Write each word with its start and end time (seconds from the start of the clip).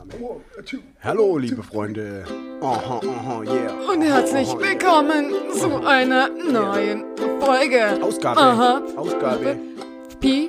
Aufnahme. 0.00 0.40
Hallo, 1.02 1.36
liebe 1.36 1.62
Freunde. 1.62 2.24
Aha, 2.62 3.00
aha, 3.06 3.42
yeah. 3.42 3.72
Und 3.92 4.02
herzlich 4.02 4.48
willkommen 4.58 5.30
zu 5.52 5.84
einer 5.86 6.28
neuen 6.28 7.04
Folge. 7.40 8.02
Ausgabe. 8.02 8.40
Aha. 8.40 8.82
Ausgabe. 8.96 9.58
Pi, 10.20 10.48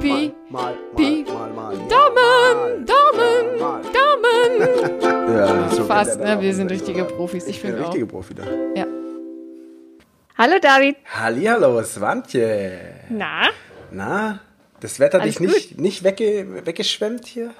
Pi, 0.00 0.32
Mal, 0.50 0.74
mal, 0.74 0.74
Pi. 0.96 1.24
mal, 1.26 1.50
mal, 1.52 1.76
mal. 1.76 1.88
Daumen, 1.88 2.86
Daumen. 2.86 3.82
Daumen. 3.92 5.36
Ja, 5.36 5.68
so 5.72 5.84
Fast, 5.86 6.20
ne? 6.20 6.40
Wir 6.40 6.54
sind 6.54 6.70
richtige 6.70 7.04
Profis. 7.04 7.46
Ich 7.46 7.60
finde 7.60 7.80
auch. 7.80 7.86
richtige 7.86 8.06
Profi 8.06 8.34
da. 8.34 8.44
Ja. 8.76 8.86
Hallo 10.38 10.54
David. 10.60 10.96
Hallihallo, 11.06 11.82
Swantje. 11.82 12.78
Na, 13.08 13.48
Na, 13.90 14.40
das 14.80 15.00
Wetter 15.00 15.20
Alles 15.20 15.36
dich 15.36 15.48
nicht, 15.48 15.80
nicht 15.80 16.04
wegge 16.04 16.66
weggeschwemmt 16.66 17.26
hier? 17.26 17.54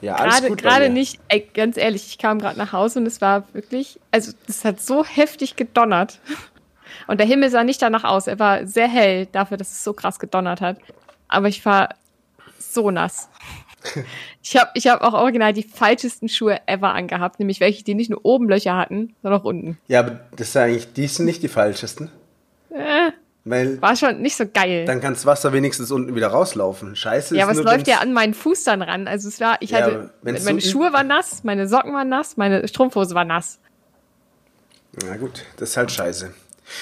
Ja, 0.00 0.14
alles 0.16 0.42
bei 0.42 0.54
gerade 0.54 0.88
nicht. 0.88 1.20
Ey, 1.28 1.48
ganz 1.52 1.76
ehrlich, 1.76 2.06
ich 2.06 2.18
kam 2.18 2.38
gerade 2.38 2.58
nach 2.58 2.72
Hause 2.72 3.00
und 3.00 3.06
es 3.06 3.20
war 3.20 3.44
wirklich, 3.52 4.00
also 4.10 4.32
es 4.48 4.64
hat 4.64 4.80
so 4.80 5.04
heftig 5.04 5.56
gedonnert. 5.56 6.20
Und 7.06 7.18
der 7.18 7.26
Himmel 7.26 7.50
sah 7.50 7.64
nicht 7.64 7.80
danach 7.80 8.04
aus. 8.04 8.26
Er 8.26 8.38
war 8.38 8.66
sehr 8.66 8.88
hell 8.88 9.26
dafür, 9.26 9.56
dass 9.56 9.70
es 9.70 9.84
so 9.84 9.92
krass 9.92 10.18
gedonnert 10.18 10.60
hat. 10.60 10.76
Aber 11.28 11.48
ich 11.48 11.64
war 11.64 11.90
so 12.58 12.90
nass. 12.90 13.28
Ich 14.42 14.56
habe 14.56 14.70
ich 14.74 14.86
hab 14.88 15.02
auch 15.02 15.14
original 15.14 15.52
die 15.52 15.62
falschesten 15.62 16.28
Schuhe 16.28 16.60
ever 16.66 16.92
angehabt, 16.92 17.38
nämlich 17.38 17.60
welche, 17.60 17.84
die 17.84 17.94
nicht 17.94 18.10
nur 18.10 18.20
oben 18.24 18.48
Löcher 18.48 18.76
hatten, 18.76 19.14
sondern 19.22 19.40
auch 19.40 19.44
unten. 19.44 19.78
Ja, 19.86 20.00
aber 20.00 20.20
das 20.36 20.48
ist 20.48 20.56
eigentlich, 20.56 20.92
die 20.92 21.06
sind 21.06 21.26
nicht 21.26 21.42
die 21.42 21.48
falschesten. 21.48 22.10
Äh, 22.70 23.12
Weil 23.44 23.80
war 23.80 23.96
schon 23.96 24.20
nicht 24.20 24.36
so 24.36 24.44
geil. 24.52 24.84
dann 24.84 25.00
kann 25.00 25.14
das 25.14 25.24
Wasser 25.24 25.52
wenigstens 25.54 25.90
unten 25.90 26.14
wieder 26.14 26.28
rauslaufen. 26.28 26.94
Scheiße 26.94 27.34
ja, 27.34 27.40
ist 27.40 27.44
aber 27.44 27.52
es 27.52 27.56
nur, 27.58 27.64
läuft 27.64 27.86
wenn's- 27.86 27.88
ja 27.88 27.98
an 28.00 28.12
meinen 28.12 28.34
Fuß 28.34 28.64
dann 28.64 28.82
ran. 28.82 29.08
Also 29.08 29.28
es 29.28 29.40
war, 29.40 29.56
ich 29.60 29.70
Ja, 29.70 29.78
hatte, 29.82 30.10
wenn's 30.22 30.44
meine 30.44 30.60
so 30.60 30.70
Schuhe 30.70 30.92
waren 30.92 31.06
nass, 31.06 31.42
meine 31.42 31.66
Socken 31.66 31.94
waren 31.94 32.08
nass, 32.10 32.36
meine 32.36 32.68
Strumpfhose 32.68 33.14
war 33.14 33.24
nass. 33.24 33.58
Na 35.06 35.16
gut, 35.16 35.44
das 35.56 35.70
ist 35.70 35.76
halt 35.76 35.90
scheiße. 35.90 36.32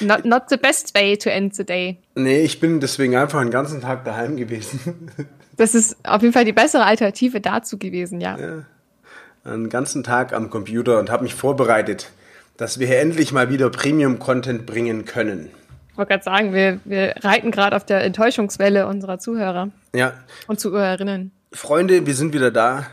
Not, 0.00 0.24
not 0.24 0.44
the 0.48 0.56
best 0.56 0.94
way 0.94 1.16
to 1.16 1.30
end 1.30 1.54
the 1.54 1.64
day. 1.64 1.98
Nee, 2.14 2.40
ich 2.40 2.60
bin 2.60 2.80
deswegen 2.80 3.16
einfach 3.16 3.40
den 3.40 3.50
ganzen 3.50 3.80
Tag 3.80 4.04
daheim 4.04 4.36
gewesen. 4.36 5.10
Das 5.56 5.74
ist 5.74 5.96
auf 6.04 6.22
jeden 6.22 6.32
Fall 6.32 6.44
die 6.44 6.52
bessere 6.52 6.84
Alternative 6.84 7.40
dazu 7.40 7.78
gewesen, 7.78 8.20
ja. 8.20 8.38
einen 9.42 9.68
ganzen 9.68 10.04
Tag 10.04 10.32
am 10.32 10.50
Computer 10.50 11.00
und 11.00 11.10
habe 11.10 11.24
mich 11.24 11.34
vorbereitet, 11.34 12.12
dass 12.56 12.78
wir 12.78 12.86
hier 12.86 13.00
endlich 13.00 13.32
mal 13.32 13.50
wieder 13.50 13.68
Premium-Content 13.68 14.66
bringen 14.66 15.04
können. 15.04 15.50
Ich 15.98 16.00
wollte 16.00 16.10
gerade 16.10 16.22
sagen, 16.22 16.54
wir, 16.54 16.78
wir 16.84 17.14
reiten 17.24 17.50
gerade 17.50 17.74
auf 17.74 17.84
der 17.84 18.04
Enttäuschungswelle 18.04 18.86
unserer 18.86 19.18
Zuhörer 19.18 19.70
Ja, 19.92 20.12
und 20.46 20.60
Zuhörerinnen. 20.60 21.32
Freunde, 21.52 22.06
wir 22.06 22.14
sind 22.14 22.32
wieder 22.32 22.52
da. 22.52 22.86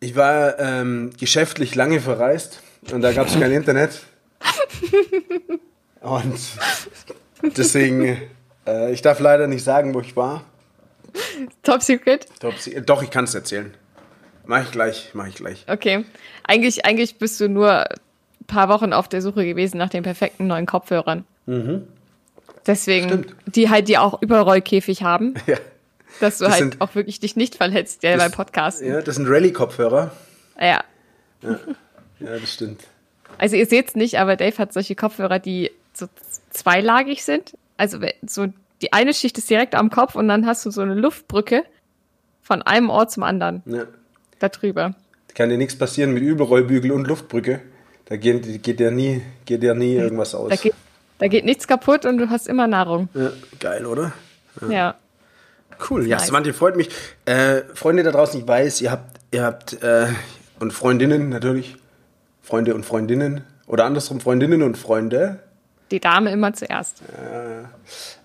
Ich 0.00 0.16
war 0.16 0.58
ähm, 0.58 1.10
geschäftlich 1.20 1.74
lange 1.74 2.00
verreist 2.00 2.62
und 2.90 3.02
da 3.02 3.12
gab 3.12 3.26
es 3.26 3.38
kein 3.38 3.52
Internet. 3.52 4.00
Und 6.00 6.38
deswegen, 7.58 8.16
äh, 8.66 8.92
ich 8.92 9.02
darf 9.02 9.20
leider 9.20 9.46
nicht 9.46 9.62
sagen, 9.62 9.92
wo 9.92 10.00
ich 10.00 10.16
war. 10.16 10.42
Top 11.62 11.82
Secret? 11.82 12.26
Top, 12.40 12.54
doch, 12.86 13.02
ich 13.02 13.10
kann 13.10 13.24
es 13.24 13.34
erzählen. 13.34 13.74
Mach 14.46 14.62
ich 14.62 14.70
gleich, 14.70 15.10
mach 15.12 15.26
ich 15.26 15.34
gleich. 15.34 15.66
Okay. 15.68 16.06
Eigentlich, 16.44 16.86
eigentlich 16.86 17.18
bist 17.18 17.38
du 17.40 17.50
nur 17.50 17.90
ein 17.90 18.46
paar 18.46 18.70
Wochen 18.70 18.94
auf 18.94 19.06
der 19.06 19.20
Suche 19.20 19.44
gewesen 19.44 19.76
nach 19.76 19.90
den 19.90 20.02
perfekten 20.02 20.46
neuen 20.46 20.64
Kopfhörern. 20.64 21.26
Deswegen, 22.66 23.08
Stimmt. 23.08 23.34
die 23.46 23.70
halt 23.70 23.88
die 23.88 23.98
auch 23.98 24.20
Überrollkäfig 24.22 25.02
haben, 25.02 25.34
Ja, 25.46 25.56
dass 26.20 26.38
du 26.38 26.44
Das 26.44 26.54
halt 26.54 26.62
sind- 26.62 26.80
auch 26.80 26.94
wirklich 26.94 27.20
dich 27.20 27.36
nicht 27.36 27.54
verletzt, 27.54 28.02
ja, 28.02 28.16
beim 28.16 28.32
Podcast. 28.32 28.82
ja 28.82 29.00
das 29.02 29.16
sind 29.16 29.28
Rallye-Kopfhörer. 29.28 30.10
Ja. 30.60 30.82
Ja, 31.42 31.58
das 32.20 32.52
stimmt. 32.52 32.82
Also 33.38 33.56
ihr 33.56 33.66
seht's 33.66 33.94
nicht, 33.94 34.18
aber 34.18 34.36
Dave 34.36 34.56
hat 34.58 34.72
solche 34.72 34.94
Kopfhörer, 34.94 35.38
die 35.38 35.70
so 35.92 36.06
zweilagig 36.50 37.24
sind. 37.24 37.56
Also 37.76 37.98
so 38.26 38.46
die 38.82 38.92
eine 38.92 39.12
Schicht 39.14 39.36
ist 39.38 39.48
direkt 39.50 39.74
am 39.74 39.90
Kopf 39.90 40.14
und 40.14 40.28
dann 40.28 40.46
hast 40.46 40.64
du 40.66 40.70
so 40.70 40.80
eine 40.82 40.94
Luftbrücke 40.94 41.64
von 42.42 42.62
einem 42.62 42.90
Ort 42.90 43.10
zum 43.12 43.22
anderen 43.22 43.62
Ja. 43.66 43.84
da 44.38 44.48
drüber. 44.48 44.94
Kann 45.34 45.50
dir 45.50 45.58
nichts 45.58 45.76
passieren 45.76 46.12
mit 46.14 46.22
Überrollbügel 46.22 46.90
und 46.92 47.06
Luftbrücke. 47.06 47.60
Da 48.06 48.16
geht, 48.16 48.62
geht 48.62 48.80
ja 48.80 48.90
nie, 48.90 49.20
geht 49.44 49.62
ja 49.62 49.74
nie 49.74 49.94
irgendwas 49.96 50.34
aus. 50.34 50.48
Da 50.50 50.56
geht, 50.56 50.74
da 51.18 51.28
geht 51.28 51.44
nichts 51.44 51.66
kaputt 51.66 52.04
und 52.04 52.18
du 52.18 52.30
hast 52.30 52.48
immer 52.48 52.66
Nahrung. 52.66 53.08
Ja, 53.14 53.30
geil, 53.60 53.86
oder? 53.86 54.12
Ja. 54.68 54.96
Cool. 55.90 56.06
Ja, 56.06 56.16
Nice. 56.16 56.28
Svante, 56.28 56.54
freut 56.54 56.76
mich. 56.76 56.88
Äh, 57.26 57.62
Freunde 57.74 58.02
da 58.02 58.10
draußen, 58.10 58.40
ich 58.40 58.48
weiß, 58.48 58.80
ihr 58.80 58.90
habt, 58.90 59.18
ihr 59.30 59.42
habt, 59.42 59.82
äh, 59.82 60.06
und 60.58 60.72
Freundinnen 60.72 61.28
natürlich. 61.28 61.76
Freunde 62.42 62.74
und 62.74 62.86
Freundinnen. 62.86 63.44
Oder 63.66 63.84
andersrum, 63.84 64.20
Freundinnen 64.20 64.62
und 64.62 64.78
Freunde. 64.78 65.40
Die 65.90 66.00
Dame 66.00 66.30
immer 66.30 66.52
zuerst. 66.52 67.02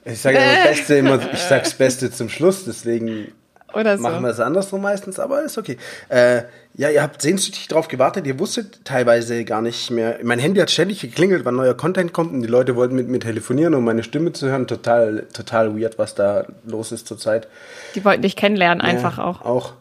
Ich 0.06 0.22
sage 0.22 0.38
ja 0.38 0.56
das 0.56 0.78
Beste 0.78 0.96
immer, 0.96 1.20
ich 1.34 1.40
sag's 1.40 1.74
Beste 1.74 2.12
zum 2.12 2.30
Schluss, 2.30 2.66
deswegen 2.66 3.34
Oder 3.74 3.98
so. 3.98 4.04
machen 4.04 4.22
wir 4.24 4.30
es 4.30 4.40
andersrum 4.40 4.82
meistens, 4.82 5.20
aber 5.20 5.44
ist 5.44 5.58
okay. 5.58 5.78
Äh, 6.10 6.44
ja, 6.74 6.90
ihr 6.90 7.02
habt 7.04 7.22
sehnsüchtig 7.22 7.68
drauf 7.68 7.88
gewartet, 7.88 8.26
ihr 8.26 8.40
wusstet 8.40 8.86
teilweise 8.86 9.44
gar 9.44 9.62
nicht 9.62 9.92
mehr. 9.92 10.20
Mein 10.24 10.40
Handy 10.40 10.60
hat 10.60 10.72
ständig 10.72 11.02
geklingelt, 11.02 11.44
wann 11.44 11.56
neuer 11.56 11.74
Content 11.76 12.14
kommt 12.14 12.32
und 12.34 12.42
die 12.42 12.48
Leute 12.48 12.76
wollten 12.76 12.96
mit 12.96 13.08
mir 13.10 13.20
telefonieren, 13.20 13.74
um 13.74 13.84
meine 13.84 14.04
Stimme 14.04 14.32
zu 14.34 14.48
hören. 14.48 14.68
Total, 14.68 15.28
total 15.34 15.78
weird, 15.80 15.98
was 16.00 16.16
da 16.16 16.46
los 16.66 16.92
ist 16.92 17.08
zurzeit. 17.08 17.48
Die 17.96 18.06
wollten 18.06 18.22
dich 18.22 18.36
kennenlernen, 18.36 18.82
einfach 18.82 19.18
ja, 19.18 19.24
auch. 19.26 19.42
Auch. 19.42 19.74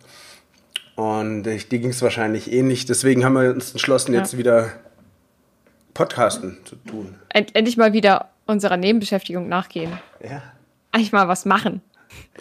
Und 0.97 1.47
äh, 1.47 1.57
dir 1.59 1.78
ging 1.78 1.91
es 1.91 2.03
wahrscheinlich 2.03 2.53
ähnlich. 2.53 2.87
Deswegen 2.87 3.25
haben 3.25 3.34
wir 3.34 3.51
uns 3.51 3.71
entschlossen, 3.71 4.12
Ja. 4.12 4.21
jetzt 4.21 4.37
wieder 4.37 4.71
Podcasten 5.95 6.59
zu 6.65 6.77
tun. 6.77 7.15
End, 7.28 7.55
endlich 7.55 7.77
mal 7.77 7.93
wieder 7.93 8.31
unserer 8.47 8.77
Nebenbeschäftigung 8.77 9.49
nachgehen. 9.49 9.93
Ja. 10.22 10.43
Eigentlich 10.93 11.12
mal 11.12 11.28
was 11.28 11.45
machen. 11.45 11.83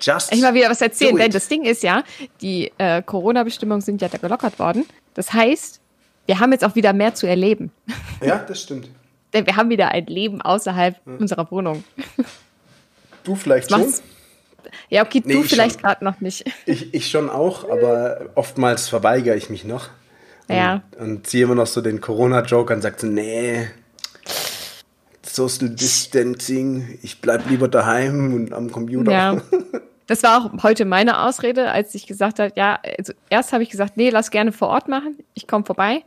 Just 0.02 0.32
Endlich 0.32 0.42
mal 0.42 0.54
wieder 0.54 0.70
was 0.70 0.82
erzählen. 0.82 1.16
Denn 1.16 1.32
das 1.32 1.48
Ding 1.48 1.64
ist 1.64 1.84
ja, 1.84 2.04
die 2.42 2.72
äh, 2.78 3.02
Corona-Bestimmungen 3.02 3.82
sind 3.82 4.02
ja 4.02 4.08
da 4.08 4.18
gelockert 4.18 4.60
worden. 4.60 4.86
Das 5.14 5.34
heißt, 5.34 5.82
wir 6.26 6.40
haben 6.40 6.52
jetzt 6.52 6.64
auch 6.64 6.76
wieder 6.76 6.94
mehr 6.94 7.14
zu 7.16 7.28
erleben. 7.28 7.72
Ja, 8.24 8.38
das 8.38 8.62
stimmt. 8.62 8.90
Denn 9.34 9.46
wir 9.46 9.56
haben 9.56 9.70
wieder 9.70 9.90
ein 9.90 10.06
Leben 10.08 10.42
außerhalb 10.42 10.96
unserer 11.06 11.50
Wohnung. 11.52 11.84
Du 13.26 13.36
vielleicht 13.36 13.70
schon. 13.70 13.94
Ja, 14.90 15.04
okay, 15.04 15.22
Nee, 15.26 15.34
du 15.34 15.42
ich 15.42 15.50
vielleicht 15.50 15.82
gerade 15.82 16.04
noch 16.06 16.22
nicht. 16.22 16.46
Ich, 16.66 16.94
ich 16.94 17.10
schon 17.12 17.30
auch, 17.30 17.70
aber 17.70 18.30
oftmals 18.34 18.88
verweigere 18.88 19.36
ich 19.36 19.50
mich 19.50 19.66
noch. 19.66 19.90
Und, 20.48 20.56
Ja. 20.56 20.82
Und 20.98 21.28
ziehe 21.28 21.44
immer 21.44 21.56
noch 21.56 21.68
so 21.68 21.82
den 21.82 22.00
Corona-Joke 22.00 22.74
und 22.74 22.82
sage 22.82 22.96
so, 22.98 23.08
nee, 23.08 23.68
Social 25.40 25.70
Distancing, 25.70 27.00
ich 27.02 27.22
bleib 27.22 27.50
lieber 27.50 27.70
daheim 27.70 28.34
und 28.34 28.52
am 28.54 28.72
Computer. 28.72 29.12
Ja. 29.12 29.42
Das 30.08 30.24
war 30.24 30.38
auch 30.44 30.64
heute 30.64 30.86
meine 30.86 31.20
Ausrede, 31.22 31.70
als 31.70 31.94
ich 31.94 32.08
gesagt 32.08 32.40
habe, 32.40 32.52
ja, 32.56 32.80
also 32.98 33.14
erst 33.30 33.54
habe 33.54 33.62
ich 33.62 33.70
gesagt, 33.70 33.96
nee, 33.96 34.10
lass 34.10 34.32
gerne 34.32 34.52
vor 34.52 34.70
Ort 34.70 34.88
machen. 34.88 35.16
Ich 35.36 35.46
komme 35.48 35.64
vorbei. 35.64 36.02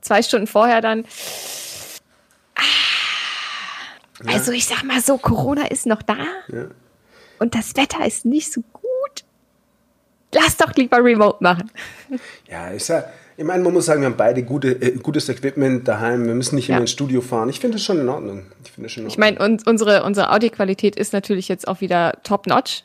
Zwei 0.00 0.20
Stunden 0.20 0.48
vorher 0.48 0.80
dann. 0.80 1.04
Ah, 2.56 4.32
Also 4.32 4.50
ich 4.50 4.66
sag 4.66 4.82
mal 4.82 5.00
so, 5.00 5.16
Corona 5.16 5.68
ist 5.68 5.86
noch 5.86 6.02
da 6.02 6.16
Ja. 6.48 6.64
und 7.38 7.54
das 7.54 7.76
Wetter 7.76 8.04
ist 8.04 8.24
nicht 8.24 8.52
so 8.52 8.62
gut. 8.72 9.24
Lass 10.34 10.56
doch 10.56 10.74
lieber 10.74 10.96
Remote 10.98 11.38
machen. 11.40 11.70
Ja, 12.48 12.66
ist 12.70 12.88
ja. 12.88 13.04
Ich 13.38 13.44
meine, 13.44 13.62
man 13.62 13.72
muss 13.72 13.86
sagen, 13.86 14.00
wir 14.00 14.06
haben 14.06 14.16
beide 14.16 14.42
gute, 14.42 14.70
äh, 14.82 14.96
gutes 14.98 15.28
Equipment 15.28 15.86
daheim. 15.86 16.26
Wir 16.26 16.34
müssen 16.34 16.56
nicht 16.56 16.68
immer 16.70 16.78
Ja. 16.78 16.80
ins 16.80 16.90
Studio 16.90 17.20
fahren. 17.20 17.48
Ich 17.48 17.60
finde 17.60 17.76
das 17.76 17.84
schon 17.84 18.00
in 18.00 18.08
Ordnung. 18.08 18.46
Ich 18.64 18.72
finde 18.72 18.86
das 18.88 18.92
schon 18.92 19.04
in 19.04 19.10
Ich 19.10 19.16
meine, 19.16 19.38
und 19.38 19.64
unsere, 19.64 20.02
unsere 20.02 20.32
Audioqualität 20.32 20.96
ist 20.96 21.12
natürlich 21.12 21.46
jetzt 21.46 21.68
auch 21.68 21.80
wieder 21.80 22.14
top-notch. 22.24 22.82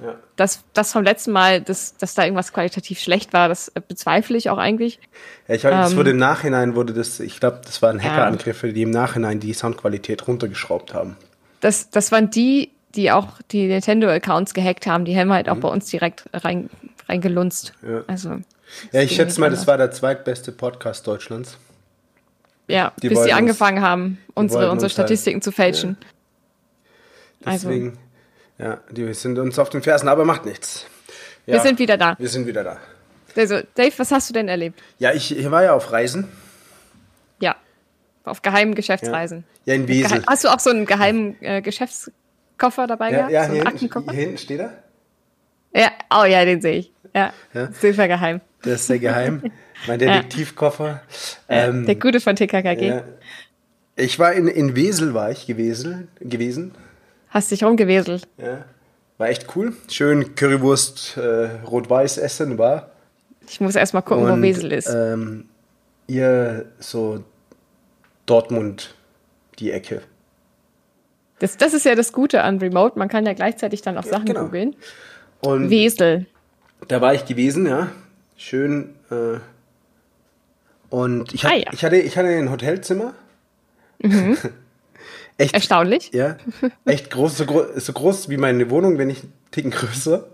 Ja. 0.00 0.14
Das, 0.36 0.62
das 0.74 0.92
vom 0.92 1.02
letzten 1.02 1.32
Mal, 1.32 1.60
dass, 1.60 1.96
dass 1.96 2.14
da 2.14 2.22
irgendwas 2.22 2.52
qualitativ 2.52 3.00
schlecht 3.00 3.32
war, 3.32 3.48
das 3.48 3.72
bezweifle 3.88 4.38
ich 4.38 4.48
auch 4.48 4.58
eigentlich. 4.58 5.00
Ja, 5.48 5.56
ich 5.56 5.64
es 5.64 5.90
Ähm, 5.90 5.96
wurde 5.98 6.10
im 6.10 6.18
Nachhinein 6.18 6.76
wurde 6.76 6.92
das, 6.92 7.18
ich 7.18 7.40
glaube, 7.40 7.60
das 7.64 7.82
waren 7.82 8.00
Hackerangriffe, 8.00 8.72
die 8.72 8.82
im 8.82 8.92
Nachhinein 8.92 9.40
die 9.40 9.52
Soundqualität 9.52 10.28
runtergeschraubt 10.28 10.94
haben. 10.94 11.16
Das, 11.58 11.90
das 11.90 12.12
waren 12.12 12.30
die, 12.30 12.70
die 12.94 13.10
auch 13.10 13.26
die 13.50 13.66
Nintendo-Accounts 13.66 14.54
gehackt 14.54 14.86
haben. 14.86 15.04
Die 15.04 15.18
haben 15.18 15.32
halt 15.32 15.48
auch 15.48 15.56
bei 15.56 15.68
uns 15.68 15.86
direkt 15.86 16.26
rein, 16.32 16.70
reingelunzt. 17.08 17.72
Mhm. 17.82 17.90
Ja. 17.90 18.02
Also, 18.06 18.36
Ja, 18.92 19.02
ich 19.02 19.14
schätze 19.14 19.40
mal, 19.40 19.50
das 19.50 19.66
war 19.66 19.76
der 19.78 19.90
zweitbeste 19.90 20.52
Podcast 20.52 21.06
Deutschlands. 21.06 21.58
ja, 22.68 22.92
Die 23.02 23.08
bis 23.08 23.18
sie 23.18 23.24
uns- 23.24 23.32
angefangen 23.32 23.80
haben, 23.82 24.18
unsere, 24.34 24.58
unsere 24.60 24.72
uns 24.72 24.82
halt- 24.82 24.92
Statistiken 24.92 25.42
zu 25.42 25.50
fälschen. 25.52 25.96
Also, 27.44 27.68
Deswegen, 27.68 27.98
ja, 28.58 28.78
die 28.90 29.12
sind 29.14 29.38
uns 29.38 29.58
auf 29.58 29.70
den 29.70 29.82
Fersen, 29.82 30.08
aber 30.08 30.24
macht 30.24 30.44
nichts. 30.44 30.86
Ja, 31.46 31.54
wir 31.54 31.60
sind 31.62 31.78
wieder 31.78 31.96
da. 31.96 32.16
Wir 32.18 32.28
sind 32.28 32.46
wieder 32.46 32.62
da. 32.62 32.76
Also, 33.36 33.60
Dave, 33.74 33.92
was 33.96 34.12
hast 34.12 34.28
du 34.28 34.34
denn 34.34 34.48
erlebt? 34.48 34.80
Ja, 34.98 35.12
ich, 35.12 35.36
ich 35.36 35.50
war 35.50 35.62
ja 35.62 35.72
auf 35.72 35.90
Reisen. 35.92 36.28
Ja, 37.40 37.56
auf 38.24 38.42
geheimen 38.42 38.72
Ja, 38.72 38.76
Geschäftsreisen. 38.76 39.44
ja 39.64 39.74
in 39.74 39.88
Wesel. 39.88 40.22
Hast 40.26 40.44
du 40.44 40.48
auch 40.48 40.60
so 40.60 40.70
einen 40.70 40.84
geheimen 40.84 41.36
äh, 41.40 41.62
Geschäftskoffer 41.62 42.86
dabei 42.86 43.10
Ja, 43.10 43.16
gehabt? 43.28 43.32
ja 43.32 43.44
so 43.46 43.52
hier, 43.54 43.64
hinten, 43.64 44.02
hier 44.10 44.12
hinten 44.12 44.38
steht 44.38 44.60
er. 44.60 44.72
Ja, 45.74 45.90
oh 46.10 46.24
ja, 46.24 46.44
den 46.44 46.60
sehe 46.60 46.76
ich. 46.78 46.92
Ja, 47.14 47.32
Ja. 47.54 47.68
super 47.72 48.06
geheim. 48.08 48.40
Der 48.64 48.74
ist 48.74 48.86
sehr 48.86 48.98
geheim. 48.98 49.42
Mein 49.86 49.98
Detektivkoffer. 49.98 51.02
Ähm, 51.48 51.86
Der 51.86 51.94
gute 51.94 52.20
von 52.20 52.36
TKKG. 52.36 52.86
ja. 52.88 53.04
Ich 53.96 54.18
war 54.18 54.32
in, 54.32 54.48
in 54.48 54.76
Wesel, 54.76 55.14
war 55.14 55.30
ich 55.30 55.46
gewesen. 55.46 56.08
gewesen. 56.20 56.72
Hast 57.28 57.50
dich 57.50 57.64
rumgeweselt. 57.64 58.26
Ja. 58.38 58.64
War 59.18 59.28
echt 59.28 59.54
cool. 59.54 59.74
Schön 59.88 60.34
Currywurst 60.34 61.16
äh, 61.18 61.48
rot-weiß 61.66 62.18
essen 62.18 62.56
war. 62.56 62.90
Ich 63.48 63.60
muss 63.60 63.76
erst 63.76 63.92
mal 63.94 64.00
gucken, 64.00 64.26
wo 64.26 64.40
Wesel 64.42 64.72
ist. 64.72 64.88
Ähm, 64.88 65.48
ihr 66.06 66.66
so 66.78 67.22
Dortmund 68.26 68.94
die 69.58 69.70
Ecke. 69.72 70.02
Das, 71.40 71.56
das 71.56 71.74
ist 71.74 71.84
ja 71.84 71.94
das 71.94 72.12
Gute 72.12 72.42
an 72.42 72.58
Remote. 72.58 72.98
Man 72.98 73.08
kann 73.08 73.26
ja 73.26 73.32
gleichzeitig 73.32 73.82
dann 73.82 73.98
auch 73.98 74.04
Sachen 74.04 74.26
genau. 74.26 74.44
googeln. 74.44 74.76
Und 75.40 75.70
Wesel. 75.70 76.26
da 76.88 77.00
war 77.00 77.14
ich 77.14 77.24
gewesen, 77.24 77.66
ja. 77.66 77.90
Schön. 78.40 78.94
Äh, 79.10 79.38
und 80.88 81.34
ich, 81.34 81.44
Ah, 81.44 81.54
ja. 81.54 81.70
ich, 81.72 81.84
hatte, 81.84 81.96
ich 81.96 82.16
hatte 82.16 82.28
ein 82.28 82.50
Hotelzimmer. 82.50 83.12
echt, 85.36 85.52
Erstaunlich. 85.54 86.10
ja, 86.14 86.36
echt 86.86 87.10
groß, 87.10 87.36
so, 87.36 87.44
groß, 87.44 87.66
so 87.76 87.92
groß 87.92 88.30
wie 88.30 88.38
meine 88.38 88.70
Wohnung, 88.70 88.96
wenn 88.96 89.08
nicht 89.08 89.24
einen 89.24 89.32
Ticken 89.50 89.70
größer. 89.70 90.24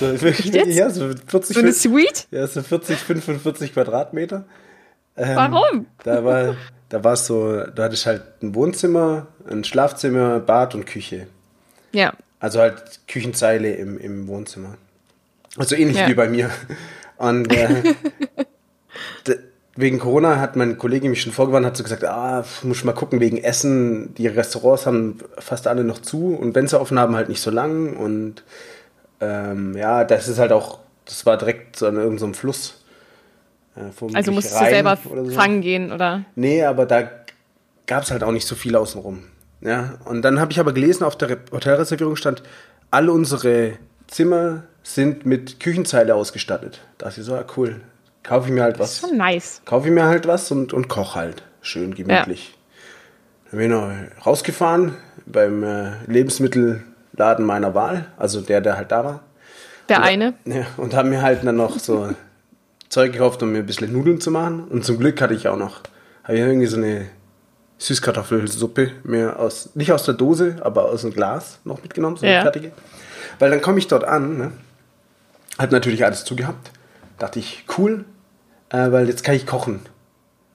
So, 0.00 0.20
wirklich, 0.22 0.52
ja, 0.74 0.90
so 0.90 1.12
40, 1.26 1.54
So 1.54 1.60
eine 1.60 1.72
Suite? 1.72 2.26
ja, 2.32 2.46
so 2.48 2.62
40, 2.62 2.98
45 2.98 3.72
Quadratmeter. 3.74 4.44
Ähm, 5.16 5.36
Warum? 5.36 5.86
Da 6.02 6.24
war, 6.24 6.56
da 6.88 7.04
war 7.04 7.16
so, 7.16 7.64
da 7.64 7.84
hatte 7.84 7.94
ich 7.94 8.06
halt 8.06 8.22
ein 8.42 8.54
Wohnzimmer, 8.56 9.28
ein 9.48 9.62
Schlafzimmer, 9.62 10.40
Bad 10.40 10.74
und 10.74 10.84
Küche. 10.84 11.28
Ja. 11.92 12.12
Also 12.40 12.58
halt 12.60 13.00
Küchenzeile 13.06 13.72
im, 13.74 13.98
im 13.98 14.26
Wohnzimmer. 14.26 14.76
Also 15.56 15.76
ähnlich 15.76 15.96
Ja. 15.96 16.08
wie 16.08 16.14
bei 16.14 16.28
mir. 16.28 16.50
Und 17.20 17.52
äh, 17.52 17.82
wegen 19.76 19.98
Corona 19.98 20.40
hat 20.40 20.56
mein 20.56 20.78
Kollege 20.78 21.08
mich 21.08 21.20
schon 21.20 21.32
vorgewarnt, 21.32 21.66
hat 21.66 21.76
so 21.76 21.82
gesagt, 21.82 22.02
ah, 22.04 22.44
muss 22.62 22.78
ich 22.78 22.84
mal 22.84 22.92
gucken 22.92 23.20
wegen 23.20 23.36
Essen. 23.36 24.14
Die 24.14 24.26
Restaurants 24.26 24.86
haben 24.86 25.18
fast 25.38 25.66
alle 25.66 25.84
noch 25.84 25.98
zu 25.98 26.34
und 26.34 26.54
wenn 26.54 26.66
sie 26.66 26.80
offen 26.80 26.98
haben, 26.98 27.14
halt 27.16 27.28
nicht 27.28 27.42
so 27.42 27.50
lang. 27.50 27.94
Und 27.94 28.42
ähm, 29.20 29.76
ja, 29.76 30.04
das 30.04 30.28
ist 30.28 30.38
halt 30.38 30.50
auch, 30.52 30.78
das 31.04 31.26
war 31.26 31.36
direkt 31.36 31.76
so 31.76 31.86
an 31.86 31.96
irgendeinem 31.96 32.32
Fluss. 32.32 32.82
Äh, 33.76 34.14
Also 34.14 34.32
musstest 34.32 34.58
du 34.58 34.64
selber 34.64 34.96
so. 35.04 35.30
fangen 35.30 35.60
gehen, 35.60 35.92
oder? 35.92 36.24
Nee, 36.36 36.64
aber 36.64 36.86
da 36.86 37.02
gab 37.86 38.04
es 38.04 38.10
halt 38.10 38.24
auch 38.24 38.32
nicht 38.32 38.46
so 38.46 38.54
viel 38.54 38.76
außenrum. 38.76 39.24
Ja, 39.60 39.98
und 40.06 40.22
dann 40.22 40.40
habe 40.40 40.52
ich 40.52 40.58
aber 40.58 40.72
gelesen, 40.72 41.04
auf 41.04 41.18
der 41.18 41.28
Re 41.28 41.38
Hotelreservierung 41.52 42.16
stand, 42.16 42.42
alle 42.90 43.12
unsere 43.12 43.74
Zimmer 44.10 44.64
sind 44.82 45.24
mit 45.24 45.60
Küchenzeile 45.60 46.14
ausgestattet. 46.14 46.80
Da 46.98 47.08
ich 47.08 47.14
so, 47.16 47.34
ja, 47.34 47.44
cool. 47.56 47.80
Kaufe 48.22 48.48
ich 48.48 48.52
mir 48.54 48.62
halt 48.62 48.78
was. 48.78 48.98
Schon 48.98 49.16
nice. 49.16 49.62
Kaufe 49.64 49.88
ich 49.88 49.94
mir 49.94 50.04
halt 50.04 50.26
was 50.26 50.50
und, 50.50 50.72
und 50.72 50.88
koch 50.88 51.14
halt. 51.14 51.42
Schön 51.62 51.94
gemütlich. 51.94 52.56
Dann 53.50 53.58
bin 53.58 53.70
ich 53.70 53.76
noch 53.76 54.26
rausgefahren 54.26 54.94
beim 55.26 55.62
äh, 55.62 55.92
Lebensmittelladen 56.06 57.44
meiner 57.44 57.74
Wahl, 57.74 58.06
also 58.16 58.40
der, 58.40 58.60
der 58.60 58.76
halt 58.76 58.90
da 58.92 59.04
war. 59.04 59.20
Der 59.88 60.02
eine. 60.02 60.34
Ja, 60.44 60.66
und 60.76 60.94
haben 60.94 61.10
mir 61.10 61.22
halt 61.22 61.44
dann 61.44 61.56
noch 61.56 61.78
so 61.78 62.10
Zeug 62.88 63.12
gekauft, 63.12 63.42
um 63.42 63.52
mir 63.52 63.58
ein 63.58 63.66
bisschen 63.66 63.92
Nudeln 63.92 64.20
zu 64.20 64.30
machen. 64.30 64.64
Und 64.68 64.84
zum 64.84 64.98
Glück 64.98 65.20
hatte 65.20 65.34
ich 65.34 65.48
auch 65.48 65.56
noch, 65.56 65.80
habe 66.24 66.34
ich 66.34 66.40
irgendwie 66.40 66.66
so 66.66 66.76
eine 66.76 67.06
Süßkartoffelsuppe 67.78 68.90
mir 69.04 69.38
aus, 69.38 69.70
nicht 69.74 69.92
aus 69.92 70.04
der 70.04 70.14
Dose, 70.14 70.56
aber 70.60 70.84
aus 70.86 71.02
dem 71.02 71.12
Glas 71.12 71.58
noch 71.64 71.82
mitgenommen, 71.82 72.16
so 72.16 72.26
eine 72.26 72.34
Ja. 72.36 72.42
fertige. 72.42 72.72
Weil 73.40 73.50
dann 73.50 73.60
komme 73.60 73.78
ich 73.80 73.88
dort 73.88 74.04
an, 74.04 74.38
ne? 74.38 74.52
hat 75.58 75.72
natürlich 75.72 76.04
alles 76.04 76.24
zugehabt. 76.24 76.70
Dachte 77.18 77.38
ich, 77.40 77.64
cool, 77.76 78.04
äh, 78.70 78.92
weil 78.92 79.08
jetzt 79.08 79.24
kann 79.24 79.34
ich 79.34 79.46
kochen. 79.46 79.80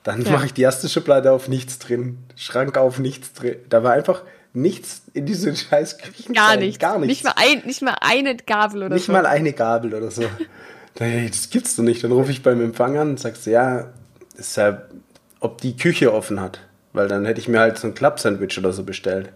Dann 0.04 0.22
Ja. 0.24 0.32
mache 0.32 0.46
ich 0.46 0.54
die 0.54 0.62
erste 0.62 0.88
Schublade 0.88 1.32
auf, 1.32 1.48
nichts 1.48 1.78
drin. 1.80 2.20
Schrank 2.36 2.78
auf, 2.78 2.98
nichts 3.00 3.34
drin. 3.34 3.58
Da 3.70 3.84
war 3.84 3.92
einfach 3.94 4.22
nichts 4.54 5.02
in 5.14 5.26
diesem 5.26 5.56
scheiß 5.56 5.98
Küchen. 5.98 6.34
Gar 6.34 6.56
nichts. 6.58 6.80
Gar 6.80 6.98
nichts. 7.00 7.08
Nicht 7.10 7.24
mal, 7.24 7.34
ein, 7.36 7.64
nicht 7.66 7.82
mal 7.82 7.96
eine 8.02 8.36
Gabel 8.38 8.84
oder 8.84 8.96
Nicht 8.96 9.06
so. 9.08 9.12
mal 9.12 9.26
eine 9.26 9.52
Gabel 9.54 9.94
oder 9.94 10.10
so. 10.10 10.24
Das 10.96 11.50
gibt's 11.50 11.76
doch 11.76 11.84
nicht. 11.84 12.04
Dann 12.04 12.12
rufe 12.14 12.32
ich 12.32 12.42
beim 12.42 12.62
Empfang 12.62 12.98
an 12.98 13.10
und 13.12 13.20
sagst, 13.20 13.46
ja, 13.48 13.90
ist 14.38 14.56
ja, 14.58 14.84
ob 15.40 15.60
die 15.62 15.76
Küche 15.76 16.14
offen 16.14 16.40
hat. 16.40 16.62
Weil 16.94 17.08
dann 17.10 17.26
hätte 17.26 17.42
ich 17.42 17.48
mir 17.50 17.60
halt 17.60 17.78
so 17.78 17.88
ein 17.88 17.94
Club-Sandwich 17.94 18.58
oder 18.58 18.72
so 18.72 18.84
bestellt. 18.84 19.30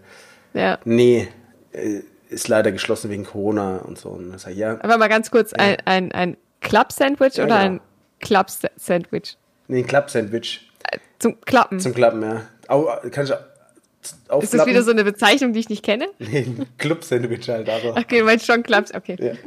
Ja. 0.54 0.78
Nee, 0.84 1.28
äh, 1.72 2.00
ist 2.30 2.48
leider 2.48 2.72
geschlossen 2.72 3.10
wegen 3.10 3.24
Corona 3.24 3.78
und 3.78 3.98
so. 3.98 4.08
Und 4.10 4.30
dann 4.30 4.38
sag 4.38 4.52
ich, 4.52 4.58
ja, 4.58 4.78
Aber 4.82 4.98
mal 4.98 5.08
ganz 5.08 5.30
kurz, 5.30 5.52
ein, 5.52 5.76
ein, 5.84 6.12
ein 6.12 6.36
Club-Sandwich 6.60 7.34
Ja, 7.36 7.44
oder 7.44 7.58
genau. 7.58 7.66
ein 7.74 7.80
Club-Sandwich? 8.20 9.36
nee, 9.68 9.78
ein 9.80 9.86
Club-Sandwich 9.86 10.70
Zum 11.18 11.40
Klappen. 11.42 11.80
zum 11.80 11.92
Klappen, 11.94 12.22
ja. 12.22 12.42
Au, 12.68 12.86
kann 13.10 13.24
ich 13.24 13.32
aufklappen? 13.32 14.42
ist 14.42 14.54
das 14.54 14.66
wieder 14.66 14.82
so 14.82 14.90
eine 14.92 15.04
Bezeichnung, 15.04 15.52
die 15.52 15.60
ich 15.60 15.68
nicht 15.68 15.84
kenne? 15.84 16.06
Nee, 16.18 16.38
ein 16.46 16.66
Club-Sandwich 16.78 17.48
halt, 17.48 17.68
aber. 17.68 17.96
Okay, 17.98 18.20
du 18.20 18.24
meinst 18.24 18.46
schon 18.46 18.62
Clubs. 18.62 18.94
Okay. 18.94 19.16
Ja. 19.20 19.32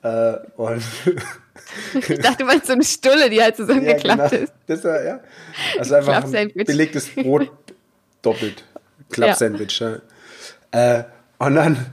Äh, 0.00 0.38
und 0.56 0.80
Ich 1.94 2.18
dachte, 2.20 2.36
du 2.38 2.44
meinst 2.44 2.66
so 2.68 2.72
eine 2.74 2.84
Stulle, 2.84 3.28
die 3.30 3.42
halt 3.42 3.56
zusammengeklappt 3.56 4.30
genau. 4.30 4.42
ist. 4.44 4.52
Das 4.68 4.84
war, 4.84 5.02
ja. 5.04 5.20
Also 5.76 5.96
einfach 5.96 6.14
ein 6.14 6.20
Club-Sandwich. 6.22 6.66
belegtes 6.66 7.08
Brot 7.16 7.50
doppelt. 8.22 8.62
Club 9.10 9.28
Ja. 9.30 9.34
Sandwich. 9.34 9.80
Ja. 9.80 9.96
Äh, 10.70 11.04
und 11.38 11.54
dann 11.54 11.86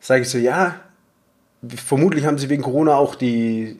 sage 0.00 0.22
ich 0.22 0.30
so, 0.30 0.38
ja, 0.38 0.80
vermutlich 1.76 2.24
haben 2.24 2.38
sie 2.38 2.48
wegen 2.48 2.62
Corona 2.62 2.94
auch 2.96 3.14
die, 3.14 3.78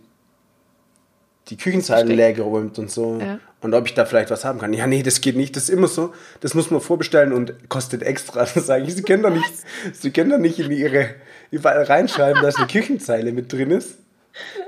die 1.48 1.56
Küchenzeile 1.56 2.12
leer 2.12 2.32
geräumt 2.32 2.78
und 2.78 2.90
so. 2.90 3.18
Ja. 3.20 3.38
Und 3.60 3.74
ob 3.74 3.86
ich 3.86 3.94
da 3.94 4.04
vielleicht 4.04 4.30
was 4.30 4.44
haben 4.44 4.58
kann. 4.58 4.72
Ja, 4.72 4.86
nee, 4.86 5.02
das 5.02 5.20
geht 5.20 5.36
nicht. 5.36 5.56
Das 5.56 5.64
ist 5.64 5.70
immer 5.70 5.88
so. 5.88 6.12
Das 6.40 6.54
muss 6.54 6.70
man 6.70 6.80
vorbestellen 6.80 7.32
und 7.32 7.68
kostet 7.68 8.02
extra. 8.02 8.46
Das 8.54 8.66
sage 8.66 8.84
ich, 8.84 8.94
sie 8.94 9.02
können 9.02 9.22
doch 9.22 9.32
nicht, 9.32 9.52
sie 9.92 10.10
können 10.10 10.30
doch 10.30 10.38
nicht 10.38 10.58
in 10.58 10.70
ihre, 10.70 11.14
überall 11.50 11.82
reinschreiben, 11.82 12.42
dass 12.42 12.56
eine 12.56 12.66
Küchenzeile 12.66 13.32
mit 13.32 13.52
drin 13.52 13.70
ist. 13.70 13.98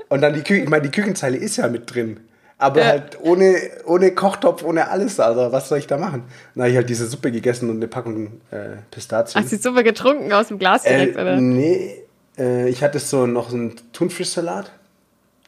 Und 0.09 0.21
dann 0.21 0.33
die 0.33 0.41
Küche, 0.41 0.63
ich 0.63 0.69
meine, 0.69 0.83
die 0.83 0.91
Küchenzeile 0.91 1.37
ist 1.37 1.57
ja 1.57 1.67
mit 1.67 1.93
drin. 1.93 2.19
Aber 2.61 2.79
Ja. 2.81 2.87
halt 2.87 3.17
ohne, 3.21 3.55
ohne 3.85 4.11
Kochtopf, 4.11 4.63
ohne 4.63 4.89
alles. 4.89 5.19
Also, 5.19 5.51
was 5.51 5.67
soll 5.69 5.79
ich 5.79 5.87
da 5.87 5.97
machen? 5.97 6.23
Dann 6.53 6.63
habe 6.63 6.69
ich 6.71 6.77
halt 6.77 6.89
diese 6.89 7.07
Suppe 7.07 7.31
gegessen 7.31 7.69
und 7.69 7.77
eine 7.77 7.87
Packung 7.87 8.39
äh, 8.51 8.77
Pistazien. 8.91 9.41
Hast 9.41 9.51
du 9.51 9.55
die 9.57 9.61
Suppe 9.61 9.83
getrunken 9.83 10.31
aus 10.31 10.49
dem 10.49 10.59
Glas 10.59 10.83
direkt, 10.83 11.17
äh, 11.17 11.21
oder? 11.21 11.37
nee, 11.41 12.03
äh, 12.37 12.69
ich 12.69 12.83
hatte 12.83 12.99
so 12.99 13.25
noch 13.25 13.49
so 13.49 13.55
einen 13.57 13.75
Thunfischsalat. 13.93 14.71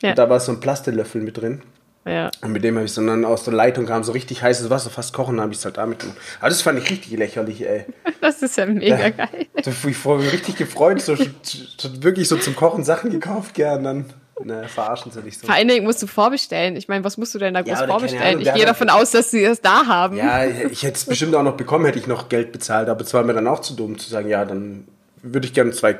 Ja. 0.01 0.09
Und 0.09 0.17
da 0.17 0.29
war 0.29 0.39
so 0.39 0.51
ein 0.51 0.59
Plastelöffel 0.59 1.21
mit 1.21 1.37
drin. 1.39 1.61
ja. 2.05 2.31
Und 2.41 2.51
mit 2.51 2.63
dem 2.63 2.75
habe 2.75 2.85
ich 2.85 2.91
so 2.93 3.05
dann 3.05 3.23
aus 3.25 3.43
der 3.43 3.53
Leitung 3.53 3.85
kam 3.85 4.03
so 4.03 4.11
richtig 4.11 4.41
heißes 4.41 4.69
Wasser, 4.69 4.89
fast 4.89 5.13
kochen, 5.13 5.39
habe 5.39 5.53
ich 5.53 5.59
es 5.59 5.65
halt 5.65 5.77
damit 5.77 5.99
gemacht. 5.99 6.17
Aber 6.39 6.49
das 6.49 6.61
fand 6.63 6.79
ich 6.79 6.89
richtig 6.89 7.11
lächerlich, 7.17 7.65
ey. 7.65 7.85
Das 8.21 8.41
ist 8.41 8.57
ja 8.57 8.65
mega 8.65 9.09
geil. 9.09 9.45
So, 9.63 9.71
ich 9.87 9.95
vorher 9.97 10.31
richtig 10.33 10.55
gefreut, 10.55 10.99
so, 11.01 11.15
so, 11.15 11.25
so 11.43 12.03
wirklich 12.03 12.27
so 12.27 12.37
zum 12.37 12.55
Kochen 12.55 12.83
Sachen 12.83 13.11
gekauft, 13.11 13.53
gern 13.53 13.83
dann. 13.83 14.05
Ne, 14.43 14.67
verarschen 14.67 15.11
sie 15.11 15.21
nicht 15.21 15.39
so. 15.39 15.45
Vor 15.47 15.55
allen 15.55 15.67
Dingen 15.67 15.85
musst 15.85 16.01
du 16.01 16.07
vorbestellen. 16.07 16.75
Ich 16.75 16.87
meine, 16.87 17.03
was 17.03 17.17
musst 17.17 17.35
du 17.35 17.39
denn 17.39 17.53
da 17.53 17.61
groß 17.61 17.73
keine 17.73 17.87
vorbestellen? 17.87 18.23
Ahnung, 18.23 18.41
Ich 18.41 18.53
gehe 18.53 18.65
davon 18.65 18.89
aus, 18.89 19.11
dass 19.11 19.29
sie 19.31 19.43
das 19.43 19.61
da 19.61 19.85
haben. 19.85 20.17
Ja, 20.17 20.45
ich 20.45 20.83
hätte 20.83 20.95
es 20.95 21.05
bestimmt 21.05 21.35
auch 21.35 21.43
noch 21.43 21.55
bekommen, 21.55 21.85
hätte 21.85 21.99
ich 21.99 22.07
noch 22.07 22.29
Geld 22.29 22.51
bezahlt, 22.51 22.89
aber 22.89 23.01
es 23.01 23.13
war 23.13 23.23
mir 23.23 23.33
dann 23.33 23.47
auch 23.47 23.59
zu 23.59 23.75
dumm 23.75 23.97
zu 23.97 24.09
sagen, 24.09 24.27
ja, 24.29 24.43
dann 24.43 24.87
würde 25.21 25.47
ich 25.47 25.53
gerne 25.53 25.71
zwei 25.71 25.99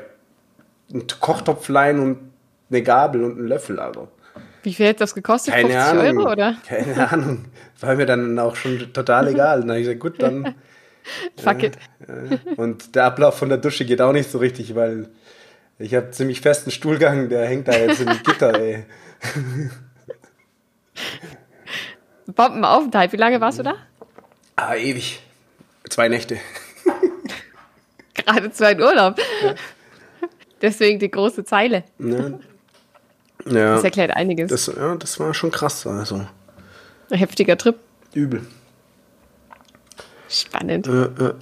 einen 0.92 1.06
Kochtopf 1.20 1.68
leihen 1.68 2.00
und 2.00 2.18
eine 2.70 2.82
Gabel 2.82 3.24
und 3.24 3.38
einen 3.38 3.48
Löffel, 3.48 3.78
also. 3.78 4.08
Wie 4.62 4.72
viel 4.72 4.86
hätte 4.86 5.00
das 5.00 5.14
gekostet? 5.14 5.54
Keine 5.54 5.68
50 5.68 5.82
Ahnung. 5.82 6.18
Euro, 6.18 6.32
oder? 6.32 6.56
Keine 6.66 7.10
Ahnung. 7.10 7.44
War 7.80 7.94
mir 7.96 8.06
dann 8.06 8.38
auch 8.38 8.56
schon 8.56 8.92
total 8.92 9.28
egal. 9.28 9.60
Dann 9.60 9.70
habe 9.70 9.80
ich 9.80 9.84
gesagt, 9.86 10.00
gut, 10.00 10.22
dann. 10.22 10.54
Fuck 11.36 11.62
it. 11.62 11.76
Äh, 12.08 12.38
und 12.56 12.94
der 12.94 13.04
Ablauf 13.04 13.36
von 13.38 13.50
der 13.50 13.58
Dusche 13.58 13.84
geht 13.84 14.00
auch 14.00 14.12
nicht 14.12 14.30
so 14.30 14.38
richtig, 14.38 14.74
weil 14.74 15.10
ich 15.78 15.94
habe 15.94 16.10
ziemlich 16.10 16.40
festen 16.40 16.70
Stuhlgang, 16.70 17.28
der 17.28 17.46
hängt 17.46 17.68
da 17.68 17.72
jetzt 17.72 18.00
im 18.00 18.22
Gitter, 18.22 18.54
ey. 18.58 18.84
Bombenaufenthalt. 22.26 23.12
Wie 23.12 23.16
lange 23.16 23.40
warst 23.40 23.58
du 23.58 23.62
da? 23.62 23.74
Ah, 24.56 24.74
ewig. 24.74 25.20
Zwei 25.88 26.08
Nächte. 26.08 26.38
Gerade 28.14 28.50
zwei 28.52 28.72
in 28.72 28.80
Urlaub. 28.80 29.18
Deswegen 30.62 30.98
die 30.98 31.10
große 31.10 31.44
Zeile. 31.44 31.84
Ne? 31.98 32.40
Ja. 33.46 33.74
Das 33.74 33.84
erklärt 33.84 34.16
einiges. 34.16 34.50
Das, 34.50 34.66
ja, 34.74 34.94
das 34.96 35.20
war 35.20 35.34
schon 35.34 35.50
krass, 35.50 35.86
also. 35.86 36.26
Ein 37.10 37.18
heftiger 37.18 37.58
Trip. 37.58 37.76
Übel. 38.14 38.46
Spannend. 40.28 40.86
Äh, 40.86 41.02
äh. 41.02 41.34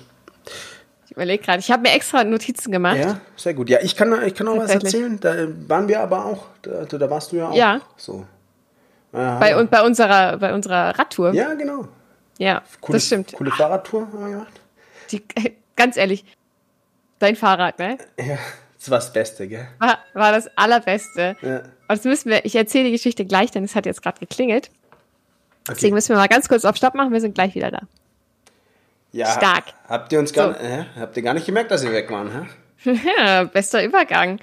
Ich 1.13 1.17
überlege 1.17 1.45
gerade. 1.45 1.59
Ich 1.59 1.71
habe 1.71 1.83
mir 1.83 1.91
extra 1.91 2.25
Notizen 2.25 2.73
gemacht. 2.73 2.97
Ja, 2.97 3.21
sehr 3.37 3.53
gut. 3.53 3.69
Ja, 3.69 3.81
ich 3.83 3.97
kann, 3.97 4.25
ich 4.25 4.35
kann 4.35 4.49
auch 4.49 4.57
was 4.57 4.71
erzählen. 4.71 5.21
Da 5.21 5.47
waren 5.69 5.87
wir 5.87 6.01
aber 6.01 6.25
auch. 6.25 6.47
Da, 6.63 6.87
da 6.87 7.11
warst 7.11 7.33
du 7.33 7.37
ja 7.37 7.51
auch. 7.51 7.55
Ja. 7.55 7.83
So. 7.99 8.25
Ja, 9.13 9.39
Bei, 9.39 9.59
und 9.59 9.71
bei 9.71 9.83
unserer, 9.83 10.39
bei 10.39 10.55
unserer 10.55 10.99
Radtour. 10.99 11.35
ja 11.35 11.53
genau. 11.53 11.87
Ja, 12.39 12.63
Coole, 12.81 12.97
das 12.97 13.09
stimmt. 13.09 13.35
Coole 13.35 13.51
Fahrradtour 13.51 14.07
haben 14.07 14.21
wir 14.21 14.31
gemacht. 14.31 14.61
Die, 15.11 15.23
ganz 15.77 15.99
ehrlich, 15.99 16.25
dein 17.19 17.37
Fahrrad, 17.37 17.79
ne? 17.79 17.99
Ja, 18.19 18.39
das 18.79 18.91
war 18.91 18.97
das 18.99 19.13
Beste, 19.13 19.47
gell? 19.47 19.69
War, 19.81 19.99
war 20.15 20.33
das 20.33 20.49
allerbeste. 20.57 21.37
Ja. 21.43 21.61
das 21.89 22.05
müssen 22.05 22.31
wir, 22.31 22.47
ich 22.47 22.57
erzähle 22.57 22.85
die 22.85 22.93
Geschichte 22.93 23.27
gleich, 23.27 23.51
denn 23.51 23.65
es 23.65 23.75
hat 23.77 23.85
jetzt 23.85 24.01
gerade 24.03 24.19
geklingelt. 24.19 24.71
Okay. 25.69 25.75
Deswegen 25.75 25.95
müssen 25.95 26.09
wir 26.09 26.17
mal 26.17 26.29
ganz 26.29 26.49
kurz 26.49 26.65
auf 26.65 26.75
Stopp 26.77 26.95
machen. 26.95 27.13
Wir 27.13 27.21
sind 27.21 27.35
gleich 27.35 27.55
wieder 27.55 27.71
da. 27.71 27.81
Ja, 29.13 29.27
stark. 29.27 29.65
Habt 29.89 30.13
ihr 30.13 30.19
uns 30.19 30.33
gar, 30.33 30.55
So. 30.55 30.61
äh, 30.61 30.85
habt 30.99 31.17
ihr 31.17 31.23
gar 31.23 31.35
nicht 31.35 31.47
gemerkt, 31.47 31.71
dass 31.71 31.83
wir 31.85 31.93
weg 31.93 32.11
waren, 32.11 32.31
hä? 32.85 32.99
Ja, 33.19 33.45
bester 33.45 33.85
Übergang. 33.85 34.41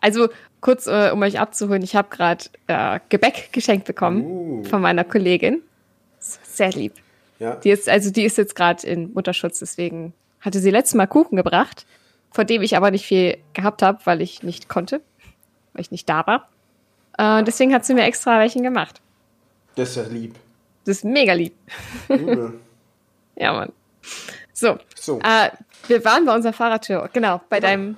Also 0.00 0.28
kurz, 0.60 0.86
äh, 0.86 1.10
um 1.12 1.22
euch 1.22 1.38
abzuholen, 1.40 1.82
ich 1.82 1.96
habe 1.96 2.08
gerade 2.10 2.44
äh, 2.68 3.00
Gebäck 3.08 3.52
geschenkt 3.52 3.86
bekommen 3.86 4.22
Uh. 4.22 4.64
von 4.64 4.80
meiner 4.80 5.04
Kollegin. 5.04 5.62
Sehr 6.18 6.70
lieb. 6.70 6.94
Ja. 7.40 7.56
Die 7.56 7.70
ist, 7.70 7.88
also 7.88 8.10
die 8.12 8.24
ist 8.24 8.38
jetzt 8.38 8.54
gerade 8.54 8.86
in 8.86 9.12
Mutterschutz, 9.12 9.58
deswegen 9.58 10.12
hatte 10.40 10.60
sie 10.60 10.70
letztes 10.70 10.94
Mal 10.94 11.06
Kuchen 11.08 11.36
gebracht, 11.36 11.86
von 12.30 12.46
dem 12.46 12.62
ich 12.62 12.76
aber 12.76 12.90
nicht 12.92 13.04
viel 13.06 13.38
gehabt 13.52 13.82
habe, 13.82 13.98
weil 14.04 14.20
ich 14.20 14.42
nicht 14.44 14.68
konnte, 14.68 15.00
weil 15.72 15.80
ich 15.82 15.90
nicht 15.90 16.08
da 16.08 16.24
war. 16.26 16.48
Äh, 17.18 17.42
deswegen 17.44 17.74
hat 17.74 17.84
sie 17.84 17.94
mir 17.94 18.04
extra 18.04 18.38
welchen 18.38 18.62
gemacht. 18.62 19.00
Das 19.74 19.90
ist 19.90 19.96
ja 19.96 20.02
lieb. 20.04 20.34
Das 20.84 20.98
ist 20.98 21.04
mega 21.04 21.32
lieb. 21.32 21.54
Übel. 22.08 22.54
Ja, 23.34 23.54
Mann. 23.54 23.72
So, 24.52 24.78
So. 24.94 25.20
äh, 25.20 25.50
wir 25.88 26.04
waren 26.04 26.24
bei 26.26 26.34
unserer 26.34 26.52
Fahrradtour, 26.52 27.08
genau, 27.12 27.40
bei 27.48 27.60
deinem, 27.60 27.96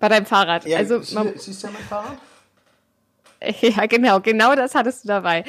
bei 0.00 0.08
deinem 0.08 0.26
Fahrrad. 0.26 0.64
Ja, 0.66 0.78
also, 0.78 1.00
sie- 1.00 1.14
man, 1.14 1.32
siehst 1.36 1.62
du 1.62 1.66
ja 1.68 1.72
mein 1.72 1.82
Fahrrad? 1.82 2.18
Ja, 3.60 3.86
genau, 3.86 4.18
genau 4.20 4.56
das 4.56 4.74
hattest 4.74 5.04
du 5.04 5.08
dabei. 5.08 5.44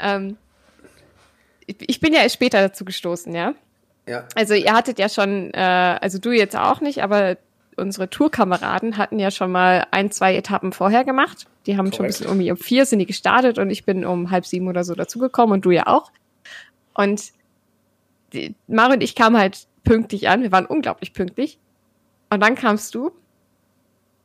Ähm, 0.00 0.36
ich, 1.66 1.76
ich 1.88 2.00
bin 2.00 2.12
ja 2.12 2.22
erst 2.22 2.34
später 2.34 2.60
dazu 2.60 2.84
gestoßen, 2.84 3.32
ja. 3.34 3.54
Ja. 4.08 4.24
Also 4.34 4.54
ihr 4.54 4.72
hattet 4.72 4.98
ja 4.98 5.08
schon, 5.08 5.52
äh, 5.54 5.98
also 6.00 6.18
du 6.18 6.32
jetzt 6.32 6.56
auch 6.56 6.80
nicht, 6.80 7.02
aber 7.04 7.36
unsere 7.76 8.10
Tourkameraden 8.10 8.96
hatten 8.96 9.20
ja 9.20 9.30
schon 9.30 9.52
mal 9.52 9.86
ein, 9.92 10.10
zwei 10.10 10.34
Etappen 10.34 10.72
vorher 10.72 11.04
gemacht. 11.04 11.46
Die 11.66 11.76
haben 11.76 11.86
schon 11.86 11.92
ein 11.92 11.96
Korrekt. 11.98 12.14
bisschen 12.14 12.26
irgendwie 12.26 12.50
um 12.50 12.56
vier 12.56 12.84
sind 12.84 12.98
die 12.98 13.06
gestartet 13.06 13.58
und 13.58 13.70
ich 13.70 13.84
bin 13.84 14.04
um 14.04 14.30
halb 14.32 14.44
sieben 14.44 14.66
oder 14.66 14.82
so 14.82 14.94
dazugekommen 14.96 15.52
und 15.54 15.64
du 15.64 15.70
ja 15.70 15.86
auch. 15.86 16.10
Und 16.94 17.22
die, 18.32 18.54
Mario 18.66 18.94
und 18.94 19.02
ich 19.02 19.14
kamen 19.14 19.36
halt 19.36 19.66
pünktlich 19.84 20.28
an. 20.28 20.42
Wir 20.42 20.52
waren 20.52 20.66
unglaublich 20.66 21.12
pünktlich. 21.12 21.58
Und 22.30 22.40
dann 22.40 22.54
kamst 22.54 22.94
du 22.94 23.12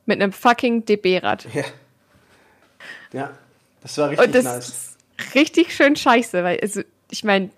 mit 0.05 0.21
einem 0.21 0.31
fucking 0.31 0.85
DB-Rad. 0.85 1.47
Ja. 1.53 1.63
Ja. 3.13 3.31
Das 3.81 3.97
war 3.97 4.09
richtig 4.09 4.25
Und 4.25 4.35
das 4.35 4.43
nice. 4.43 4.67
ist 4.67 4.97
richtig 5.35 5.75
schön 5.75 5.95
scheiße, 5.95 6.43
weil, 6.43 6.59
also, 6.59 6.81
ich 7.09 7.24
meine, 7.24 7.50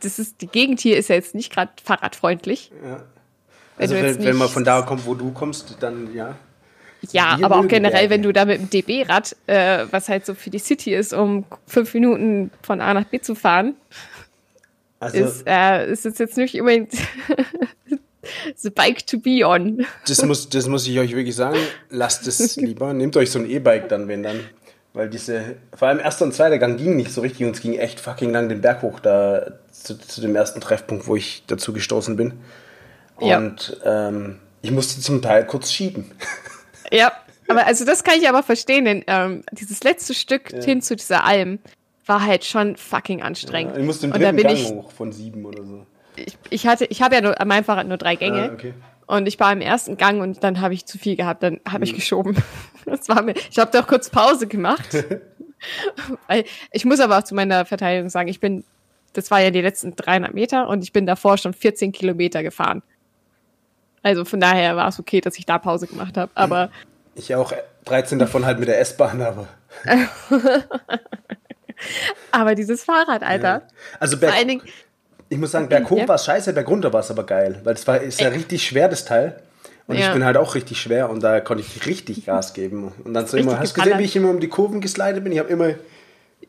das 0.00 0.18
ist, 0.18 0.40
die 0.40 0.46
Gegend 0.46 0.80
hier 0.80 0.96
ist 0.96 1.08
ja 1.08 1.16
jetzt 1.16 1.34
nicht 1.34 1.52
gerade 1.52 1.72
fahrradfreundlich. 1.82 2.70
Ja. 2.84 3.02
Also 3.76 3.94
wenn, 3.94 4.06
jetzt 4.06 4.24
wenn 4.24 4.36
man 4.36 4.48
von 4.48 4.64
da 4.64 4.82
kommt, 4.82 5.06
wo 5.06 5.14
du 5.14 5.32
kommst, 5.32 5.76
dann 5.80 6.12
ja. 6.14 6.36
Ja, 7.12 7.38
Wir 7.38 7.44
aber 7.46 7.60
auch 7.60 7.68
generell, 7.68 8.10
wenn 8.10 8.22
du 8.22 8.32
da 8.32 8.44
mit 8.44 8.60
dem 8.60 8.70
DB-Rad, 8.70 9.36
äh, 9.46 9.86
was 9.90 10.08
halt 10.08 10.26
so 10.26 10.34
für 10.34 10.50
die 10.50 10.58
City 10.58 10.94
ist, 10.94 11.14
um 11.14 11.44
fünf 11.66 11.94
Minuten 11.94 12.50
von 12.62 12.80
A 12.80 12.92
nach 12.92 13.04
B 13.04 13.20
zu 13.20 13.36
fahren, 13.36 13.76
Also 15.00 15.18
ist, 15.18 15.44
äh, 15.46 15.90
ist 15.90 16.04
jetzt 16.04 16.36
nicht 16.36 16.58
unbedingt 16.58 16.92
the 18.56 18.70
bike 18.70 19.06
to 19.06 19.18
be 19.18 19.46
on. 19.46 19.86
das 20.06 20.24
muss, 20.24 20.48
das 20.48 20.66
muss 20.66 20.86
ich 20.86 20.98
euch 20.98 21.14
wirklich 21.14 21.36
sagen. 21.36 21.58
Lasst 21.90 22.26
es 22.26 22.56
lieber. 22.56 22.92
Nehmt 22.92 23.16
euch 23.16 23.30
so 23.30 23.38
ein 23.38 23.48
E-Bike 23.48 23.88
dann, 23.88 24.08
wenn 24.08 24.22
dann. 24.22 24.40
Weil 24.94 25.08
diese, 25.08 25.56
vor 25.76 25.88
allem 25.88 26.00
erster 26.00 26.24
und 26.24 26.34
zweiter 26.34 26.58
Gang 26.58 26.76
ging 26.78 26.96
nicht 26.96 27.12
so 27.12 27.20
richtig 27.20 27.46
und 27.46 27.54
es 27.54 27.62
ging 27.62 27.74
echt 27.74 28.00
fucking 28.00 28.32
lang 28.32 28.48
den 28.48 28.60
Berg 28.60 28.82
hoch 28.82 28.98
da 29.00 29.58
zu, 29.70 29.96
zu 29.98 30.20
dem 30.20 30.34
ersten 30.34 30.60
Treffpunkt, 30.60 31.06
wo 31.06 31.14
ich 31.14 31.44
dazu 31.46 31.72
gestoßen 31.72 32.16
bin. 32.16 32.32
Ja. 33.20 33.38
Und 33.38 33.80
ähm, 33.84 34.38
ich 34.62 34.70
musste 34.70 35.00
zum 35.00 35.22
Teil 35.22 35.46
kurz 35.46 35.70
schieben. 35.70 36.10
Ja, 36.90 37.12
aber 37.48 37.66
also 37.66 37.84
das 37.84 38.02
kann 38.02 38.18
ich 38.18 38.28
aber 38.28 38.42
verstehen, 38.42 38.86
denn 38.86 39.04
ähm, 39.06 39.44
dieses 39.52 39.84
letzte 39.84 40.14
Stück 40.14 40.50
hin 40.64 40.82
zu 40.82 40.96
dieser 40.96 41.24
Alm 41.24 41.60
war 42.08 42.24
halt 42.24 42.44
schon 42.44 42.76
fucking 42.76 43.22
anstrengend. 43.22 43.76
Ich 43.76 43.84
musste 43.84 44.06
im 44.06 44.12
Und 44.12 44.20
da 44.22 44.32
dritten 44.32 44.46
Gang 44.48 44.56
ich, 44.56 44.70
hoch 44.70 44.90
von 44.92 45.12
sieben 45.12 45.44
oder 45.44 45.64
so. 45.64 45.86
ich, 46.16 46.36
ich 46.50 46.66
hatte, 46.66 46.84
ich 46.86 47.02
habe 47.02 47.14
ja 47.16 47.20
nur, 47.20 47.40
an 47.40 47.48
meinem 47.48 47.64
Fahrrad 47.64 47.86
nur 47.86 47.96
drei 47.98 48.16
Gänge. 48.16 48.50
Ah, 48.50 48.54
okay. 48.54 48.74
Und 49.06 49.26
ich 49.26 49.40
war 49.40 49.52
im 49.52 49.60
ersten 49.62 49.96
Gang 49.96 50.20
und 50.20 50.44
dann 50.44 50.60
habe 50.60 50.74
ich 50.74 50.84
zu 50.84 50.98
viel 50.98 51.16
gehabt, 51.16 51.42
dann 51.42 51.60
habe 51.66 51.78
Mhm. 51.78 51.84
ich 51.84 51.94
geschoben. 51.94 52.36
Das 52.84 53.06
war 53.10 53.20
mir, 53.22 53.34
ich 53.50 53.58
habe 53.58 53.70
doch 53.70 53.86
kurz 53.86 54.08
Pause 54.08 54.46
gemacht. 54.46 54.88
Ich 56.70 56.84
muss 56.84 57.00
aber 57.00 57.18
auch 57.18 57.24
zu 57.24 57.34
meiner 57.34 57.64
Verteidigung 57.64 58.08
sagen, 58.10 58.28
ich 58.28 58.38
bin, 58.38 58.62
das 59.12 59.30
war 59.32 59.40
ja 59.40 59.50
die 59.50 59.60
letzten 59.60 59.96
300 59.96 60.32
Meter 60.32 60.68
und 60.68 60.82
ich 60.84 60.92
bin 60.92 61.04
davor 61.04 61.36
schon 61.36 61.52
14 61.52 61.90
Kilometer 61.90 62.42
gefahren. 62.44 62.82
Also 64.04 64.24
von 64.24 64.38
daher 64.38 64.76
war 64.76 64.86
es 64.88 65.00
okay, 65.00 65.20
dass 65.20 65.36
ich 65.36 65.46
da 65.46 65.58
Pause 65.58 65.88
gemacht 65.88 66.16
habe. 66.16 66.30
Aber 66.36 66.70
Ich 67.16 67.34
auch 67.34 67.52
13 67.86 68.20
davon 68.20 68.46
halt 68.46 68.60
mit 68.60 68.68
der 68.68 68.78
S-Bahn, 68.80 69.20
aber. 69.20 69.48
Aber 72.32 72.54
dieses 72.54 72.84
Fahrrad, 72.84 73.22
Alter. 73.22 73.62
Also 74.00 74.16
Vor 74.16 74.20
Berg, 74.28 74.34
allen 74.36 74.48
Dingen, 74.48 74.62
ich 75.28 75.38
muss 75.38 75.50
sagen, 75.52 75.68
berghoch 75.68 75.98
Ja. 75.98 76.08
war 76.08 76.14
es 76.16 76.24
scheiße, 76.24 76.52
bergunter 76.52 76.92
war 76.92 77.00
es 77.00 77.10
aber 77.10 77.24
geil. 77.24 77.60
Weil 77.64 77.74
es 77.74 77.86
war, 77.86 78.00
ist 78.00 78.20
ja 78.20 78.28
richtig 78.28 78.66
schwer, 78.66 78.88
das 78.88 79.04
Teil. 79.04 79.40
Und 79.86 79.94
ich 79.96 80.02
Ja. 80.02 80.12
bin 80.12 80.24
halt 80.24 80.36
auch 80.36 80.54
richtig 80.54 80.80
schwer 80.80 81.08
und 81.08 81.22
da 81.22 81.40
konnte 81.40 81.64
ich 81.66 81.86
richtig 81.86 82.26
Gas 82.26 82.52
geben. 82.52 82.92
Und 83.04 83.14
dann 83.14 83.26
so 83.26 83.36
immer, 83.38 83.58
hast 83.58 83.76
du 83.76 83.80
gesehen, 83.82 83.98
wie 83.98 84.04
ich 84.04 84.16
immer 84.16 84.28
um 84.30 84.38
die 84.40 84.48
Kurven 84.48 84.80
geslidet 84.80 85.24
bin? 85.24 85.32
Ich 85.32 85.38
habe 85.38 85.48
immer 85.48 85.70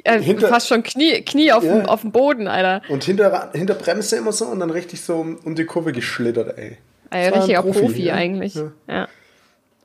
äh, 0.03 0.19
hinter- 0.21 0.49
fast 0.49 0.67
schon 0.67 0.83
Knie, 0.83 1.21
Knie 1.23 1.51
auf, 1.53 1.63
Ja. 1.63 1.77
dem, 1.77 1.85
auf 1.85 2.01
dem 2.01 2.11
Boden, 2.11 2.47
Alter. 2.47 2.81
und 2.89 3.03
hinter, 3.03 3.49
hinter 3.53 3.73
Bremse 3.75 4.17
immer 4.17 4.31
so 4.33 4.45
und 4.45 4.59
dann 4.59 4.69
richtig 4.71 5.01
so 5.01 5.15
um, 5.17 5.37
um 5.43 5.55
die 5.55 5.65
Kurve 5.65 5.91
geschlittert, 5.93 6.57
ey. 6.57 6.77
Ein 7.11 7.33
richtiger 7.33 7.61
Profi, 7.63 7.79
Profi, 7.79 8.03
ja. 8.03 8.13
eigentlich. 8.15 8.55
Ja. 8.55 8.71
Ja. 8.87 9.07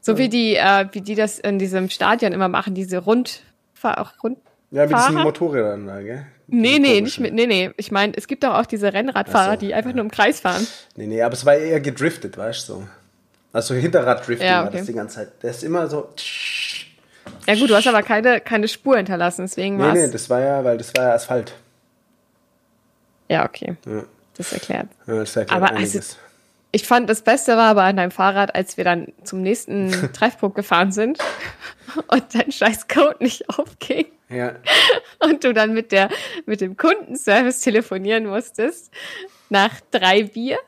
So 0.00 0.18
wie 0.18 0.28
die, 0.28 0.56
äh, 0.56 0.86
wie 0.92 1.00
die 1.00 1.14
das 1.14 1.38
in 1.38 1.58
diesem 1.58 1.88
Stadion 1.90 2.32
immer 2.32 2.48
machen, 2.48 2.74
diese 2.74 2.98
Rund, 2.98 3.40
auch 3.82 4.12
Rund. 4.22 4.38
Ja, 4.75 4.87
mit 4.87 4.90
diesen 4.97 5.12
Fahrer? 5.12 5.23
Motorrädern 5.25 5.87
da, 5.87 6.00
gell? 6.02 6.26
Nee, 6.49 6.78
nee, 6.78 7.00
nicht 7.00 7.21
mit, 7.21 7.33
nee, 7.33 7.47
nee. 7.47 7.71
Ich 7.76 7.90
meine, 7.93 8.12
es 8.16 8.26
gibt 8.26 8.43
doch 8.45 8.54
auch 8.54 8.66
diese 8.66 8.93
Rennradfahrer, 8.93 9.52
so, 9.52 9.59
die 9.61 9.73
einfach 9.73 9.93
nur 9.93 10.02
im 10.02 10.11
Kreis 10.11 10.40
fahren. 10.40 10.66
Nee, 10.97 11.07
nee, 11.07 11.23
aber 11.23 11.33
es 11.35 11.47
war 11.47 11.54
eher 11.54 11.81
gedriftet, 11.81 12.37
weißt 12.37 12.69
du? 12.69 12.73
So. 12.75 12.83
Also 13.52 13.75
Hinterraddrifting 13.75 14.47
Ja, 14.47 14.62
war 14.62 14.69
okay. 14.69 14.78
das 14.78 14.87
die 14.87 14.93
ganze 14.93 15.14
Zeit. 15.16 15.43
Der 15.43 15.50
ist 15.50 15.62
immer 15.62 15.87
so. 15.88 16.09
Ja 17.47 17.54
gut, 17.54 17.71
du 17.71 17.75
hast 17.76 17.87
aber 17.87 18.02
keine, 18.02 18.40
keine 18.40 18.66
Spur 18.69 18.97
hinterlassen, 18.97 19.43
deswegen 19.43 19.76
Nee, 19.76 19.83
war's. 19.85 19.95
nee, 19.95 20.09
das 20.11 20.28
war 20.28 20.40
ja, 20.40 20.64
weil 20.64 20.76
das 20.76 20.93
war 20.97 21.04
ja 21.04 21.12
Asphalt. 21.14 21.54
Ja, 23.28 23.45
okay. 23.47 23.76
Ja, 23.87 24.02
Das 24.37 24.52
erklärt. 24.52 24.88
ja 25.07 25.14
das 25.14 25.37
erklärt 25.37 25.57
Aber 25.57 25.71
also- 25.71 25.76
einiges. 25.83 26.19
Ich 26.75 26.88
fand, 26.88 27.09
das 27.09 27.23
Beste 27.23 27.57
war 27.57 27.71
aber 27.71 27.85
an 27.85 27.97
deinem 27.97 28.11
Fahrrad, 28.11 28.57
als 28.57 28.76
wir 28.76 28.83
dann 28.83 29.12
zum 29.23 29.43
nächsten 29.43 29.93
Treffpunkt 30.12 30.57
gefahren 30.57 30.90
sind 30.90 31.21
und 32.09 32.25
dein 32.35 32.50
scheiß 32.50 32.88
Code 32.88 33.19
nicht 33.21 33.49
aufging 33.49 34.07
ja. 34.28 34.57
und 35.21 35.45
du 35.45 35.54
dann 35.54 35.73
mit 35.73 35.93
der, 35.93 36.09
mit 36.47 36.61
dem 36.61 36.76
Kundenservice 36.76 37.61
telefonieren 37.61 38.26
musstest 38.26 38.93
nach 39.50 39.71
drei 39.93 40.25
Bier. 40.25 40.59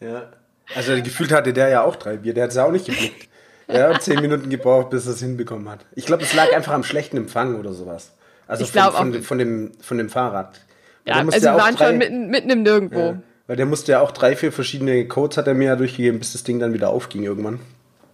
Ja. 0.00 0.32
Also 0.74 1.00
gefühlt 1.02 1.32
hatte 1.32 1.54
der 1.54 1.68
ja 1.68 1.82
auch 1.82 1.96
drei 1.96 2.18
Bier, 2.18 2.34
der 2.34 2.44
hat 2.44 2.50
es 2.50 2.56
ja 2.56 2.66
auch 2.66 2.72
nicht 2.72 2.84
geblickt. 2.84 3.30
Er 3.68 3.94
hat 3.94 4.02
zehn 4.02 4.20
Minuten 4.20 4.50
gebraucht, 4.50 4.90
bis 4.90 5.06
er 5.06 5.12
es 5.14 5.20
hinbekommen 5.20 5.66
hat. 5.70 5.86
Ich 5.94 6.04
glaube, 6.04 6.24
es 6.24 6.34
lag 6.34 6.52
einfach 6.54 6.72
am 6.72 6.84
schlechten 6.84 7.16
Empfang 7.16 7.58
oder 7.58 7.72
sowas. 7.72 8.12
Also 8.46 8.66
von, 8.66 8.92
von, 8.92 9.22
von, 9.22 9.38
dem, 9.38 9.72
von 9.80 9.96
dem 9.96 10.10
Fahrrad. 10.10 10.60
Ja, 11.06 11.14
also 11.14 11.32
wir 11.32 11.54
waren 11.54 11.74
drei- 11.74 11.86
schon 11.86 11.96
mitten, 11.96 12.26
mitten 12.28 12.50
im 12.50 12.62
Nirgendwo. 12.64 13.00
Ja, 13.00 13.22
weil 13.46 13.56
der 13.56 13.66
musste 13.66 13.92
ja 13.92 14.00
auch 14.00 14.10
drei, 14.10 14.36
vier 14.36 14.52
verschiedene 14.52 15.06
Codes 15.06 15.36
hat 15.36 15.46
er 15.46 15.54
mir 15.54 15.68
ja 15.68 15.76
durchgegeben, 15.76 16.18
bis 16.18 16.32
das 16.32 16.44
Ding 16.44 16.58
dann 16.58 16.72
wieder 16.72 16.90
aufging 16.90 17.22
irgendwann. 17.22 17.60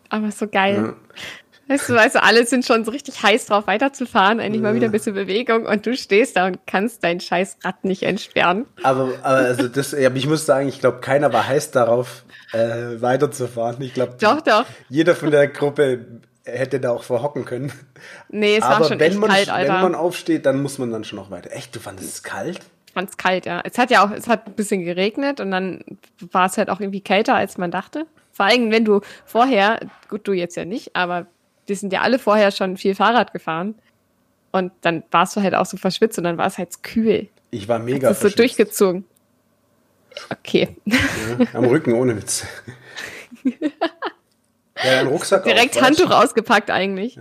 Aber 0.08 0.30
so 0.30 0.48
geil. 0.48 0.94
Weißt 1.68 1.90
du, 1.90 1.94
weißt 1.94 2.14
du, 2.14 2.22
alle 2.22 2.46
sind 2.46 2.64
schon 2.64 2.86
so 2.86 2.90
richtig 2.90 3.22
heiß 3.22 3.44
drauf, 3.44 3.66
weiterzufahren, 3.66 4.38
endlich 4.40 4.62
mal 4.62 4.74
wieder 4.74 4.86
ein 4.86 4.92
bisschen 4.92 5.14
Bewegung 5.14 5.66
und 5.66 5.84
du 5.84 5.94
stehst 5.94 6.36
da 6.36 6.46
und 6.46 6.58
kannst 6.66 7.04
dein 7.04 7.20
scheiß 7.20 7.58
Rad 7.62 7.84
nicht 7.84 8.04
entsperren. 8.04 8.64
Aber, 8.82 9.12
aber 9.22 9.36
also 9.36 9.68
das, 9.68 9.92
ja, 9.92 10.08
aber 10.08 10.16
ich 10.16 10.26
muss 10.26 10.46
sagen, 10.46 10.66
ich 10.68 10.80
glaube, 10.80 11.00
keiner 11.00 11.30
war 11.34 11.46
heiß 11.46 11.70
darauf, 11.72 12.24
äh, 12.52 13.02
weiterzufahren. 13.02 13.82
Ich 13.82 13.92
glaube, 13.92 14.14
Doch, 14.18 14.40
doch. 14.40 14.64
jeder 14.88 15.14
von 15.14 15.30
der 15.30 15.46
Gruppe 15.48 16.06
hätte 16.44 16.80
da 16.80 16.90
auch 16.90 17.02
verhocken 17.02 17.44
können. 17.44 17.70
Nee, 18.30 18.56
es 18.56 18.62
aber 18.62 18.80
war 18.80 18.88
schon 18.88 19.00
wenn, 19.00 19.10
echt 19.10 19.20
man, 19.20 19.28
kalt, 19.28 19.48
wenn 19.48 19.54
Alter. 19.54 19.82
man 19.82 19.94
aufsteht, 19.94 20.46
dann 20.46 20.62
muss 20.62 20.78
man 20.78 20.90
dann 20.90 21.04
schon 21.04 21.18
noch 21.18 21.30
weiter. 21.30 21.52
Echt, 21.52 21.76
du 21.76 21.80
fandest 21.80 22.08
es 22.08 22.22
kalt? 22.22 22.60
Ich 22.98 23.00
fand's 23.00 23.16
kalt, 23.16 23.46
ja. 23.46 23.60
Es 23.64 23.78
hat 23.78 23.90
ja 23.92 24.04
auch, 24.04 24.10
es 24.10 24.26
hat 24.26 24.46
ein 24.48 24.54
bisschen 24.54 24.82
geregnet 24.84 25.38
und 25.40 25.52
dann 25.52 25.84
war 26.32 26.46
es 26.46 26.58
halt 26.58 26.68
auch 26.68 26.80
irgendwie 26.80 27.00
kälter, 27.00 27.34
als 27.36 27.56
man 27.56 27.70
dachte. 27.70 28.06
Vor 28.32 28.46
allem, 28.46 28.72
wenn 28.72 28.84
du 28.84 29.02
vorher, 29.24 29.78
gut, 30.08 30.26
du 30.26 30.32
jetzt 30.32 30.56
ja 30.56 30.64
nicht, 30.64 30.96
aber 30.96 31.26
wir 31.68 31.76
sind 31.76 31.92
ja 31.92 32.00
alle 32.00 32.18
vorher 32.18 32.50
schon 32.50 32.76
viel 32.76 32.96
Fahrrad 32.96 33.32
gefahren. 33.32 33.76
Und 34.50 34.72
dann 34.80 35.04
warst 35.12 35.36
du 35.36 35.42
halt 35.42 35.54
auch 35.54 35.66
so 35.66 35.76
verschwitzt 35.76 36.18
und 36.18 36.24
dann 36.24 36.38
war 36.38 36.46
es 36.46 36.58
halt 36.58 36.82
kühl. 36.82 37.28
Ich 37.52 37.68
war 37.68 37.78
mega 37.78 38.08
Das 38.08 38.16
ist 38.16 38.22
so 38.22 38.28
verschwitzt. 38.30 38.58
durchgezogen. 38.58 39.04
Okay. 40.30 40.76
Ja, 40.86 40.96
am 41.54 41.66
Rücken, 41.66 41.92
ohne 41.92 42.16
Witz. 42.16 42.44
ja, 43.44 45.00
ein 45.00 45.06
Rucksack 45.06 45.44
Direkt 45.44 45.76
auch, 45.76 45.82
Handtuch 45.82 46.10
ausgepackt 46.10 46.70
eigentlich. 46.70 47.18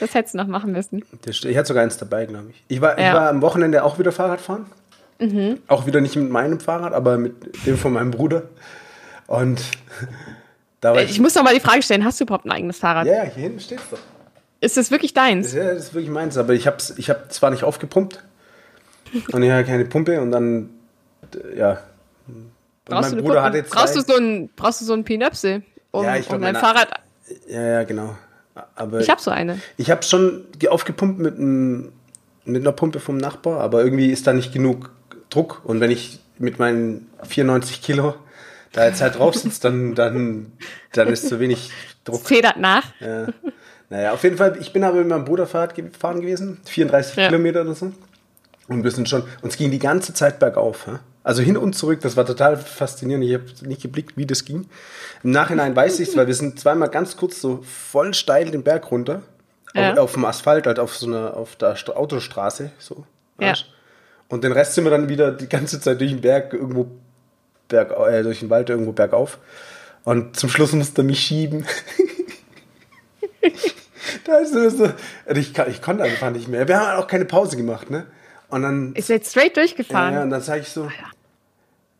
Das 0.00 0.14
hättest 0.14 0.34
du 0.34 0.38
noch 0.38 0.46
machen 0.46 0.72
müssen. 0.72 1.04
Ich 1.26 1.56
hatte 1.56 1.68
sogar 1.68 1.82
eins 1.82 1.96
dabei, 1.98 2.26
glaube 2.26 2.50
ich. 2.50 2.64
Ich 2.68 2.80
war, 2.80 2.98
ich 2.98 3.04
Ja. 3.04 3.14
war 3.14 3.28
am 3.30 3.42
Wochenende 3.42 3.84
auch 3.84 3.98
wieder 3.98 4.12
Fahrrad 4.12 4.40
fahren. 4.40 4.66
Auch 5.68 5.86
wieder 5.86 6.00
nicht 6.00 6.16
mit 6.16 6.30
meinem 6.30 6.60
Fahrrad, 6.60 6.92
aber 6.92 7.16
mit 7.18 7.34
dem 7.66 7.76
von 7.78 7.92
meinem 7.92 8.10
Bruder. 8.10 8.44
Und 9.26 9.62
da 10.80 10.94
war 10.94 11.02
Ich 11.02 11.18
muss 11.20 11.34
noch 11.34 11.42
mal 11.44 11.54
die 11.54 11.60
Frage 11.60 11.82
stellen, 11.82 12.04
hast 12.04 12.20
du 12.20 12.24
überhaupt 12.24 12.44
ein 12.46 12.50
eigenes 12.52 12.78
Fahrrad? 12.78 13.06
Ja, 13.06 13.14
ja, 13.14 13.22
hier 13.24 13.44
hinten 13.44 13.60
steht's 13.60 13.88
doch. 13.90 13.98
Ist 14.60 14.76
das 14.76 14.90
wirklich 14.90 15.14
deins? 15.14 15.52
Ja, 15.52 15.74
das 15.74 15.84
ist 15.84 15.94
wirklich 15.94 16.10
meins, 16.10 16.36
aber 16.38 16.54
ich 16.54 16.66
habe 16.66 16.78
ich 16.96 17.10
hab 17.10 17.32
zwar 17.32 17.50
nicht 17.50 17.64
aufgepumpt 17.64 18.24
und 19.32 19.42
ich 19.42 19.50
hatte 19.50 19.64
keine 19.64 19.84
Pumpe 19.84 20.20
und 20.20 20.30
dann, 20.30 20.70
äh, 21.34 21.58
ja. 21.58 21.78
Und 22.26 22.50
Brauchst, 22.86 23.12
du, 23.12 23.16
mein 23.16 23.18
eine 23.20 23.22
Bruder 23.22 23.42
hatte 23.42 23.58
jetzt 23.58 23.70
brauchst, 23.70 23.96
du 23.96 24.00
so 24.00 24.16
ein, 24.16 24.48
brauchst 24.56 24.80
du 24.80 24.84
so 24.84 24.92
einen 24.94 25.04
Pinöpsel, 25.04 25.62
um, 25.90 26.04
Ja, 26.04 26.16
ich 26.16 26.28
um 26.30 26.40
dein 26.40 26.56
Fahrrad... 26.56 26.88
Ja, 27.46 27.62
ja, 27.62 27.82
genau. 27.84 28.16
Aber 28.74 29.00
Ich 29.00 29.08
habe 29.10 29.20
so 29.20 29.30
eine. 29.30 29.58
Ich 29.78 29.90
habe 29.90 30.02
schon 30.02 30.44
ge- 30.58 30.68
aufgepumpt 30.68 31.18
mit, 31.18 31.36
einem- 31.36 31.92
mit 32.44 32.62
einer 32.62 32.72
Pumpe 32.72 33.00
vom 33.00 33.16
Nachbar, 33.16 33.60
aber 33.60 33.82
irgendwie 33.82 34.10
ist 34.10 34.26
da 34.26 34.32
nicht 34.32 34.52
genug 34.52 34.90
Druck. 35.34 35.60
Und 35.64 35.80
wenn 35.80 35.90
ich 35.90 36.20
mit 36.38 36.58
meinen 36.58 37.10
94 37.24 37.82
Kilo 37.82 38.14
da 38.72 38.86
jetzt 38.86 39.00
halt 39.00 39.18
drauf 39.18 39.34
sitze, 39.34 39.60
dann, 39.62 39.94
dann, 39.94 40.52
dann 40.92 41.08
ist 41.08 41.28
zu 41.28 41.38
wenig 41.40 41.70
Druck. 42.04 42.26
Federt 42.26 42.56
nach. 42.58 42.84
Ja. 43.00 43.26
Naja, 43.90 44.12
auf 44.12 44.22
jeden 44.24 44.36
Fall, 44.36 44.56
ich 44.60 44.72
bin 44.72 44.82
aber 44.82 44.98
mit 44.98 45.08
meinem 45.08 45.24
Bruder 45.24 45.46
Fahrrad 45.46 45.74
gefahren 45.74 46.20
gewesen, 46.20 46.60
34 46.64 47.16
Ja. 47.16 47.26
Kilometer 47.28 47.60
oder 47.62 47.74
so. 47.74 47.92
Und 48.66 48.82
wir 48.82 48.90
sind 48.90 49.08
schon, 49.08 49.22
uns 49.42 49.56
ging 49.56 49.70
die 49.70 49.78
ganze 49.78 50.14
Zeit 50.14 50.38
bergauf. 50.38 50.86
hä? 50.86 50.92
Also 51.22 51.42
hin 51.42 51.56
und 51.56 51.74
zurück, 51.74 52.00
das 52.00 52.16
war 52.16 52.26
total 52.26 52.56
faszinierend. 52.56 53.24
Ich 53.24 53.34
habe 53.34 53.44
nicht 53.68 53.82
geblickt, 53.82 54.16
wie 54.16 54.26
das 54.26 54.44
ging. 54.44 54.66
Im 55.22 55.30
Nachhinein 55.30 55.76
weiß 55.76 56.00
ich 56.00 56.08
es, 56.08 56.16
weil 56.16 56.26
wir 56.26 56.34
sind 56.34 56.58
zweimal 56.58 56.88
ganz 56.88 57.16
kurz 57.16 57.40
so 57.40 57.62
voll 57.62 58.12
steil 58.14 58.50
den 58.50 58.62
Berg 58.62 58.90
runter. 58.90 59.22
Ja. 59.74 59.92
Auf, 59.92 59.98
auf 59.98 60.12
dem 60.14 60.24
Asphalt, 60.24 60.66
halt 60.66 60.78
auf 60.78 60.96
so 60.96 61.06
einer, 61.06 61.36
auf 61.36 61.56
der 61.56 61.76
St- 61.76 61.90
Autostraße, 61.90 62.70
so. 62.78 63.04
Ja. 63.38 63.48
weißt? 63.50 63.66
Und 64.28 64.44
den 64.44 64.52
Rest 64.52 64.74
sind 64.74 64.84
wir 64.84 64.90
dann 64.90 65.08
wieder 65.08 65.32
die 65.32 65.48
ganze 65.48 65.80
Zeit 65.80 66.00
durch 66.00 66.10
den 66.10 66.20
Berg 66.20 66.52
irgendwo 66.52 66.86
berg, 67.68 67.92
äh, 68.08 68.22
durch 68.22 68.40
den 68.40 68.50
Wald 68.50 68.70
irgendwo 68.70 68.92
bergauf. 68.92 69.38
Und 70.04 70.36
zum 70.36 70.48
Schluss 70.50 70.72
musste 70.72 71.02
er 71.02 71.04
mich 71.04 71.20
schieben. 71.20 71.66
da 74.24 74.38
ist 74.38 74.54
es 74.54 74.76
so, 74.76 74.84
und 74.84 75.38
ich, 75.38 75.58
ich 75.58 75.82
konnte 75.82 76.04
einfach 76.04 76.30
nicht 76.30 76.48
mehr. 76.48 76.68
Wir 76.68 76.78
haben 76.78 76.86
halt 76.88 76.98
auch 76.98 77.06
keine 77.06 77.24
Pause 77.24 77.56
gemacht, 77.56 77.90
ne? 77.90 78.06
Und 78.48 78.62
dann, 78.62 78.94
Ist 78.94 79.08
jetzt 79.08 79.30
straight 79.30 79.56
durchgefahren. 79.56 80.14
ja, 80.14 80.22
und 80.22 80.30
dann 80.30 80.42
sage 80.42 80.60
ich 80.60 80.68
so, 80.68 80.88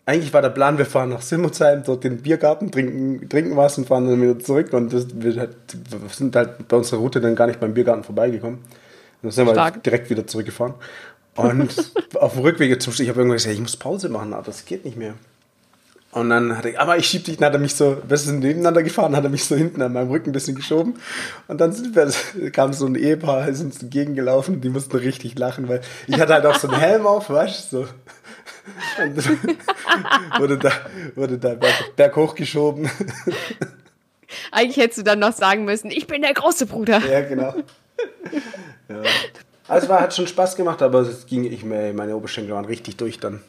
eigentlich 0.06 0.32
war 0.32 0.42
der 0.42 0.50
Plan, 0.50 0.76
wir 0.76 0.84
fahren 0.84 1.08
nach 1.08 1.22
Simmelsheim, 1.22 1.82
dort 1.84 2.04
den 2.04 2.18
Biergarten, 2.18 2.70
trinken, 2.70 3.28
trinken 3.28 3.56
was 3.56 3.78
und 3.78 3.88
fahren 3.88 4.06
dann 4.06 4.20
wieder 4.20 4.38
zurück. 4.38 4.72
Und 4.72 4.92
das, 4.92 5.06
wir, 5.14 5.36
halt, 5.36 5.56
wir 5.72 6.08
sind 6.10 6.36
halt 6.36 6.68
bei 6.68 6.76
unserer 6.76 7.00
Route 7.00 7.20
dann 7.20 7.34
gar 7.34 7.46
nicht 7.46 7.60
beim 7.60 7.72
Biergarten 7.72 8.04
vorbeigekommen. 8.04 8.58
Und 8.58 8.66
dann 9.22 9.30
sind 9.30 9.46
wir 9.46 9.54
Stark. 9.54 9.74
halt 9.74 9.86
direkt 9.86 10.10
wieder 10.10 10.26
zurückgefahren. 10.26 10.74
Und 11.36 11.92
auf 12.14 12.34
dem 12.34 12.42
Rückweg 12.42 12.80
zum 12.80 12.92
Schluss, 12.92 13.00
ich 13.00 13.08
habe 13.08 13.20
irgendwann 13.20 13.36
gesagt, 13.36 13.54
ich 13.54 13.60
muss 13.60 13.76
Pause 13.76 14.08
machen, 14.08 14.32
aber 14.32 14.44
das 14.44 14.64
geht 14.64 14.84
nicht 14.84 14.96
mehr. 14.96 15.14
Und 16.14 16.30
dann 16.30 16.56
hat 16.56 16.64
er, 16.64 16.80
aber 16.80 16.96
ich 16.96 17.08
schieb 17.08 17.24
dich, 17.24 17.38
dann 17.38 17.46
hat 17.46 17.54
er 17.54 17.58
mich 17.58 17.74
so, 17.74 18.00
wir 18.06 18.16
sind 18.16 18.38
nebeneinander 18.38 18.84
gefahren, 18.84 19.16
hat 19.16 19.24
er 19.24 19.30
mich 19.30 19.44
so 19.46 19.56
hinten 19.56 19.82
an 19.82 19.92
meinem 19.92 20.10
Rücken 20.10 20.30
ein 20.30 20.32
bisschen 20.32 20.54
geschoben. 20.54 20.94
Und 21.48 21.60
dann 21.60 21.72
sind 21.72 21.96
wir, 21.96 22.50
kam 22.52 22.72
so 22.72 22.86
ein 22.86 22.94
Ehepaar, 22.94 23.48
ist 23.48 23.60
uns 23.60 23.82
entgegengelaufen, 23.82 24.60
die 24.60 24.68
mussten 24.68 24.96
richtig 24.96 25.36
lachen, 25.36 25.68
weil 25.68 25.80
ich 26.06 26.20
hatte 26.20 26.34
halt 26.34 26.46
auch 26.46 26.54
so 26.54 26.68
einen 26.68 26.78
Helm 26.78 27.04
auf, 27.04 27.30
weißt 27.30 27.72
du, 27.72 27.78
so. 27.78 27.88
Und 29.02 29.26
dann 29.26 29.38
wurde 30.38 30.58
da, 30.58 30.70
wurde 31.16 31.36
da 31.36 31.54
berg, 31.54 31.96
berghoch 31.96 32.36
geschoben. 32.36 32.88
Eigentlich 34.52 34.76
hättest 34.76 35.00
du 35.00 35.02
dann 35.02 35.18
noch 35.18 35.32
sagen 35.32 35.64
müssen, 35.64 35.90
ich 35.90 36.06
bin 36.06 36.22
der 36.22 36.34
große 36.34 36.66
Bruder. 36.66 37.00
ja, 37.04 37.22
genau. 37.22 37.54
Ja. 38.88 39.02
Also 39.68 39.88
war, 39.88 40.00
hat 40.00 40.14
schon 40.14 40.26
Spaß 40.26 40.56
gemacht, 40.56 40.82
aber 40.82 41.00
es 41.00 41.26
ging, 41.26 41.44
ich, 41.44 41.64
meine 41.64 42.16
Oberschenkel 42.16 42.54
waren 42.54 42.64
richtig 42.66 42.96
durch 42.96 43.18
dann. 43.18 43.42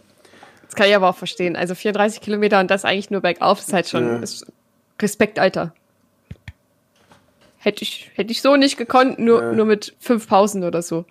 Das 0.66 0.76
kann 0.76 0.88
ich 0.88 0.96
aber 0.96 1.10
auch 1.10 1.16
verstehen. 1.18 1.56
Also 1.56 1.76
34 1.76 2.22
Kilometer 2.22 2.60
und 2.60 2.72
das 2.72 2.86
eigentlich 2.86 3.10
nur 3.12 3.22
bergauf 3.22 3.60
ist 3.60 3.74
halt 3.74 3.88
schon 3.90 4.08
Ja. 4.08 4.18
ist 4.20 4.46
Respekt, 5.02 5.40
Alter. 5.40 5.74
Hätte 7.58 7.84
ich, 7.84 8.12
hätte 8.16 8.32
ich 8.32 8.42
so 8.42 8.56
nicht 8.56 8.78
gekonnt, 8.78 9.20
nur, 9.20 9.42
Ja. 9.42 9.52
nur 9.52 9.66
mit 9.66 9.96
fünf 10.00 10.28
Pausen 10.28 10.64
oder 10.64 10.82
so. 10.82 11.06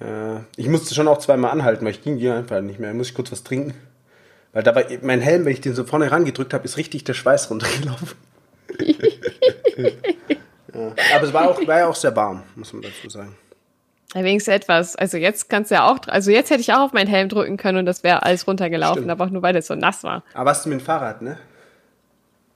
Ja, 0.00 0.44
ich 0.56 0.68
musste 0.68 0.94
schon 0.94 1.08
auch 1.08 1.18
zweimal 1.18 1.50
anhalten, 1.50 1.84
weil 1.84 1.92
ich 1.92 2.02
ging 2.02 2.16
hier 2.16 2.34
einfach 2.34 2.60
nicht 2.60 2.78
mehr. 2.78 2.90
Da 2.90 2.96
muss 2.96 3.08
ich 3.08 3.14
kurz 3.14 3.32
was 3.32 3.42
trinken. 3.42 3.74
Weil 4.52 4.62
da 4.62 4.74
war 4.74 4.84
mein 5.02 5.20
Helm, 5.20 5.44
wenn 5.44 5.52
ich 5.52 5.60
den 5.60 5.74
so 5.74 5.84
vorne 5.84 6.10
rangedrückt 6.10 6.54
habe, 6.54 6.64
ist 6.64 6.76
richtig 6.76 7.04
der 7.04 7.14
Schweiß 7.14 7.50
runtergelaufen. 7.50 8.08
ja. 9.76 9.90
Aber 11.14 11.24
es 11.26 11.32
war, 11.32 11.50
auch, 11.50 11.66
war 11.66 11.78
ja 11.78 11.86
auch 11.88 11.94
sehr 11.96 12.14
warm, 12.14 12.42
muss 12.54 12.72
man 12.72 12.82
dazu 12.82 13.08
sagen. 13.08 13.34
Ja, 14.16 14.24
wenigstens 14.24 14.54
etwas. 14.54 14.96
Also 14.96 15.18
jetzt 15.18 15.50
kannst 15.50 15.70
du 15.70 15.74
ja 15.74 15.86
auch, 15.86 15.98
also 16.08 16.30
jetzt 16.30 16.48
hätte 16.50 16.62
ich 16.62 16.72
auch 16.72 16.80
auf 16.80 16.92
meinen 16.94 17.06
Helm 17.06 17.28
drücken 17.28 17.58
können 17.58 17.78
und 17.78 17.86
das 17.86 18.02
wäre 18.02 18.22
alles 18.22 18.46
runtergelaufen, 18.46 18.98
Stimmt. 19.02 19.10
aber 19.10 19.24
auch 19.26 19.30
nur 19.30 19.42
weil 19.42 19.52
das 19.52 19.66
so 19.66 19.74
nass 19.74 20.02
war. 20.04 20.22
Aber 20.32 20.50
hast 20.50 20.64
du 20.64 20.70
mit 20.70 20.80
dem 20.80 20.84
Fahrrad, 20.84 21.20
ne? 21.20 21.36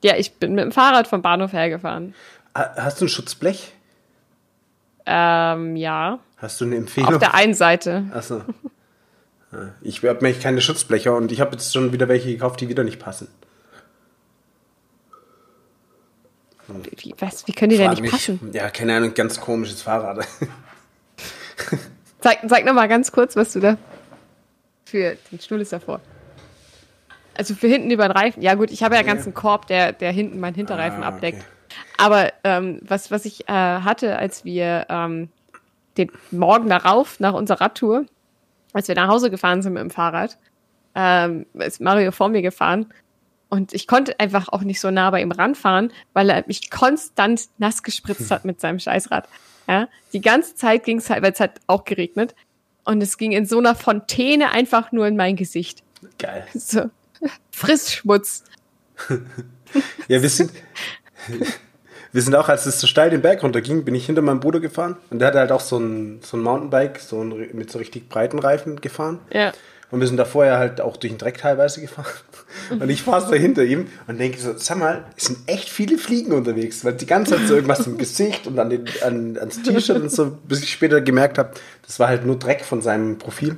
Ja, 0.03 0.17
ich 0.17 0.33
bin 0.37 0.55
mit 0.55 0.65
dem 0.65 0.73
Fahrrad 0.73 1.07
vom 1.07 1.21
Bahnhof 1.21 1.53
hergefahren. 1.53 2.15
Ha- 2.57 2.75
Hast 2.77 3.01
du 3.01 3.05
ein 3.05 3.09
Schutzblech? 3.11 3.75
Ähm, 5.05 5.77
ja. 5.77 6.19
Hast 6.39 6.61
du 6.61 6.65
eine 6.65 6.77
Empfehlung? 6.77 7.13
Auf 7.13 7.19
der 7.19 7.35
einen 7.35 7.53
Seite. 7.55 8.05
Achso. 8.15 8.43
Ja, 9.53 9.59
Ich 9.83 9.99
habe 10.03 10.15
nämlich 10.25 10.41
keine 10.41 10.61
Schutzblecher 10.63 11.15
und 11.15 11.31
ich 11.33 11.41
habe 11.43 11.53
jetzt 11.53 11.73
schon 11.75 11.93
wieder 11.93 12.09
welche 12.09 12.29
gekauft, 12.31 12.61
die 12.63 12.69
wieder 12.71 12.85
nicht 12.85 12.99
passen. 13.01 13.29
Wie, 16.97 17.15
was, 17.19 17.47
wie 17.49 17.53
können 17.53 17.71
die 17.71 17.77
denn 17.79 17.87
Frag 17.89 17.95
nicht 18.01 18.03
mich. 18.03 18.13
passen? 18.13 18.51
Ja, 18.53 18.71
keine 18.71 18.97
Ahnung, 18.97 19.13
ganz 19.15 19.41
komisches 19.41 19.83
Fahrrad. 19.83 20.27
Zeig, 22.21 22.41
zeig 22.49 22.65
noch 22.67 22.75
mal 22.75 22.87
ganz 22.89 23.13
kurz, 23.13 23.35
was 23.35 23.53
du 23.55 23.61
da 23.61 23.79
für 24.85 25.17
den 25.31 25.41
Stuhl 25.41 25.61
ist 25.61 25.73
davor. 25.73 26.01
Also 27.35 27.55
für 27.55 27.69
hinten 27.69 27.91
über 27.91 28.07
den 28.09 28.13
Reifen. 28.13 28.43
Ja 28.43 28.55
gut, 28.55 28.71
ich 28.71 28.83
habe 28.83 28.95
ja 28.95 29.01
einen 29.01 29.09
ganzen 29.09 29.33
Korb, 29.33 29.67
der, 29.69 29.93
der 29.93 30.13
hinten 30.13 30.41
meinen 30.41 30.55
Hinterreifen 30.57 31.03
Ah, 31.03 31.09
abdeckt. 31.09 31.39
okay. 31.39 31.77
Aber 31.97 32.33
ähm, 32.45 32.81
was, 32.83 33.11
was 33.11 33.25
ich 33.25 33.49
äh, 33.49 33.53
hatte, 33.53 34.19
als 34.19 34.45
wir 34.45 34.87
ähm, 34.91 35.29
den 35.97 36.11
Morgen 36.33 36.69
darauf, 36.69 37.21
nach 37.21 37.35
unserer 37.35 37.61
Radtour, 37.61 38.05
als 38.73 38.89
wir 38.89 38.97
nach 38.97 39.09
Hause 39.09 39.31
gefahren 39.31 39.63
sind 39.63 39.75
mit 39.75 39.83
dem 39.83 39.91
Fahrrad, 39.91 40.37
ähm, 40.95 41.47
ist 41.55 41.81
Mario 41.81 42.11
vor 42.11 42.29
mir 42.29 42.43
gefahren. 42.43 42.93
Und 43.49 43.73
ich 43.73 43.87
konnte 43.87 44.19
einfach 44.21 44.49
auch 44.49 44.63
nicht 44.63 44.81
so 44.81 44.91
nah 44.91 45.11
bei 45.11 45.23
ihm 45.23 45.33
ranfahren, 45.33 45.93
weil 46.13 46.31
er 46.31 46.45
mich 46.47 46.71
konstant 46.71 47.49
nass 47.59 47.83
gespritzt 47.83 48.31
hat 48.31 48.45
mit 48.45 48.61
seinem 48.61 48.81
Scheißrad. 48.81 49.29
Ja, 49.71 49.89
die 50.13 50.21
ganze 50.21 50.57
Zeit 50.57 50.83
ging 50.83 50.99
es 50.99 51.09
halt, 51.11 51.23
weil 51.23 51.31
es 51.31 51.39
hat 51.39 51.61
auch 51.69 51.85
geregnet. 51.85 52.35
Und 52.85 53.01
es 53.01 53.17
ging 53.19 53.31
in 53.31 53.47
so 53.47 53.59
einer 53.59 53.77
Fontäne 53.77 54.51
einfach 54.51 54.91
nur 54.91 55.07
in 55.07 55.17
mein 55.17 55.37
Gesicht. 55.37 55.85
Geil. 56.19 56.45
So. 56.55 56.91
Frissschmutz. 57.53 58.45
Ja, 60.09 60.21
wir 60.21 60.29
sind, 60.29 60.51
wir 62.13 62.23
sind 62.23 62.35
auch, 62.35 62.49
als 62.49 62.67
es 62.67 62.81
so 62.81 62.89
steil 62.89 63.11
den 63.11 63.23
Berg 63.23 63.45
runterging, 63.45 63.85
bin 63.85 63.95
ich 63.95 64.07
hinter 64.07 64.21
meinem 64.21 64.41
Bruder 64.41 64.59
gefahren. 64.59 64.97
Und 65.11 65.21
der 65.21 65.29
hatte 65.29 65.39
halt 65.39 65.53
auch 65.53 65.61
so 65.61 65.79
ein, 65.79 66.19
so 66.25 66.37
ein 66.37 66.43
Mountainbike, 66.43 66.99
so 66.99 67.23
ein, 67.23 67.51
mit 67.53 67.71
so 67.71 67.79
richtig 67.79 68.09
breiten 68.09 68.41
Reifen 68.41 68.81
gefahren. 68.81 69.21
Ja. 69.33 69.53
Und 69.93 70.01
wir 70.01 70.09
sind 70.09 70.17
da 70.17 70.25
vorher 70.25 70.59
halt 70.59 70.81
auch 70.81 70.97
durch 70.97 71.13
den 71.13 71.19
Dreck 71.19 71.39
teilweise 71.39 71.81
gefahren. 71.81 72.11
Und 72.71 72.89
ich 72.89 73.03
fahre 73.03 73.27
so 73.27 73.35
hinter 73.35 73.65
ihm 73.65 73.89
und 74.07 74.19
denke 74.19 74.39
so, 74.39 74.57
sag 74.57 74.79
mal, 74.79 75.05
es 75.17 75.27
sind 75.27 75.39
echt 75.47 75.69
viele 75.69 75.99
Fliegen 75.99 76.33
unterwegs, 76.33 76.85
weil 76.85 76.95
die 76.95 77.07
ganze 77.07 77.37
Zeit 77.37 77.47
so 77.47 77.55
irgendwas 77.55 77.87
im 77.87 77.99
Gesicht 77.99 78.47
und 78.47 78.59
an 78.59 78.71
den, 78.71 78.85
an, 79.05 79.39
ans 79.39 79.63
T-Shirt 79.63 80.01
und 80.01 80.11
so, 80.11 80.39
bis 80.47 80.63
ich 80.63 80.73
später 80.73 81.01
gemerkt 81.01 81.39
habe, 81.39 81.53
das 81.87 81.99
war 81.99 82.09
halt 82.09 82.25
nur 82.25 82.39
Dreck 82.39 82.65
von 82.65 82.83
seinem 82.83 83.19
Profil. 83.19 83.57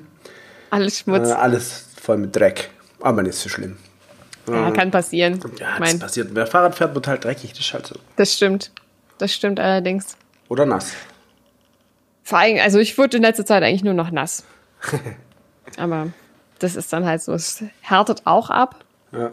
Alles 0.71 1.01
Schmutz. 1.01 1.29
Äh, 1.29 1.33
alles 1.33 1.87
voll 2.01 2.19
mit 2.19 2.35
Dreck. 2.35 2.71
Aber 3.01 3.23
nicht 3.23 3.35
so 3.35 3.49
schlimm. 3.49 3.77
ja, 4.49 4.71
kann 4.71 4.91
passieren. 4.91 5.41
Ja, 5.59 5.71
das 5.71 5.81
mein, 5.81 5.99
passiert. 5.99 6.29
Wer 6.33 6.47
Fahrrad 6.47 6.75
fährt, 6.75 6.95
wird 6.95 7.07
halt 7.07 7.25
dreckig, 7.25 7.53
das 7.53 7.61
ist 7.61 7.75
halt 7.75 7.87
so. 7.87 7.97
das 8.17 8.33
stimmt. 8.35 8.71
Das 9.19 9.33
stimmt 9.33 9.61
allerdings. 9.61 10.17
Oder 10.49 10.67
nass. 10.67 10.93
Vor 12.25 12.39
allem, 12.39 12.59
also 12.61 12.79
ich 12.79 12.97
wurde 12.99 13.17
in 13.19 13.23
letzter 13.23 13.45
Zeit 13.45 13.63
eigentlich 13.63 13.85
nur 13.85 13.95
noch 13.95 14.11
nass. 14.11 14.45
Aber 15.77 16.09
das 16.63 16.77
ist 16.77 16.93
dann 16.93 17.05
halt 17.05 17.23
so. 17.23 17.33
Es 17.33 17.63
härtet 17.81 18.23
auch 18.27 18.51
ab, 18.51 18.85
Ja. 19.13 19.31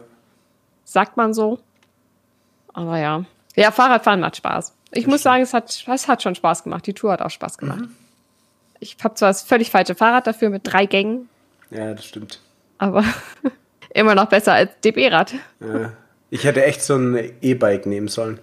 sagt 0.84 1.16
man 1.16 1.32
so. 1.34 1.58
Aber 2.72 2.98
ja. 2.98 3.24
Ja, 3.56 3.70
Fahrradfahren 3.72 4.20
macht 4.20 4.36
Spaß. 4.36 4.74
Ich 4.92 5.06
muss 5.06 5.22
sagen, 5.22 5.42
es 5.42 5.54
hat, 5.54 5.70
es 5.86 6.08
hat 6.08 6.22
schon 6.22 6.34
Spaß 6.34 6.64
gemacht. 6.64 6.86
Die 6.86 6.94
Tour 6.94 7.12
hat 7.12 7.22
auch 7.22 7.30
Spaß 7.30 7.58
gemacht. 7.58 7.84
Ich 8.80 8.96
habe 9.02 9.14
zwar 9.14 9.28
das 9.30 9.42
völlig 9.42 9.70
falsche 9.70 9.94
Fahrrad 9.94 10.26
dafür 10.26 10.50
mit 10.50 10.62
drei 10.64 10.86
Gängen, 10.86 11.28
ja, 11.70 11.92
das 11.94 12.06
stimmt. 12.06 12.40
aber 12.78 13.04
immer 13.94 14.14
noch 14.14 14.26
besser 14.26 14.54
als 14.54 14.70
DB-Rad. 14.82 15.34
Ja. 15.60 15.92
Ich 16.30 16.44
hätte 16.44 16.64
echt 16.64 16.82
so 16.82 16.96
ein 16.96 17.32
E-Bike 17.42 17.86
nehmen 17.86 18.08
sollen. 18.08 18.38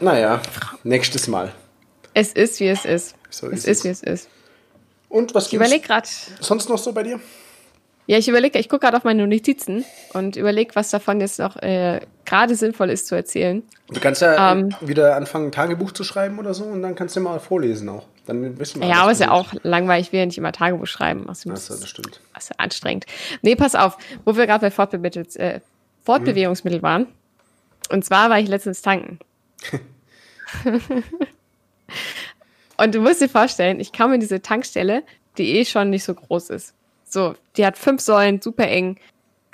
Naja, 0.00 0.40
nächstes 0.82 1.28
Mal. 1.28 1.52
Es 2.14 2.32
ist, 2.32 2.58
wie 2.60 2.68
es 2.68 2.84
ist. 2.84 3.14
So 3.28 3.46
es 3.48 3.64
ist 3.64 3.66
ist, 3.66 3.78
es. 3.78 3.84
wie 3.84 3.88
es 3.88 4.02
ist. 4.02 4.28
Und 5.10 5.34
was 5.34 5.52
überlege 5.52 5.86
gerade. 5.86 6.08
sonst 6.40 6.68
noch 6.70 6.78
so 6.78 6.92
bei 6.92 7.02
dir? 7.02 7.20
Ja, 8.06 8.18
ich 8.18 8.28
überlege, 8.28 8.58
ich 8.58 8.68
gucke 8.68 8.80
gerade 8.86 8.96
auf 8.96 9.04
meine 9.04 9.26
Notizen 9.26 9.84
und 10.14 10.36
überlege, 10.36 10.74
was 10.74 10.90
davon 10.90 11.20
jetzt 11.20 11.38
noch 11.38 11.56
äh, 11.56 12.00
gerade 12.24 12.56
sinnvoll 12.56 12.90
ist 12.90 13.06
zu 13.06 13.14
erzählen. 13.14 13.62
Du 13.88 14.00
kannst 14.00 14.22
ja 14.22 14.52
Ähm. 14.52 14.74
wieder 14.80 15.14
anfangen, 15.16 15.46
ein 15.48 15.52
Tagebuch 15.52 15.92
zu 15.92 16.02
schreiben 16.02 16.38
oder 16.38 16.54
so 16.54 16.64
und 16.64 16.82
dann 16.82 16.94
kannst 16.94 17.14
du 17.14 17.20
mal 17.20 17.38
vorlesen 17.38 17.88
auch. 17.88 18.06
Dann 18.26 18.58
wissen 18.58 18.80
wir 18.80 18.88
Ja, 18.88 19.02
aber 19.02 19.12
ist 19.12 19.20
ja 19.20 19.30
auch 19.30 19.52
langweilig, 19.62 20.06
ich 20.08 20.12
will 20.12 20.20
ja 20.20 20.26
nicht 20.26 20.38
immer 20.38 20.50
Tagebuch 20.52 20.86
schreiben. 20.86 21.28
Außerdem 21.28 21.52
Achso, 21.52 21.74
ist 21.74 21.82
das 21.82 21.88
stimmt. 21.90 22.20
das 22.34 22.44
ist 22.44 22.50
ja 22.50 22.56
anstrengend. 22.58 23.06
Nee, 23.42 23.54
pass 23.54 23.74
auf, 23.74 23.96
wo 24.24 24.36
wir 24.36 24.46
gerade 24.46 24.60
bei 24.60 24.70
Fortbewegungsmittel, 24.70 25.40
äh, 25.40 25.60
Fortbewegungsmittel 26.04 26.82
waren. 26.82 27.06
Und 27.90 28.04
zwar 28.04 28.30
war 28.30 28.40
ich 28.40 28.48
letztens 28.48 28.82
tanken. 28.82 29.18
Und 32.80 32.94
du 32.94 33.00
musst 33.00 33.20
dir 33.20 33.28
vorstellen, 33.28 33.78
ich 33.78 33.92
kam 33.92 34.10
in 34.14 34.20
diese 34.20 34.40
Tankstelle, 34.40 35.02
die 35.36 35.58
eh 35.58 35.64
schon 35.66 35.90
nicht 35.90 36.02
so 36.04 36.14
groß 36.14 36.48
ist. 36.48 36.72
So, 37.06 37.34
die 37.58 37.66
hat 37.66 37.76
fünf 37.76 38.00
Säulen, 38.00 38.40
super 38.40 38.66
eng, 38.66 38.96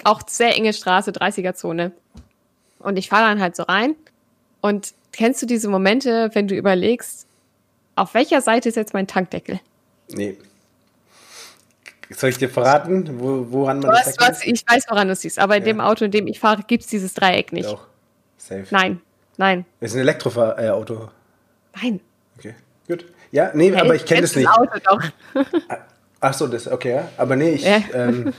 auch 0.05 0.21
sehr 0.29 0.55
enge 0.55 0.73
Straße, 0.73 1.11
30er-Zone. 1.11 1.91
Und 2.79 2.97
ich 2.97 3.09
fahre 3.09 3.29
dann 3.29 3.41
halt 3.41 3.57
so 3.57 3.65
rein. 3.65 3.97
Und 4.61 4.95
kennst 5.11 5.43
du 5.43 5.47
diese 5.47 5.69
Momente, 5.69 6.31
wenn 6.35 6.47
du 6.47 6.55
überlegst, 6.55 7.27
auf 7.97 8.15
welcher 8.15 8.41
Seite 8.43 8.69
ist 8.69 8.77
jetzt 8.77 8.95
mein 8.95 9.09
Tankdeckel? 9.09 9.59
Nee. 10.09 10.37
Soll 12.11 12.31
ich 12.31 12.39
dir 12.39 12.49
verraten, 12.49 13.19
wo, 13.19 13.47
woran 13.51 13.81
man 13.81 13.91
was, 13.91 14.15
das 14.15 14.19
was, 14.21 14.45
Ich 14.45 14.63
weiß, 14.69 14.85
woran 14.89 15.09
du 15.09 15.17
siehst, 15.17 15.41
aber 15.41 15.57
in 15.57 15.63
Ja. 15.63 15.73
dem 15.73 15.81
Auto, 15.81 16.05
in 16.05 16.13
dem 16.13 16.29
ich 16.29 16.39
fahre, 16.39 16.63
gibt 16.65 16.85
es 16.85 16.89
dieses 16.91 17.15
Dreieck 17.15 17.53
nicht. 17.53 17.69
Doch. 17.69 17.89
Safe. 18.39 18.67
Nein, 18.71 19.01
nein, 19.37 19.65
Ist 19.81 19.95
ein 19.97 20.01
Elektroauto. 20.03 21.11
nein. 21.83 21.99
okay. 22.39 22.55
Gut. 22.87 23.05
Ja, 23.37 23.51
nee, 23.53 23.75
aber 23.77 23.95
ich 23.95 24.07
kenne 24.07 24.23
das 24.23 24.35
nicht. 24.35 24.49
Doch. 24.49 25.03
Ach 26.21 26.33
so, 26.33 26.47
das, 26.47 26.67
okay, 26.67 26.95
ja. 26.95 27.09
Aber 27.19 27.37
nee, 27.37 27.51
ich, 27.51 27.65
Ja. 27.65 27.83
ähm, 27.93 28.33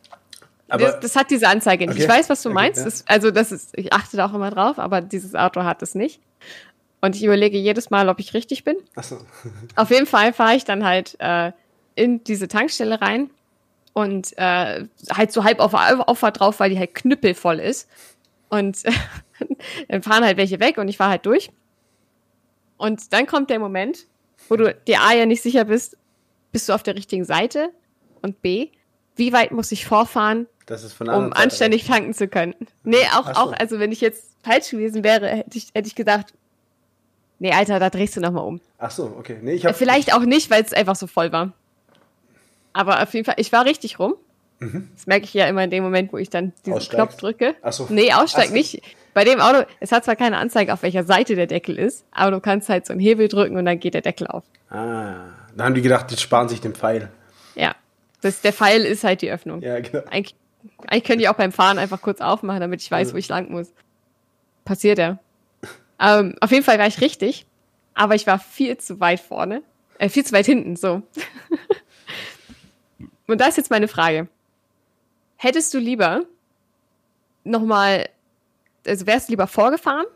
aber, 0.68 0.84
das, 0.92 1.00
das 1.00 1.16
hat 1.16 1.30
diese 1.32 1.48
Anzeige 1.48 1.86
nicht. 1.88 1.98
Ich 1.98 2.04
Okay. 2.04 2.12
weiß, 2.12 2.30
was 2.30 2.42
du 2.42 2.50
Okay, 2.50 2.54
meinst. 2.54 2.78
ja. 2.78 2.84
Das, 2.84 3.04
also 3.08 3.32
das 3.32 3.50
ist, 3.50 3.76
ich 3.76 3.92
achte 3.92 4.16
da 4.16 4.26
auch 4.26 4.34
immer 4.34 4.50
drauf, 4.50 4.78
aber 4.78 5.00
dieses 5.00 5.34
Auto 5.34 5.64
hat 5.64 5.82
es 5.82 5.96
nicht. 5.96 6.20
Und 7.00 7.16
ich 7.16 7.24
überlege 7.24 7.58
jedes 7.58 7.90
Mal, 7.90 8.08
ob 8.08 8.20
ich 8.20 8.32
richtig 8.32 8.62
bin. 8.62 8.76
ach 8.94 9.02
so. 9.02 9.18
Auf 9.76 9.90
jeden 9.90 10.06
Fall 10.06 10.32
fahre 10.32 10.54
ich 10.54 10.64
dann 10.64 10.84
halt 10.84 11.16
äh, 11.18 11.50
in 11.96 12.22
diese 12.22 12.46
Tankstelle 12.46 13.00
rein 13.00 13.30
und 13.92 14.38
äh, 14.38 14.84
halt 15.12 15.32
so 15.32 15.42
halb 15.42 15.58
auf 15.58 15.72
der 15.72 16.08
Auffahrt 16.08 16.38
drauf, 16.38 16.60
weil 16.60 16.70
die 16.70 16.78
halt 16.78 16.94
knüppelvoll 16.94 17.58
ist. 17.58 17.88
Und 18.50 18.84
dann 19.88 20.02
fahren 20.02 20.24
halt 20.24 20.36
welche 20.36 20.60
weg 20.60 20.78
und 20.78 20.86
ich 20.86 20.96
fahre 20.96 21.10
halt 21.10 21.26
durch. 21.26 21.50
Und 22.76 23.12
dann 23.12 23.26
kommt 23.26 23.50
der 23.50 23.58
Moment, 23.58 24.06
wo 24.48 24.56
du 24.56 24.74
dir 24.86 25.00
A 25.02 25.12
ja 25.12 25.26
nicht 25.26 25.42
sicher 25.42 25.64
bist, 25.64 25.96
bist 26.52 26.68
du 26.68 26.72
auf 26.72 26.82
der 26.82 26.94
richtigen 26.96 27.24
Seite 27.24 27.70
und 28.22 28.40
B, 28.42 28.68
wie 29.16 29.32
weit 29.32 29.50
muss 29.52 29.70
ich 29.72 29.84
vorfahren, 29.86 30.46
Das 30.66 30.82
ist 30.84 30.92
von 30.94 31.06
der 31.06 31.14
um 31.16 31.24
anderen 31.24 31.34
Seite. 31.34 31.42
anständig 31.44 31.86
tanken 31.86 32.14
zu 32.14 32.28
können. 32.28 32.54
Nee, 32.84 32.96
auch, 33.16 33.26
so. 33.26 33.32
auch, 33.40 33.52
also 33.52 33.78
wenn 33.78 33.92
ich 33.92 34.00
jetzt 34.00 34.24
falsch 34.42 34.70
gewesen 34.70 35.04
wäre, 35.04 35.26
hätte 35.28 35.58
ich, 35.58 35.68
hätte 35.74 35.88
ich 35.88 35.94
gesagt, 35.94 36.34
nee, 37.38 37.52
Alter, 37.52 37.78
da 37.80 37.90
drehst 37.90 38.16
du 38.16 38.20
nochmal 38.20 38.44
um. 38.44 38.60
Ach 38.78 38.90
so, 38.90 39.14
okay. 39.18 39.38
Nee, 39.42 39.54
ich 39.54 39.66
hab, 39.66 39.76
Vielleicht 39.76 40.14
auch 40.14 40.20
nicht, 40.22 40.50
weil 40.50 40.62
es 40.62 40.72
einfach 40.72 40.96
so 40.96 41.06
voll 41.06 41.32
war. 41.32 41.52
Aber 42.72 43.02
auf 43.02 43.12
jeden 43.14 43.24
Fall, 43.24 43.34
ich 43.38 43.50
war 43.52 43.64
richtig 43.64 43.98
rum. 43.98 44.14
Das 44.60 45.06
merke 45.06 45.24
ich 45.24 45.34
ja 45.34 45.46
immer 45.46 45.62
in 45.62 45.70
dem 45.70 45.84
Moment, 45.84 46.12
wo 46.12 46.16
ich 46.18 46.30
dann 46.30 46.52
diesen 46.64 46.70
Mhm. 46.70 46.76
Aussteigst? 46.78 46.94
Knopf 46.96 47.16
drücke. 47.16 47.54
Ach 47.62 47.72
so. 47.72 47.86
Nee, 47.90 48.12
aussteig 48.12 48.48
so. 48.48 48.54
nicht. 48.54 48.82
Bei 49.18 49.24
dem 49.24 49.40
Auto, 49.40 49.64
es 49.80 49.90
hat 49.90 50.04
zwar 50.04 50.14
keine 50.14 50.36
Anzeige, 50.36 50.72
auf 50.72 50.84
welcher 50.84 51.02
Seite 51.02 51.34
der 51.34 51.48
Deckel 51.48 51.76
ist, 51.76 52.06
aber 52.12 52.30
du 52.30 52.40
kannst 52.40 52.68
halt 52.68 52.86
so 52.86 52.92
einen 52.92 53.00
Hebel 53.00 53.26
drücken 53.26 53.56
und 53.56 53.64
dann 53.64 53.80
geht 53.80 53.94
der 53.94 54.00
Deckel 54.00 54.28
auf. 54.28 54.44
Ah, 54.70 55.24
da 55.56 55.64
haben 55.64 55.74
die 55.74 55.82
gedacht, 55.82 56.08
die 56.12 56.16
sparen 56.16 56.48
sich 56.48 56.60
den 56.60 56.72
Pfeil. 56.72 57.10
Ja. 57.56 57.74
Das, 58.20 58.42
der 58.42 58.52
Pfeil 58.52 58.82
ist 58.82 59.02
halt 59.02 59.20
die 59.20 59.32
Öffnung. 59.32 59.60
Ja, 59.60 59.80
genau. 59.80 60.04
Eigentlich, 60.08 60.36
eigentlich 60.86 61.02
können 61.02 61.18
die 61.18 61.28
auch 61.28 61.34
beim 61.34 61.50
Fahren 61.50 61.78
einfach 61.78 62.00
kurz 62.00 62.20
aufmachen, 62.20 62.60
damit 62.60 62.80
ich 62.80 62.88
weiß, 62.88 63.12
wo 63.12 63.16
ich 63.16 63.26
lang 63.26 63.50
muss. 63.50 63.72
Passiert 64.64 65.00
ja. 65.00 65.18
Ähm, 65.98 66.36
auf 66.40 66.52
jeden 66.52 66.62
Fall 66.62 66.78
war 66.78 66.86
ich 66.86 67.00
richtig, 67.00 67.44
aber 67.94 68.14
ich 68.14 68.24
war 68.28 68.38
viel 68.38 68.78
zu 68.78 69.00
weit 69.00 69.18
vorne. 69.18 69.62
Äh, 69.98 70.10
viel 70.10 70.24
zu 70.24 70.32
weit 70.32 70.46
hinten, 70.46 70.76
so. 70.76 71.02
Und 73.26 73.40
da 73.40 73.46
ist 73.48 73.56
jetzt 73.56 73.72
meine 73.72 73.88
Frage. 73.88 74.28
Hättest 75.34 75.74
du 75.74 75.78
lieber 75.80 76.22
nochmal, 77.42 78.08
also 78.88 79.06
wärst 79.06 79.28
du 79.28 79.32
lieber 79.32 79.46
vorgefahren? 79.46 80.06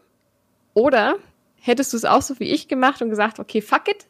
Oder 0.75 1.17
hättest 1.61 1.93
du 1.93 1.97
es 1.97 2.05
auch 2.05 2.23
so 2.23 2.39
wie 2.41 2.51
ich 2.51 2.69
gemacht 2.69 3.03
und 3.03 3.11
gesagt, 3.11 3.39
okay, 3.39 3.61
fuck 3.61 3.89
it, 3.89 4.07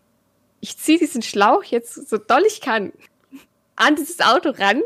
ich 0.60 0.78
ziehe 0.78 0.98
diesen 0.98 1.22
Schlauch 1.22 1.64
jetzt 1.64 2.08
so 2.08 2.16
doll 2.18 2.44
ich 2.46 2.60
kann 2.60 2.92
an 3.76 3.96
dieses 3.96 4.20
Auto 4.20 4.50
ran 4.50 4.82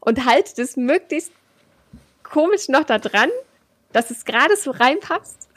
und 0.00 0.24
halte 0.24 0.54
das 0.56 0.76
möglichst 0.76 1.32
komisch 2.22 2.68
noch 2.68 2.84
da 2.84 2.98
dran, 2.98 3.30
dass 3.92 4.10
es 4.10 4.24
gerade 4.24 4.56
so 4.56 4.70
reinpasst. 4.70 5.48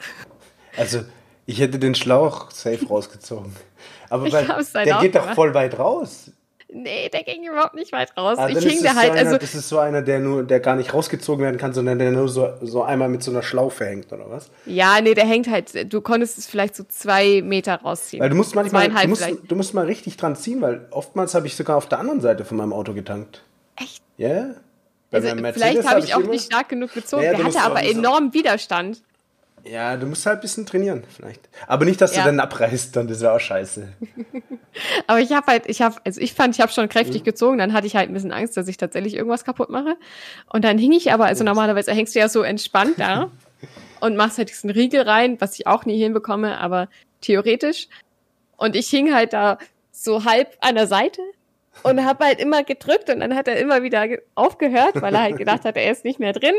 Also, 0.76 1.04
ich 1.46 1.60
hätte 1.60 1.78
den 1.78 1.94
Schlauch 1.94 2.50
safe 2.50 2.86
rausgezogen. 2.86 3.54
Aber 4.10 4.30
weil, 4.30 4.84
der 4.84 4.98
geht 5.00 5.14
doch 5.14 5.34
voll 5.34 5.54
weit 5.54 5.78
raus. 5.78 6.30
Nee, 6.70 7.08
der 7.08 7.22
ging 7.22 7.48
überhaupt 7.48 7.74
nicht 7.74 7.92
weit 7.92 8.14
raus. 8.14 8.36
Ah, 8.36 8.48
ich 8.48 8.58
hing 8.58 8.82
da 8.82 8.94
halt, 8.94 9.06
so 9.06 9.12
einer, 9.12 9.26
also 9.26 9.38
das 9.38 9.54
ist 9.54 9.68
so 9.70 9.78
einer, 9.78 10.02
der 10.02 10.18
nur, 10.20 10.42
der 10.42 10.60
gar 10.60 10.76
nicht 10.76 10.92
rausgezogen 10.92 11.42
werden 11.42 11.56
kann, 11.56 11.72
sondern 11.72 11.98
der 11.98 12.10
nur 12.10 12.28
so, 12.28 12.50
so 12.60 12.82
einmal 12.82 13.08
mit 13.08 13.22
so 13.22 13.30
einer 13.30 13.42
Schlaufe 13.42 13.86
hängt, 13.86 14.12
oder 14.12 14.28
was? 14.28 14.50
ja, 14.66 15.00
nee, 15.00 15.14
der 15.14 15.24
hängt 15.24 15.48
halt, 15.48 15.90
du 15.90 16.00
konntest 16.02 16.36
es 16.36 16.46
vielleicht 16.46 16.76
so 16.76 16.84
zwei 16.84 17.40
Meter 17.40 17.76
rausziehen. 17.76 18.22
Weil 18.22 18.28
du 18.28 18.36
musst 18.36 18.54
manchmal, 18.54 18.90
du 18.90 19.08
musst, 19.08 19.26
du 19.48 19.56
musst 19.56 19.72
mal 19.72 19.86
richtig 19.86 20.18
dran 20.18 20.36
ziehen, 20.36 20.60
weil 20.60 20.86
oftmals 20.90 21.34
habe 21.34 21.46
ich 21.46 21.56
sogar 21.56 21.76
auf 21.78 21.88
der 21.88 22.00
anderen 22.00 22.20
Seite 22.20 22.44
von 22.44 22.58
meinem 22.58 22.74
Auto 22.74 22.92
getankt. 22.92 23.42
Echt? 23.76 24.02
Ja? 24.18 24.28
Yeah? 24.28 24.54
Also, 25.10 25.28
vielleicht 25.28 25.88
habe 25.88 26.00
ich 26.00 26.14
auch 26.14 26.26
nicht 26.26 26.44
stark 26.44 26.68
genug 26.68 26.92
gezogen. 26.92 27.22
Ja, 27.22 27.32
du 27.32 27.38
der 27.38 27.46
hatte 27.46 27.60
aber 27.62 27.82
enormen 27.82 28.34
Widerstand. 28.34 29.02
Ja, 29.64 29.96
du 29.96 30.06
musst 30.06 30.24
halt 30.26 30.38
ein 30.38 30.40
bisschen 30.40 30.66
trainieren, 30.66 31.04
vielleicht. 31.14 31.48
Aber 31.66 31.84
nicht, 31.84 32.00
dass 32.00 32.14
Ja. 32.14 32.22
du 32.22 32.28
dann 32.28 32.40
abreißt, 32.40 32.94
dann 32.96 33.08
ist 33.08 33.22
ja 33.22 33.34
auch 33.34 33.40
scheiße. 33.40 33.88
Aber 35.06 35.20
ich 35.20 35.32
habe 35.32 35.46
halt, 35.46 35.64
ich 35.66 35.82
habe, 35.82 35.96
also 36.04 36.20
ich 36.20 36.32
fand, 36.34 36.54
ich 36.54 36.60
habe 36.60 36.70
schon 36.72 36.84
Mhm. 36.84 36.88
kräftig 36.90 37.24
gezogen. 37.24 37.58
Dann 37.58 37.72
hatte 37.72 37.86
ich 37.86 37.96
halt 37.96 38.08
ein 38.10 38.14
bisschen 38.14 38.32
Angst, 38.32 38.56
dass 38.56 38.68
ich 38.68 38.76
tatsächlich 38.76 39.14
irgendwas 39.14 39.44
kaputt 39.44 39.70
mache. 39.70 39.96
Und 40.52 40.64
dann 40.64 40.78
hing 40.78 40.92
ich 40.92 41.12
aber, 41.12 41.26
also 41.26 41.44
normalerweise 41.44 41.92
hängst 41.92 42.14
du 42.14 42.18
ja 42.20 42.28
so 42.28 42.42
entspannt 42.42 42.94
da 42.98 43.30
und 44.00 44.16
machst 44.16 44.38
halt 44.38 44.50
diesen 44.50 44.70
Riegel 44.70 45.02
rein, 45.02 45.40
was 45.40 45.54
ich 45.58 45.66
auch 45.66 45.84
nie 45.84 45.98
hinbekomme, 45.98 46.58
aber 46.58 46.88
theoretisch. 47.20 47.88
Und 48.56 48.76
ich 48.76 48.88
hing 48.88 49.12
halt 49.14 49.32
da 49.32 49.58
so 49.90 50.24
halb 50.24 50.56
an 50.60 50.76
der 50.76 50.86
Seite 50.86 51.20
und 51.82 52.04
habe 52.04 52.24
halt 52.24 52.40
immer 52.40 52.62
gedrückt 52.64 53.10
und 53.10 53.20
dann 53.20 53.34
hat 53.34 53.48
er 53.48 53.56
immer 53.58 53.82
wieder 53.82 54.06
ge- 54.08 54.22
aufgehört, 54.36 55.00
weil 55.02 55.14
er 55.14 55.22
halt 55.22 55.36
gedacht 55.38 55.64
hat, 55.64 55.76
er 55.76 55.90
ist 55.90 56.04
nicht 56.04 56.20
mehr 56.20 56.32
drin. 56.32 56.54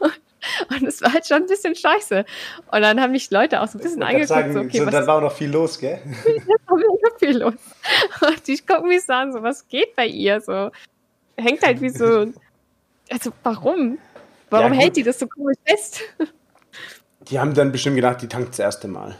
Und 0.00 0.12
es 0.86 1.02
war 1.02 1.12
halt 1.12 1.26
schon 1.26 1.38
ein 1.38 1.46
bisschen 1.46 1.74
scheiße. 1.74 2.24
Und 2.70 2.82
dann 2.82 3.00
haben 3.00 3.12
mich 3.12 3.30
Leute 3.30 3.60
auch 3.60 3.68
so 3.68 3.78
ein 3.78 3.82
bisschen 3.82 4.02
angeguckt, 4.02 4.28
sagen, 4.28 4.52
so, 4.52 4.60
okay, 4.60 4.78
so, 4.78 4.86
dann 4.86 5.06
war 5.06 5.16
auch 5.16 5.22
noch 5.22 5.32
viel 5.32 5.50
los, 5.50 5.78
gell? 5.78 6.00
da 6.24 6.54
war 6.66 6.76
mega 6.76 7.18
viel 7.18 7.38
los. 7.38 7.54
Und 8.20 8.46
die 8.46 8.58
gucken 8.58 8.88
mich 8.88 9.04
so 9.04 9.12
an, 9.12 9.32
so, 9.32 9.42
was 9.42 9.66
geht 9.68 9.94
bei 9.96 10.06
ihr? 10.06 10.40
So, 10.40 10.70
hängt 11.36 11.62
halt 11.64 11.80
wie 11.80 11.90
so, 11.90 12.26
also, 13.10 13.32
warum? 13.42 13.98
Warum 14.50 14.72
Ja, 14.72 14.80
hält 14.80 14.96
die 14.96 15.02
das 15.02 15.18
so 15.18 15.26
komisch 15.26 15.58
fest? 15.66 16.02
Die 17.22 17.38
haben 17.38 17.52
dann 17.52 17.72
bestimmt 17.72 17.96
gedacht, 17.96 18.22
die 18.22 18.28
tankt 18.28 18.50
das 18.50 18.58
erste 18.58 18.88
Mal. 18.88 19.16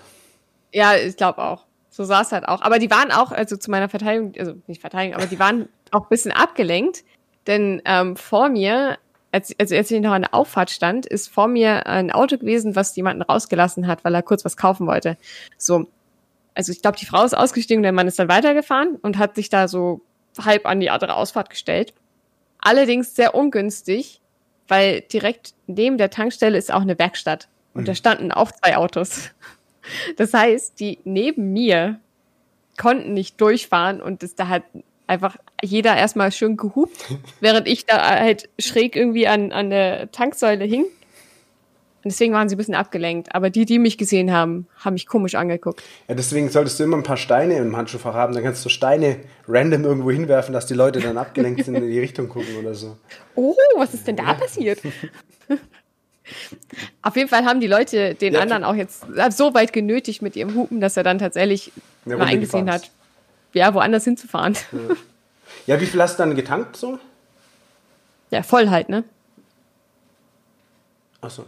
Ja, 0.72 0.96
ich 0.96 1.16
glaube 1.16 1.42
auch. 1.42 1.66
So 1.90 2.04
sah 2.04 2.22
es 2.22 2.32
halt 2.32 2.46
auch. 2.46 2.62
Aber 2.62 2.78
die 2.78 2.90
waren 2.90 3.10
auch, 3.10 3.32
also 3.32 3.56
zu 3.56 3.70
meiner 3.70 3.88
Verteidigung, 3.88 4.32
also 4.38 4.54
nicht 4.66 4.80
Verteidigung, 4.80 5.16
aber 5.16 5.26
die 5.26 5.38
waren 5.38 5.68
auch 5.90 6.02
ein 6.02 6.08
bisschen 6.08 6.32
abgelenkt. 6.32 7.04
Denn 7.46 7.82
ähm, 7.84 8.16
vor 8.16 8.48
mir, 8.50 8.98
als, 9.32 9.54
also 9.58 9.76
als 9.76 9.90
ich 9.90 10.00
noch 10.00 10.12
an 10.12 10.22
der 10.22 10.34
Auffahrt 10.34 10.70
stand, 10.70 11.06
ist 11.06 11.28
vor 11.28 11.48
mir 11.48 11.86
ein 11.86 12.10
Auto 12.10 12.38
gewesen, 12.38 12.76
was 12.76 12.96
jemanden 12.96 13.22
rausgelassen 13.22 13.86
hat, 13.86 14.04
weil 14.04 14.14
er 14.14 14.22
kurz 14.22 14.44
was 14.44 14.56
kaufen 14.56 14.86
wollte. 14.86 15.16
So. 15.56 15.86
Also 16.54 16.72
ich 16.72 16.82
glaube, 16.82 16.98
die 16.98 17.06
Frau 17.06 17.24
ist 17.24 17.36
ausgestiegen, 17.36 17.82
der 17.82 17.92
Mann 17.92 18.08
ist 18.08 18.18
dann 18.18 18.28
weitergefahren 18.28 18.96
und 18.96 19.18
hat 19.18 19.36
sich 19.36 19.48
da 19.48 19.68
so 19.68 20.00
halb 20.38 20.66
an 20.66 20.80
die 20.80 20.90
andere 20.90 21.14
Ausfahrt 21.14 21.50
gestellt. 21.50 21.94
Allerdings 22.58 23.14
sehr 23.14 23.34
ungünstig, 23.34 24.20
weil 24.66 25.02
direkt 25.02 25.54
neben 25.66 25.98
der 25.98 26.10
Tankstelle 26.10 26.58
ist 26.58 26.72
auch 26.72 26.82
eine 26.82 26.98
Werkstatt. 26.98 27.48
Und 27.74 27.86
da 27.86 27.94
standen 27.94 28.32
auch 28.32 28.50
zwei 28.50 28.76
Autos. 28.76 29.30
Das 30.16 30.34
heißt, 30.34 30.80
die 30.80 30.98
neben 31.04 31.52
mir 31.52 32.00
konnten 32.76 33.14
nicht 33.14 33.40
durchfahren 33.40 34.02
und 34.02 34.22
es 34.22 34.34
da 34.34 34.48
hat 34.48 34.64
einfach 35.08 35.36
jeder 35.62 35.96
erstmal 35.96 36.30
schön 36.30 36.56
gehupt, 36.56 37.06
während 37.40 37.66
ich 37.66 37.86
da 37.86 37.98
halt 37.98 38.48
schräg 38.58 38.94
irgendwie 38.94 39.26
an, 39.26 39.52
an 39.52 39.70
der 39.70 40.12
Tanksäule 40.12 40.64
hing. 40.64 40.84
Und 42.04 42.12
deswegen 42.12 42.32
waren 42.32 42.48
sie 42.48 42.54
ein 42.54 42.58
bisschen 42.58 42.76
abgelenkt. 42.76 43.34
Aber 43.34 43.50
die, 43.50 43.64
die 43.64 43.80
mich 43.80 43.98
gesehen 43.98 44.32
haben, 44.32 44.68
haben 44.78 44.94
mich 44.94 45.08
komisch 45.08 45.34
angeguckt. 45.34 45.82
Ja, 46.06 46.14
deswegen 46.14 46.48
solltest 46.48 46.78
du 46.78 46.84
immer 46.84 46.96
ein 46.96 47.02
paar 47.02 47.16
Steine 47.16 47.56
im 47.56 47.76
Handschuhfach 47.76 48.14
haben. 48.14 48.34
Dann 48.34 48.44
kannst 48.44 48.64
du 48.64 48.68
Steine 48.68 49.16
random 49.48 49.84
irgendwo 49.84 50.10
hinwerfen, 50.12 50.52
dass 50.52 50.66
die 50.66 50.74
Leute 50.74 51.00
dann 51.00 51.18
abgelenkt 51.18 51.64
sind, 51.64 51.74
in 51.74 51.90
die 51.90 51.98
Richtung 51.98 52.28
gucken 52.28 52.56
oder 52.56 52.74
so. 52.74 52.96
Oh, 53.34 53.56
was 53.76 53.94
ist 53.94 54.06
denn 54.06 54.14
da 54.14 54.32
passiert? 54.34 54.80
Auf 57.02 57.16
jeden 57.16 57.28
Fall 57.28 57.44
haben 57.44 57.60
die 57.60 57.66
Leute 57.66 58.14
den 58.14 58.34
Ja, 58.34 58.40
anderen 58.40 58.62
auch 58.62 58.74
jetzt 58.74 59.04
so 59.30 59.54
weit 59.54 59.72
genötigt 59.72 60.22
mit 60.22 60.36
ihrem 60.36 60.54
Hupen, 60.54 60.80
dass 60.80 60.96
er 60.96 61.02
dann 61.02 61.18
tatsächlich 61.18 61.72
mal 62.04 62.20
eingesehen 62.20 62.70
hat, 62.70 62.90
ja, 63.52 63.72
woanders 63.74 64.04
hinzufahren. 64.04 64.56
Ja, 65.66 65.80
wie 65.80 65.86
viel 65.86 66.00
hast 66.02 66.18
du 66.18 66.22
dann 66.22 66.34
getankt 66.34 66.76
so? 66.76 66.98
Ja, 68.30 68.42
voll 68.42 68.68
halt, 68.68 68.88
ne? 68.88 69.04
Achso. 71.20 71.44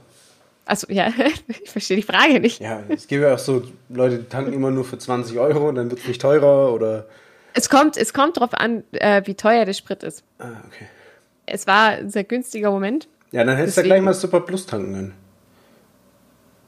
Also 0.65 0.87
ja, 0.91 1.13
ich 1.63 1.71
verstehe 1.71 1.97
die 1.97 2.03
Frage 2.03 2.41
nicht. 2.41 2.61
Ja, 2.61 2.83
es 2.89 3.07
gibt 3.07 3.23
ja 3.23 3.35
auch 3.35 3.39
so 3.39 3.63
Leute, 3.89 4.19
die 4.19 4.29
tanken 4.29 4.53
immer 4.53 4.71
nur 4.71 4.85
für 4.85 4.99
20 4.99 5.39
Euro 5.39 5.69
und 5.69 5.75
dann 5.77 5.91
wird 5.91 6.01
es 6.01 6.07
nicht 6.09 6.21
teurer 6.23 6.73
oder. 6.73 7.07
Es 7.55 7.69
kommt, 7.69 7.97
es 7.97 8.13
kommt 8.13 8.39
drauf 8.39 8.55
an, 8.55 8.85
äh, 8.93 9.23
wie 9.27 9.35
teuer 9.35 9.65
der 9.65 9.73
Sprit 9.73 10.03
ist. 10.03 10.23
Ah, 10.39 10.49
okay. 10.67 10.87
Es 11.47 11.67
war 11.67 11.89
ein 11.91 12.11
sehr 12.11 12.23
günstiger 12.25 12.71
Moment. 12.71 13.09
Ja, 13.33 13.43
dann 13.45 13.57
hättest 13.57 13.79
du 13.79 13.83
gleich 13.83 14.01
mal 14.03 14.15
Super 14.15 14.41
Plus 14.41 14.67
tanken 14.67 14.93
können. 14.93 15.15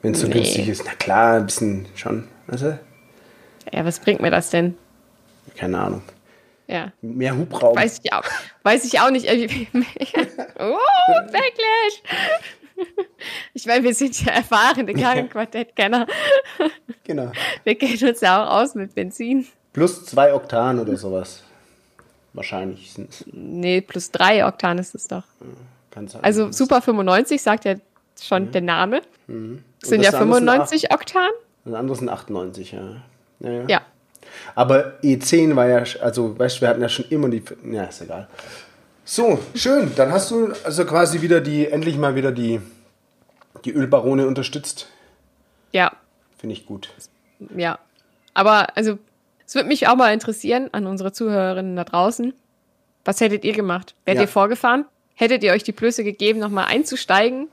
Wenn 0.03 0.13
es 0.13 0.21
so 0.21 0.27
Nee. 0.27 0.33
günstig 0.35 0.69
ist. 0.69 0.83
Na 0.85 0.93
klar, 0.95 1.37
ein 1.37 1.47
bisschen 1.47 1.87
schon. 1.95 2.27
Weißt 2.49 2.65
du? 2.65 2.79
Ja, 3.73 3.85
was 3.85 4.01
bringt 4.01 4.21
mir 4.21 4.33
das 4.33 4.51
denn? 4.51 4.77
Keine 5.57 5.79
Ahnung. 5.79 6.03
Ja. 6.67 6.93
Mehr 7.03 7.37
Hubraum. 7.37 7.77
Weiß 7.77 8.01
ich 8.03 8.13
auch, 8.13 8.25
weiß 8.63 8.85
ich 8.85 9.01
auch 9.01 9.11
nicht. 9.11 9.27
oh, 10.59 10.77
Backlash! 11.27 12.03
Ich 13.55 13.67
meine, 13.67 13.85
wir 13.85 13.95
sind 13.95 14.25
ja 14.25 14.33
erfahrene 14.33 14.95
Karrenquartett-Kenner. 14.95 16.07
Genau. 17.05 17.31
Wir 17.65 17.77
kennen 17.77 18.09
uns 18.09 18.21
ja 18.21 18.43
auch 18.43 18.63
aus 18.63 18.75
mit 18.75 18.95
Benzin. 18.95 19.47
Plus 19.73 20.05
zwei 20.07 20.35
Oktan 20.35 20.79
oder 20.79 20.97
sowas. 20.97 21.43
Wahrscheinlich 22.33 22.93
sind 22.93 23.11
es. 23.11 23.25
Nee, 23.31 23.81
plus 23.81 24.11
drei 24.11 24.47
Oktan 24.47 24.79
ist 24.79 24.95
es 24.95 25.07
doch. 25.07 25.25
Kann 25.91 26.09
sein. 26.09 26.25
Also 26.25 26.51
Super 26.51 26.81
95 26.81 27.43
sagt 27.43 27.65
ja 27.65 27.75
schon 28.21 28.51
der 28.53 28.63
Name. 28.63 29.03
Und 29.29 29.63
Sind 29.83 30.03
ja 30.03 30.11
andere 30.11 30.35
sind 30.35 30.47
95 30.47 30.93
Oktan. 30.93 31.31
Das 31.65 31.75
andere 31.75 31.97
sind 31.97 32.09
98, 32.09 32.73
ja. 32.73 33.03
Ja, 33.41 33.51
ja. 33.51 33.65
Ja. 33.69 33.81
Aber 34.55 34.95
E10 35.03 35.55
war 35.57 35.67
ja, 35.69 35.83
also 36.01 36.39
weißt 36.39 36.57
du, 36.57 36.61
wir 36.63 36.69
hatten 36.69 36.83
ja 36.83 36.89
schon 36.89 37.07
immer 37.11 37.29
die. 37.29 37.43
Ja, 37.71 37.85
ist 37.85 38.01
egal. 38.03 38.29
So, 39.05 39.39
schön. 39.55 39.93
Dann 39.97 40.13
hast 40.13 40.31
du 40.31 40.53
also 40.65 40.85
quasi 40.85 41.21
wieder 41.23 41.41
die, 41.41 41.67
endlich 41.67 41.97
mal 41.97 42.15
wieder 42.15 42.33
die, 42.33 42.61
die 43.65 43.73
Ölbarone 43.73 44.27
unterstützt. 44.27 44.89
Ja, 45.73 45.93
Finde 46.39 46.55
ich 46.55 46.67
gut. 46.67 46.91
ja. 47.57 47.79
Aber 48.35 48.77
also, 48.77 48.99
es 49.47 49.55
würde 49.55 49.69
mich 49.69 49.87
auch 49.89 49.97
mal 49.97 50.13
interessieren 50.13 50.69
an 50.73 50.87
unsere 50.87 51.13
Zuhörerinnen 51.13 51.77
da 51.77 51.85
draußen. 51.85 52.33
Was 53.05 53.21
hättet 53.21 53.45
ihr 53.45 53.53
gemacht? 53.53 53.95
Wärt 54.05 54.17
Ja. 54.17 54.23
ihr 54.23 54.29
vorgefahren? 54.29 54.85
Hättet 55.15 55.43
ihr 55.45 55.53
euch 55.53 55.63
die 55.63 55.73
Blöße 55.73 56.05
gegeben, 56.05 56.39
nochmal 56.39 56.67
einzusteigen? 56.67 57.49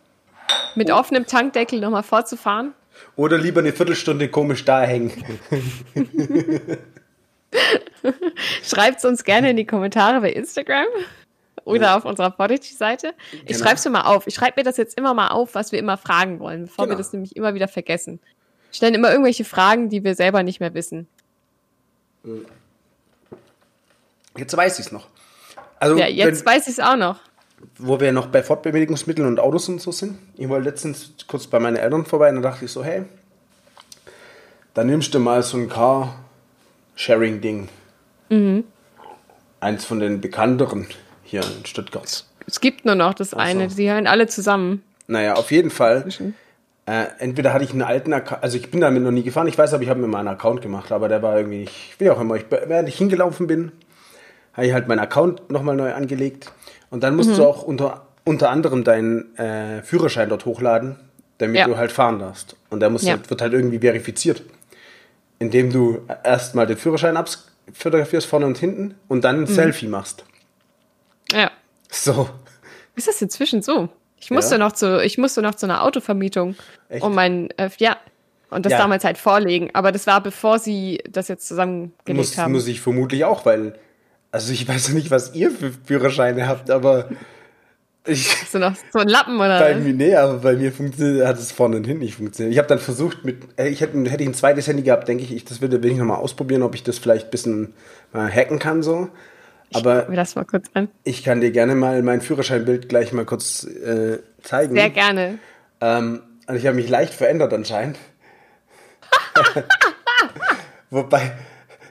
Mit 0.76 0.90
offenem 0.92 1.26
Tankdeckel 1.28 1.80
nochmal 1.80 2.04
vorzufahren? 2.04 2.74
Oder 3.16 3.38
lieber 3.38 3.60
eine 3.60 3.74
Viertelstunde 3.74 4.30
komisch 4.30 4.64
da 4.66 4.82
hängen. 4.82 5.12
Schreibt 8.64 9.00
es 9.00 9.06
uns 9.06 9.24
gerne 9.24 9.50
in 9.52 9.58
die 9.58 9.66
Kommentare 9.66 10.22
bei 10.22 10.32
Instagram 10.32 10.86
oder 11.66 11.98
auf 11.98 12.06
unserer 12.06 12.32
Podigy-Seite. 12.32 13.14
Ich 13.32 13.46
Genau. 13.48 13.60
schreibe 13.60 13.76
es 13.76 13.86
mir 13.86 13.92
mal 13.92 14.04
auf. 14.04 14.28
Ich 14.28 14.36
schreibe 14.36 14.60
mir 14.60 14.64
das 14.64 14.78
jetzt 14.78 14.98
immer 14.98 15.14
mal 15.14 15.30
auf, 15.30 15.56
was 15.56 15.72
wir 15.72 15.80
immer 15.80 15.98
fragen 15.98 16.40
wollen, 16.40 16.66
bevor 16.66 16.86
wir 16.86 16.90
Genau. 16.90 16.98
das 17.00 17.12
nämlich 17.14 17.36
immer 17.36 17.54
wieder 17.54 17.68
vergessen. 17.68 18.20
Wir 18.70 18.76
stellen 18.76 18.94
immer 18.94 19.12
irgendwelche 19.12 19.46
Fragen, 19.46 19.90
die 19.90 20.04
wir 20.04 20.16
selber 20.16 20.44
nicht 20.44 20.60
mehr 20.60 20.74
wissen. 20.74 21.08
Jetzt 24.38 24.56
weiß 24.56 24.80
ich 24.80 24.86
es 24.88 24.92
noch. 24.92 25.08
Also, 25.80 25.98
Ja, 25.98 26.08
jetzt 26.08 26.46
wenn, 26.46 26.54
weiß 26.54 26.68
ich 26.68 26.74
es 26.74 26.80
auch 26.80 26.96
noch. 26.98 27.20
Wo 27.78 28.00
wir 28.00 28.12
noch 28.12 28.28
bei 28.28 28.44
Fortbewegungsmitteln 28.44 29.28
und 29.28 29.40
Autos 29.40 29.70
und 29.70 29.82
so 29.82 29.92
sind. 29.92 30.18
Ich 30.36 30.50
wollte 30.50 30.70
letztens 30.70 31.14
kurz 31.28 31.48
bei 31.48 31.60
meinen 31.60 31.78
Eltern 31.78 32.06
vorbei 32.06 32.30
und 32.30 32.36
da 32.36 32.42
dachte 32.42 32.66
ich 32.66 32.72
so, 32.72 32.84
hey, 32.84 33.04
dann 34.74 34.88
nimmst 34.88 35.14
du 35.14 35.20
mal 35.20 35.44
so 35.44 35.58
ein 35.58 35.70
Car-Sharing-Ding. 35.70 37.70
Mhm. 38.30 38.64
Eins 39.60 39.86
von 39.86 40.00
den 40.00 40.22
bekannteren 40.22 40.88
hier 41.24 41.42
in 41.42 41.66
Stuttgart. 41.66 42.26
Es 42.48 42.62
gibt 42.62 42.86
nur 42.86 42.96
noch 42.96 43.14
das 43.14 43.34
eine. 43.34 43.68
Die 43.68 43.90
hören 43.90 44.08
alle 44.08 44.28
zusammen. 44.28 44.84
Naja, 45.08 45.36
auf 45.36 45.52
jeden 45.52 45.70
Fall. 45.70 46.08
Äh, 46.86 47.06
entweder 47.20 47.54
hatte 47.54 47.64
ich 47.64 47.72
einen 47.72 47.82
alten 47.82 48.14
Account, 48.14 48.42
also 48.42 48.58
ich 48.58 48.72
bin 48.72 48.82
damit 48.82 49.04
noch 49.04 49.12
nie 49.12 49.22
gefahren, 49.22 49.48
ich 49.48 49.58
weiß 49.58 49.74
aber, 49.74 49.84
ich 49.84 49.90
habe 49.90 50.00
mir 50.00 50.08
mal 50.08 50.20
einen 50.20 50.30
Account 50.30 50.62
gemacht, 50.62 50.92
aber 50.92 51.08
der 51.08 51.22
war 51.22 51.38
irgendwie 51.38 51.60
nicht, 51.60 51.96
wie 52.00 52.10
auch 52.10 52.20
immer, 52.20 52.36
ich, 52.36 52.46
während 52.50 52.90
ich 52.90 52.98
hingelaufen 52.98 53.46
bin, 53.46 53.72
habe 54.54 54.66
ich 54.66 54.74
halt 54.74 54.88
meinen 54.88 55.00
Account 55.00 55.52
nochmal 55.52 55.76
neu 55.76 55.94
angelegt 55.94 56.52
und 56.90 57.04
dann 57.04 57.14
Mhm. 57.14 57.18
musst 57.18 57.38
du 57.38 57.46
auch 57.46 57.64
unter, 57.64 58.06
unter 58.26 58.50
anderem 58.50 58.84
deinen 58.84 59.36
äh, 59.38 59.82
Führerschein 59.84 60.30
dort 60.30 60.46
hochladen, 60.46 60.96
damit 61.38 61.58
Ja. 61.58 61.66
du 61.68 61.78
halt 61.78 61.92
fahren 61.92 62.20
darfst. 62.20 62.56
Und 62.70 62.80
der 62.82 62.90
muss 62.90 63.04
Ja. 63.04 63.12
halt, 63.14 63.30
wird 63.30 63.42
halt 63.42 63.54
irgendwie 63.54 63.80
verifiziert, 63.80 64.44
indem 65.40 65.72
du 65.72 66.02
erstmal 66.24 66.68
den 66.68 66.78
Führerschein 66.78 67.16
abfotografierst, 67.18 68.28
vorne 68.28 68.46
und 68.46 68.58
hinten, 68.58 68.96
und 69.08 69.24
dann 69.24 69.38
ein 69.38 69.42
Mhm. 69.42 69.48
Selfie 69.48 69.88
machst. 69.88 70.24
Ja. 71.32 71.52
So. 71.90 72.30
Ist 72.96 73.08
das 73.08 73.22
inzwischen 73.22 73.62
so? 73.62 73.90
Ich 74.18 74.32
musste 74.32 74.56
Ja. 74.56 74.60
noch 74.60 74.74
zu, 74.74 75.02
ich 75.04 75.18
musste 75.18 75.42
noch 75.42 75.56
zu 75.56 75.66
einer 75.66 75.84
Autovermietung. 75.84 76.56
Echt? 76.90 77.04
Um 77.04 77.16
mein, 77.16 77.50
äh, 77.58 77.70
ja. 77.78 77.98
Und 78.50 78.66
das 78.66 78.74
Ja. 78.74 78.80
damals 78.80 79.04
halt 79.06 79.18
vorlegen. 79.18 79.70
Aber 79.74 79.92
das 79.92 80.08
war 80.08 80.22
bevor 80.22 80.60
sie 80.60 81.02
das 81.10 81.28
jetzt 81.28 81.48
zusammengelegt 81.48 82.18
Muss, 82.18 82.38
haben. 82.38 82.52
muss 82.52 82.68
ich 82.68 82.82
vermutlich 82.82 83.24
auch, 83.24 83.46
weil, 83.46 83.76
also 84.32 84.54
ich 84.54 84.68
weiß 84.68 84.90
nicht, 84.90 85.12
was 85.12 85.34
ihr 85.34 85.52
für 85.52 85.72
Führerscheine 85.86 86.48
habt, 86.48 86.70
aber 86.70 87.10
ich, 88.06 88.28
so 88.50 88.60
noch 88.60 88.76
so 88.92 89.00
ein 89.00 89.08
Lappen 89.08 89.36
oder? 89.36 89.60
bei 89.60 89.76
mir, 89.76 89.94
nee, 89.94 90.16
aber 90.16 90.40
bei 90.40 90.56
mir 90.56 90.72
funktioniert, 90.72 91.28
hat 91.28 91.38
es 91.38 91.52
vorne 91.52 91.78
und 91.78 91.86
hinten 91.86 92.04
nicht 92.04 92.16
funktioniert. 92.16 92.54
Ich 92.54 92.58
habe 92.58 92.68
dann 92.68 92.80
versucht 92.80 93.26
mit, 93.26 93.38
äh, 93.58 93.68
ich 93.68 93.82
hätte, 93.82 93.98
hätte 94.10 94.24
ich 94.24 94.30
ein 94.30 94.34
zweites 94.34 94.68
Handy 94.68 94.84
gehabt, 94.84 95.08
denke 95.08 95.24
ich, 95.24 95.34
ich 95.34 95.46
das 95.46 95.62
würde, 95.62 95.84
will 95.84 95.92
ich 95.92 95.98
nochmal 95.98 96.18
ausprobieren, 96.18 96.64
ob 96.64 96.76
ich 96.76 96.84
das 96.84 96.98
vielleicht 96.98 97.28
ein 97.28 97.32
bisschen 97.32 97.74
mal 98.14 98.32
hacken 98.32 98.60
kann, 98.60 98.84
so. 98.84 99.10
Aber 99.74 100.00
Guck 100.02 100.10
mir 100.10 100.16
das 100.16 100.36
mal 100.36 100.46
kurz 100.46 100.66
an. 100.74 100.88
ich 101.04 101.24
kann 101.24 101.42
dir 101.42 101.52
gerne 101.52 101.76
mal 101.76 102.02
mein 102.02 102.22
Führerscheinbild 102.22 102.90
gleich 102.90 103.14
mal 103.14 103.26
kurz 103.26 103.66
äh, 103.66 104.18
zeigen. 104.42 104.74
Sehr 104.74 104.90
gerne. 104.90 105.38
Ähm, 105.80 106.24
und 106.48 106.56
ich 106.56 106.66
habe 106.66 106.76
mich 106.76 106.90
leicht 106.90 107.14
verändert 107.14 107.54
anscheinend. 107.54 107.98
Wobei, 110.90 111.34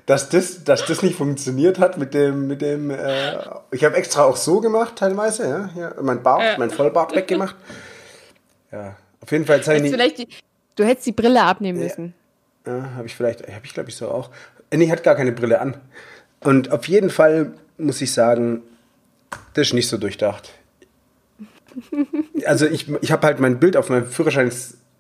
dass 0.09 0.31
das, 0.31 0.65
dass 0.65 0.87
das 0.87 1.03
nicht 1.03 1.17
funktioniert 1.17 1.79
hat 1.79 1.99
mit 1.99 2.15
dem, 2.15 2.47
mit 2.47 2.63
dem, 2.63 2.91
äh, 2.91 3.37
ich 3.73 3.85
habe 3.85 3.95
extra 3.97 4.25
auch 4.25 4.37
so 4.37 4.61
gemacht 4.61 4.97
teilweise, 4.97 5.71
ja, 5.77 5.81
ja 5.81 5.95
mein 6.01 6.23
Bart, 6.23 6.41
Ja. 6.43 6.55
mein 6.57 6.71
Vollbart 6.71 7.15
weggemacht. 7.15 7.55
Ja, 8.73 8.97
auf 9.21 9.31
jeden 9.31 9.45
Fall 9.45 9.59
Hättest 9.59 9.83
nicht, 9.83 9.93
vielleicht 9.93 10.19
die, 10.19 10.29
du 10.77 10.85
hättest 10.85 11.07
die 11.07 11.13
Brille 11.13 11.43
abnehmen 11.43 11.79
müssen. 11.79 12.15
ja, 12.67 12.89
habe 12.97 13.07
ich 13.07 13.15
vielleicht, 13.15 13.43
habe 13.47 13.65
ich 13.67 13.75
glaube 13.75 13.91
ich 13.91 13.97
so 13.97 14.09
auch. 14.11 14.31
Nee, 14.73 14.91
hat 14.91 15.03
gar 15.03 15.15
keine 15.15 15.33
Brille 15.33 15.61
an. 15.61 15.77
Und 16.41 16.73
auf 16.73 16.89
jeden 16.89 17.11
Fall 17.11 17.53
muss 17.77 18.01
ich 18.01 18.13
sagen, 18.13 18.63
das 19.53 19.69
ist 19.69 19.73
nicht 19.75 19.89
so 19.89 19.99
durchdacht. 19.99 20.51
Also 22.47 22.65
ich, 22.67 22.89
ich 23.03 23.13
habe 23.13 23.27
halt 23.27 23.41
mein 23.41 23.61
Bild 23.61 23.77
auf 23.77 23.91
meinem 23.91 24.07
Führerschein, 24.07 24.51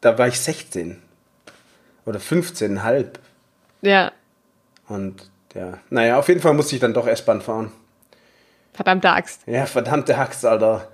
da 0.02 0.18
war 0.18 0.28
ich 0.28 0.38
16 0.38 0.98
oder 2.04 2.18
15,5. 2.20 3.06
Ja. 3.80 4.12
Und 4.88 5.30
ja, 5.54 5.74
naja, 5.90 6.18
auf 6.18 6.28
jeden 6.28 6.40
Fall 6.40 6.54
musste 6.54 6.74
ich 6.74 6.80
dann 6.80 6.94
doch 6.94 7.06
S-Bahn 7.06 7.40
fahren. 7.40 7.72
Verdammte 8.72 9.10
Axt. 9.10 9.42
Ja, 9.46 9.66
verdammte 9.66 10.16
Axt, 10.16 10.44
Alter. 10.44 10.88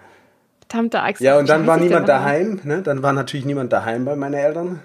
Verdammte 0.60 1.02
Axt. 1.02 1.20
Ja, 1.20 1.38
und 1.38 1.48
dann 1.48 1.66
war 1.66 1.76
niemand 1.76 2.08
daheim, 2.08 2.60
ne? 2.64 2.82
Dann 2.82 3.02
war 3.02 3.12
natürlich 3.12 3.44
niemand 3.44 3.72
daheim 3.72 4.04
bei 4.04 4.16
meinen 4.16 4.34
Eltern. 4.34 4.80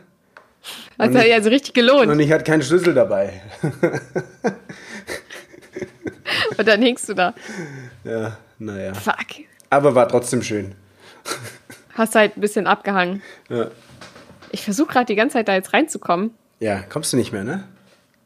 Das 0.98 1.16
hat 1.16 1.26
ja 1.26 1.36
also 1.36 1.50
richtig 1.50 1.74
gelohnt. 1.74 2.12
Und 2.12 2.20
ich 2.20 2.32
hatte 2.32 2.44
keinen 2.44 2.62
Schlüssel 2.62 2.94
dabei. 2.94 3.42
Und 6.58 6.68
dann 6.68 6.82
hängst 6.82 7.08
du 7.08 7.14
da. 7.14 7.34
Ja, 8.04 8.38
naja. 8.58 8.94
Fuck. 8.94 9.46
Aber 9.70 9.96
war 9.96 10.08
trotzdem 10.10 10.42
schön. 10.42 10.76
Hast 11.94 12.16
halt 12.16 12.38
ein 12.38 12.42
bisschen 12.42 12.68
abgehangen. 12.68 13.22
Ja. 13.48 13.68
Ich 14.52 14.64
versuche 14.64 14.92
gerade 14.92 15.06
die 15.06 15.16
ganze 15.16 15.34
Zeit 15.34 15.48
da 15.48 15.54
jetzt 15.54 15.74
reinzukommen. 15.74 16.32
Ja, 16.60 16.82
kommst 16.82 17.14
du 17.14 17.18
nicht 17.18 17.32
mehr, 17.32 17.46
ne? 17.46 17.64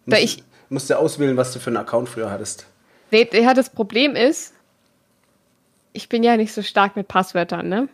Da 0.05 0.17
ich, 0.17 0.43
Musst 0.73 0.89
du 0.89 0.97
auswählen, 0.97 1.37
was 1.37 1.53
du 1.53 1.59
für 1.59 1.69
einen 1.69 1.77
Account 1.77 2.09
früher 2.09 2.31
hattest. 2.31 2.65
nee, 3.11 3.27
ja, 3.31 3.53
das 3.53 3.69
Problem 3.69 4.15
ist, 4.15 4.53
ich 5.93 6.09
bin 6.09 6.23
ja 6.23 6.35
nicht 6.35 6.51
so 6.51 6.63
stark 6.63 6.95
mit 6.95 7.07
Passwörtern, 7.07 7.69
ne? 7.69 7.87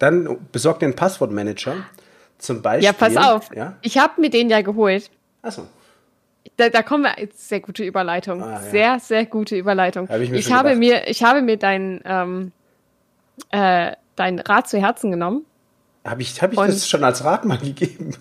Dann 0.00 0.38
besorg 0.50 0.80
dir 0.80 0.86
einen 0.86 0.96
Passwortmanager. 0.96 1.76
Zum 2.38 2.60
Beispiel. 2.62 2.84
Ja, 2.84 2.92
pass 2.92 3.16
auf. 3.16 3.54
Ja? 3.54 3.76
Ich 3.82 3.96
habe 3.96 4.20
mir 4.20 4.28
den 4.28 4.50
ja 4.50 4.60
geholt. 4.62 5.08
Achso. 5.40 5.68
Da, 6.56 6.68
da 6.68 6.82
kommen 6.82 7.04
wir, 7.04 7.28
sehr 7.32 7.60
gute 7.60 7.84
Überleitung. 7.84 8.42
Ah, 8.42 8.54
ja. 8.54 8.60
Sehr, 8.60 8.98
sehr 9.00 9.26
gute 9.26 9.56
Überleitung. 9.56 10.08
Hab 10.08 10.20
ich 10.20 10.30
mir 10.30 10.36
ich, 10.38 10.52
habe 10.52 10.70
gedacht. 10.70 10.80
mir, 10.80 11.08
ich 11.08 11.22
habe 11.22 11.42
mir 11.42 11.56
dein, 11.56 12.00
ähm, 12.04 12.50
äh, 13.50 13.92
dein 14.16 14.40
Rat 14.40 14.68
zu 14.68 14.80
Herzen 14.80 15.12
genommen. 15.12 15.46
Habe 16.04 16.22
ich, 16.22 16.42
hab 16.42 16.52
ich 16.52 16.58
Und- 16.58 16.66
das 16.68 16.88
schon 16.88 17.04
als 17.04 17.22
Rat 17.24 17.44
mal 17.44 17.58
gegeben? 17.58 18.16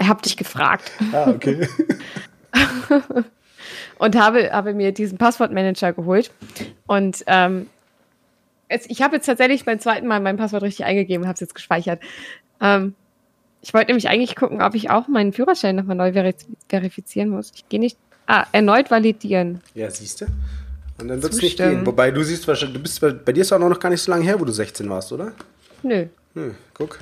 Ich 0.00 0.08
habe 0.08 0.20
dich 0.20 0.36
gefragt 0.36 0.90
Ah, 1.12 1.30
okay. 1.30 1.68
und 3.98 4.16
habe, 4.16 4.50
habe 4.52 4.74
mir 4.74 4.92
diesen 4.92 5.18
Passwortmanager 5.18 5.92
geholt. 5.92 6.30
Und 6.86 7.24
ähm, 7.26 7.68
jetzt, 8.70 8.90
ich 8.90 9.02
habe 9.02 9.16
jetzt 9.16 9.26
tatsächlich 9.26 9.64
beim 9.64 9.78
zweiten 9.78 10.06
Mal 10.06 10.20
mein 10.20 10.36
Passwort 10.36 10.62
richtig 10.62 10.84
eingegeben, 10.84 11.26
habe 11.26 11.34
es 11.34 11.40
jetzt 11.40 11.54
gespeichert. 11.54 12.00
Ähm, 12.60 12.94
ich 13.62 13.72
wollte 13.72 13.88
nämlich 13.88 14.08
eigentlich 14.08 14.36
gucken, 14.36 14.60
ob 14.60 14.74
ich 14.74 14.90
auch 14.90 15.08
meinen 15.08 15.32
Führerschein 15.32 15.76
nochmal 15.76 15.96
neu 15.96 16.12
veri 16.12 16.34
verifizieren 16.68 17.30
muss. 17.30 17.52
Ich 17.54 17.68
gehe 17.68 17.80
nicht. 17.80 17.96
Ah, 18.26 18.46
erneut 18.52 18.90
validieren. 18.90 19.60
ja, 19.74 19.90
siehst 19.90 20.22
du? 20.22 20.26
Und 20.98 21.08
dann 21.08 21.22
wird 21.22 21.34
es 21.34 21.42
nicht 21.42 21.58
gehen. 21.58 21.84
Wobei 21.84 22.10
du 22.10 22.22
siehst 22.22 22.46
wahrscheinlich, 22.48 22.76
du 22.76 22.82
bist 22.82 23.24
bei 23.24 23.32
dir 23.32 23.40
ist 23.40 23.52
auch 23.52 23.58
noch 23.58 23.80
gar 23.80 23.90
nicht 23.90 24.00
so 24.00 24.10
lange 24.10 24.24
her, 24.24 24.40
wo 24.40 24.44
du 24.44 24.52
16 24.52 24.88
warst, 24.88 25.12
oder? 25.12 25.32
Nö. 25.82 26.06
Hm, 26.34 26.54
guck. 26.72 26.98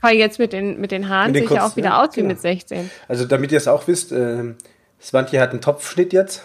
Weil 0.00 0.16
jetzt 0.16 0.38
mit 0.38 0.52
den, 0.52 0.80
mit 0.80 0.92
den 0.92 1.08
Haaren 1.08 1.32
Mit 1.32 1.36
den 1.36 1.44
ich 1.44 1.50
ja 1.50 1.60
kurzen, 1.60 1.72
auch 1.72 1.76
wieder 1.76 1.88
ja, 1.88 2.02
aus 2.02 2.10
wie 2.12 2.20
genau. 2.20 2.28
mit 2.34 2.40
16. 2.40 2.90
Also 3.08 3.24
damit 3.24 3.52
ihr 3.52 3.58
es 3.58 3.68
auch 3.68 3.86
wisst, 3.88 4.12
äh, 4.12 4.54
Svantje 5.00 5.40
hat 5.40 5.50
einen 5.50 5.60
Topfschnitt 5.60 6.12
jetzt. 6.12 6.42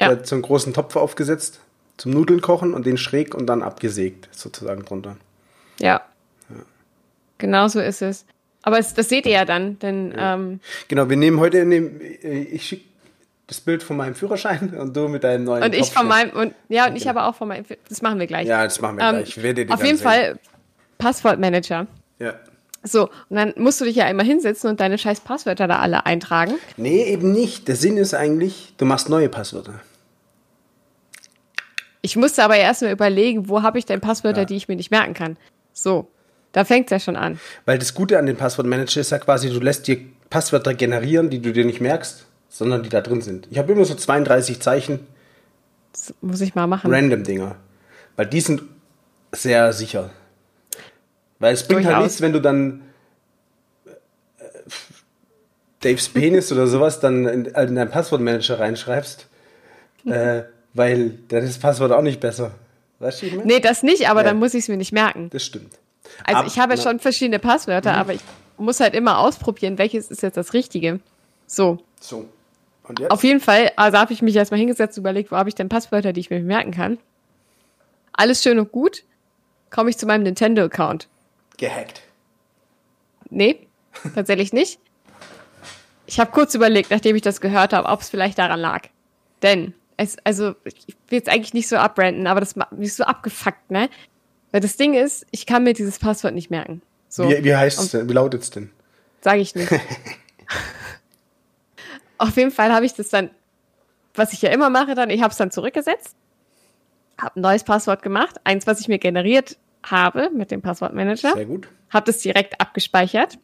Ja. 0.00 0.08
Der 0.08 0.18
hat 0.18 0.26
so 0.26 0.34
einen 0.34 0.42
großen 0.42 0.74
Topf 0.74 0.96
aufgesetzt 0.96 1.60
zum 1.96 2.12
Nudeln 2.12 2.40
kochen 2.40 2.74
und 2.74 2.84
den 2.86 2.98
schräg 2.98 3.34
und 3.34 3.46
dann 3.46 3.62
abgesägt, 3.62 4.28
sozusagen 4.32 4.84
drunter. 4.84 5.16
Ja. 5.80 6.02
Genau 7.38 7.68
so 7.68 7.80
ist 7.80 8.02
es. 8.02 8.26
Aber 8.62 8.78
es, 8.78 8.94
das 8.94 9.08
seht 9.08 9.26
ihr 9.26 9.32
ja 9.32 9.44
dann, 9.44 9.78
denn 9.78 10.12
ähm, 10.16 10.60
Genau, 10.88 11.08
wir 11.08 11.16
nehmen 11.16 11.38
heute, 11.38 11.64
nehmen, 11.64 12.00
äh, 12.00 12.42
ich 12.42 12.66
schicke 12.66 12.84
das 13.46 13.60
Bild 13.60 13.82
von 13.82 13.96
meinem 13.96 14.14
Führerschein 14.14 14.74
und 14.78 14.96
du 14.96 15.08
mit 15.08 15.22
deinem 15.22 15.44
neuen 15.44 15.62
und 15.62 15.74
ich 15.74 15.92
von 15.92 16.08
meinem 16.08 16.30
und 16.30 16.54
ja 16.68 16.88
und 16.88 16.96
ich 16.96 17.08
aber 17.08 17.28
auch 17.28 17.36
von 17.36 17.48
meinem. 17.48 17.64
Das 17.88 18.02
machen 18.02 18.18
wir 18.18 18.26
gleich. 18.26 18.48
Ja, 18.48 18.64
das 18.64 18.80
machen 18.80 18.96
wir 18.96 19.04
Ähm, 19.04 19.14
gleich. 19.16 19.28
Ich 19.36 19.42
werde 19.42 19.66
dir 19.66 19.72
auf 19.72 19.84
jeden 19.84 19.98
sehen. 19.98 20.04
Fall 20.04 20.38
Passwortmanager. 20.98 21.86
Ja. 22.18 22.34
So, 22.86 23.04
und 23.28 23.36
dann 23.36 23.52
musst 23.56 23.80
du 23.80 23.84
dich 23.84 23.96
ja 23.96 24.06
immer 24.08 24.22
hinsetzen 24.22 24.70
und 24.70 24.78
deine 24.80 24.96
scheiß 24.98 25.20
Passwörter 25.20 25.66
da 25.66 25.80
alle 25.80 26.06
eintragen. 26.06 26.54
Nee, 26.76 27.04
eben 27.04 27.32
nicht. 27.32 27.66
Der 27.68 27.76
Sinn 27.76 27.96
ist 27.96 28.14
eigentlich, 28.14 28.74
du 28.78 28.84
machst 28.84 29.08
neue 29.08 29.28
Passwörter. 29.28 29.80
Ich 32.02 32.16
musste 32.16 32.44
aber 32.44 32.56
erst 32.56 32.82
mal 32.82 32.92
überlegen, 32.92 33.48
wo 33.48 33.62
habe 33.62 33.78
ich 33.78 33.86
denn 33.86 34.00
Passwörter, 34.00 34.40
Ja. 34.40 34.44
die 34.44 34.56
ich 34.56 34.68
mir 34.68 34.76
nicht 34.76 34.90
merken 34.90 35.14
kann. 35.14 35.36
So, 35.72 36.08
da 36.52 36.64
fängt 36.64 36.86
es 36.86 36.90
ja 36.90 37.00
schon 37.00 37.16
an. 37.16 37.40
Weil 37.64 37.78
das 37.78 37.94
Gute 37.94 38.18
an 38.18 38.26
den 38.26 38.36
Passwortmanager 38.36 39.00
ist 39.00 39.10
ja 39.10 39.18
quasi, 39.18 39.50
du 39.50 39.58
lässt 39.60 39.86
dir 39.88 39.98
Passwörter 40.30 40.74
generieren, 40.74 41.30
die 41.30 41.40
du 41.40 41.52
dir 41.52 41.64
nicht 41.64 41.80
merkst, 41.80 42.26
sondern 42.48 42.82
die 42.82 42.88
da 42.88 43.00
drin 43.00 43.22
sind. 43.22 43.48
Ich 43.50 43.58
habe 43.58 43.72
immer 43.72 43.84
so 43.84 43.94
32 43.94 44.60
Zeichen, 44.60 45.00
Das 45.92 46.14
muss 46.20 46.40
ich 46.40 46.54
mal 46.54 46.66
machen. 46.66 46.92
random 46.92 47.24
Dinger. 47.24 47.56
Weil 48.16 48.26
die 48.26 48.40
sind 48.40 48.62
sehr 49.32 49.72
sicher. 49.72 50.10
Weil 51.38 51.54
es 51.54 51.66
bringt 51.66 51.84
halt 51.86 52.02
nichts, 52.02 52.20
wenn 52.20 52.32
du 52.32 52.40
dann 52.40 52.82
äh, 53.84 53.90
Daves 55.80 56.08
Penis 56.08 56.50
oder 56.52 56.66
sowas 56.66 57.00
dann 57.00 57.26
in, 57.26 57.44
in 57.46 57.74
deinen 57.74 57.90
Passwortmanager 57.90 58.58
reinschreibst, 58.58 59.26
äh, 60.06 60.42
weil 60.74 61.10
dann 61.28 61.42
ist 61.42 61.56
das 61.56 61.58
Passwort 61.58 61.92
auch 61.92 62.02
nicht 62.02 62.20
besser. 62.20 62.52
Weißt 62.98 63.22
du, 63.22 63.26
ich 63.26 63.32
meine? 63.34 63.46
Nee, 63.46 63.60
das 63.60 63.82
nicht, 63.82 64.08
aber 64.08 64.20
Ja. 64.20 64.28
dann 64.28 64.38
muss 64.38 64.54
ich 64.54 64.60
es 64.64 64.68
mir 64.68 64.76
nicht 64.78 64.92
merken. 64.92 65.28
Das 65.30 65.44
stimmt. 65.44 65.74
Also 66.24 66.40
Ab- 66.40 66.46
ich 66.46 66.58
habe 66.58 66.72
ja 66.74 66.76
na- 66.78 66.82
schon 66.90 66.98
verschiedene 67.00 67.38
Passwörter, 67.38 67.94
aber 67.94 68.14
ich 68.14 68.20
muss 68.56 68.80
halt 68.80 68.94
immer 68.94 69.18
ausprobieren, 69.18 69.76
welches 69.76 70.10
ist 70.10 70.22
jetzt 70.22 70.36
das 70.36 70.54
Richtige. 70.54 71.00
So, 71.46 71.78
So. 72.00 72.26
Und 72.84 73.00
jetzt? 73.00 73.10
auf 73.10 73.22
jeden 73.24 73.40
Fall, 73.40 73.72
also 73.76 73.98
habe 73.98 74.12
ich 74.12 74.22
mich 74.22 74.34
erstmal 74.36 74.58
hingesetzt 74.60 74.96
und 74.96 75.02
überlegt, 75.02 75.30
wo 75.32 75.36
habe 75.36 75.48
ich 75.48 75.54
denn 75.54 75.68
Passwörter, 75.68 76.12
die 76.12 76.20
ich 76.20 76.30
mir 76.30 76.40
merken 76.40 76.70
kann. 76.70 76.98
Alles 78.12 78.42
schön 78.42 78.58
und 78.58 78.72
gut. 78.72 79.02
Komme 79.70 79.90
ich 79.90 79.98
zu 79.98 80.06
meinem 80.06 80.22
Nintendo-Account. 80.22 81.08
Gehackt. 81.56 82.02
Nee, 83.30 83.66
tatsächlich 84.14 84.52
nicht. 84.52 84.78
Ich 86.06 86.20
habe 86.20 86.30
kurz 86.30 86.54
überlegt, 86.54 86.90
nachdem 86.90 87.16
ich 87.16 87.22
das 87.22 87.40
gehört 87.40 87.72
habe, 87.72 87.88
ob 87.88 88.00
es 88.00 88.10
vielleicht 88.10 88.38
daran 88.38 88.60
lag. 88.60 88.82
Denn, 89.42 89.74
es, 89.96 90.16
also, 90.24 90.54
ich 90.64 90.96
will 91.08 91.18
jetzt 91.18 91.28
eigentlich 91.28 91.54
nicht 91.54 91.68
so 91.68 91.76
abbranden, 91.76 92.26
aber 92.26 92.40
das 92.40 92.54
macht 92.56 92.72
mich 92.72 92.94
so 92.94 93.04
abgefuckt, 93.04 93.70
ne? 93.70 93.88
Weil 94.52 94.60
das 94.60 94.76
Ding 94.76 94.94
ist, 94.94 95.26
ich 95.32 95.46
kann 95.46 95.64
mir 95.64 95.72
dieses 95.72 95.98
Passwort 95.98 96.34
nicht 96.34 96.50
merken. 96.50 96.82
So, 97.08 97.28
Wie, 97.28 97.42
wie 97.42 97.56
heißt 97.56 97.80
es 97.80 97.90
denn? 97.90 98.08
Wie 98.08 98.12
lautet 98.12 98.42
es 98.42 98.50
denn? 98.50 98.70
sage 99.26 99.40
ich 99.40 99.56
nicht. 99.56 99.68
Auf 102.18 102.36
jeden 102.36 102.52
Fall 102.52 102.72
habe 102.72 102.86
ich 102.86 102.94
das 102.94 103.08
dann, 103.08 103.30
was 104.14 104.32
ich 104.32 104.40
ja 104.40 104.50
immer 104.50 104.70
mache, 104.70 104.94
dann, 104.94 105.10
ich 105.10 105.20
habe 105.20 105.32
es 105.32 105.36
dann 105.36 105.50
zurückgesetzt, 105.50 106.14
habe 107.20 107.40
ein 107.40 107.42
neues 107.42 107.64
Passwort 107.64 108.02
gemacht, 108.02 108.36
eins, 108.44 108.68
was 108.68 108.78
ich 108.80 108.86
mir 108.86 108.98
generiert 108.98 109.56
habe 109.86 110.30
mit 110.30 110.50
dem 110.50 110.62
Passwortmanager 110.62 111.32
Sehr 111.34 111.46
gut. 111.46 111.68
habe 111.90 112.06
das 112.06 112.18
direkt 112.18 112.60
abgespeichert. 112.60 113.38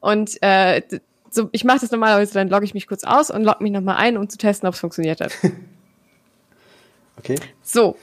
Und 0.00 0.40
äh, 0.42 0.82
so, 1.30 1.48
ich 1.52 1.64
mache 1.64 1.80
das 1.80 1.90
normalerweise, 1.90 2.34
dann 2.34 2.48
logge 2.48 2.64
ich 2.64 2.74
mich 2.74 2.86
kurz 2.86 3.04
aus 3.04 3.30
und 3.30 3.44
logge 3.44 3.62
mich 3.62 3.72
nochmal 3.72 3.96
ein, 3.96 4.16
um 4.16 4.28
zu 4.28 4.38
testen, 4.38 4.66
ob 4.68 4.74
es 4.74 4.80
funktioniert 4.80 5.20
hat. 5.20 5.32
Okay. 7.18 7.34
So, 7.62 7.96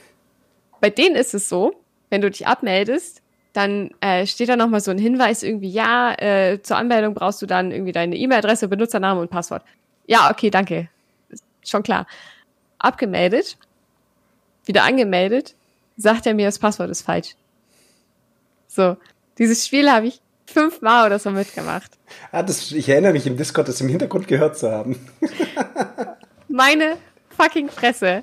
bei 0.80 0.90
denen 0.90 1.16
ist 1.16 1.34
es 1.34 1.48
so, 1.48 1.74
wenn 2.10 2.20
du 2.20 2.30
dich 2.30 2.46
abmeldest, 2.46 3.22
dann 3.52 3.90
äh, 4.00 4.26
steht 4.26 4.50
da 4.50 4.56
nochmal 4.56 4.80
so 4.80 4.90
ein 4.90 4.98
Hinweis 4.98 5.42
irgendwie, 5.42 5.70
ja, 5.70 6.14
äh, 6.18 6.60
zur 6.60 6.76
Anmeldung 6.76 7.14
brauchst 7.14 7.40
du 7.40 7.46
dann 7.46 7.72
irgendwie 7.72 7.92
deine 7.92 8.16
E-Mail-Adresse, 8.16 8.68
Benutzername 8.68 9.20
und 9.20 9.30
Passwort. 9.30 9.62
Ja, 10.06 10.30
okay, 10.30 10.50
danke. 10.50 10.90
Ist 11.30 11.42
schon 11.64 11.82
klar. 11.82 12.06
Abgemeldet, 12.78 13.56
wieder 14.66 14.84
angemeldet, 14.84 15.54
sagt 15.96 16.26
er 16.26 16.34
mir, 16.34 16.46
das 16.46 16.58
Passwort 16.58 16.90
ist 16.90 17.00
falsch. 17.02 17.36
So, 18.76 18.98
dieses 19.38 19.66
Spiel 19.66 19.90
habe 19.90 20.08
ich 20.08 20.20
fünfmal 20.44 21.06
oder 21.06 21.18
so 21.18 21.30
mitgemacht. 21.30 21.92
Ah, 22.30 22.42
das, 22.42 22.70
ich 22.72 22.86
erinnere 22.90 23.14
mich 23.14 23.26
im 23.26 23.38
Discord, 23.38 23.68
das 23.68 23.80
im 23.80 23.88
Hintergrund 23.88 24.28
gehört 24.28 24.58
zu 24.58 24.70
haben. 24.70 25.00
Meine 26.48 26.98
fucking 27.30 27.70
Fresse. 27.70 28.22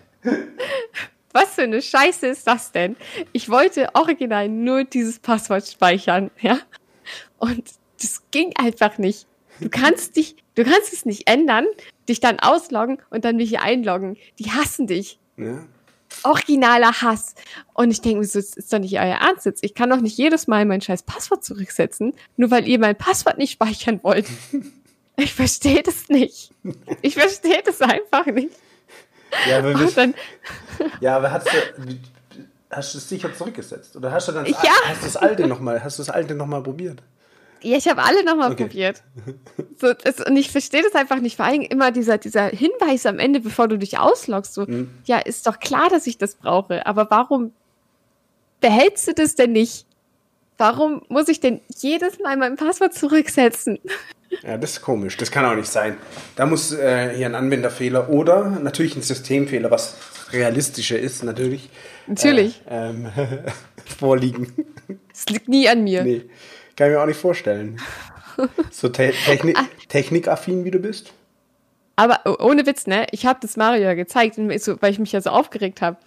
Was 1.31 1.55
für 1.55 1.63
eine 1.63 1.81
Scheiße 1.81 2.27
ist 2.27 2.45
das 2.45 2.71
denn? 2.71 2.95
Ich 3.31 3.49
wollte 3.49 3.89
original 3.95 4.47
nur 4.47 4.83
dieses 4.83 5.17
Passwort 5.17 5.67
speichern, 5.67 6.29
ja? 6.39 6.59
Und 7.39 7.63
das 7.99 8.21
ging 8.29 8.53
einfach 8.55 8.99
nicht. 8.99 9.25
Du 9.59 9.69
kannst 9.69 10.15
dich, 10.17 10.35
du 10.53 10.63
kannst 10.63 10.93
es 10.93 11.03
nicht 11.03 11.27
ändern, 11.27 11.65
dich 12.07 12.19
dann 12.19 12.39
ausloggen 12.39 12.99
und 13.09 13.25
dann 13.25 13.37
mich 13.37 13.49
hier 13.49 13.63
einloggen. 13.63 14.17
Die 14.37 14.51
hassen 14.51 14.85
dich. 14.85 15.17
Ja. 15.35 15.65
Originaler 16.23 17.01
Hass. 17.01 17.35
Und 17.73 17.91
ich 17.91 18.01
denke 18.01 18.19
mir 18.19 18.25
so, 18.25 18.39
das 18.39 18.53
ist 18.55 18.71
doch 18.71 18.79
nicht 18.79 18.93
euer 18.95 19.17
Ernst 19.19 19.45
jetzt. 19.45 19.63
Ich 19.63 19.73
kann 19.73 19.89
doch 19.89 19.99
nicht 20.01 20.17
jedes 20.17 20.47
Mal 20.47 20.65
mein 20.65 20.81
scheiß 20.81 21.03
Passwort 21.03 21.43
zurücksetzen, 21.43 22.13
nur 22.37 22.51
weil 22.51 22.67
ihr 22.67 22.79
mein 22.79 22.95
Passwort 22.97 23.37
nicht 23.37 23.51
speichern 23.51 23.99
wollt. 24.03 24.25
Ich 25.15 25.31
verstehe 25.35 25.83
das 25.83 26.09
nicht. 26.09 26.49
Ich 27.03 27.13
verstehe 27.13 27.61
das 27.63 27.79
einfach 27.81 28.25
nicht. 28.25 28.49
Ja, 29.47 29.59
aber, 29.59 29.69
Und 29.75 29.95
dann, 29.95 30.15
ja, 31.01 31.15
aber 31.17 31.31
hast 31.31 31.45
du, 31.45 31.51
hast 32.71 32.93
du 32.95 32.97
es 32.97 33.09
sicher 33.09 33.31
zurückgesetzt? 33.31 33.95
Oder 33.95 34.11
hast 34.11 34.27
du 34.27 34.31
dann 34.31 34.45
das, 34.45 34.63
Ja. 34.63 34.71
hast 34.85 35.01
du 35.01 35.05
das 35.05 35.15
alte 35.15 35.45
nochmal, 35.45 35.83
hast 35.83 35.99
du 35.99 36.01
das 36.01 36.09
alte 36.09 36.33
noch 36.33 36.47
mal 36.47 36.63
probiert? 36.63 37.03
Ja, 37.63 37.77
ich 37.77 37.87
habe 37.87 38.03
alle 38.03 38.23
nochmal 38.23 38.51
Okay. 38.51 38.63
probiert. 38.65 39.03
So, 39.79 39.93
das, 39.93 40.19
und 40.25 40.35
ich 40.37 40.51
verstehe 40.51 40.83
das 40.83 40.93
einfach 40.93 41.19
nicht. 41.19 41.37
Vor 41.37 41.45
allem 41.45 41.61
immer 41.61 41.91
dieser, 41.91 42.17
dieser 42.17 42.47
Hinweis 42.47 43.05
am 43.05 43.19
Ende, 43.19 43.39
bevor 43.39 43.67
du 43.67 43.77
dich 43.77 43.97
ausloggst. 43.97 44.53
So, 44.53 44.65
Mhm. 44.67 44.91
ja, 45.05 45.17
ist 45.19 45.47
doch 45.47 45.59
klar, 45.59 45.89
dass 45.89 46.05
ich 46.07 46.17
das 46.17 46.35
brauche. 46.35 46.85
Aber 46.85 47.09
warum 47.09 47.51
behältst 48.59 49.07
du 49.07 49.13
das 49.13 49.35
denn 49.35 49.51
nicht? 49.51 49.85
Warum 50.57 51.01
muss 51.09 51.27
ich 51.29 51.39
denn 51.39 51.61
jedes 51.75 52.19
Mal 52.19 52.37
mein 52.37 52.55
Passwort 52.55 52.93
zurücksetzen? 52.93 53.79
Ja, 54.43 54.57
das 54.57 54.71
ist 54.73 54.81
komisch. 54.81 55.17
Das 55.17 55.31
kann 55.31 55.45
auch 55.45 55.55
nicht 55.55 55.67
sein. 55.71 55.97
Da 56.35 56.45
muss 56.45 56.71
äh, 56.71 57.13
hier 57.15 57.25
ein 57.27 57.35
Anwenderfehler 57.35 58.09
oder 58.09 58.49
natürlich 58.49 58.95
ein 58.95 59.01
Systemfehler, 59.01 59.69
was 59.71 59.95
realistischer 60.31 60.97
ist, 60.97 61.23
natürlich. 61.23 61.69
Natürlich. 62.07 62.61
Äh, 62.69 62.89
ähm, 62.89 63.07
vorliegen. 63.97 64.51
Es 65.13 65.25
liegt 65.27 65.49
nie 65.49 65.67
an 65.69 65.83
mir. 65.83 66.03
Nee, 66.03 66.25
kann 66.75 66.87
ich 66.87 66.95
mir 66.95 67.01
auch 67.01 67.07
nicht 67.07 67.19
vorstellen. 67.19 67.79
So 68.71 68.89
te 68.89 69.13
techni 69.25 69.53
technikaffin 69.89 70.65
wie 70.65 70.71
du 70.71 70.79
bist. 70.79 71.13
Aber 71.97 72.21
oh- 72.25 72.43
ohne 72.43 72.65
Witz, 72.65 72.87
ne? 72.87 73.05
Ich 73.11 73.27
habe 73.27 73.37
das 73.39 73.57
Mario 73.57 73.83
ja 73.83 73.93
gezeigt, 73.93 74.37
weil 74.39 74.91
ich 74.91 74.97
mich 74.97 75.11
ja 75.11 75.21
so 75.21 75.29
aufgeregt 75.29 75.83
habe. 75.83 75.97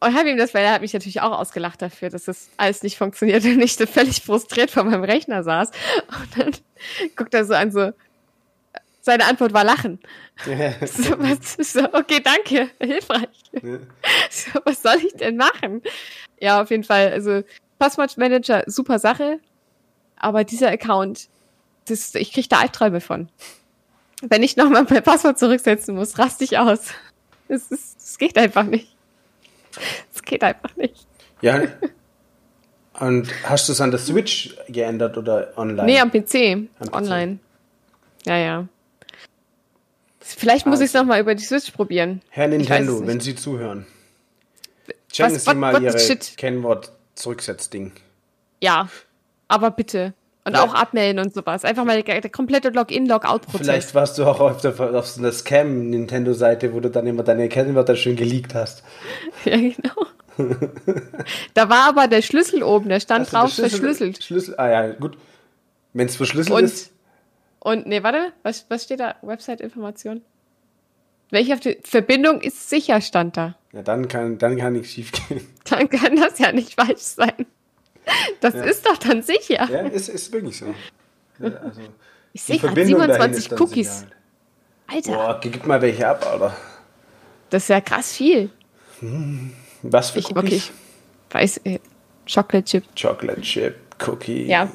Und 0.00 0.14
habe 0.18 0.28
ihm 0.28 0.36
das, 0.36 0.52
weil 0.52 0.64
er 0.64 0.72
hat 0.72 0.82
mich 0.82 0.92
natürlich 0.92 1.20
auch 1.20 1.38
ausgelacht 1.38 1.80
dafür, 1.80 2.10
dass 2.10 2.24
das 2.24 2.50
alles 2.56 2.82
nicht 2.82 2.98
funktioniert 2.98 3.44
und 3.44 3.60
ich 3.62 3.76
so 3.76 3.86
völlig 3.86 4.22
frustriert 4.22 4.70
vor 4.70 4.84
meinem 4.84 5.04
Rechner 5.04 5.42
saß. 5.42 5.70
Und 6.08 6.38
dann 6.38 6.50
guckt 7.16 7.32
er 7.32 7.44
so 7.44 7.54
an, 7.54 7.70
so, 7.70 7.92
seine 9.00 9.24
Antwort 9.26 9.52
war 9.52 9.64
Lachen. 9.64 10.00
So, 10.84 11.16
was, 11.20 11.72
so, 11.72 11.84
okay, 11.92 12.20
danke, 12.20 12.70
hilfreich. 12.80 13.28
So, 14.30 14.60
was 14.64 14.82
soll 14.82 14.96
ich 14.96 15.14
denn 15.14 15.36
machen? 15.36 15.80
Ja, 16.40 16.60
auf 16.60 16.70
jeden 16.70 16.84
Fall, 16.84 17.12
also 17.12 17.44
Passwortmanager, 17.78 18.64
super 18.66 18.98
Sache, 18.98 19.40
aber 20.16 20.44
dieser 20.44 20.70
Account, 20.70 21.28
das, 21.86 22.14
ich 22.14 22.32
kriege 22.32 22.48
da 22.48 22.60
Albträume 22.60 23.00
von. 23.00 23.28
Wenn 24.22 24.42
ich 24.42 24.56
nochmal 24.56 24.86
mein 24.88 25.02
Passwort 25.02 25.38
zurücksetzen 25.38 25.94
muss, 25.94 26.18
raste 26.18 26.44
ich 26.44 26.56
aus. 26.58 26.80
Es, 27.48 27.70
ist, 27.70 27.98
es 27.98 28.18
geht 28.18 28.38
einfach 28.38 28.64
nicht. 28.64 28.96
Es 30.14 30.22
geht 30.22 30.42
einfach 30.42 30.74
nicht. 30.76 31.06
Ja. 31.42 31.62
Und 33.00 33.28
hast 33.44 33.68
du 33.68 33.72
es 33.72 33.80
an 33.80 33.90
der 33.90 33.98
Switch 34.00 34.56
geändert 34.68 35.18
oder 35.18 35.52
online? 35.58 35.84
Nee, 35.84 35.98
am 36.00 36.10
PC. 36.10 36.68
Am 36.78 36.86
PC. 36.88 36.94
Online. 36.94 37.38
Ja, 38.24 38.38
ja. 38.38 38.68
Vielleicht 40.20 40.64
muss 40.64 40.80
ich 40.80 40.86
es 40.86 40.94
Also. 40.94 41.04
nochmal 41.04 41.20
über 41.20 41.34
die 41.34 41.44
Switch 41.44 41.70
probieren. 41.72 42.22
Herr 42.30 42.48
Nintendo, 42.48 43.06
wenn 43.06 43.20
Sie 43.20 43.34
zuhören. 43.34 43.84
Checken 45.12 45.34
Was- 45.34 45.42
Sie 45.44 45.48
what- 45.50 45.56
mal 45.56 45.82
Ihre 45.82 45.98
shit? 45.98 46.34
Kennwort-Zurücksetzding. 47.14 47.92
Ja, 48.60 48.88
aber 49.48 49.70
bitte. 49.70 50.14
Und 50.46 50.54
Ja. 50.54 50.62
auch 50.64 50.74
abmelden 50.74 51.24
und 51.24 51.32
sowas. 51.32 51.64
Einfach 51.64 51.84
mal 51.84 52.02
der, 52.02 52.20
der 52.20 52.30
komplette 52.30 52.68
Login-Logout-Prozess. 52.68 53.60
Vielleicht 53.66 53.94
warst 53.94 54.18
du 54.18 54.24
auch 54.26 54.40
auf, 54.40 54.60
der, 54.60 54.78
auf 54.94 55.06
so 55.06 55.20
einer 55.20 55.32
Scam-Nintendo-Seite, 55.32 56.74
wo 56.74 56.80
du 56.80 56.90
dann 56.90 57.06
immer 57.06 57.22
deine 57.22 57.48
Kennwörter 57.48 57.96
schön 57.96 58.16
geleakt 58.16 58.54
hast. 58.54 58.82
Ja, 59.44 59.56
genau. 59.56 60.06
da 61.54 61.68
war 61.68 61.88
aber 61.88 62.08
der 62.08 62.20
Schlüssel 62.20 62.62
oben, 62.64 62.88
der 62.88 62.98
stand 63.00 63.26
du 63.28 63.30
drauf 63.30 63.50
Schlüssel- 63.52 63.70
verschlüsselt. 63.70 64.22
Schlüssel, 64.24 64.54
ah 64.58 64.68
ja, 64.68 64.92
gut. 64.92 65.16
Wenn 65.92 66.08
es 66.08 66.16
verschlüsselt 66.16 66.56
Und, 66.58 66.64
ist, 66.64 66.92
und, 67.60 67.86
nee, 67.86 68.02
warte, 68.02 68.32
was, 68.42 68.66
was 68.68 68.82
steht 68.82 68.98
da? 69.00 69.14
Website-Information? 69.22 70.22
Welche 71.30 71.58
Verbindung 71.82 72.40
ist 72.40 72.68
sicher, 72.70 73.00
stand 73.00 73.36
da. 73.36 73.56
ja, 73.72 73.82
dann 73.82 74.06
kann, 74.08 74.38
dann 74.38 74.56
kann 74.56 74.74
nichts 74.74 74.90
schief 74.92 75.10
gehen. 75.12 75.46
Dann 75.68 75.88
kann 75.88 76.16
das 76.16 76.38
ja 76.38 76.52
nicht 76.52 76.74
falsch 76.74 77.00
sein. 77.00 77.46
Das 78.40 78.54
ist 78.54 78.86
doch 78.86 78.98
dann 78.98 79.22
sicher. 79.22 79.66
Ja, 79.70 79.80
ist, 79.80 80.08
ist 80.10 80.30
wirklich 80.30 80.58
so. 80.58 80.66
Ja, 81.38 81.48
Also, 81.56 81.80
Ich 82.34 82.42
sehe 82.42 82.58
gerade 82.58 82.74
Verbindung 82.74 82.98
dahin 83.08 83.32
27 83.34 83.36
ist 83.44 83.52
dann 83.52 83.60
Cookies. 83.60 84.06
Alter, 84.86 85.12
Boah, 85.12 85.40
gib 85.40 85.66
mal 85.66 85.80
welche 85.80 86.06
ab, 86.06 86.24
Alter. 86.30 86.54
das 87.48 87.62
ist 87.62 87.68
ja 87.70 87.80
krass 87.80 88.12
viel. 88.12 88.50
Was 89.82 90.10
für 90.10 90.18
Ich, 90.18 90.26
Cookies? 90.36 90.36
okay, 90.36 90.56
ich 90.56 90.72
weiß, 91.34 91.56
äh, 91.64 91.78
Chocolate 92.32 92.64
Chip. 92.64 92.84
Chocolate 93.00 93.40
Chip, 93.40 93.74
Cookie. 94.06 94.44
Ja. 94.46 94.70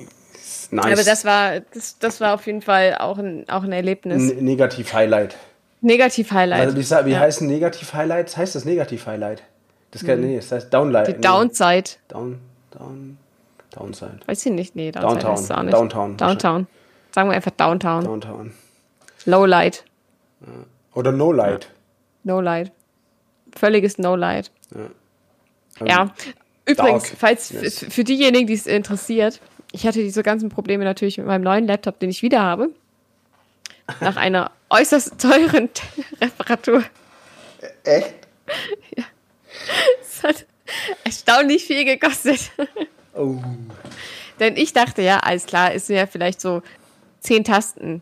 Nice. 0.72 0.86
Aber 0.86 1.04
das 1.04 1.26
war, 1.26 1.60
das, 1.60 1.98
das 2.00 2.20
war 2.22 2.34
auf 2.34 2.46
jeden 2.48 2.62
Fall 2.64 2.96
auch 3.00 3.18
ein, 3.20 3.48
auch 3.50 3.64
ein 3.64 3.72
Erlebnis. 3.72 4.32
N 4.32 4.44
Negativ-Highlight. 4.44 5.38
Negativ-Highlight. 5.82 6.76
Also, 6.76 7.06
wie, 7.06 7.12
Ja. 7.12 7.20
heißen 7.20 7.48
Negativ-Highlights? 7.48 8.38
Heißt 8.38 8.56
das 8.56 8.66
Negativ-Highlight? 8.66 9.44
Das 9.92 10.04
kann, 10.06 10.22
nee, 10.22 10.36
das 10.36 10.52
heißt 10.52 10.74
Downlight. 10.74 11.08
Die 11.08 11.12
nee. 11.14 11.20
Downside. 11.20 11.90
Down, 12.10 12.40
down, 12.72 13.18
Downside. 13.72 14.20
Weiß 14.26 14.46
ich 14.46 14.52
nicht. 14.52 14.76
Nee, 14.76 14.92
Downside 14.92 15.14
Downtown. 15.24 15.32
heißt 15.32 15.52
auch 15.52 15.64
nicht. 15.64 15.74
Downtown. 15.74 16.18
Downtown. 16.18 16.68
Sagen 17.12 17.30
wir 17.30 17.36
einfach 17.36 17.52
Downtown. 17.52 18.04
Downtown. 18.04 18.54
Lowlight. 19.26 19.84
Oder 20.94 21.12
No 21.12 21.32
Light. 21.32 21.70
No 22.24 22.40
Light. 22.42 22.72
Völliges 23.56 23.98
No 23.98 24.16
Light. 24.16 24.52
Ähm, 24.76 24.92
Ja. 25.88 26.14
Übrigens, 26.66 27.04
Dark. 27.10 27.18
falls 27.18 27.50
Yes. 27.50 27.86
für 27.90 28.04
diejenigen, 28.04 28.46
die 28.46 28.54
es 28.54 28.68
interessiert, 28.68 29.40
ich 29.72 29.88
hatte 29.88 30.00
diese 30.04 30.22
ganzen 30.22 30.50
Probleme 30.50 30.84
natürlich 30.84 31.18
mit 31.18 31.26
meinem 31.26 31.42
neuen 31.44 31.66
Laptop, 31.66 32.00
den 32.00 32.10
ich 32.12 32.22
wieder 32.22 32.42
habe. 32.44 32.70
Nach 34.02 34.18
einer 34.18 34.52
äußerst 34.70 35.20
teuren 35.22 35.70
Reparatur. 36.22 36.84
Echt? 37.84 38.14
Es 40.02 40.24
hat 40.24 40.46
erstaunlich 41.04 41.66
viel 41.66 41.84
gekostet. 41.86 42.52
Oh. 43.16 43.38
Denn 44.40 44.56
ich 44.56 44.74
dachte 44.74 45.02
ja, 45.02 45.18
alles 45.20 45.46
klar, 45.46 45.74
ist 45.74 45.90
ja 45.90 46.06
vielleicht 46.08 46.40
so 46.42 46.62
zehn 47.20 47.44
Tasten 47.44 48.02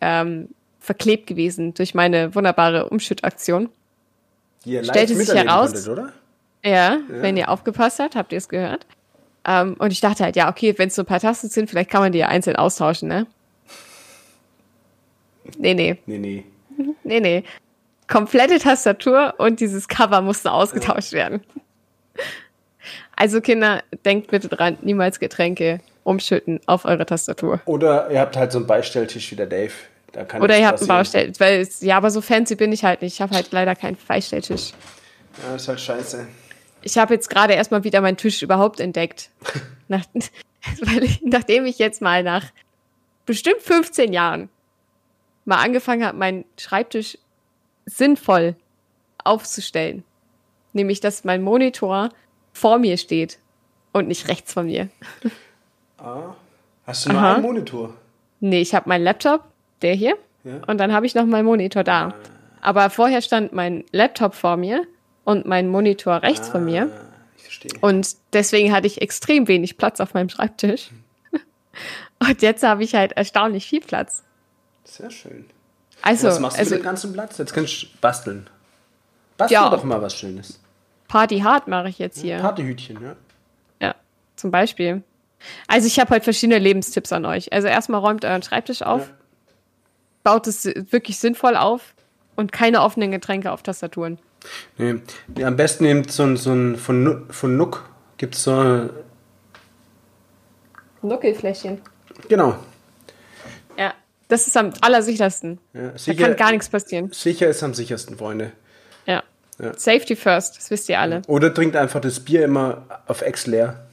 ähm, 0.00 0.48
verklebt 0.78 1.26
gewesen 1.26 1.74
durch 1.74 1.94
meine 1.94 2.34
wunderbare 2.34 2.88
Umschüttaktion. 2.88 3.70
Die 4.64 4.72
ihr 4.74 4.84
Stellte 4.84 5.16
sich 5.16 5.28
heraus- 5.32 5.72
konntet, 5.72 5.88
oder? 5.88 6.12
Ja, 6.64 6.98
wenn 7.08 7.36
ihr 7.36 7.48
aufgepasst 7.48 8.00
habt, 8.00 8.16
habt 8.16 8.32
ihr 8.32 8.38
es 8.38 8.48
gehört. 8.48 8.86
Ähm, 9.46 9.74
und 9.78 9.92
ich 9.92 10.00
dachte 10.00 10.24
halt, 10.24 10.34
ja, 10.36 10.48
okay, 10.50 10.74
wenn 10.78 10.88
es 10.88 10.96
so 10.96 11.02
ein 11.02 11.06
paar 11.06 11.20
Tasten 11.20 11.48
sind, 11.48 11.70
vielleicht 11.70 11.90
kann 11.90 12.00
man 12.02 12.10
die 12.12 12.18
ja 12.18 12.26
einzeln 12.28 12.56
austauschen, 12.56 13.08
ne? 13.08 13.26
Nee, 15.58 15.74
nee, 15.74 15.96
Nee, 16.06 16.18
nee. 16.18 16.44
nee, 17.04 17.20
nee. 17.20 17.44
Komplette 18.08 18.58
Tastatur 18.58 19.34
und 19.38 19.60
dieses 19.60 19.88
Cover 19.88 20.20
musste 20.20 20.52
ausgetauscht 20.52 21.12
werden. 21.12 21.42
Also 23.16 23.40
Kinder, 23.40 23.82
denkt 24.04 24.30
bitte 24.30 24.48
dran, 24.48 24.78
niemals 24.82 25.18
Getränke 25.18 25.80
umschütten 26.04 26.60
auf 26.66 26.84
eure 26.84 27.04
Tastatur. 27.04 27.60
Oder 27.64 28.10
ihr 28.10 28.20
habt 28.20 28.36
halt 28.36 28.52
so 28.52 28.58
einen 28.58 28.66
Beistelltisch 28.66 29.30
wie 29.32 29.36
der 29.36 29.46
Dave. 29.46 29.72
Da 30.12 30.24
kann 30.24 30.40
Oder 30.40 30.58
ihr 30.58 30.66
habt 30.66 30.78
einen. 30.80 30.88
Baustell, 30.88 31.32
weil 31.38 31.66
ja, 31.80 31.96
aber 31.96 32.10
so 32.10 32.20
fancy 32.20 32.54
bin 32.54 32.72
ich 32.72 32.84
halt 32.84 33.02
nicht. 33.02 33.14
Ich 33.14 33.20
habe 33.20 33.34
halt 33.34 33.50
leider 33.52 33.74
keinen 33.74 33.96
Beistelltisch. 34.06 34.72
Ja, 35.42 35.56
ist 35.56 35.68
halt 35.68 35.80
scheiße. 35.80 36.26
Ich 36.82 36.96
habe 36.96 37.14
jetzt 37.14 37.28
gerade 37.28 37.54
erstmal 37.54 37.84
wieder 37.84 38.00
meinen 38.00 38.16
Tisch 38.16 38.42
überhaupt 38.42 38.78
entdeckt. 38.80 39.30
Nach, 39.88 40.04
weil 40.80 41.04
ich, 41.04 41.20
nachdem 41.22 41.66
ich 41.66 41.78
jetzt 41.78 42.00
mal 42.00 42.22
nach 42.22 42.44
bestimmt 43.24 43.60
15 43.60 44.12
Jahren 44.12 44.48
mal 45.46 45.56
angefangen 45.56 46.04
habe, 46.04 46.18
meinen 46.18 46.44
Schreibtisch 46.58 47.16
sinnvoll 47.86 48.54
aufzustellen. 49.24 50.04
Nämlich, 50.74 51.00
dass 51.00 51.24
mein 51.24 51.42
Monitor 51.42 52.10
vor 52.52 52.78
mir 52.78 52.98
steht 52.98 53.38
und 53.92 54.08
nicht 54.08 54.28
rechts 54.28 54.52
von 54.52 54.66
mir. 54.66 54.88
Hast 56.86 57.06
du 57.06 57.12
nur 57.12 57.20
Aha. 57.20 57.34
einen 57.34 57.42
Monitor? 57.42 57.94
Nee, 58.40 58.60
ich 58.60 58.74
habe 58.74 58.88
meinen 58.88 59.04
Laptop, 59.04 59.44
der 59.82 59.94
hier, 59.94 60.16
Ja. 60.44 60.60
und 60.66 60.78
dann 60.78 60.92
habe 60.92 61.06
ich 61.06 61.14
noch 61.14 61.24
meinen 61.24 61.46
Monitor 61.46 61.82
da. 61.84 62.14
Aber 62.60 62.90
vorher 62.90 63.22
stand 63.22 63.52
mein 63.52 63.84
Laptop 63.92 64.34
vor 64.34 64.56
mir 64.56 64.84
und 65.24 65.46
mein 65.46 65.68
Monitor 65.68 66.22
rechts 66.22 66.48
von 66.48 66.64
mir. 66.64 66.90
Ah, 66.92 67.06
ich 67.36 67.42
verstehe. 67.44 67.72
Und 67.80 68.16
deswegen 68.32 68.72
hatte 68.72 68.86
ich 68.86 69.00
extrem 69.00 69.48
wenig 69.48 69.78
Platz 69.78 70.00
auf 70.00 70.14
meinem 70.14 70.28
Schreibtisch. 70.28 70.90
Und 72.18 72.40
jetzt 72.40 72.62
habe 72.62 72.82
ich 72.82 72.94
halt 72.94 73.12
erstaunlich 73.12 73.66
viel 73.66 73.80
Platz. 73.80 74.24
Sehr 74.86 75.10
schön. 75.10 75.46
Also, 76.02 76.28
was 76.28 76.40
machst 76.40 76.56
du 76.56 76.60
also 76.60 76.74
mit 76.74 76.82
dem 76.82 76.84
ganzen 76.84 77.12
Platz? 77.12 77.38
Jetzt 77.38 77.52
kannst 77.54 77.82
du 77.82 77.86
basteln. 78.00 78.48
Bastel 79.36 79.54
Ja. 79.54 79.68
doch 79.70 79.84
mal 79.84 80.00
was 80.00 80.14
Schönes. 80.16 80.60
Party 81.08 81.40
hard 81.40 81.68
mache 81.68 81.88
ich 81.88 81.98
jetzt 81.98 82.20
hier. 82.20 82.38
Partyhütchen, 82.38 83.02
ja. 83.02 83.16
Ja, 83.80 83.94
zum 84.36 84.50
Beispiel. 84.50 85.02
Also 85.68 85.86
ich 85.86 85.98
habe 86.00 86.10
halt 86.10 86.24
verschiedene 86.24 86.58
Lebenstipps 86.58 87.12
an 87.12 87.24
euch. 87.24 87.52
Also 87.52 87.68
erstmal 87.68 88.00
räumt 88.00 88.24
euren 88.24 88.42
Schreibtisch 88.42 88.82
auf, 88.82 89.02
Ja. 89.08 89.14
baut 90.24 90.46
es 90.46 90.64
wirklich 90.64 91.18
sinnvoll 91.18 91.56
auf 91.56 91.94
und 92.36 92.52
keine 92.52 92.82
offenen 92.82 93.10
Getränke 93.10 93.52
auf 93.52 93.62
Tastaturen. 93.62 94.18
Nee. 94.78 94.96
Nee, 95.28 95.44
am 95.44 95.56
besten 95.56 95.84
nehmt 95.84 96.10
so 96.12 96.22
ein, 96.24 96.36
so 96.36 96.52
ein 96.52 96.76
von, 96.76 97.26
von 97.30 97.56
Nook 97.56 97.88
gibt 98.18 98.34
es 98.34 98.44
so, 98.44 98.88
Nuckelfläschchen. 101.02 101.80
genau. 102.28 102.56
Das 104.28 104.46
ist 104.46 104.56
am 104.56 104.72
allersichersten. 104.80 105.58
Ja, 105.72 105.88
Da 105.90 105.98
sicher- 105.98 106.26
kann 106.28 106.36
gar 106.36 106.50
nichts 106.50 106.68
passieren. 106.68 107.10
Sicher 107.12 107.46
ist 107.48 107.62
am 107.62 107.74
sichersten, 107.74 108.16
Freunde. 108.18 108.52
Ja. 109.06 109.22
Ja. 109.58 109.72
Safety 109.76 110.16
first, 110.16 110.56
das 110.58 110.70
wisst 110.70 110.88
ihr 110.88 110.98
alle. 111.00 111.22
Oder 111.28 111.54
trinkt 111.54 111.76
einfach 111.76 112.00
das 112.00 112.20
Bier 112.20 112.44
immer 112.44 112.82
auf 113.06 113.22
Ex 113.22 113.46
leer. 113.46 113.86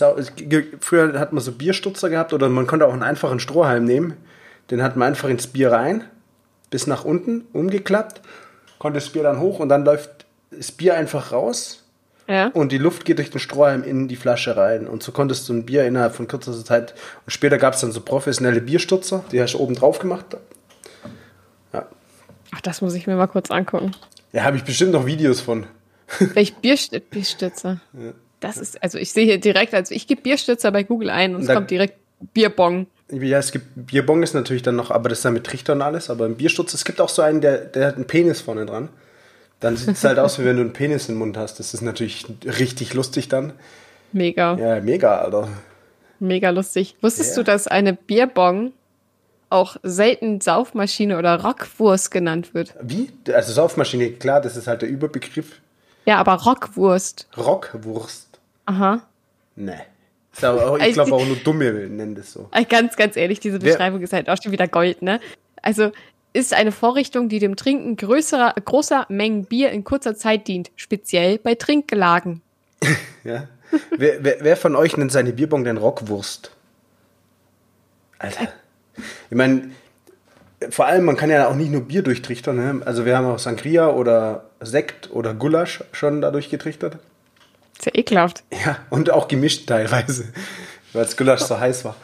Auch, 0.00 0.18
früher 0.80 1.18
hat 1.18 1.32
man 1.32 1.42
so 1.42 1.52
Bierstutzer 1.52 2.08
gehabt 2.10 2.32
oder 2.32 2.48
man 2.48 2.66
konnte 2.66 2.86
auch 2.86 2.92
einen 2.92 3.02
einfachen 3.02 3.40
Strohhalm 3.40 3.84
nehmen. 3.84 4.16
Den 4.70 4.82
hat 4.82 4.96
man 4.96 5.08
einfach 5.08 5.28
ins 5.28 5.48
Bier 5.48 5.72
rein, 5.72 6.04
bis 6.70 6.86
nach 6.86 7.04
unten, 7.04 7.46
umgeklappt, 7.52 8.20
konnte 8.78 8.98
das 9.00 9.08
Bier 9.10 9.24
dann 9.24 9.40
hoch 9.40 9.58
und 9.58 9.68
dann 9.68 9.84
läuft 9.84 10.10
das 10.50 10.70
Bier 10.70 10.94
einfach 10.94 11.32
raus 11.32 11.81
Ja. 12.32 12.46
und 12.54 12.72
die 12.72 12.78
Luft 12.78 13.04
geht 13.04 13.18
durch 13.18 13.30
den 13.30 13.38
Strohhalm 13.40 13.82
in 13.84 14.08
die 14.08 14.16
Flasche 14.16 14.56
rein. 14.56 14.86
Und 14.86 15.02
so 15.02 15.12
konntest 15.12 15.48
du 15.48 15.52
ein 15.52 15.66
Bier 15.66 15.84
innerhalb 15.84 16.14
von 16.14 16.26
kürzester 16.26 16.64
Zeit. 16.64 16.94
Und 17.26 17.30
später 17.30 17.58
gab 17.58 17.74
es 17.74 17.80
dann 17.80 17.92
so 17.92 18.00
professionelle 18.00 18.60
Bierstutzer, 18.62 19.22
die 19.32 19.40
hast 19.42 19.52
du 19.54 19.58
oben 19.58 19.74
drauf 19.74 19.98
gemacht. 19.98 20.24
Ja, 21.72 21.86
Ach, 22.54 22.60
das 22.62 22.80
muss 22.80 22.94
ich 22.94 23.06
mir 23.06 23.16
mal 23.16 23.26
kurz 23.28 23.50
angucken. 23.50 23.92
ja 24.32 24.44
habe 24.44 24.56
ich 24.56 24.64
bestimmt 24.64 24.92
noch 24.92 25.04
Videos 25.06 25.40
von. 25.40 25.66
Welch 26.34 26.54
Bierst 26.56 26.94
Bierstützer? 27.10 27.80
Das 28.40 28.56
ist, 28.56 28.82
also 28.82 28.98
ich 28.98 29.12
sehe 29.12 29.24
hier 29.24 29.38
direkt, 29.40 29.72
also 29.74 29.94
ich 29.94 30.06
gebe 30.06 30.20
Bierstützer 30.22 30.72
bei 30.72 30.82
Google 30.82 31.10
ein 31.10 31.34
und 31.34 31.42
es 31.42 31.46
Da- 31.48 31.54
kommt 31.54 31.70
direkt 31.70 31.94
Bierbong. 32.34 32.86
Ja, 33.10 33.38
es 33.38 33.52
gibt 33.52 33.66
Bierbong 33.74 34.22
ist 34.22 34.32
natürlich 34.34 34.62
dann 34.62 34.76
noch, 34.76 34.90
aber 34.90 35.08
das 35.10 35.18
ist 35.18 35.24
dann 35.26 35.34
mit 35.34 35.44
Trichter 35.44 35.74
und 35.74 35.82
alles. 35.82 36.08
Aber 36.08 36.24
im 36.24 36.36
Biersturz, 36.36 36.72
es 36.72 36.84
gibt 36.84 36.98
auch 37.00 37.10
so 37.10 37.20
einen, 37.20 37.40
der, 37.42 37.58
der 37.58 37.88
hat 37.88 37.96
einen 37.96 38.06
Penis 38.06 38.40
vorne 38.40 38.64
dran. 38.64 38.88
Dann 39.62 39.76
sieht 39.76 39.90
es 39.96 40.04
halt 40.04 40.18
aus, 40.18 40.38
wie 40.38 40.44
wenn 40.44 40.56
du 40.56 40.62
einen 40.62 40.72
Penis 40.74 41.08
im 41.08 41.16
Mund 41.16 41.36
hast. 41.38 41.58
Das 41.58 41.72
ist 41.72 41.80
natürlich 41.80 42.26
richtig 42.44 42.92
lustig 42.94 43.28
dann. 43.28 43.52
Mega, 44.12 44.56
Ja, 44.58 44.80
mega, 44.80 45.18
Alter. 45.20 45.48
mega 46.20 46.50
lustig. 46.50 46.96
Wusstest 47.00 47.30
Ja. 47.30 47.36
du, 47.42 47.44
dass 47.44 47.66
eine 47.68 47.94
Bierbong 47.94 48.72
auch 49.48 49.76
selten 49.82 50.40
Saufmaschine 50.40 51.18
oder 51.18 51.42
Rockwurst 51.42 52.10
genannt 52.10 52.54
wird? 52.54 52.74
Wie? 52.82 53.10
Also 53.32 53.52
Saufmaschine, 53.52 54.10
klar, 54.12 54.40
das 54.40 54.56
ist 54.56 54.66
halt 54.66 54.82
der 54.82 54.88
Überbegriff. 54.88 55.60
Ja, 56.06 56.16
aber 56.18 56.34
Rockwurst. 56.34 57.28
Rockwurst. 57.36 58.40
Aha. 58.66 59.00
Nee. 59.56 59.72
Auch, 60.42 60.76
ich 60.78 60.82
Also 60.82 60.92
glaube 61.04 61.14
auch 61.14 61.26
nur 61.26 61.36
Dumme 61.36 61.70
nennen 61.72 62.14
das 62.14 62.32
so. 62.32 62.48
Äh, 62.52 62.64
Ganz, 62.64 62.96
ganz 62.96 63.16
ehrlich, 63.16 63.38
diese 63.40 63.58
Beschreibung 63.58 64.00
ist 64.00 64.12
halt 64.14 64.30
auch 64.30 64.36
schon 64.42 64.50
wieder 64.52 64.66
Gold, 64.66 65.02
ne? 65.02 65.20
Also 65.60 65.92
ist 66.32 66.54
eine 66.54 66.72
Vorrichtung, 66.72 67.28
die 67.28 67.38
dem 67.38 67.56
Trinken 67.56 67.96
größerer, 67.96 68.54
großer 68.64 69.06
Mengen 69.08 69.44
Bier 69.44 69.70
in 69.70 69.84
kurzer 69.84 70.16
Zeit 70.16 70.48
dient, 70.48 70.70
speziell 70.76 71.38
bei 71.38 71.54
Trinkgelagen. 71.54 72.42
Ja? 73.24 73.46
wer, 73.96 74.24
wer, 74.24 74.38
wer 74.40 74.56
von 74.56 74.74
euch 74.74 74.96
nennt 74.96 75.12
seine 75.12 75.32
Bierbong 75.32 75.62
denn 75.62 75.76
Rockwurst? 75.76 76.50
Alter. 78.18 78.48
Ich 79.30 79.36
meine, 79.36 79.70
vor 80.70 80.86
allem, 80.86 81.04
man 81.04 81.16
kann 81.16 81.30
ja 81.30 81.48
auch 81.48 81.54
nicht 81.54 81.70
nur 81.70 81.82
Bier 81.82 82.02
durchtrichtern. 82.02 82.56
Ne? 82.56 82.82
Also 82.84 83.04
wir 83.04 83.16
haben 83.16 83.26
auch 83.26 83.38
Sangria 83.38 83.90
oder 83.90 84.50
Sekt 84.60 85.10
oder 85.12 85.34
Gulasch 85.34 85.84
schon 85.92 86.20
dadurch 86.20 86.50
getrichtert. 86.50 86.98
Ist 87.78 87.86
ja 87.86 87.94
ekelhaft. 87.94 88.44
Ja, 88.64 88.78
und 88.90 89.10
auch 89.10 89.28
gemischt 89.28 89.68
teilweise, 89.68 90.32
weil 90.92 91.04
das 91.04 91.16
Gulasch 91.16 91.40
so 91.42 91.58
heiß 91.58 91.84
war. 91.84 91.96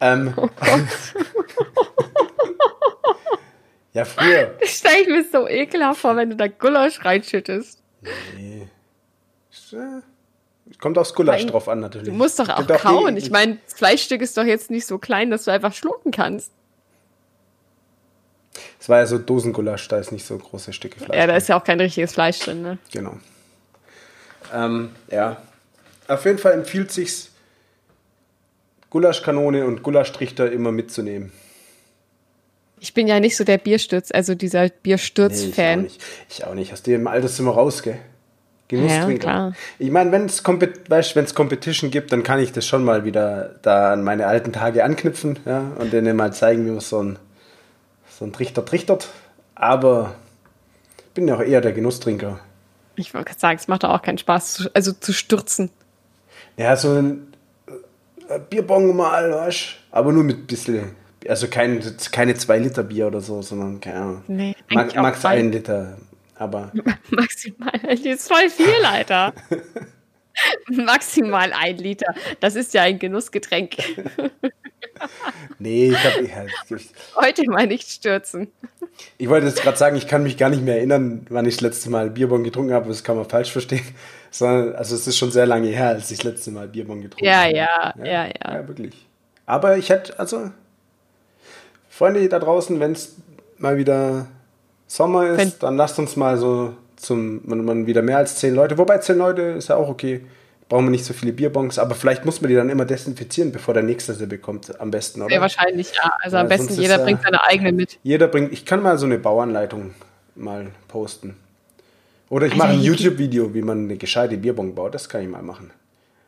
Ähm, 0.00 0.34
Oh 0.36 0.48
ja, 3.96 4.04
früher. 4.04 4.54
Das 4.60 4.70
stelle 4.70 5.00
ich 5.00 5.08
mir 5.08 5.24
so 5.24 5.48
ekelhaft 5.48 6.00
vor, 6.00 6.16
wenn 6.16 6.28
du 6.28 6.36
da 6.36 6.48
Gulasch 6.48 7.02
reinschüttest. 7.02 7.82
Nee. 8.36 8.68
Äh, 9.72 10.76
Kommt 10.78 10.98
aufs 10.98 11.14
Gulasch 11.14 11.44
Weil 11.44 11.50
drauf 11.50 11.66
an, 11.66 11.80
natürlich. 11.80 12.08
Du 12.08 12.12
musst 12.14 12.38
doch 12.38 12.50
auch 12.50 12.66
kauen. 12.66 13.16
Ich 13.16 13.30
meine, 13.30 13.56
das 13.64 13.72
Fleischstück 13.72 14.20
ist 14.20 14.36
doch 14.36 14.44
jetzt 14.44 14.70
nicht 14.70 14.86
so 14.86 14.98
klein, 14.98 15.30
dass 15.30 15.44
du 15.44 15.50
einfach 15.50 15.72
schlucken 15.72 16.10
kannst. 16.10 16.52
Es 18.78 18.88
war 18.90 18.98
ja 18.98 19.06
so 19.06 19.16
Dosengulasch, 19.16 19.88
da 19.88 19.96
ist 19.96 20.12
nicht 20.12 20.26
so 20.26 20.36
große 20.36 20.74
Stücke 20.74 21.00
Fleisch. 21.00 21.18
Ja, 21.18 21.26
da 21.26 21.36
ist 21.36 21.48
ja 21.48 21.58
auch 21.58 21.64
kein 21.64 21.80
richtiges 21.80 22.12
Fleisch 22.12 22.40
drin, 22.40 22.60
ne? 22.60 22.78
Genau. 22.92 23.16
Ähm, 24.52 24.90
ja. 25.10 25.38
auf 26.06 26.24
jeden 26.26 26.38
Fall 26.38 26.52
empfiehlt 26.52 26.92
sich's, 26.92 27.30
Gulaschkanone 28.90 29.64
und 29.64 29.82
Gulaschtrichter 29.82 30.52
immer 30.52 30.70
mitzunehmen. 30.70 31.32
Ich 32.86 32.94
bin 32.94 33.08
ja 33.08 33.18
nicht 33.18 33.36
so 33.36 33.42
der 33.42 33.58
Bierstürz, 33.58 34.12
also 34.12 34.36
dieser 34.36 34.60
Nee, 34.60 34.66
ich, 34.66 34.72
auch 34.72 34.82
Bierstürz-Fan. 34.82 35.82
nicht. 35.82 36.00
ich 36.30 36.44
auch 36.44 36.54
nicht. 36.54 36.72
Aus 36.72 36.84
dem 36.84 37.08
Alterszimmer 37.08 37.50
raus, 37.50 37.82
gell? 37.82 37.98
Genusstrinker. 38.68 39.12
Ja, 39.12 39.18
klar. 39.18 39.52
Ich 39.80 39.90
meine, 39.90 40.12
wenn 40.12 40.26
es 40.26 40.44
wenn's 40.44 41.34
Competition 41.34 41.90
gibt, 41.90 42.12
dann 42.12 42.22
kann 42.22 42.38
ich 42.38 42.52
das 42.52 42.64
schon 42.64 42.84
mal 42.84 43.04
wieder 43.04 43.56
da 43.62 43.92
an 43.92 44.04
meine 44.04 44.28
alten 44.28 44.52
Tage 44.52 44.84
anknüpfen 44.84 45.40
ja, 45.44 45.72
und 45.78 45.92
denen 45.92 46.16
mal 46.16 46.32
zeigen, 46.32 46.64
wie 46.64 46.70
man 46.70 46.78
so 46.78 47.02
ein, 47.02 47.18
so 48.08 48.24
ein 48.24 48.32
Trichter 48.32 48.64
trichtert. 48.64 49.08
Aber 49.56 50.14
ich 50.98 51.12
bin 51.14 51.26
ja 51.26 51.34
auch 51.34 51.42
eher 51.42 51.60
der 51.60 51.72
Genusstrinker. 51.72 52.38
ich 52.94 53.14
wollte 53.14 53.30
gerade 53.30 53.40
sagen, 53.40 53.58
es 53.58 53.66
macht 53.66 53.84
auch 53.84 54.00
keinen 54.00 54.18
Spaß, 54.18 54.70
also 54.74 54.92
zu 54.92 55.12
stürzen. 55.12 55.70
Ja, 56.56 56.76
so 56.76 56.92
ein 56.92 57.34
äh, 58.28 58.38
Bierbong 58.38 58.94
mal, 58.94 59.32
weißt 59.32 59.74
aber 59.90 60.12
nur 60.12 60.22
mit 60.22 60.46
bisschen. 60.46 60.94
Also 61.28 61.48
kein, 61.48 61.82
keine 62.12 62.34
2 62.34 62.58
Liter 62.58 62.82
Bier 62.82 63.06
oder 63.08 63.20
so, 63.20 63.42
sondern 63.42 63.80
keine 63.80 63.96
Ahnung. 64.00 64.22
Nee, 64.28 64.54
Ma- 64.70 64.80
eigentlich 64.82 64.98
auch 64.98 65.02
Max. 65.02 65.24
1 65.24 65.52
Liter. 65.54 65.96
Aber 66.36 66.70
Maximal, 67.10 67.72
das 67.82 68.00
ist 68.00 68.28
voll 68.28 68.50
viel, 68.50 68.84
Alter. 68.84 69.32
Maximal 70.68 71.52
ein 71.52 71.78
Liter. 71.78 72.14
Das 72.40 72.56
ist 72.56 72.74
ja 72.74 72.82
ein 72.82 72.98
Genussgetränk. 72.98 73.76
nee, 75.58 75.88
ich, 75.88 76.04
hab, 76.04 76.20
ja, 76.20 76.44
ich, 76.76 76.90
Heute 77.16 77.42
mal 77.50 77.66
nicht 77.66 77.88
stürzen. 77.88 78.48
ich 79.18 79.28
wollte 79.28 79.46
jetzt 79.46 79.62
gerade 79.62 79.78
sagen, 79.78 79.96
ich 79.96 80.06
kann 80.06 80.22
mich 80.22 80.36
gar 80.36 80.50
nicht 80.50 80.62
mehr 80.62 80.76
erinnern, 80.76 81.26
wann 81.30 81.46
ich 81.46 81.56
das 81.56 81.62
letzte 81.62 81.90
Mal 81.90 82.10
Bierbong 82.10 82.44
getrunken 82.44 82.72
habe. 82.74 82.88
Das 82.88 83.02
kann 83.02 83.16
man 83.16 83.28
falsch 83.28 83.50
verstehen. 83.52 83.86
Sondern, 84.30 84.74
also 84.74 84.94
es 84.94 85.06
ist 85.06 85.16
schon 85.16 85.30
sehr 85.30 85.46
lange 85.46 85.68
her, 85.68 85.88
als 85.88 86.10
ich 86.10 86.18
das 86.18 86.24
letzte 86.32 86.50
Mal 86.50 86.68
Bierbong 86.68 87.00
getrunken 87.00 87.24
Ja, 87.24 87.44
habe. 87.44 87.56
ja, 87.56 87.94
ja, 88.04 88.26
ja. 88.26 88.32
Ja, 88.44 88.68
wirklich. 88.68 89.06
Aber 89.46 89.78
ich 89.78 89.88
hätte, 89.88 90.18
also, 90.18 90.50
Freunde 91.96 92.28
da 92.28 92.38
draußen, 92.38 92.78
wenn 92.78 92.92
es 92.92 93.16
mal 93.58 93.78
wieder 93.78 94.26
Sommer 94.86 95.28
ist, 95.30 95.38
Wenn- 95.38 95.52
dann 95.60 95.76
lasst 95.78 95.98
uns 95.98 96.14
mal 96.16 96.36
so 96.36 96.74
zum, 96.96 97.40
man, 97.44 97.64
man 97.64 97.86
wieder 97.86 98.02
mehr 98.02 98.18
als 98.18 98.36
zehn 98.36 98.54
Leute, 98.54 98.76
wobei 98.76 98.98
zehn 98.98 99.16
Leute 99.16 99.42
ist 99.42 99.68
ja 99.68 99.76
auch 99.76 99.88
okay. 99.88 100.20
Brauchen 100.68 100.86
wir 100.86 100.90
nicht 100.90 101.04
so 101.04 101.14
viele 101.14 101.32
Bierbons, 101.32 101.78
aber 101.78 101.94
vielleicht 101.94 102.24
muss 102.24 102.40
man 102.40 102.50
die 102.50 102.56
dann 102.56 102.68
immer 102.70 102.84
desinfizieren, 102.84 103.52
bevor 103.52 103.72
der 103.72 103.84
nächste 103.84 104.14
sie 104.14 104.26
bekommt, 104.26 104.78
am 104.80 104.90
besten, 104.90 105.22
oder? 105.22 105.30
Sehr 105.30 105.40
wahrscheinlich, 105.40 105.92
ja. 105.94 106.12
Also 106.20 106.36
Ja, 106.36 106.42
am 106.42 106.48
besten 106.48 106.74
jeder 106.74 106.96
ist, 106.96 107.04
bringt 107.04 107.22
seine 107.22 107.42
eigene 107.44 107.72
mit. 107.72 107.98
Jeder 108.02 108.26
bringt, 108.26 108.52
ich 108.52 108.66
kann 108.66 108.82
mal 108.82 108.98
so 108.98 109.06
eine 109.06 109.18
Bauanleitung 109.18 109.94
mal 110.34 110.66
posten. 110.88 111.36
Oder 112.28 112.46
ich 112.46 112.52
Alter, 112.54 112.64
mache 112.64 112.72
ein 112.74 112.82
YouTube-Video, 112.82 113.54
wie 113.54 113.62
man 113.62 113.84
eine 113.84 113.96
gescheite 113.96 114.36
Bierbong 114.36 114.74
baut, 114.74 114.94
das 114.94 115.08
kann 115.08 115.22
ich 115.22 115.28
mal 115.28 115.42
machen. 115.42 115.70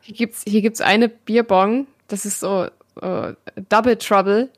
Hier 0.01 0.15
gibt's, 0.15 0.43
hier 0.47 0.61
gibt's 0.61 0.79
eine 0.81 1.09
Bierbong, 1.09 1.85
das 2.07 2.25
ist 2.25 2.39
so 2.39 2.67
äh, 3.01 3.33
Double 3.67 3.97
Trouble. 3.97 4.49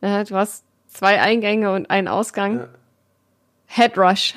Ja, 0.00 0.24
du 0.24 0.36
hast 0.36 0.64
zwei 0.88 1.20
Eingänge 1.20 1.72
und 1.72 1.90
einen 1.90 2.08
Ausgang. 2.08 2.58
Ja. 2.58 2.68
Head 3.66 3.98
Rush. 3.98 4.34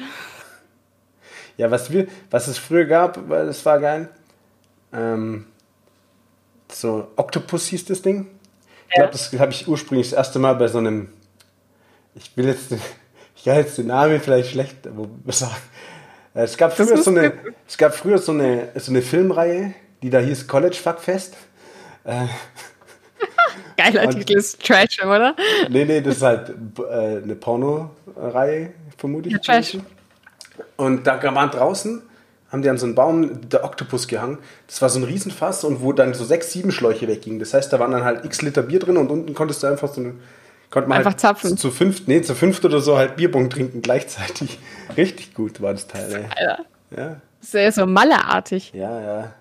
Ja, 1.57 1.70
was 1.72 1.91
wir, 1.91 2.07
was 2.32 2.47
es 2.47 2.57
früher 2.57 2.86
gab, 2.86 3.30
weil 3.30 3.45
das 3.45 3.66
war 3.66 3.80
geil. 3.80 4.10
Ähm, 4.93 5.45
so 6.72 7.12
Octopus 7.16 7.68
hieß 7.68 7.86
das 7.86 8.01
Ding. 8.01 8.28
Ich 8.88 8.95
glaube, 8.95 9.12
das 9.12 9.32
habe 9.39 9.51
ich 9.51 9.68
ursprünglich 9.68 10.10
das 10.10 10.18
erste 10.18 10.39
Mal 10.39 10.55
bei 10.55 10.68
so 10.68 10.80
einem. 10.80 11.10
Ich 12.16 12.36
will 12.36 12.47
jetzt, 12.47 12.72
ich 13.36 13.43
kann 13.43 13.57
jetzt 13.57 13.78
den 13.78 13.88
Namen 13.88 14.20
vielleicht 14.20 14.51
schlecht, 14.51 14.78
sagen. 15.28 15.55
Äh, 16.34 16.43
Es 16.43 16.57
gab 16.57 16.76
früher 16.76 16.97
so 16.97 17.12
eine, 17.12 17.34
es 17.68 17.78
gab 17.78 17.93
früher 17.93 18.18
so 18.18 18.32
eine, 18.32 18.70
so 18.76 18.91
eine 18.91 19.01
Filmreihe, 19.01 19.74
die 20.01 20.10
da 20.10 20.20
hieß 20.20 20.47
College 20.47 20.76
Fuckfest. 20.76 21.36
Geiler 23.78 24.08
Und- 24.08 24.16
Titel 24.18 24.38
ist 24.38 24.64
Trash, 24.66 25.04
oder? 25.04 25.36
Nee, 25.70 25.86
nee, 25.86 26.02
das 26.02 26.18
ist 26.18 26.24
halt 26.24 26.50
äh, 26.80 27.22
eine 27.24 27.36
Porno-Reihe, 27.36 28.72
vermute 28.97 29.30
ich. 29.30 29.34
Ja, 29.34 29.39
Trash. 29.39 29.78
Und 30.76 31.08
da 31.08 31.22
waren 31.36 31.50
draußen, 31.52 32.02
haben 32.52 32.62
die 32.62 32.70
an 32.70 32.78
so 32.78 32.86
einen 32.86 32.95
Baum 32.95 33.50
der 33.50 33.64
Oktopus 33.64 34.08
gehangen. 34.08 34.39
Das 34.68 34.82
war 34.82 34.89
so 34.89 35.00
ein 35.00 35.04
Riesenfass 35.04 35.64
und 35.64 35.82
wo 35.82 35.93
dann 35.93 36.14
so 36.14 36.26
sechs, 36.26 36.52
sieben 36.52 36.72
Schläuche 36.72 37.08
weggingen. 37.08 37.39
Das 37.39 37.54
heißt, 37.54 37.72
da 37.72 37.80
waren 37.80 37.91
dann 37.91 38.04
halt 38.04 38.26
x 38.26 38.41
Liter 38.41 38.64
Bier 38.64 38.80
drin 38.80 38.97
und 38.97 39.10
unten 39.10 39.34
konntest 39.34 39.64
du 39.64 39.68
einfach 39.68 39.93
so 39.93 40.02
eine, 40.02 40.16
konnte 40.70 40.89
man 40.89 40.97
Einfach 40.97 41.12
halt 41.12 41.20
zapfen. 41.20 41.58
Zu 41.58 41.72
fünft, 41.72 42.08
nee, 42.08 42.22
zu 42.22 42.36
fünft 42.36 42.66
oder 42.66 42.82
so 42.82 42.97
halt 42.97 43.16
Bierbong 43.16 43.50
trinken 43.50 43.82
gleichzeitig. 43.82 44.60
Richtig 44.97 45.34
gut 45.34 45.62
war 45.62 45.74
das 45.74 45.88
Teil, 45.88 46.12
ey. 46.12 46.24
Alter. 46.36 46.66
Ja, 46.97 47.22
Das 47.39 47.47
ist 47.50 47.54
ja 47.54 47.72
so 47.72 47.86
Malle-artig. 47.86 48.72
ja, 48.74 49.00
ja. 49.02 49.34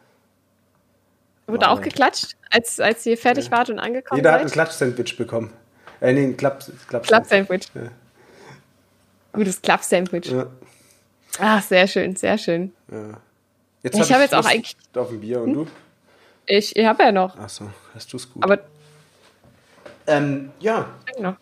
Wurde 1.49 1.69
auch 1.69 1.77
Malle. 1.77 1.89
geklatscht, 1.89 2.37
als, 2.51 2.79
als 2.79 3.05
ihr 3.07 3.17
fertig 3.19 3.51
wart 3.51 3.71
und 3.71 3.79
angekommen 3.79 4.19
Jeder 4.19 4.33
hat 4.33 4.41
ein 4.43 4.49
seid? 4.49 4.55
Klatsch-Sandwich 4.55 5.17
bekommen. 5.17 5.53
Äh, 6.01 6.13
nee, 6.13 6.25
ein 6.25 6.37
Klapp, 6.37 6.65
Klapp, 6.89 7.05
Klapp-Sandwich. 7.05 7.67
Ja. 7.75 7.83
Gutes 9.33 9.61
Klapp-Sandwich. 9.63 10.27
Ja, 10.31 10.47
Ach, 11.41 11.63
sehr 11.63 11.87
schön, 11.87 12.17
sehr 12.17 12.39
schön. 12.39 12.73
ja. 12.91 13.19
Jetzt 13.83 13.95
Ich 13.95 14.01
hab 14.03 14.17
hab 14.17 14.21
jetzt 14.23 14.35
auch 14.35 14.45
eigentlich- 14.45 14.77
auf 14.97 15.11
ein 15.11 15.21
Bier 15.21 15.41
und 15.41 15.53
du? 15.55 15.67
Ich, 16.47 16.75
ich 16.75 16.85
habe 16.87 17.03
ja 17.05 17.13
noch. 17.13 17.39
Achso, 17.39 17.71
hast 17.95 18.13
du 18.13 18.17
es 18.17 18.31
gut. 18.33 18.43
Aber 18.43 18.59
ähm, 20.07 20.51
ja, 20.59 20.87
noch. 21.21 21.37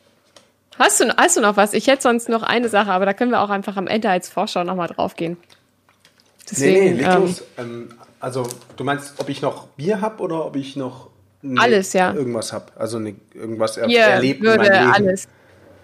Hast 0.78 1.00
du, 1.00 1.16
hast 1.16 1.36
du 1.36 1.40
noch 1.40 1.57
was? 1.57 1.72
Ich 1.72 1.86
hätte 1.86 2.02
sonst 2.02 2.28
noch 2.28 2.42
eine 2.42 2.68
Sache, 2.68 2.90
aber 2.92 3.07
da 3.07 3.14
können 3.14 3.30
wir 3.30 3.40
auch 3.40 3.48
einfach 3.48 3.76
am 3.78 3.86
Ende 3.86 4.11
als 4.11 4.28
Vorschau 4.28 4.64
nochmal 4.64 4.88
drauf 4.88 5.16
gehen. 5.16 5.38
nee, 5.40 6.44
Deswegen, 6.50 6.84
nee, 6.96 7.02
leg 7.02 7.07
ähm, 7.07 7.20
los. 7.22 7.42
Ähm, 7.57 7.88
also, 8.21 8.47
du 8.77 8.85
meinst, 8.85 9.14
ob 9.19 9.29
ich 9.29 9.43
noch 9.43 9.67
Bier 9.69 10.01
habe 10.01 10.23
oder 10.23 10.45
ob 10.47 10.57
ich 10.57 10.77
noch 10.77 11.11
ne- 11.43 11.61
Alles, 11.61 11.93
ja. 11.93 12.12
irgendwas 12.12 12.53
habe? 12.53 12.67
Also 12.77 12.99
ne, 12.99 13.17
irgendwas 13.35 13.77
er 13.77 13.87
Bier 13.87 14.01
erlebt 14.01 14.41
in 14.41 14.47
meinem 14.47 14.61
würde 14.61 14.73
Leben. 14.79 14.93
alles. 14.93 15.29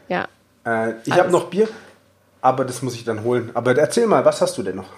Ja. 0.09 0.29
Äh, 0.65 0.95
ich 1.05 1.13
habe 1.15 1.31
noch 1.31 1.45
Bier, 1.51 1.69
aber 2.41 2.65
das 2.65 2.83
muss 2.83 2.95
ich 2.95 3.05
dann 3.05 3.23
holen. 3.25 3.51
Aber 3.55 3.77
erzähl 3.77 4.07
mal, 4.07 4.25
was 4.25 4.41
hast 4.41 4.57
du 4.59 4.63
denn 4.63 4.77
noch? 4.77 4.89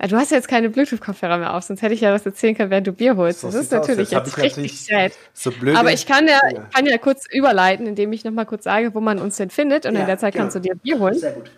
Ja, 0.00 0.08
Du 0.08 0.16
hast 0.16 0.30
jetzt 0.30 0.46
keine 0.48 0.68
Bluetooth-Kopfhörer 0.68 1.38
mehr 1.38 1.54
auf, 1.54 1.64
sonst 1.64 1.80
hätte 1.80 1.94
ich 1.94 2.02
ja 2.02 2.10
das 2.10 2.26
erzählen 2.26 2.54
können, 2.54 2.70
während 2.70 2.86
du 2.86 2.92
Bier 2.92 3.16
holst. 3.16 3.40
So 3.40 3.46
das 3.46 3.56
ist 3.56 3.72
aus. 3.74 3.88
natürlich 3.88 4.10
jetzt 4.10 4.36
ich 4.36 4.42
richtig 4.42 4.84
sad. 4.84 5.12
so 5.32 5.50
Aber 5.74 5.90
ich 5.92 6.06
kann 6.06 6.28
ja, 6.28 6.38
ich 6.50 6.74
kann 6.74 6.84
ja 6.86 6.98
kurz 6.98 7.24
überleiten, 7.30 7.86
indem 7.86 8.12
ich 8.12 8.22
nochmal 8.24 8.44
kurz 8.44 8.64
sage, 8.64 8.94
wo 8.94 9.00
man 9.00 9.18
uns 9.18 9.36
denn 9.36 9.48
findet. 9.48 9.86
Und 9.86 9.94
Ja, 9.94 10.00
in 10.02 10.06
der 10.06 10.18
Zeit 10.18 10.34
genau. 10.34 10.44
kannst 10.44 10.56
du 10.56 10.60
dir 10.60 10.74
Bier 10.74 10.98
holen. 10.98 11.18
Sehr 11.18 11.32
gut. 11.32 11.50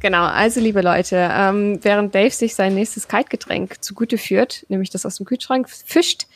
Genau, 0.00 0.24
also 0.24 0.60
liebe 0.60 0.82
Leute, 0.82 1.30
ähm, 1.32 1.78
während 1.82 2.14
Dave 2.14 2.30
sich 2.30 2.54
sein 2.54 2.74
nächstes 2.74 3.08
Kaltgetränk 3.08 3.82
zugute 3.82 4.18
führt, 4.18 4.66
nämlich 4.68 4.90
das 4.90 5.06
aus 5.06 5.16
dem 5.16 5.24
Kühlschrank 5.24 5.70
fischt, 5.70 6.26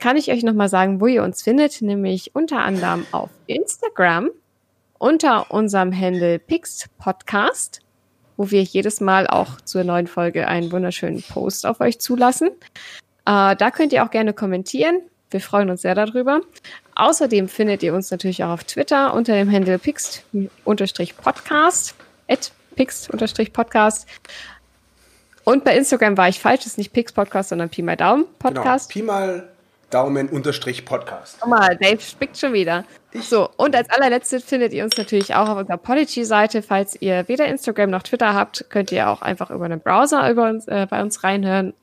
kann 0.00 0.16
ich 0.16 0.32
euch 0.32 0.42
nochmal 0.42 0.68
sagen, 0.68 1.00
wo 1.00 1.06
ihr 1.06 1.22
uns 1.22 1.42
findet, 1.42 1.82
nämlich 1.82 2.34
unter 2.34 2.58
anderem 2.58 3.06
auf 3.12 3.30
Instagram 3.46 4.30
unter 5.02 5.50
unserem 5.50 5.92
Handle 5.92 6.38
Pix 6.38 6.88
Podcast, 6.96 7.80
wo 8.36 8.52
wir 8.52 8.62
jedes 8.62 9.00
Mal 9.00 9.26
auch 9.26 9.60
zur 9.60 9.82
neuen 9.82 10.06
Folge 10.06 10.46
einen 10.46 10.70
wunderschönen 10.70 11.22
Post 11.22 11.66
auf 11.66 11.80
euch 11.80 11.98
zulassen. 11.98 12.50
Äh, 13.26 13.56
da 13.56 13.72
könnt 13.72 13.92
ihr 13.92 14.04
auch 14.04 14.12
gerne 14.12 14.32
kommentieren. 14.32 15.00
Wir 15.28 15.40
freuen 15.40 15.70
uns 15.70 15.82
sehr 15.82 15.96
darüber. 15.96 16.40
Außerdem 16.94 17.48
findet 17.48 17.82
ihr 17.82 17.94
uns 17.94 18.12
natürlich 18.12 18.44
auch 18.44 18.50
auf 18.50 18.62
Twitter 18.62 19.12
unter 19.12 19.34
dem 19.34 19.50
Handle 19.50 19.80
Pixt-Podcast, 19.80 21.96
at 22.72 22.76
Pixt-Podcast. 22.76 24.06
Und 25.44 25.64
bei 25.64 25.76
Instagram 25.76 26.16
war 26.16 26.28
ich 26.28 26.38
falsch, 26.38 26.60
das 26.60 26.68
ist 26.68 26.78
nicht 26.78 26.92
Pix 26.92 27.12
Podcast, 27.12 27.48
sondern 27.48 27.68
Pi 27.68 27.82
mal 27.82 27.96
Daumen 27.96 28.26
Podcast. 28.38 28.92
Genau. 28.92 29.04
Pi 29.04 29.06
mal 29.06 29.48
Daumen 29.90 30.28
unterstrich 30.28 30.84
Podcast. 30.84 31.38
Guck 31.40 31.50
mal, 31.50 31.76
Dave 31.76 32.00
spickt 32.00 32.38
schon 32.38 32.52
wieder. 32.52 32.84
So, 33.14 33.50
und 33.56 33.76
als 33.76 33.90
allerletztes 33.90 34.44
findet 34.44 34.72
ihr 34.72 34.84
uns 34.84 34.96
natürlich 34.96 35.34
auch 35.34 35.48
auf 35.48 35.58
unserer 35.58 35.76
Podigy-Seite. 35.76 36.62
Falls 36.62 36.96
ihr 37.00 37.28
weder 37.28 37.46
Instagram 37.46 37.90
noch 37.90 38.02
Twitter 38.02 38.34
habt, 38.34 38.66
könnt 38.70 38.90
ihr 38.90 39.10
auch 39.10 39.20
einfach 39.20 39.50
über 39.50 39.66
einen 39.66 39.80
Browser 39.80 40.30
über 40.30 40.48
uns, 40.48 40.66
äh, 40.66 40.86
bei 40.88 41.02
uns 41.02 41.22
reinhören. 41.24 41.74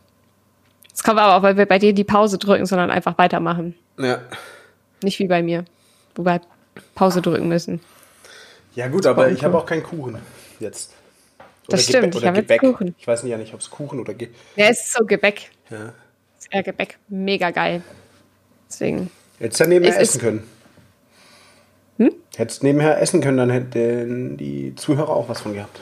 Das 0.91 1.03
kommt 1.03 1.19
aber 1.19 1.35
auch, 1.37 1.41
weil 1.43 1.57
wir 1.57 1.65
bei 1.65 1.79
dir 1.79 1.93
die 1.93 2.03
Pause 2.03 2.37
drücken, 2.37 2.65
sondern 2.65 2.91
einfach 2.91 3.17
weitermachen. 3.17 3.75
Ja. 3.97 4.21
Nicht 5.03 5.19
wie 5.19 5.27
bei 5.27 5.41
mir. 5.41 5.65
Wobei 6.15 6.39
Pause 6.95 7.21
drücken 7.21 7.47
müssen. 7.47 7.79
Ja 8.75 8.87
gut, 8.87 9.05
aber 9.05 9.29
ich 9.31 9.43
habe 9.43 9.57
auch 9.57 9.65
keinen 9.65 9.83
Kuchen 9.83 10.17
jetzt. 10.59 10.93
Das 11.67 11.81
Gebäck- 11.81 11.89
stimmt, 11.89 12.15
ich 12.15 12.21
Oder 12.21 12.27
habe 12.27 12.37
jetzt 12.39 12.47
Gebäck. 12.49 12.61
Kuchen. 12.61 12.95
Ich 12.97 13.07
weiß 13.07 13.23
nicht, 13.23 13.31
ja 13.31 13.37
nicht, 13.37 13.53
ob 13.53 13.59
es 13.61 13.69
Kuchen 13.69 13.99
oder 13.99 14.13
Ge 14.13 14.29
Ja, 14.55 14.65
es 14.67 14.81
ist 14.85 14.93
so 14.93 15.05
Gebäck. 15.05 15.51
ja. 15.69 15.93
Ist 16.37 16.47
eher 16.51 16.63
Gebäck. 16.63 16.97
Mega 17.07 17.51
geil. 17.51 17.81
Deswegen. 18.69 19.09
Hättest 19.41 19.59
du 19.59 19.63
ja 19.65 19.69
nebenher 19.69 19.95
Es 19.99 20.09
essen 20.09 20.21
können. 20.21 20.43
Hm? 21.97 22.11
Hättest 22.35 22.63
nebenher 22.63 23.01
essen 23.01 23.21
können, 23.21 23.37
dann 23.37 23.49
hätten 23.49 24.37
die 24.37 24.73
Zuhörer 24.75 25.09
auch 25.09 25.29
was 25.29 25.41
von 25.41 25.53
gehabt. 25.53 25.79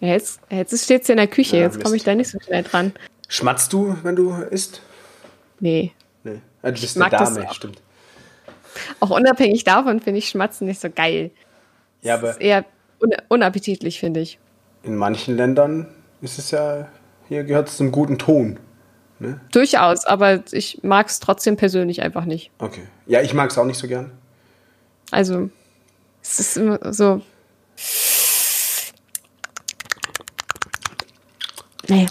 Ja, 0.00 0.08
jetzt, 0.08 0.40
jetzt 0.50 0.84
steht 0.84 1.04
sie 1.04 1.12
in 1.12 1.18
der 1.18 1.26
Küche, 1.26 1.56
Ja, 1.56 1.62
jetzt 1.64 1.82
komme 1.82 1.96
ich 1.96 2.04
da 2.04 2.14
nicht 2.14 2.30
so 2.30 2.38
schnell 2.40 2.62
dran. 2.62 2.92
Schmatzt 3.28 3.72
du, 3.72 3.96
wenn 4.04 4.14
du 4.16 4.32
isst? 4.32 4.80
Nee. 5.60 5.92
Nee. 6.22 6.40
Ah, 6.62 6.70
du 6.70 6.80
bist 6.80 7.00
eine 7.00 7.10
Dame, 7.10 7.48
auch. 7.48 7.52
stimmt. 7.54 7.82
Auch 9.00 9.10
unabhängig 9.10 9.64
davon 9.64 9.98
finde 10.00 10.18
ich 10.18 10.28
Schmatzen 10.28 10.66
nicht 10.68 10.80
so 10.80 10.88
geil. 10.88 11.30
Ja, 12.02 12.16
Das 12.16 12.30
ist 12.30 12.36
aber 12.36 12.40
eher 12.44 12.64
un 13.00 13.10
unappetitlich, 13.28 13.98
finde 13.98 14.20
ich. 14.20 14.38
in 14.84 14.94
manchen 14.96 15.36
Ländern 15.36 15.88
ist 16.20 16.38
es 16.38 16.52
ja, 16.52 16.86
hier 17.28 17.42
gehört 17.44 17.68
es 17.68 17.76
zum 17.76 17.90
guten 17.90 18.18
Ton. 18.18 18.58
Durchaus, 19.52 20.04
aber 20.04 20.44
ich 20.52 20.80
mag 20.82 21.08
es 21.08 21.18
trotzdem 21.18 21.56
persönlich 21.56 22.02
einfach 22.02 22.24
nicht. 22.24 22.50
Okay. 22.58 22.86
Ja, 23.06 23.20
ich 23.20 23.34
mag 23.34 23.50
es 23.50 23.58
auch 23.58 23.64
nicht 23.64 23.78
so 23.78 23.88
gern. 23.88 24.12
Also, 25.10 25.50
es 26.22 26.38
ist 26.38 26.56
immer 26.56 26.92
so. 26.92 27.22
Nee. 31.88 32.06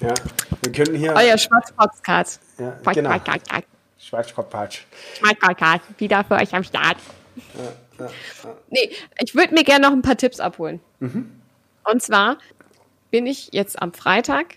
Ja. 0.00 0.14
Wir 0.62 0.72
können 0.72 0.96
hier. 0.96 1.14
Euer 1.14 1.36
Schwarzpodcast. 1.36 2.40
Ja, 2.58 2.92
genau. 2.92 3.10
Podcast. 3.10 3.66
Schwarzkopfpatsch. 3.98 4.82
Schwarzpodcast. 5.18 5.82
Wieder 5.98 6.24
für 6.24 6.34
euch 6.36 6.54
am 6.54 6.64
Start. 6.64 6.96
Nee, 8.70 8.90
ich 9.18 9.34
würde 9.34 9.54
mir 9.54 9.64
gerne 9.64 9.86
noch 9.86 9.92
ein 9.92 10.02
paar 10.02 10.16
Tipps 10.16 10.40
abholen. 10.40 10.80
Und 11.00 12.02
zwar 12.02 12.38
bin 13.10 13.26
ich 13.26 13.50
jetzt 13.52 13.80
am 13.82 13.92
Freitag 13.92 14.56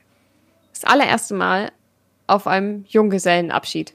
das 0.75 0.83
allererste 0.83 1.33
Mal 1.33 1.71
auf 2.27 2.47
einem 2.47 2.85
Junggesellenabschied. 2.87 3.93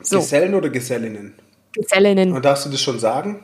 So, 0.00 0.18
Gesellen 0.18 0.54
oder 0.54 0.70
Gesellinnen? 0.70 1.34
Gesellinnen. 1.72 2.32
Und 2.32 2.44
darfst 2.44 2.66
du 2.66 2.70
das 2.70 2.80
schon 2.80 2.98
sagen? 2.98 3.42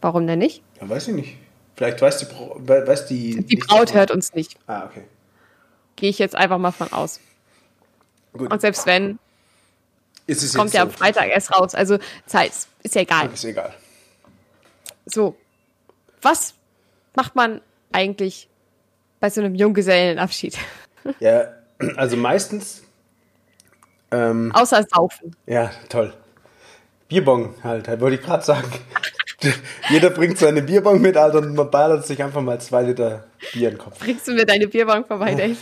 Warum 0.00 0.26
denn 0.26 0.38
nicht? 0.38 0.62
Ja, 0.80 0.88
weiß 0.88 1.08
ich 1.08 1.14
nicht. 1.14 1.36
Vielleicht 1.76 2.00
weiß 2.00 2.18
die, 2.18 2.26
weiß 2.26 3.06
die. 3.06 3.44
Die 3.44 3.56
Braut 3.56 3.92
hört 3.92 4.10
uns 4.10 4.34
nicht. 4.34 4.56
Ah, 4.66 4.86
okay. 4.86 5.04
Gehe 5.96 6.10
ich 6.10 6.18
jetzt 6.18 6.34
einfach 6.34 6.58
mal 6.58 6.72
von 6.72 6.92
aus. 6.92 7.20
Gut. 8.32 8.50
Und 8.50 8.60
selbst 8.60 8.86
wenn, 8.86 9.18
es 10.26 10.54
kommt 10.54 10.72
ja 10.72 10.82
so? 10.82 10.88
am 10.88 10.92
Freitag 10.92 11.28
erst 11.28 11.52
raus. 11.52 11.74
Also 11.74 11.98
Zeit, 12.26 12.52
ist 12.82 12.94
ja 12.94 13.02
egal. 13.02 13.30
Ist 13.32 13.44
egal. 13.44 13.74
So, 15.04 15.36
was 16.22 16.54
macht 17.14 17.36
man 17.36 17.60
eigentlich 17.92 18.48
bei 19.20 19.30
so 19.30 19.40
einem 19.40 19.54
Junggesellenabschied? 19.54 20.58
Ja, 21.20 21.48
also 21.96 22.16
meistens. 22.16 22.82
Ähm, 24.10 24.52
Außer 24.54 24.84
saufen. 24.92 25.34
ja, 25.46 25.70
toll. 25.88 26.12
Bierbong 27.08 27.54
halt, 27.62 27.88
halt 27.88 28.00
wollte 28.00 28.16
ich 28.16 28.22
gerade 28.22 28.44
sagen. 28.44 28.68
Jeder 29.90 30.10
bringt 30.10 30.38
seine 30.38 30.62
Bierbong 30.62 31.00
mit, 31.00 31.16
Alter, 31.16 31.38
und 31.38 31.54
man 31.54 31.70
ballert 31.70 32.06
sich 32.06 32.22
einfach 32.22 32.40
mal 32.40 32.60
zwei 32.60 32.82
Liter 32.82 33.24
Bier 33.52 33.68
in 33.68 33.74
den 33.74 33.78
Kopf. 33.78 33.98
Bringst 33.98 34.26
du 34.26 34.32
mir 34.32 34.46
deine 34.46 34.66
Bierbank 34.66 35.06
vorbei, 35.06 35.34
Dave? 35.34 35.56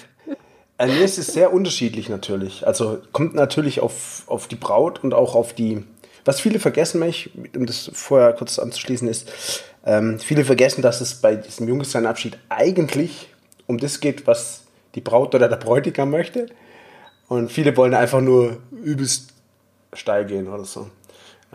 Äh, 0.79 0.87
nee, 0.87 1.03
es 1.03 1.19
ist 1.19 1.33
sehr 1.33 1.53
unterschiedlich 1.53 2.09
natürlich. 2.09 2.67
Also 2.67 3.01
kommt 3.13 3.35
natürlich 3.35 3.81
auf, 3.81 4.23
auf 4.27 4.49
die 4.49 4.57
Braut 4.57 5.05
und 5.05 5.15
auch 5.15 5.35
auf 5.35 5.53
die. 5.53 5.85
Was 6.25 6.41
viele 6.41 6.59
vergessen, 6.59 7.01
mich, 7.01 7.31
um 7.55 7.67
das 7.67 7.91
vorher 7.93 8.33
kurz 8.33 8.59
anzuschließen, 8.59 9.07
ist, 9.07 9.31
ähm, 9.85 10.19
viele 10.19 10.45
vergessen, 10.45 10.81
dass 10.81 11.03
es 11.03 11.17
bei 11.17 11.37
diesem 11.37 11.69
Junggesellenabschied 11.69 12.39
eigentlich 12.49 13.29
um 13.67 13.79
das 13.79 14.01
geht, 14.01 14.27
was 14.27 14.63
die 14.95 15.01
Braut 15.01 15.35
oder 15.35 15.49
der 15.49 15.57
Bräutigam 15.57 16.11
möchte. 16.11 16.47
Und 17.29 17.51
viele 17.51 17.77
wollen 17.77 17.95
einfach 17.95 18.21
nur 18.21 18.59
übelst 18.71 19.33
steil 19.93 20.25
gehen 20.27 20.49
oder 20.49 20.65
so. 20.65 20.89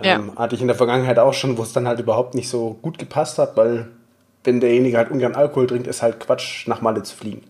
Ähm, 0.01 0.32
Hatte 0.38 0.55
ich 0.55 0.62
in 0.62 0.68
der 0.68 0.76
Vergangenheit 0.76 1.20
auch 1.20 1.34
schon, 1.34 1.57
wo 1.57 1.64
es 1.64 1.74
dann 1.74 1.88
halt 1.88 1.99
überhaupt 1.99 2.34
nicht 2.34 2.49
so 2.49 2.78
gut 2.82 2.97
gepasst 2.97 3.38
hat, 3.38 3.57
weil 3.57 3.88
wenn 4.43 4.60
derjenige 4.60 4.97
halt 4.97 5.12
ungern 5.12 5.36
Alkohol 5.36 5.68
trinkt, 5.68 5.88
ist 5.88 6.01
halt 6.01 6.20
Quatsch, 6.20 6.68
nach 6.68 6.82
Malle 6.82 7.03
zu 7.03 7.16
fliegen. 7.16 7.43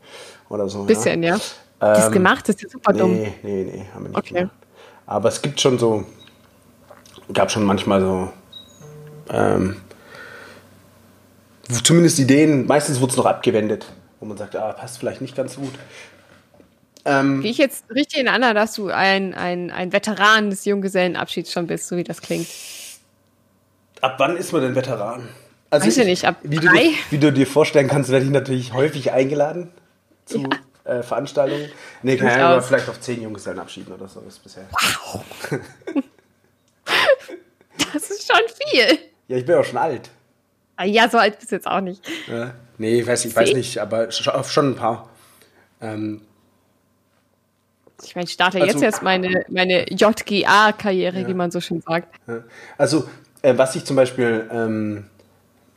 Oder 0.50 0.68
so. 0.68 0.84
Bisschen, 0.86 1.22
ja. 1.22 1.38
das 1.80 2.08
Ähm, 2.08 2.12
gemacht, 2.12 2.50
das 2.50 2.56
ist 2.56 2.64
ja 2.64 2.70
super 2.70 2.94
dumm. 2.94 3.14
Nee, 3.14 3.34
nee, 3.44 3.64
nee, 3.72 3.86
haben 3.94 4.04
wir 4.04 4.10
nicht 4.10 4.18
Okay. 4.18 4.34
gemacht. 4.34 4.56
Aber 5.06 5.30
es 5.30 5.42
gibt 5.42 5.62
schon 5.62 5.78
so, 5.78 6.04
gab 7.34 7.52
schon 7.52 7.64
manchmal 7.64 8.02
so, 8.02 8.30
ähm, 9.32 9.78
zumindest 11.84 12.20
Ideen, 12.20 12.66
meistens 12.66 13.00
wurde 13.00 13.12
es 13.12 13.18
noch 13.18 13.26
abgewendet, 13.28 13.86
wo 14.20 14.26
man 14.26 14.38
sagt, 14.38 14.56
ah, 14.56 14.74
passt 14.74 14.98
vielleicht 15.00 15.22
nicht 15.22 15.36
ganz 15.36 15.54
so 15.54 15.62
gut. 15.62 15.74
Ähm, 17.06 17.42
Gehe 17.42 17.52
ich 17.52 17.58
jetzt 17.58 17.86
richtig 17.94 18.20
in 18.20 18.28
Anna, 18.28 18.54
dass 18.54 18.74
du 18.74 18.90
ein, 18.90 19.34
ein, 19.34 19.72
ein 19.72 19.94
Veteran 19.94 20.50
des 20.50 20.66
Junggesellenabschieds 20.66 21.52
schon 21.52 21.66
bist, 21.68 21.88
so 21.88 21.96
wie 21.98 22.04
das 22.04 22.22
klingt. 22.22 22.48
ab 24.02 24.16
wann 24.18 24.36
ist 24.38 24.52
man 24.52 24.62
denn 24.62 24.76
Veteran? 24.76 25.28
Also 25.70 25.86
Weiß 25.88 25.98
ich 25.98 26.06
nicht, 26.06 26.26
ab 26.26 26.36
wie, 26.44 26.58
du 26.58 26.68
drei? 26.68 26.84
dir, 26.84 26.94
wie 27.12 27.18
du 27.20 27.32
dir 27.32 27.48
vorstellen 27.48 27.88
kannst, 27.88 28.10
werde 28.12 28.26
ich 28.26 28.32
natürlich 28.32 28.74
häufig 28.74 29.12
eingeladen 29.12 29.72
zu 30.26 30.44
äh, 30.84 31.04
Veranstaltungen. 31.04 31.70
Nee, 32.02 32.18
keine 32.18 32.34
Ahnung, 32.34 32.46
aber 32.54 32.62
vielleicht 32.64 32.90
auf 32.90 33.00
zehn 33.00 33.22
Junggesellenabschieden 33.22 33.94
oder 33.94 34.08
so 34.08 34.20
ist 34.22 34.44
bisher. 34.44 34.64
Das 37.94 38.10
ist 38.12 38.32
schon 38.32 38.42
viel. 38.72 39.00
Ja, 39.28 39.38
ich 39.38 39.46
bin 39.46 39.56
auch 39.56 39.64
schon 39.66 39.78
alt. 39.78 40.10
Ah 40.76 40.86
Ja, 40.86 41.10
so 41.10 41.18
alt 41.18 41.40
bist 41.40 41.52
du 41.52 41.56
jetzt 41.56 41.68
auch 41.68 41.82
nicht. 41.82 42.02
Ja. 42.28 42.54
Nee, 42.80 43.02
ich 43.02 43.08
weiß, 43.08 43.26
ich 43.26 43.36
weiß 43.36 43.54
nicht, 43.54 43.78
aber 43.78 44.06
sch- 44.06 44.44
schon 44.50 44.72
ein 44.72 44.76
paar. 44.76 45.10
Ähm, 45.82 46.22
Ich 48.02 48.16
meine, 48.16 48.24
ich 48.26 48.32
starte 48.32 48.60
Also- 48.62 48.72
jetzt 48.74 48.82
erst 48.82 49.04
meine, 49.04 49.44
meine 49.50 49.86
JGA-Karriere, 49.92 51.28
wie 51.28 51.34
man 51.34 51.52
so 51.52 51.60
schön 51.60 51.82
sagt. 51.82 52.16
ja. 52.28 52.44
Also, 52.78 53.10
äh, 53.42 53.58
was 53.58 53.76
ich 53.76 53.84
zum 53.84 53.98
Beispiel, 53.98 54.50
ähm, 54.52 55.06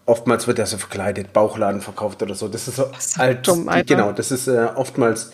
oftmals 0.06 0.46
wird 0.46 0.58
ja 0.58 0.66
so 0.66 0.78
verkleidet, 0.78 1.32
Bauchladen 1.32 1.80
verkauft 1.80 2.22
oder 2.22 2.36
so. 2.36 2.46
Das 2.46 2.68
ist 2.68 2.76
so 2.76 2.84
ist 2.96 3.18
halt, 3.18 3.46
dumm, 3.46 3.68
genau, 3.86 4.12
das 4.12 4.30
ist 4.30 4.46
äh, 4.46 4.68
oftmals 4.76 5.32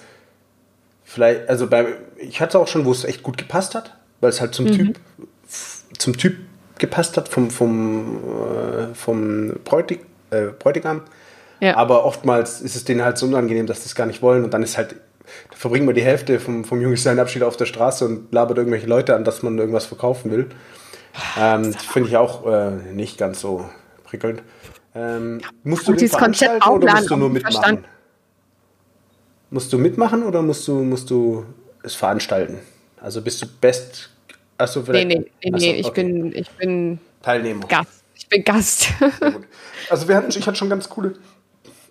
vielleicht, 1.04 1.46
also 1.50 1.66
bei, 1.66 1.86
ich 2.16 2.40
hatte 2.40 2.58
auch 2.58 2.68
schon, 2.68 2.86
wo 2.86 2.92
es 2.92 3.04
echt 3.04 3.22
gut 3.22 3.36
gepasst 3.36 3.74
hat, 3.74 3.94
weil 4.22 4.30
es 4.30 4.40
halt 4.40 4.54
zum 4.54 4.64
Mhm. 4.66 4.72
Typ, 4.72 5.00
zum 5.98 6.16
Typ 6.16 6.36
gepasst 6.78 7.18
hat 7.18 7.28
vom, 7.28 7.50
vom, 7.50 8.18
äh, 8.90 8.94
vom 8.94 9.52
Bräutig, 9.64 10.00
äh, 10.30 10.46
Bräutigam. 10.58 11.02
Ja. 11.60 11.76
Aber 11.76 12.04
oftmals 12.04 12.60
ist 12.60 12.76
es 12.76 12.84
denen 12.84 13.02
halt 13.02 13.18
so 13.18 13.26
unangenehm, 13.26 13.66
dass 13.66 13.82
sie 13.82 13.86
es 13.86 13.94
gar 13.94 14.06
nicht 14.06 14.22
wollen 14.22 14.44
und 14.44 14.54
dann 14.54 14.62
ist 14.62 14.76
halt, 14.78 14.96
da 15.50 15.56
verbringen 15.56 15.86
wir 15.86 15.94
die 15.94 16.02
Hälfte 16.02 16.40
vom, 16.40 16.64
vom 16.64 16.80
Junggesellenabschied 16.80 17.42
auf 17.42 17.56
der 17.56 17.66
Straße 17.66 18.04
und 18.04 18.32
labert 18.32 18.58
irgendwelche 18.58 18.86
Leute 18.86 19.14
an, 19.16 19.24
dass 19.24 19.42
man 19.42 19.58
irgendwas 19.58 19.86
verkaufen 19.86 20.30
will. 20.30 20.48
Ähm, 21.38 21.72
das 21.72 21.84
finde 21.84 22.08
ich 22.08 22.16
auch 22.16 22.46
äh, 22.46 22.70
nicht 22.92 23.18
ganz 23.18 23.40
so 23.40 23.68
prickelnd. 24.04 24.42
Ähm, 24.94 25.40
musst 25.64 25.86
du 25.88 25.92
dieses 25.92 26.16
Konzept 26.16 26.62
veranstalten 26.62 26.68
oder 26.70 26.92
musst 26.94 27.10
du 27.10 27.16
nur 27.16 27.28
auch 27.28 27.32
mitmachen? 27.32 27.52
verstanden. 27.54 27.84
Musst 29.50 29.72
du 29.72 29.78
mitmachen 29.78 30.22
oder 30.24 30.42
musst 30.42 30.68
du, 30.68 30.82
musst 30.82 31.10
du 31.10 31.44
es 31.82 31.94
veranstalten? 31.94 32.58
Also 33.00 33.22
bist 33.22 33.40
du 33.42 33.46
best. 33.46 34.10
Achso, 34.58 34.80
Nee, 34.80 34.86
vielleicht. 34.86 35.08
nee, 35.08 35.30
nee, 35.44 35.54
Achso, 35.54 35.66
nee 35.66 35.74
ich, 35.76 35.86
okay. 35.86 36.02
bin, 36.04 36.32
ich 36.36 36.50
bin 36.50 36.98
Teilnehmer. 37.22 37.66
Gast. 37.66 38.04
Ich 38.14 38.28
bin 38.28 38.44
Gast. 38.44 38.88
Also 39.90 40.06
wir 40.08 40.16
hatten, 40.16 40.28
ich 40.30 40.46
hatte 40.46 40.56
schon 40.56 40.68
ganz 40.68 40.88
coole. 40.88 41.14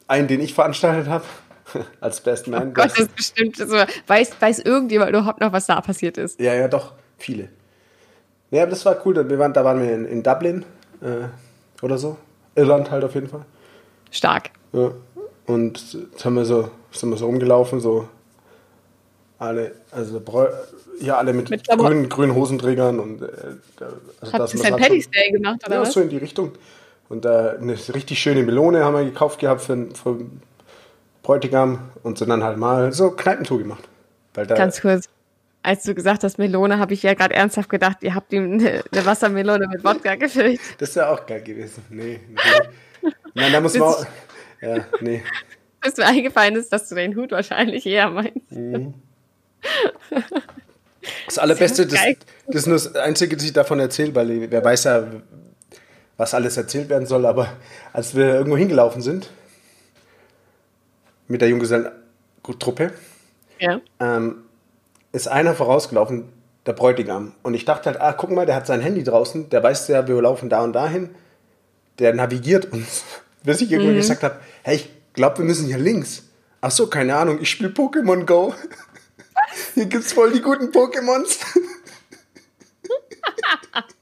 Einen, 0.07 0.27
den 0.27 0.41
ich 0.41 0.53
veranstaltet 0.53 1.07
habe. 1.09 1.25
Als 1.99 2.21
Best 2.21 2.47
Man. 2.47 2.73
Gott, 2.73 2.85
das 2.85 2.99
ist 2.99 3.15
bestimmt 3.15 3.57
so. 3.57 3.65
Weiß, 4.07 4.31
weiß 4.39 4.59
irgendjemand 4.59 5.09
überhaupt 5.09 5.41
noch, 5.41 5.51
was 5.51 5.65
da 5.65 5.81
passiert 5.81 6.17
ist? 6.17 6.39
Ja, 6.39 6.53
ja, 6.53 6.67
doch, 6.67 6.93
viele. 7.17 7.49
Ja, 8.51 8.61
aber 8.63 8.69
das 8.71 8.85
war 8.85 8.95
cool. 9.05 9.13
Da, 9.13 9.27
wir 9.29 9.37
waren, 9.37 9.51
da 9.53 9.65
waren 9.65 9.81
wir 9.81 9.93
in, 9.93 10.05
in 10.05 10.23
Dublin 10.23 10.63
äh, 11.01 11.27
oder 11.83 11.97
so. 11.97 12.17
Irland 12.55 12.89
halt 12.89 13.03
auf 13.03 13.13
jeden 13.15 13.27
Fall. 13.27 13.45
Stark. 14.11 14.51
Ja. 14.71 14.91
Und 15.45 15.93
jetzt 15.93 16.23
haben 16.23 16.35
wir 16.35 16.45
so, 16.45 16.71
sind 16.91 17.09
wir 17.09 17.17
so 17.17 17.25
rumgelaufen, 17.25 17.79
so 17.81 18.07
alle, 19.39 19.73
also 19.91 20.21
ja, 20.99 21.17
alle 21.17 21.33
mit, 21.33 21.49
Mit 21.49 21.67
grünen, 21.67 22.09
grünen 22.09 22.33
Hosenträgern 22.33 22.99
und 22.99 23.21
äh, 23.21 23.25
also 24.19 24.33
Habt 24.33 24.39
das 24.39 24.53
ihr 24.55 24.59
St. 24.61 25.03
so- 25.05 25.09
Day 25.11 25.31
gemacht, 25.31 25.59
oder 25.65 25.75
Ja, 25.75 25.81
was? 25.81 25.93
so 25.93 26.01
in 26.01 26.09
die 26.09 26.17
Richtung. 26.17 26.53
Und 27.09 27.25
da 27.25 27.51
eine 27.51 27.73
richtig 27.73 28.19
schöne 28.19 28.43
Melone 28.43 28.83
haben 28.83 28.95
wir 28.95 29.05
gekauft 29.05 29.39
gehabt 29.39 29.61
für, 29.61 29.87
für 29.93 30.19
Bräutigam 31.23 31.91
und 32.03 32.17
sind 32.17 32.29
dann 32.29 32.43
halt 32.43 32.57
mal 32.57 32.91
so 32.91 33.11
Kneipentour 33.11 33.59
gemacht. 33.59 33.83
Ganz 34.33 34.81
kurz. 34.81 35.09
Als 35.63 35.83
du 35.83 35.93
gesagt 35.93 36.23
hast, 36.23 36.37
Melone, 36.37 36.79
habe 36.79 36.93
ich 36.93 37.03
ja 37.03 37.13
gerade 37.13 37.33
ernsthaft 37.33 37.69
gedacht, 37.69 37.97
ihr 38.01 38.15
habt 38.15 38.31
ihm 38.31 38.53
eine, 38.53 38.83
eine 38.91 39.05
Wassermelone 39.05 39.67
mit 39.67 39.83
Wodka 39.83 40.15
gefüllt. 40.15 40.59
das 40.77 40.95
wäre 40.95 41.09
auch 41.09 41.25
geil 41.25 41.41
gewesen. 41.41 41.83
Nee, 41.89 42.19
nee. 42.29 43.11
Nein, 43.33 43.51
da 43.51 43.59
muss 43.59 43.73
man 43.73 43.89
auch, 43.89 44.05
ja, 44.61 44.85
nee. 45.01 45.23
Bis 45.81 45.97
mir 45.97 46.05
eingefallen 46.05 46.55
ist, 46.55 46.71
dass 46.71 46.87
du 46.87 46.95
den 46.95 47.15
Hut 47.15 47.31
wahrscheinlich 47.31 47.85
eher 47.85 48.09
meinst. 48.09 48.47
Das 51.25 51.37
Allerbeste, 51.37 51.85
das, 51.85 51.99
das 52.47 52.55
ist 52.55 52.67
nur 52.67 52.75
das 52.75 52.95
Einzige, 52.95 53.35
das 53.35 53.45
ich 53.45 53.53
davon 53.53 53.79
erzähle, 53.79 54.15
weil 54.15 54.49
wer 54.49 54.63
weiß 54.63 54.85
ja, 54.85 55.03
was 56.17 56.33
alles 56.33 56.57
erzählt 56.57 56.89
werden 56.89 57.05
soll, 57.05 57.25
aber 57.25 57.49
als 57.93 58.15
wir 58.15 58.33
irgendwo 58.35 58.57
hingelaufen 58.57 59.01
sind, 59.01 59.29
mit 61.27 61.41
der 61.41 61.49
Junggesellentruppe, 61.49 62.91
Ja. 63.59 63.81
ähm, 63.99 64.43
ist 65.11 65.27
einer 65.27 65.55
vorausgelaufen, 65.55 66.29
der 66.65 66.73
Bräutigam. 66.73 67.33
Und 67.43 67.53
ich 67.53 67.65
dachte 67.65 67.89
halt, 67.89 68.01
ah, 68.01 68.13
guck 68.13 68.31
mal, 68.31 68.45
der 68.45 68.55
hat 68.55 68.67
sein 68.67 68.81
Handy 68.81 69.03
draußen, 69.03 69.49
der 69.49 69.63
weiß 69.63 69.87
ja, 69.89 70.07
wir 70.07 70.21
laufen 70.21 70.49
da 70.49 70.61
und 70.63 70.73
dahin. 70.73 71.09
der 71.99 72.13
navigiert 72.13 72.71
uns. 72.71 73.03
Bis 73.43 73.61
ich 73.61 73.71
irgendwann 73.71 73.95
Mhm. 73.95 73.99
gesagt 73.99 74.21
habe, 74.23 74.39
hey, 74.63 74.75
ich 74.75 74.89
glaube, 75.13 75.39
wir 75.39 75.45
müssen 75.45 75.65
hier 75.65 75.77
links. 75.79 76.23
Ach 76.61 76.69
so, 76.71 76.87
keine 76.87 77.15
Ahnung, 77.15 77.39
ich 77.41 77.49
spiele 77.49 77.69
Pokémon 77.71 78.25
Go. 78.25 78.53
Hier 79.73 79.85
gibt's 79.85 80.13
voll 80.13 80.31
die 80.31 80.41
guten 80.41 80.71
Pokémons. 80.71 81.39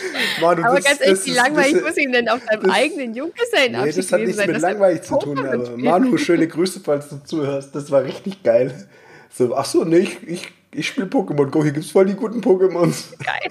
Manu, 0.40 0.64
Aber 0.64 0.76
das- 0.76 0.84
ganz 0.84 1.00
ehrlich, 1.00 1.24
wie 1.26 1.30
langweilig 1.32 1.72
das- 1.74 1.82
muss 1.82 1.96
ihm 1.96 2.12
denn 2.12 2.28
auf 2.28 2.40
seinem 2.48 2.70
eigenen 2.70 3.14
Junggesellenabschied 3.14 3.96
Nee, 3.96 4.02
das 4.02 4.12
hat 4.12 4.20
nichts 4.20 4.36
sein, 4.36 4.50
mit 4.52 4.60
langweilig 4.60 5.02
zu 5.02 5.18
tun, 5.18 5.38
aber? 5.38 5.76
Manu, 5.76 6.16
schöne 6.18 6.46
Grüße, 6.48 6.80
falls 6.84 7.08
du 7.08 7.22
zuhörst. 7.24 7.74
Das 7.74 7.90
war 7.90 8.02
richtig 8.04 8.42
geil. 8.42 8.88
So, 9.32 9.54
ach 9.54 9.64
so, 9.64 9.84
nee, 9.84 9.98
ich, 9.98 10.22
ich, 10.26 10.52
ich 10.72 10.86
spiele 10.88 11.06
Pokémon 11.06 11.50
Go, 11.50 11.62
hier 11.62 11.72
gibt's 11.72 11.90
voll 11.90 12.06
die 12.06 12.14
guten 12.14 12.40
Pokémons. 12.40 13.14
Geil. 13.24 13.50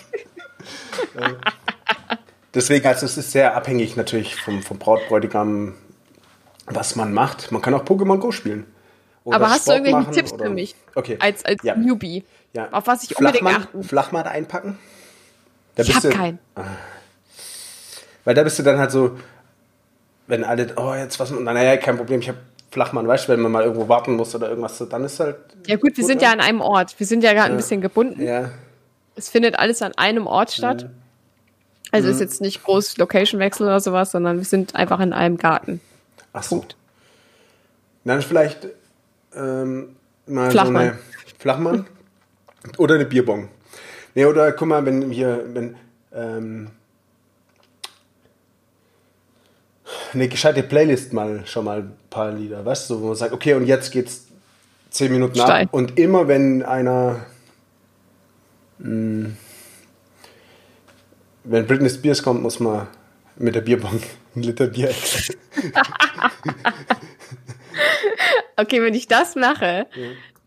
Deswegen, 2.53 2.87
also 2.87 3.05
es 3.05 3.17
ist 3.17 3.31
sehr 3.31 3.55
abhängig 3.55 3.95
natürlich 3.95 4.35
vom, 4.35 4.63
vom 4.63 4.79
Brautbräutigam, 4.79 5.75
was 6.65 6.95
man 6.95 7.13
macht. 7.13 7.51
Man 7.51 7.61
kann 7.61 7.73
auch 7.73 7.83
Pokémon 7.85 8.17
Go 8.17 8.31
spielen. 8.31 8.65
Aber 9.25 9.49
hast 9.49 9.67
du 9.67 9.71
Sport 9.73 9.77
irgendwelche 9.85 9.97
machen 9.97 10.13
Tipps 10.13 10.33
oder- 10.33 10.45
für 10.45 10.49
mich? 10.51 10.75
Okay. 10.95 11.17
Als, 11.19 11.43
als 11.45 11.61
Ja. 11.63 11.75
Newbie. 11.75 12.23
Ja. 12.53 12.69
Auf 12.71 12.87
was 12.87 13.03
ich 13.03 13.15
unbedingt 13.17 13.39
Flachmann, 13.41 13.61
achten. 13.63 13.83
Flachmann 13.83 14.23
einpacken. 14.25 14.79
Da 15.77 15.83
Ich 15.83 15.87
bist 15.89 15.95
habe 16.03 16.09
du- 16.09 16.15
keinen. 16.15 16.39
Weil 18.25 18.33
da 18.35 18.43
bist 18.43 18.59
du 18.59 18.63
dann 18.63 18.77
halt 18.77 18.91
so, 18.91 19.17
wenn 20.27 20.43
alle, 20.43 20.67
oh, 20.75 20.93
jetzt 20.93 21.19
was, 21.19 21.31
naja, 21.31 21.77
kein 21.77 21.95
Problem, 21.97 22.19
ich 22.19 22.27
habe 22.27 22.39
Flachmann, 22.71 23.07
weißt 23.07 23.27
du, 23.27 23.31
wenn 23.33 23.39
man 23.39 23.51
mal 23.51 23.63
irgendwo 23.63 23.87
warten 23.87 24.15
muss 24.17 24.35
oder 24.35 24.49
irgendwas, 24.49 24.77
dann 24.89 25.05
ist 25.05 25.19
halt. 25.21 25.37
Ja 25.65 25.77
gut, 25.77 25.95
wir 25.95 26.05
sind 26.05 26.17
ne? 26.17 26.23
ja 26.25 26.31
an 26.33 26.41
einem 26.41 26.59
Ort. 26.59 26.99
Wir 26.99 27.07
sind 27.07 27.23
ja 27.23 27.31
gerade 27.33 27.51
ein 27.51 27.57
bisschen 27.57 27.79
gebunden. 27.79 28.21
Ja, 28.21 28.51
Es 29.15 29.29
findet 29.29 29.57
alles 29.57 29.81
an 29.81 29.93
einem 29.95 30.27
Ort 30.27 30.51
statt. 30.51 30.83
Mhm. 30.83 30.89
Also 31.91 32.09
ist 32.09 32.19
jetzt 32.19 32.41
nicht 32.41 32.63
groß 32.63 32.97
Location-Wechsel 32.97 33.65
oder 33.65 33.79
sowas, 33.79 34.11
sondern 34.11 34.37
wir 34.37 34.43
sind 34.45 34.75
einfach 34.75 34.99
in 34.99 35.13
einem 35.13 35.37
Garten. 35.37 35.79
ach 36.33 36.43
so. 36.43 36.57
Punkt. 36.57 36.75
Dann 38.03 38.21
vielleicht 38.21 38.67
ähm, 39.33 39.95
mal 40.25 40.51
Flachmann. 40.51 40.73
so 40.85 40.89
eine 40.91 40.97
Flachmann 41.39 41.87
oder 42.77 42.95
eine 42.95 43.05
Bierbong. 43.05 43.47
Nee, 44.17 44.25
oder 44.25 44.51
guck 44.51 44.67
mal, 44.67 44.83
wenn 44.83 45.11
hier, 45.11 45.45
wenn 45.53 45.75
ähm, 46.11 46.71
eine 50.11 50.27
gescheite 50.27 50.63
Playlist 50.63 51.13
mal 51.13 51.45
schon 51.45 51.65
mal 51.65 51.81
ein 51.81 51.95
paar 52.09 52.31
Lieder, 52.31 52.65
weißt 52.65 52.89
du, 52.89 52.99
wo 52.99 53.07
man 53.09 53.15
sagt, 53.15 53.31
okay, 53.31 53.53
und 53.53 53.67
jetzt 53.67 53.91
geht's 53.91 54.25
zehn 54.89 55.11
Minuten 55.11 55.35
Steil. 55.35 55.65
ab 55.65 55.69
und 55.71 55.99
immer 55.99 56.27
wenn 56.27 56.63
einer 56.63 57.27
mh, 58.79 59.33
wenn 61.43 61.67
Britney 61.67 61.91
Spears 61.91 62.23
kommt, 62.23 62.41
muss 62.41 62.59
man 62.59 62.87
mit 63.35 63.53
der 63.53 63.61
Bierbong 63.61 64.01
ein 64.35 64.41
Liter 64.41 64.65
Bier 64.65 64.89
essen. 64.89 65.35
Okay, 68.59 68.81
wenn 68.81 68.95
ich 68.95 69.07
das 69.07 69.35
mache, 69.35 69.85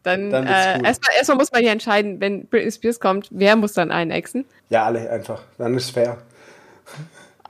dann, 0.03 0.31
Dann 0.31 0.47
äh, 0.47 0.77
cool. 0.79 0.87
erstmal, 0.87 1.17
erstmal 1.17 1.37
muss 1.37 1.53
man 1.53 1.63
ja 1.63 1.73
entscheiden, 1.73 2.21
wenn 2.21 2.47
Britney 2.47 2.73
Spears 2.73 3.01
kommt, 3.01 3.29
wer 3.31 3.57
muss 3.57 3.75
dann 3.75 3.91
einexen. 3.91 4.47
Ja, 4.71 4.87
alle 4.87 5.11
einfach. 5.11 5.43
Dann 5.59 5.77
ist 5.77 5.91
fair. 5.91 6.19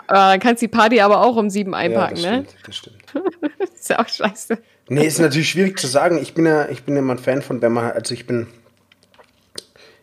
Aber 0.09 0.19
dann 0.19 0.41
kannst 0.41 0.61
du 0.61 0.67
die 0.67 0.77
Party 0.77 1.01
aber 1.01 1.25
auch 1.25 1.37
um 1.37 1.51
sieben 1.51 1.75
einpacken, 1.75 2.17
ja, 2.17 2.31
ne? 2.39 2.47
das 2.67 2.77
stimmt, 2.77 2.97
das 3.13 3.15
stimmt. 3.23 3.59
Das 3.59 3.71
ist 3.75 3.89
ja 3.91 3.99
auch 4.01 4.09
scheiße. 4.09 4.59
Nee, 4.89 5.07
ist 5.07 5.21
natürlich 5.21 5.51
schwierig 5.51 5.79
zu 5.79 5.87
sagen. 5.87 6.19
Ich 6.21 6.35
bin 6.35 6.47
ja, 6.47 6.69
ich 6.69 6.83
bin 6.83 6.97
ja 6.97 7.03
mal 7.03 7.15
ein 7.15 7.19
Fan 7.21 7.43
von, 7.43 7.63
wenn 7.63 7.73
man, 7.73 7.93
also 7.93 8.13
ich 8.13 8.27
bin, 8.27 8.49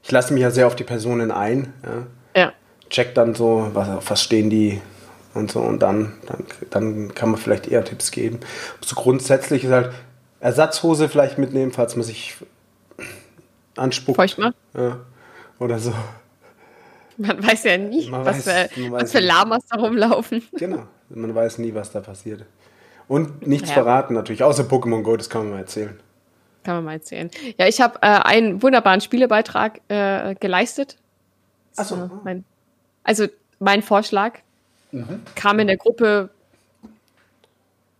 ich 0.02 0.10
lasse 0.12 0.34
mich 0.34 0.41
ja 0.41 0.50
sehr 0.50 0.68
auf 0.68 0.78
die 0.78 0.86
Personen 0.86 1.32
ein. 1.32 1.74
Ja. 1.84 2.41
Ja. 2.41 2.54
Check 2.89 3.14
dann 3.16 3.36
so, 3.36 3.72
was, 3.74 3.89
auf 3.89 4.10
was 4.10 4.24
stehen 4.24 4.50
die 4.50 4.80
und 5.34 5.52
so 5.52 5.60
und 5.60 5.80
dann, 5.80 6.14
dann, 6.26 6.45
dann 6.70 7.14
kann 7.14 7.32
man 7.32 7.39
vielleicht 7.39 7.68
eher 7.68 7.84
Tipps 7.84 8.12
geben. 8.12 8.39
So 8.80 8.95
grundsätzlich 8.95 9.66
ist 9.66 9.72
halt 9.72 9.91
Ersatzhose 10.39 11.09
vielleicht 11.09 11.38
mitnehmen, 11.38 11.71
falls 11.71 11.95
man 11.95 12.03
sich 12.03 12.35
anspuckt. 13.75 14.15
Feucht 14.17 14.38
mal. 14.38 14.53
Ja. 14.75 14.99
Oder 15.59 15.79
so. 15.79 15.93
Man 17.17 17.41
weiß 17.45 17.63
ja 17.63 17.77
nie, 17.77 18.09
Man 18.09 18.23
was, 18.25 18.47
weiß- 18.47 18.69
für, 18.69 18.91
was 18.91 19.11
für. 19.11 19.19
Lamas 19.19 19.63
da 19.69 19.77
rumlaufen. 19.79 20.43
Genau. 20.53 20.83
Man 21.09 21.33
weiß 21.33 21.57
nie, 21.59 21.73
was 21.73 21.91
da 21.91 21.99
passiert. 22.01 22.45
Und 23.07 23.47
nichts 23.47 23.69
Ja. 23.69 23.75
verraten 23.75 24.13
natürlich, 24.13 24.43
außer 24.43 24.63
Pokémon 24.63 25.01
Go, 25.01 25.15
das 25.17 25.29
kann 25.29 25.43
man 25.43 25.51
mal 25.53 25.59
erzählen. 25.59 25.97
Kann 26.63 26.75
man 26.75 26.83
mal 26.85 26.93
erzählen. 26.93 27.31
Ja, 27.57 27.65
ich 27.65 27.79
habe 27.81 27.97
äh, 28.01 28.07
einen 28.07 28.61
wunderbaren 28.61 28.99
Spielebeitrag 29.01 29.79
äh, 29.88 30.35
geleistet. 30.35 30.97
Ach 31.77 31.85
so. 31.85 31.95
Äh, 31.95 32.09
mein, 32.23 32.43
also 33.03 33.25
mein 33.59 33.81
Vorschlag 33.81 34.39
Mhm. 34.91 35.21
kam 35.35 35.59
in 35.59 35.67
der 35.67 35.75
Gruppe 35.77 36.29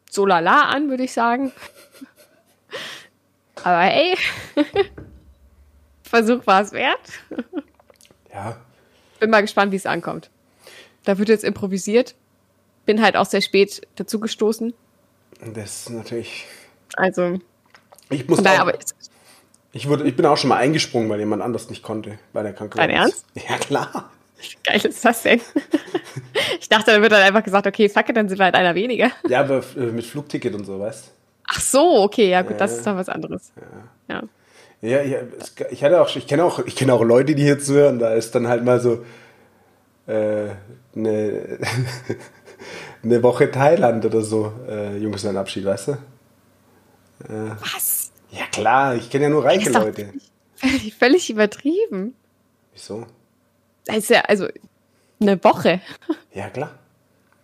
so 0.10 0.26
lala 0.26 0.64
an, 0.70 0.90
würde 0.90 1.04
ich 1.04 1.12
sagen. 1.14 1.52
Aber 3.64 3.92
ey, 3.92 4.16
Versuch 6.04 6.46
war 6.48 6.62
es 6.62 6.72
wert. 6.72 7.00
Ja, 8.34 8.58
Bin 9.20 9.30
mal 9.30 9.42
gespannt, 9.42 9.72
wie 9.72 9.76
es 9.78 9.86
ankommt. 9.86 10.30
Da 11.04 11.18
wird 11.18 11.30
jetzt 11.30 11.44
improvisiert. 11.44 12.16
Bin 12.86 13.02
halt 13.02 13.18
auch 13.18 13.26
sehr 13.26 13.42
spät 13.42 13.82
dazugestoßen. 13.96 14.74
das 15.54 15.82
ist 15.82 15.90
natürlich. 15.90 16.46
Also, 16.96 17.40
Ich 18.10 18.28
muss 18.28 18.42
daher, 18.42 18.60
auch, 18.64 18.68
aber 18.68 18.80
ich, 19.74 19.88
wurde, 19.90 20.08
ich 20.08 20.16
bin 20.16 20.26
auch 20.26 20.38
schon 20.38 20.50
mal 20.50 20.58
eingesprungen, 20.58 21.10
weil 21.10 21.20
jemand 21.20 21.42
anders 21.42 21.70
nicht 21.70 21.84
konnte, 21.84 22.18
weil 22.34 22.44
der 22.44 22.54
krank 22.54 22.74
Dein 22.76 22.90
ist. 23.08 23.26
Ja, 23.36 23.58
klar. 23.58 24.12
geil 24.64 24.86
ist 24.86 25.04
das 25.04 25.24
denn? 25.24 25.42
ich 26.60 26.70
dachte, 26.70 26.92
da 26.92 27.02
wird 27.02 27.12
dann 27.12 27.22
einfach 27.22 27.44
gesagt, 27.44 27.68
okay, 27.68 27.90
fuck 27.90 28.08
it, 28.10 28.16
dann 28.16 28.30
sind 28.30 28.38
wir 28.38 28.46
halt 28.46 28.56
einer 28.56 28.76
weniger. 28.76 29.12
Ja, 29.28 29.42
aber 29.42 29.64
äh, 29.76 29.92
mit 29.92 30.06
Flugticket 30.06 30.56
und 30.56 30.66
so, 30.66 30.80
weißt 30.80 31.12
Ach 31.48 31.62
so, 31.62 32.04
okay, 32.04 32.30
ja 32.30 32.42
gut, 32.42 32.52
Ja, 32.52 32.58
das 32.58 32.78
ist 32.78 32.86
dann 32.86 32.98
was 32.98 33.10
anderes. 33.10 33.52
Ja. 34.08 34.24
Ja, 34.82 35.02
ja 35.02 35.20
ich 35.72 35.84
hatte 35.84 36.02
auch, 36.02 36.16
ich 36.16 36.28
kenne 36.28 36.44
auch, 36.44 36.60
ich 36.60 36.76
kenne 36.76 36.94
auch 36.94 37.04
Leute, 37.04 37.36
die 37.36 37.44
hier 37.44 37.60
zuhören. 37.60 38.00
Da 38.00 38.14
ist 38.14 38.36
dann 38.36 38.48
halt 38.48 38.64
mal 38.64 38.80
so 38.80 39.06
äh, 40.08 40.50
eine, 40.96 41.60
eine 43.04 43.24
Woche 43.24 43.50
Thailand 43.50 44.06
oder 44.06 44.22
so, 44.22 44.54
äh, 44.70 44.98
Junggesellenabschied, 44.98 45.66
weißt 45.66 45.88
du? 45.90 45.98
Was? 47.30 48.12
Ja 48.30 48.46
klar, 48.52 48.96
ich 48.96 49.10
kenne 49.10 49.24
ja 49.24 49.30
nur 49.30 49.44
reiche 49.44 49.72
Leute. 49.72 50.14
Völlig, 50.56 50.96
völlig 50.96 51.30
übertrieben. 51.30 52.16
Wieso? 52.74 53.06
Ja, 53.88 54.22
also, 54.22 54.48
eine 55.20 55.44
Woche. 55.44 55.82
Ja 56.34 56.50
klar. 56.50 56.72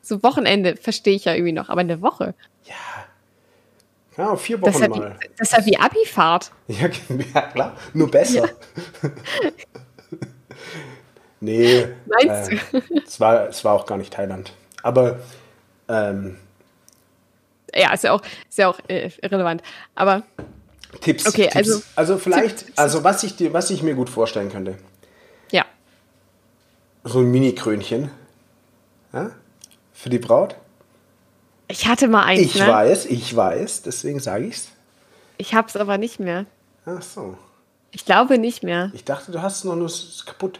So 0.01 0.22
Wochenende 0.22 0.76
verstehe 0.76 1.16
ich 1.16 1.26
ja 1.26 1.34
irgendwie 1.34 1.54
noch, 1.54 1.70
aber 1.70 1.82
eine 1.82 2.01
Woche. 2.01 2.36
Ja. 2.66 2.76
Ja, 4.18 4.36
vier 4.36 4.57
Das 4.59 4.76
Wochen 4.76 4.84
ist 4.84 4.95
ja 4.95 5.01
mal. 5.01 5.16
wie, 5.22 5.28
das 5.38 5.51
ist 5.51 5.57
ja 5.57 5.66
wie 5.66 5.78
Abifahrt. 5.78 6.51
Ja, 6.68 6.88
ja 7.34 7.41
klar, 7.41 7.76
nur 7.93 8.11
besser. 8.11 8.47
nee. 11.39 11.88
Meinst 12.05 12.51
äh, 12.51 12.59
es, 13.05 13.20
war, 13.20 13.47
es 13.49 13.64
war 13.66 13.74
auch 13.74 13.86
gar 13.86 13.97
nicht 13.97 14.14
Thailand. 14.14 14.53
Aber 14.82 15.20
ähm, 15.88 16.38
Ja, 17.74 17.93
ist 17.93 18.03
ja 18.03 18.14
auch, 18.14 18.22
ist 18.49 18.57
ja 18.57 18.70
auch 18.70 18.80
äh, 18.88 19.09
irrelevant. 19.22 19.61
Aber 19.95 20.24
Tipps. 21.01 21.28
Okay, 21.28 21.43
Tipps. 21.43 21.55
also- 21.55 21.82
also 21.95 22.18
vielleicht, 22.18 22.66
Tipps. 22.68 22.78
also 22.78 23.03
was 23.03 23.24
ich, 23.24 23.36
dir, 23.36 23.53
was 23.53 23.70
ich 23.72 23.84
mir 23.84 23.95
gut 23.95 24.09
vorstellen 24.09 24.51
könnte, 24.51 24.78
ja, 25.51 25.66
so 27.03 27.20
ein 27.20 27.32
Mini-Krönchen. 27.32 28.09
Ja? 29.11 29.32
Für 29.91 30.09
die 30.09 30.20
Braut. 30.20 30.55
Ich 31.74 31.88
hatte 31.88 32.07
mal 32.07 32.24
eins, 32.24 32.41
Ich 32.41 32.55
ne? 32.59 32.67
weiß, 32.67 33.05
ich 33.05 33.36
weiß, 33.36 33.82
deswegen 33.82 34.19
sage 34.19 34.45
ich's. 34.45 34.69
Ich 35.38 35.53
hab's 35.55 35.76
aber 35.76 35.97
nicht 35.97 36.19
mehr. 36.19 36.45
Ach 36.86 37.01
so. 37.01 37.38
Ich 37.91 38.05
glaube 38.05 38.38
nicht 38.38 38.63
mehr. 38.63 38.91
Ich 38.93 39.03
dachte, 39.03 39.32
du 39.32 39.41
hast 39.41 39.57
es 39.57 39.63
noch 39.63 39.76
nur 39.76 39.88
es 39.88 40.24
kaputt. 40.26 40.59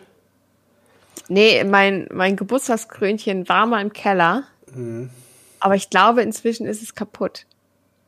Nee, 1.28 1.64
mein, 1.64 2.08
mein 2.12 2.36
Geburtstagskrönchen 2.36 3.48
war 3.48 3.66
mal 3.66 3.82
im 3.82 3.94
Keller. 3.94 4.44
Mhm. 4.74 5.10
Aber 5.60 5.76
ich 5.76 5.90
glaube, 5.90 6.22
inzwischen 6.22 6.66
ist 6.66 6.82
es 6.82 6.96
kaputt. 6.96 7.46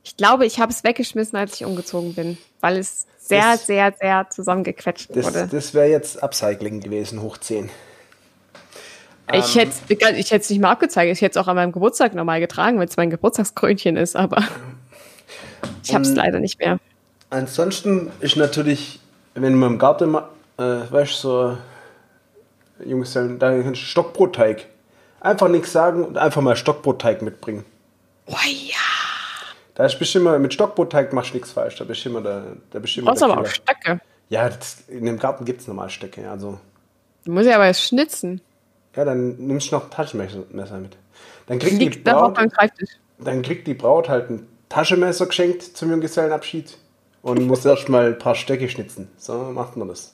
Ich 0.03 0.17
glaube, 0.17 0.45
ich 0.45 0.59
habe 0.59 0.71
es 0.71 0.83
weggeschmissen, 0.83 1.37
als 1.37 1.55
ich 1.55 1.65
umgezogen 1.65 2.13
bin, 2.13 2.37
weil 2.59 2.77
es 2.77 3.05
sehr, 3.17 3.53
Das- 3.53 3.65
sehr, 3.65 3.93
sehr 3.99 4.29
zusammengequetscht 4.29 5.09
Das, 5.15 5.25
wurde. 5.25 5.47
das 5.47 5.73
wäre 5.73 5.87
jetzt 5.89 6.21
Upcycling 6.21 6.81
gewesen, 6.81 7.21
hoch 7.21 7.37
10. 7.37 7.69
ich 9.33 9.55
hätte 9.55 9.73
ich 9.89 10.31
es 10.31 10.49
nicht 10.49 10.61
mal 10.61 10.71
abgezeigt. 10.71 11.11
Ich 11.11 11.21
hätte 11.21 11.39
es 11.39 11.43
auch 11.43 11.47
an 11.47 11.55
meinem 11.55 11.71
Geburtstag 11.71 12.13
normal 12.13 12.39
getragen, 12.39 12.79
wenn 12.79 12.87
es 12.87 12.97
mein 12.97 13.09
Geburtstagskrönchen 13.09 13.97
ist, 13.97 14.15
aber 14.15 14.43
ich 15.83 15.93
habe 15.93 16.03
es 16.03 16.13
leider 16.13 16.39
nicht 16.39 16.59
mehr. 16.59 16.79
Ansonsten 17.29 18.11
ist 18.19 18.37
natürlich, 18.37 18.99
wenn 19.33 19.55
man 19.55 19.73
im 19.73 19.79
Garten, 19.79 20.15
äh, 20.15 20.21
weißt 20.57 21.11
du, 21.11 21.17
so 21.17 21.57
Jungs, 22.83 23.13
da 23.13 23.27
kannst 23.27 23.81
du 23.81 23.85
Stockbrotteig. 23.85 24.67
Einfach 25.21 25.47
nichts 25.47 25.71
sagen 25.71 26.03
und 26.03 26.17
einfach 26.17 26.41
mal 26.41 26.55
Stockbrotteig 26.55 27.21
mitbringen. 27.21 27.65
Oh 28.27 28.35
ja. 28.45 28.75
Da 29.73 29.85
ist 29.85 29.97
bestimmt 29.97 30.25
immer, 30.25 30.39
mit 30.39 30.53
Stockbrotteig 30.53 31.13
machst 31.13 31.31
du 31.31 31.37
nichts 31.37 31.51
falsch. 31.51 31.75
Da 31.77 31.83
bist 31.83 32.05
du 32.05 32.09
immer 32.09 32.21
der, 32.21 32.43
da 32.71 32.79
bist 32.79 32.95
du 32.95 33.01
immer 33.01 33.11
aber 33.11 33.41
auch. 33.41 33.45
Stöcke. 33.47 33.99
Ja, 34.29 34.49
das, 34.49 34.83
in 34.87 35.05
dem 35.05 35.19
Garten 35.19 35.45
gibt 35.45 35.61
es 35.61 35.67
normal 35.67 35.89
Stöcke. 35.89 36.29
Also, 36.29 36.59
Du 37.25 37.31
musst 37.31 37.47
ja 37.47 37.55
aber 37.55 37.65
jetzt 37.65 37.81
schnitzen. 37.81 38.39
Ja, 38.95 39.05
dann 39.05 39.35
nimmst 39.37 39.71
du 39.71 39.75
noch 39.75 39.85
ein 39.85 39.91
Taschenmesser 39.91 40.77
mit. 40.77 40.97
Dann 41.47 41.59
kriegt, 41.59 41.73
die 41.73 41.85
Liegt 41.85 42.03
Braut, 42.03 42.37
dann 43.19 43.41
kriegt 43.41 43.67
die 43.67 43.73
Braut 43.73 44.09
halt 44.09 44.29
ein 44.29 44.47
Taschenmesser 44.69 45.27
geschenkt 45.27 45.63
zum 45.63 45.91
Junggesellenabschied 45.91 46.77
und 47.21 47.45
muss 47.45 47.65
erstmal 47.65 48.07
ein 48.07 48.17
paar 48.17 48.35
Stöcke 48.35 48.69
schnitzen. 48.69 49.09
So 49.17 49.33
macht 49.33 49.77
man 49.77 49.87
das. 49.87 50.13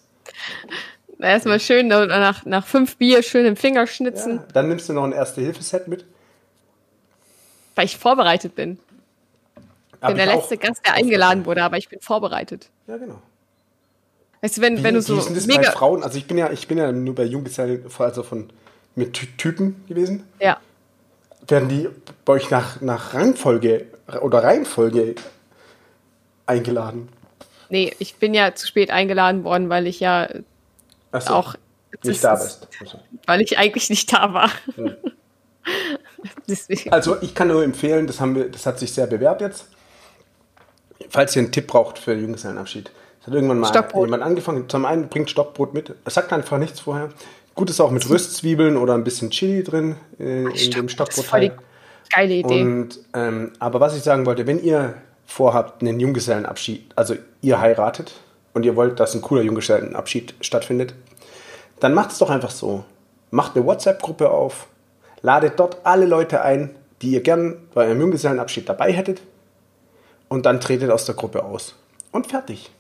Erstmal 1.20 1.60
schön 1.60 1.88
nach, 1.88 2.46
nach 2.46 2.66
fünf 2.66 2.98
Bier 2.98 3.22
schön 3.22 3.46
im 3.46 3.56
Finger 3.56 3.86
schnitzen, 3.86 4.38
Ja, 4.38 4.48
dann 4.54 4.70
nimmst 4.70 4.90
du 4.90 4.94
noch 4.94 5.04
ein 5.04 5.12
Erste-Hilfe-Set 5.12 5.88
mit. 5.88 6.06
weil 7.76 7.86
ich 7.86 7.98
vorbereitet 7.98 8.56
bin. 8.56 8.80
Ich 9.94 10.08
bin 10.08 10.18
der 10.18 10.26
letzte 10.26 10.58
Gast, 10.58 10.84
der 10.84 10.96
eingeladen 10.96 11.46
wurde, 11.46 11.62
aber 11.64 11.78
ich 11.78 11.88
bin 11.88 12.00
vorbereitet. 12.02 12.70
Ja, 12.88 12.98
genau. 12.98 13.22
Weißt 14.42 14.58
du, 14.58 14.62
wenn, 14.62 14.80
Wie, 14.80 14.84
wenn 14.84 14.96
du 14.96 15.02
wie 15.02 15.04
so 15.04 15.18
ist 15.18 15.28
denn 15.28 15.36
das 15.36 15.48
bei 15.48 15.58
mega. 15.58 15.72
Frauen? 15.72 16.02
Also 16.04 16.18
ich 16.18 16.26
bin 16.26 16.40
ja, 16.40 16.50
ich 16.52 16.68
bin 16.68 16.80
ja 16.80 16.92
nur 16.92 17.14
bei 17.14 17.24
Junggesellen, 17.24 17.86
also 18.00 18.24
von 18.24 18.52
mit 18.96 19.14
Ty 19.14 19.28
Typen 19.38 19.84
gewesen. 19.88 20.28
Ja. 20.40 20.58
Werden 21.48 21.70
die 21.70 21.90
bei 22.26 22.34
euch 22.34 22.50
nach, 22.50 22.82
nach 22.82 23.14
Rangfolge 23.14 23.88
oder 24.22 24.44
Reihenfolge 24.44 25.16
eingeladen? 26.46 27.10
Nee, 27.70 27.94
ich 28.00 28.16
bin 28.16 28.34
ja 28.34 28.54
zu 28.54 28.68
spät 28.68 28.92
eingeladen 28.92 29.44
worden, 29.44 29.70
weil 29.70 29.88
ich 29.88 30.00
ja 30.00 30.28
so, 31.18 31.34
auch. 31.34 31.56
nicht 32.04 32.16
das 32.16 32.22
da 32.22 32.34
ist- 32.36 32.68
bist. 32.80 32.98
Weil 33.26 33.42
ich 33.42 33.58
eigentlich 33.58 33.90
nicht 33.90 34.12
da 34.14 34.34
war. 34.34 34.52
Deswegen. 36.48 36.92
Also 36.92 37.18
ich 37.22 37.34
kann 37.34 37.48
nur 37.48 37.64
empfehlen, 37.64 38.08
das, 38.08 38.20
haben 38.20 38.36
wir, 38.36 38.50
das 38.50 38.66
hat 38.66 38.80
sich 38.80 38.94
sehr 38.94 39.08
bewährt 39.08 39.42
jetzt. 39.42 39.68
Falls 41.10 41.36
ihr 41.36 41.42
einen 41.44 41.52
Tipp 41.52 41.68
braucht 41.68 41.98
für 42.00 42.12
den 42.14 42.22
Junggesellenabschied. 42.24 42.92
Es 43.22 43.28
hat 43.28 43.34
irgendwann 43.34 43.60
mal 43.60 43.68
Stockbrot. 43.68 44.08
jemand 44.08 44.24
angefangen. 44.24 44.68
Zum 44.70 44.86
einen 44.86 45.08
bringt 45.08 45.30
Stockbrot 45.30 45.74
mit. 45.74 45.94
Es 46.06 46.14
sagt 46.14 46.34
einfach 46.34 46.58
nichts 46.58 46.80
vorher. 46.80 47.10
Gut 47.56 47.70
ist 47.70 47.80
auch 47.80 47.92
mit 47.92 48.10
Röstzwiebeln 48.10 48.78
oder 48.78 48.94
ein 48.94 49.04
bisschen 49.04 49.30
Chili 49.30 49.64
drin 49.64 49.96
äh, 50.20 50.44
in 50.44 50.72
dem 50.72 50.88
Das 50.88 51.18
ist 51.18 51.26
voll 51.26 51.42
die 51.42 51.48
Stockbrotteig. 51.50 51.60
geile 52.14 52.34
Idee. 52.34 52.62
Und, 52.62 53.00
ähm, 53.14 53.52
aber 53.60 53.80
was 53.80 53.96
ich 53.96 54.04
sagen 54.04 54.26
wollte, 54.26 54.48
wenn 54.48 54.64
ihr 54.64 54.96
vorhabt, 55.26 55.82
einen 55.82 56.00
Junggesellenabschied, 56.00 56.92
also 56.96 57.16
ihr 57.42 57.60
heiratet 57.60 58.14
und 58.54 58.66
ihr 58.66 58.76
wollt, 58.76 59.00
dass 59.00 59.14
ein 59.16 59.22
cooler 59.22 59.42
Junggesellenabschied 59.42 60.34
stattfindet, 60.42 60.94
dann 61.80 61.94
macht 61.94 62.12
es 62.12 62.18
doch 62.20 62.30
einfach 62.30 62.52
so. 62.52 62.84
Macht 63.32 63.56
eine 63.56 63.66
WhatsApp-Gruppe 63.66 64.30
auf, 64.30 64.68
ladet 65.22 65.60
dort 65.60 65.78
alle 65.86 66.06
Leute 66.06 66.42
ein, 66.42 66.76
die 67.02 67.12
ihr 67.12 67.22
gern 67.22 67.58
bei 67.74 67.86
einem 67.86 68.00
Junggesellenabschied 68.02 68.68
dabei 68.68 68.92
hättet 68.92 69.22
und 70.30 70.46
dann 70.46 70.60
tretet 70.60 70.90
aus 70.92 71.06
der 71.06 71.16
Gruppe 71.16 71.44
aus. 71.44 71.76
Und 72.12 72.28
fertig. 72.28 72.72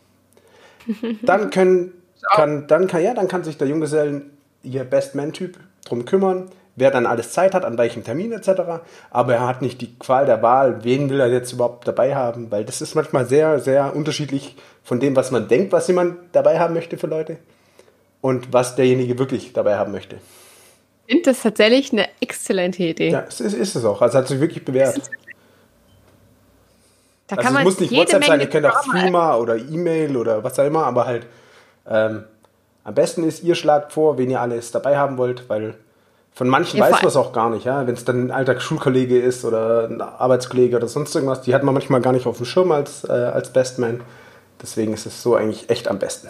Dann 1.21 1.51
können, 1.51 1.93
kann, 2.33 2.67
dann 2.67 2.87
kann, 2.87 3.03
ja, 3.03 3.13
dann 3.13 3.27
kann 3.27 3.43
sich 3.43 3.57
der 3.57 3.67
Junggesellen, 3.67 4.31
ihr 4.63 4.83
Best-Man-Typ, 4.83 5.57
drum 5.85 6.05
kümmern, 6.05 6.49
wer 6.75 6.91
dann 6.91 7.05
alles 7.05 7.31
Zeit 7.31 7.53
hat, 7.53 7.65
an 7.65 7.77
welchem 7.77 8.03
Termin 8.03 8.31
etc. 8.31 8.49
Aber 9.09 9.33
er 9.33 9.47
hat 9.47 9.61
nicht 9.61 9.81
die 9.81 9.97
Qual 9.97 10.25
der 10.25 10.41
Wahl, 10.41 10.83
wen 10.83 11.09
will 11.09 11.19
er 11.19 11.27
jetzt 11.27 11.53
überhaupt 11.53 11.87
dabei 11.87 12.15
haben, 12.15 12.51
weil 12.51 12.65
das 12.65 12.81
ist 12.81 12.95
manchmal 12.95 13.25
sehr, 13.25 13.59
sehr 13.59 13.95
unterschiedlich 13.95 14.55
von 14.83 14.99
dem, 14.99 15.15
was 15.15 15.31
man 15.31 15.47
denkt, 15.47 15.71
was 15.71 15.87
jemand 15.87 16.17
dabei 16.31 16.59
haben 16.59 16.73
möchte 16.73 16.97
für 16.97 17.07
Leute 17.07 17.37
und 18.21 18.53
was 18.53 18.75
derjenige 18.75 19.17
wirklich 19.19 19.53
dabei 19.53 19.77
haben 19.77 19.91
möchte. 19.91 20.17
Ich 21.07 21.15
finde 21.15 21.31
das 21.31 21.41
tatsächlich 21.41 21.91
eine 21.91 22.07
exzellente 22.21 22.83
Idee. 22.83 23.09
Ja, 23.09 23.25
es 23.27 23.41
ist, 23.41 23.53
ist 23.53 23.75
es 23.75 23.83
auch. 23.83 24.01
Also 24.01 24.17
hat 24.17 24.27
sich 24.27 24.39
wirklich 24.39 24.63
bewährt. 24.63 25.01
Da 27.27 27.35
Also 27.35 27.47
kann 27.47 27.47
es 27.47 27.53
man 27.53 27.63
muss 27.63 27.79
nicht 27.79 27.91
WhatsApp 27.93 28.23
sein, 28.23 28.39
Menge 28.39 28.43
ihr 28.43 28.49
könnt 28.49 28.65
auch 28.65 28.81
Threema 28.83 29.35
oder 29.35 29.57
E-Mail 29.57 30.15
oder 30.15 30.43
was 30.43 30.57
auch 30.57 30.65
immer, 30.65 30.85
aber 30.85 31.05
halt 31.05 31.27
ähm, 31.87 32.23
am 32.83 32.95
besten 32.95 33.23
ist, 33.23 33.43
ihr 33.43 33.55
schlagt 33.55 33.93
vor, 33.93 34.17
wen 34.17 34.29
ihr 34.29 34.41
alles 34.41 34.71
dabei 34.71 34.97
haben 34.97 35.17
wollt, 35.17 35.49
weil 35.49 35.75
von 36.33 36.47
manchen 36.47 36.77
Ja, 36.77 36.85
weiß 36.85 37.01
man 37.01 37.07
es 37.07 37.15
auch 37.15 37.33
gar 37.33 37.49
nicht, 37.49 37.65
ja. 37.65 37.85
Wenn 37.85 37.93
es 37.93 38.05
dann 38.05 38.27
ein 38.27 38.31
alter 38.31 38.59
Schulkollege 38.59 39.19
ist 39.19 39.43
oder 39.45 39.87
ein 39.87 40.01
Arbeitskollege 40.01 40.77
oder 40.77 40.87
sonst 40.87 41.13
irgendwas, 41.13 41.41
die 41.41 41.53
hat 41.53 41.63
man 41.63 41.73
manchmal 41.73 42.01
gar 42.01 42.13
nicht 42.13 42.25
auf 42.25 42.37
dem 42.37 42.45
Schirm 42.45 42.71
als, 42.71 43.03
äh, 43.03 43.11
als 43.11 43.51
Bestman. 43.51 44.01
Deswegen 44.61 44.93
ist 44.93 45.05
es 45.05 45.21
so 45.21 45.35
eigentlich 45.35 45.69
echt 45.69 45.87
am 45.87 45.99
besten. 45.99 46.29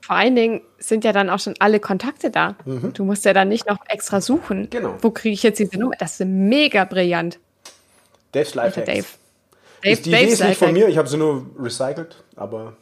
Vor 0.00 0.16
allen 0.16 0.34
Dingen 0.34 0.62
sind 0.78 1.04
ja 1.04 1.12
dann 1.12 1.30
auch 1.30 1.38
schon 1.38 1.54
alle 1.60 1.78
Kontakte 1.78 2.30
da. 2.30 2.56
Du 2.94 3.04
musst 3.04 3.24
ja 3.24 3.32
dann 3.32 3.48
nicht 3.48 3.68
noch 3.68 3.78
extra 3.86 4.20
suchen. 4.20 4.62
Mhm. 4.62 4.70
Genau. 4.70 4.94
Wo 5.00 5.10
kriege 5.10 5.34
ich 5.34 5.42
jetzt 5.42 5.60
diese 5.60 5.78
Nummer? 5.78 5.94
Das 5.98 6.18
ist 6.18 6.26
mega 6.26 6.84
brillant. 6.84 7.38
Dave's 8.32 8.54
Lifehacks. 8.54 8.86
Dave. 8.86 9.06
Dave, 9.82 10.02
die 10.02 10.10
Idee 10.10 10.24
ist 10.24 10.42
nicht 10.42 10.58
von 10.58 10.72
mir, 10.72 10.88
ich 10.88 10.98
habe 10.98 11.08
sie 11.08 11.16
nur 11.16 11.46
recycelt, 11.58 12.22
aber 12.36 12.74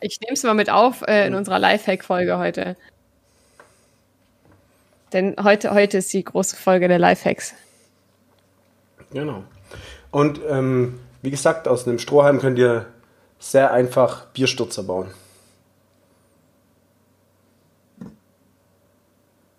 Ich 0.00 0.18
nehme 0.20 0.32
es 0.32 0.42
mal 0.42 0.54
mit 0.54 0.70
auf 0.70 1.02
äh, 1.02 1.26
in 1.26 1.34
unserer 1.34 1.58
Lifehack-Folge 1.58 2.38
heute. 2.38 2.76
Denn 5.12 5.36
heute, 5.42 5.72
heute 5.72 5.98
ist 5.98 6.12
die 6.12 6.24
große 6.24 6.56
Folge 6.56 6.88
der 6.88 6.98
Lifehacks. 6.98 7.54
Genau. 9.12 9.44
Und 10.10 10.40
ähm, 10.48 11.00
wie 11.22 11.30
gesagt, 11.30 11.68
aus 11.68 11.86
einem 11.86 11.98
Strohhalm 11.98 12.40
könnt 12.40 12.58
ihr 12.58 12.86
sehr 13.38 13.72
einfach 13.72 14.26
Bierstürzer 14.26 14.84
bauen. 14.84 15.08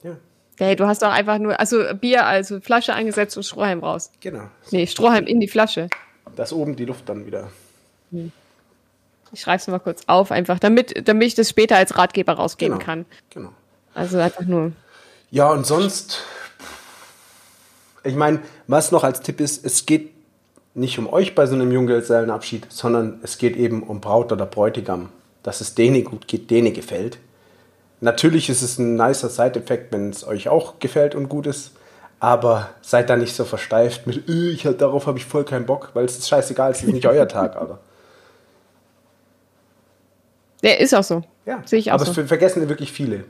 Ja, 0.03 0.17
Hey, 0.57 0.75
du 0.75 0.85
hast 0.85 1.01
doch 1.01 1.11
einfach 1.11 1.37
nur, 1.37 1.59
also 1.59 1.83
Bier, 1.99 2.25
also 2.25 2.61
Flasche 2.61 2.93
angesetzt 2.93 3.35
und 3.35 3.43
Strohhalm 3.43 3.83
raus. 3.83 4.11
genau. 4.19 4.49
Nee, 4.71 4.87
Strohhalm 4.87 5.25
in 5.25 5.39
die 5.39 5.47
Flasche. 5.47 5.87
Dass 6.35 6.53
oben 6.53 6.75
die 6.75 6.85
Luft 6.85 7.09
dann 7.09 7.25
wieder. 7.25 7.49
Ich 9.33 9.41
schreibe 9.41 9.57
es 9.57 9.67
mal 9.67 9.79
kurz 9.79 10.03
auf, 10.07 10.31
einfach, 10.31 10.59
damit, 10.59 11.07
damit 11.07 11.27
ich 11.29 11.35
das 11.35 11.49
später 11.49 11.77
als 11.77 11.97
Ratgeber 11.97 12.33
rausgeben 12.33 12.75
Genau. 12.79 12.85
kann. 12.85 13.05
Genau. 13.29 13.49
Also 13.93 14.17
einfach 14.19 14.43
nur. 14.45 14.71
Ja, 15.31 15.49
und 15.51 15.65
sonst, 15.65 16.19
ich 18.03 18.15
meine, 18.15 18.39
was 18.67 18.91
noch 18.91 19.03
als 19.03 19.21
Tipp 19.21 19.39
ist, 19.39 19.65
es 19.65 19.85
geht 19.85 20.11
nicht 20.73 20.97
um 20.99 21.11
euch 21.11 21.35
bei 21.35 21.45
so 21.45 21.55
einem 21.55 21.71
Junggesellenabschied, 21.71 22.67
sondern 22.69 23.19
es 23.23 23.37
geht 23.37 23.55
eben 23.55 23.83
um 23.83 24.01
Braut 24.01 24.31
oder 24.31 24.45
Bräutigam, 24.45 25.09
dass 25.43 25.61
es 25.61 25.75
denen 25.75 26.03
gut 26.03 26.27
geht, 26.27 26.49
denen 26.49 26.73
gefällt. 26.73 27.17
Natürlich 27.99 28.49
ist 28.49 28.61
es 28.61 28.79
ein 28.79 28.95
nicer 28.95 29.29
Side-Effekt, 29.29 29.91
wenn 29.93 30.09
es 30.09 30.25
euch 30.25 30.49
auch 30.49 30.79
gefällt 30.79 31.13
und 31.13 31.29
gut 31.29 31.45
ist, 31.45 31.71
aber 32.19 32.69
seid 32.81 33.09
da 33.09 33.15
nicht 33.17 33.35
so 33.35 33.45
versteift 33.45 34.07
mit, 34.07 34.27
"Äh, 34.29 34.49
ich 34.51 34.63
darauf 34.77 35.07
habe 35.07 35.17
ich 35.19 35.25
voll 35.25 35.43
keinen 35.43 35.65
Bock, 35.65 35.89
weil 35.93 36.05
es 36.05 36.17
ist 36.17 36.27
scheißegal, 36.27 36.71
es 36.71 36.81
ist 36.83 36.89
nicht 36.93 37.05
euer 37.05 37.27
Tag, 37.27 37.55
aber. 37.55 37.79
Der 40.63 40.79
ist 40.79 40.93
auch 40.93 41.03
so. 41.03 41.23
Ja, 41.45 41.61
Sehe 41.65 41.79
ich 41.79 41.89
auch 41.91 41.95
aber 41.95 42.05
so. 42.05 42.11
es 42.11 42.15
ver- 42.15 42.27
vergessen 42.27 42.69
wirklich 42.69 42.91
viele. 42.91 43.23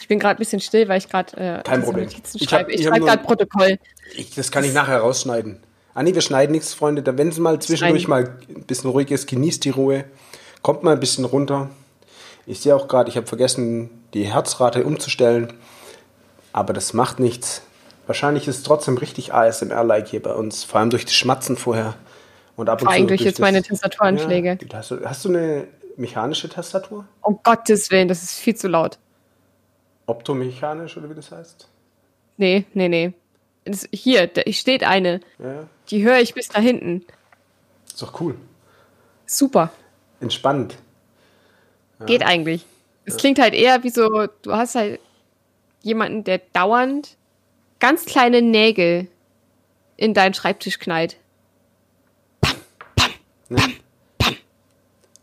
Ich 0.00 0.08
bin 0.08 0.18
gerade 0.18 0.36
ein 0.36 0.38
bisschen 0.38 0.60
still, 0.60 0.88
weil 0.88 0.98
ich 0.98 1.08
gerade 1.08 1.36
äh, 1.36 1.62
Kein 1.62 1.82
Problem. 1.82 2.04
Notizen 2.04 2.38
schreibe. 2.38 2.72
Ich, 2.72 2.80
ich 2.80 2.86
schreibe 2.86 3.04
gerade 3.04 3.22
Protokoll. 3.24 3.78
Ich, 4.14 4.34
das 4.34 4.50
kann 4.50 4.62
ich 4.64 4.72
nachher 4.72 4.98
rausschneiden. 4.98 5.58
Ah 5.94 6.02
nee, 6.02 6.14
wir 6.14 6.20
schneiden 6.20 6.52
nichts, 6.52 6.74
Freunde. 6.74 7.02
Wenn 7.18 7.28
es 7.28 7.38
mal 7.38 7.58
zwischendurch 7.60 8.02
Schneiden. 8.04 8.34
mal 8.34 8.56
ein 8.56 8.64
bisschen 8.66 8.90
ruhig 8.90 9.10
ist, 9.10 9.26
genießt 9.26 9.64
die 9.64 9.70
Ruhe. 9.70 10.04
Kommt 10.62 10.82
mal 10.82 10.92
ein 10.92 11.00
bisschen 11.00 11.24
runter. 11.24 11.70
Ich 12.46 12.60
sehe 12.60 12.76
auch 12.76 12.86
gerade, 12.86 13.08
ich 13.10 13.16
habe 13.16 13.26
vergessen, 13.26 13.90
die 14.14 14.24
Herzrate 14.32 14.84
umzustellen. 14.84 15.52
Aber 16.52 16.72
das 16.72 16.92
macht 16.92 17.18
nichts. 17.18 17.62
Wahrscheinlich 18.06 18.46
ist 18.48 18.58
es 18.58 18.62
trotzdem 18.62 18.96
richtig 18.98 19.34
ASMR-like 19.34 20.08
hier 20.08 20.22
bei 20.22 20.32
uns. 20.32 20.64
Vor 20.64 20.80
allem 20.80 20.90
durch 20.90 21.04
das 21.04 21.14
Schmatzen 21.14 21.56
vorher. 21.56 21.94
Und 22.56 22.68
ab 22.68 22.80
und 22.80 22.86
Vor 22.86 22.92
allem 22.94 23.02
zu 23.02 23.08
durch 23.08 23.20
jetzt 23.22 23.40
meine 23.40 23.62
Tastaturanschläge. 23.62 24.48
Ja, 24.50 24.54
die 24.54 24.66
Taste- 24.68 25.02
hast 25.04 25.24
du 25.24 25.28
eine 25.30 25.66
mechanische 25.96 26.48
Tastatur? 26.48 27.06
Um 27.22 27.40
Gottes 27.42 27.90
Willen, 27.90 28.08
das 28.08 28.22
ist 28.22 28.34
viel 28.34 28.54
zu 28.54 28.68
laut. 28.68 28.98
Optomechanisch 30.06 30.96
oder 30.96 31.10
wie 31.10 31.14
das 31.14 31.32
heißt? 31.32 31.68
Nee, 32.36 32.64
nee, 32.74 32.88
nee. 32.88 33.12
Das, 33.64 33.88
hier, 33.92 34.26
da 34.28 34.42
steht 34.52 34.84
eine. 34.84 35.20
Ja, 35.38 35.64
Die 35.90 36.04
höre 36.04 36.18
ich 36.20 36.34
bis 36.34 36.48
da 36.48 36.60
hinten. 36.60 37.04
ist 37.88 38.00
doch 38.00 38.20
cool. 38.20 38.36
Super. 39.26 39.70
Entspannt. 40.20 40.76
Geht 42.06 42.24
eigentlich. 42.24 42.64
Es 43.04 43.16
klingt 43.16 43.38
halt 43.40 43.54
eher 43.54 43.82
wie 43.82 43.90
so, 43.90 44.26
du 44.42 44.52
hast 44.52 44.74
halt 44.76 45.00
jemanden, 45.82 46.24
der 46.24 46.38
dauernd 46.52 47.15
ganz 47.80 48.04
kleine 48.04 48.42
Nägel 48.42 49.08
in 49.96 50.14
deinen 50.14 50.34
Schreibtisch 50.34 50.78
knallt. 50.78 51.16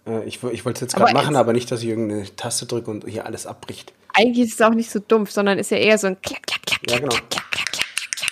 Äh, 0.06 0.24
ich 0.26 0.43
ich 0.43 0.66
wollte 0.66 0.78
es 0.78 0.82
jetzt 0.82 0.95
gerade 0.95 1.14
machen, 1.14 1.36
aber 1.36 1.54
nicht, 1.54 1.72
dass 1.72 1.82
ich 1.82 1.88
irgendeine 1.89 2.36
Taste 2.36 2.66
drücke 2.66 2.91
und 2.91 3.08
hier 3.08 3.26
alles 3.26 3.45
abbricht. 3.47 3.93
Eigentlich 4.14 4.47
ist 4.47 4.56
es 4.56 4.62
auch 4.62 4.74
nicht 4.74 4.89
so 4.91 4.99
dumpf, 4.99 5.32
sondern 5.32 5.58
ist 5.58 5.72
ja 5.72 5.78
eher 5.78 5.97
so 5.97 6.08
ein 6.08 6.22
Klack, 6.22 6.45
Klack, 6.45 6.62
Klack, 6.66 6.82
Ja, 6.91 6.99
genau. 6.99 7.10
Klack, 7.10 7.30
Klack, 7.30 7.51
Klack, 7.51 7.72
Klack, 7.72 7.89
Klack, 8.16 8.32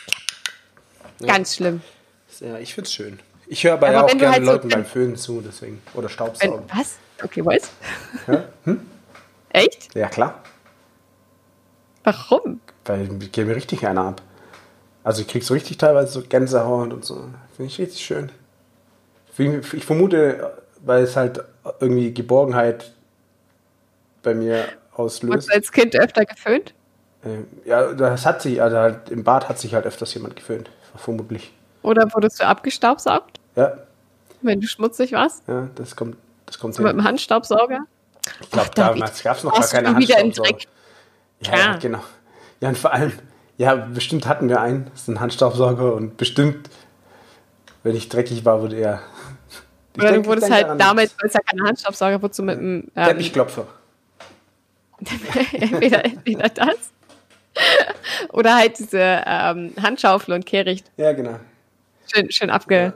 Klack. 1.17 1.29
Ganz 1.29 1.55
schlimm. 1.55 1.81
Ja, 2.39 2.57
ich 2.59 2.73
find's 2.73 2.93
schön. 2.93 3.19
Ich 3.47 3.63
höre 3.63 3.73
aber, 3.73 3.87
Aber 3.87 3.95
ja 3.95 4.03
auch 4.03 4.09
wenn 4.09 4.17
gerne 4.19 4.33
halt 4.35 4.45
so- 4.45 4.51
Leuten 4.51 4.69
beim 4.69 4.85
Föhnen 4.85 5.15
zu, 5.15 5.41
deswegen. 5.41 5.81
Oder 5.93 6.03
Wenn, 6.03 6.09
Staubsaugen. 6.09 6.65
was? 6.73 6.97
Okay, 7.23 7.45
was? 7.45 7.69
Ja? 8.27 8.43
Hm? 8.65 8.81
Echt? 9.49 9.93
ja, 9.95 10.07
klar. 10.07 10.41
Warum? 12.03 12.59
Weil 12.85 13.09
ich 13.21 13.31
gebe 13.31 13.49
mir 13.49 13.55
richtig 13.55 13.85
einer 13.85 14.01
ab. 14.05 14.21
Also 15.03 15.21
ich 15.21 15.27
krieg 15.27 15.43
so 15.43 15.53
richtig 15.53 15.77
teilweise 15.77 16.11
so 16.11 16.21
Gänsehaut 16.21 16.93
und 16.93 17.05
so. 17.05 17.15
Finde 17.55 17.71
ich 17.71 17.79
richtig 17.79 18.03
schön. 18.03 18.31
Ich 19.37 19.85
vermute, 19.85 20.51
weil 20.81 21.03
es 21.03 21.15
halt 21.15 21.43
irgendwie 21.79 22.13
Geborgenheit 22.13 22.91
bei 24.23 24.35
mir 24.35 24.65
auslöst. 24.93 25.31
Wurdest 25.31 25.49
du 25.49 25.53
als 25.53 25.71
Kind 25.71 25.95
öfter 25.95 26.25
geföhnt? 26.25 26.73
Ähm, 27.23 27.47
ja, 27.65 27.93
das 27.93 28.25
hat 28.25 28.41
sich, 28.41 28.61
also 28.61 28.77
halt 28.77 29.09
im 29.09 29.23
Bad 29.23 29.47
hat 29.49 29.59
sich 29.59 29.73
halt 29.73 29.85
öfters 29.85 30.13
jemand 30.13 30.35
geföhnt, 30.35 30.69
vermutlich. 30.95 31.53
Oder 31.83 32.11
wurdest 32.13 32.39
du 32.39 32.45
abgestaubsaugt, 32.45 33.39
Ja, 33.55 33.77
wenn 34.41 34.59
du 34.61 34.67
schmutzig 34.67 35.13
warst? 35.13 35.43
ja, 35.47 35.67
das 35.75 35.95
kommt, 35.95 36.17
das 36.45 36.59
kommt 36.59 36.75
So 36.75 36.83
mit 36.83 36.93
dem 36.93 37.03
Handstaubsauger? 37.03 37.79
Ich 38.41 38.51
glaube, 38.51 38.69
damals 38.75 39.23
gab 39.23 39.37
es 39.37 39.43
noch 39.43 39.53
gar 39.53 39.67
keine 39.67 39.95
Handstaubsauger. 39.95 40.57
Ja, 41.41 41.57
ja, 41.57 41.77
genau. 41.77 42.03
Ja, 42.61 42.69
und 42.69 42.77
vor 42.77 42.93
allem, 42.93 43.11
ja, 43.57 43.75
bestimmt 43.75 44.27
hatten 44.27 44.47
wir 44.47 44.61
einen, 44.61 44.85
das 44.91 45.01
ist 45.01 45.07
ein 45.09 45.19
Handstaubsauger 45.19 45.93
und 45.93 46.15
bestimmt, 46.17 46.69
wenn 47.83 47.95
ich 47.95 48.07
dreckig 48.09 48.45
war, 48.45 48.61
wurde 48.61 48.77
er. 48.77 49.01
Ich 49.93 50.01
Oder 50.01 50.11
denk- 50.13 50.23
du 50.23 50.29
wurdest 50.29 50.49
halt 50.49 50.63
daran, 50.63 50.77
damals, 50.77 51.13
weil 51.19 51.27
es 51.27 51.33
ja 51.33 51.41
keine 51.41 51.63
Handstaubsauger, 51.67 52.21
wurdest 52.21 52.39
du 52.39 52.43
mit 52.43 52.57
dem 52.57 52.87
ähm, 52.95 53.05
Teppichklopfer. 53.07 53.67
entweder, 55.51 56.05
entweder 56.05 56.47
das 56.47 56.91
oder 58.31 58.55
halt 58.55 58.79
diese 58.79 58.99
ähm, 59.25 59.73
Handschaufel 59.81 60.33
und 60.33 60.45
Kehricht 60.45 60.89
Ja, 60.95 61.11
genau. 61.11 61.39
schön, 62.13 62.31
schön 62.31 62.49
abge, 62.49 62.93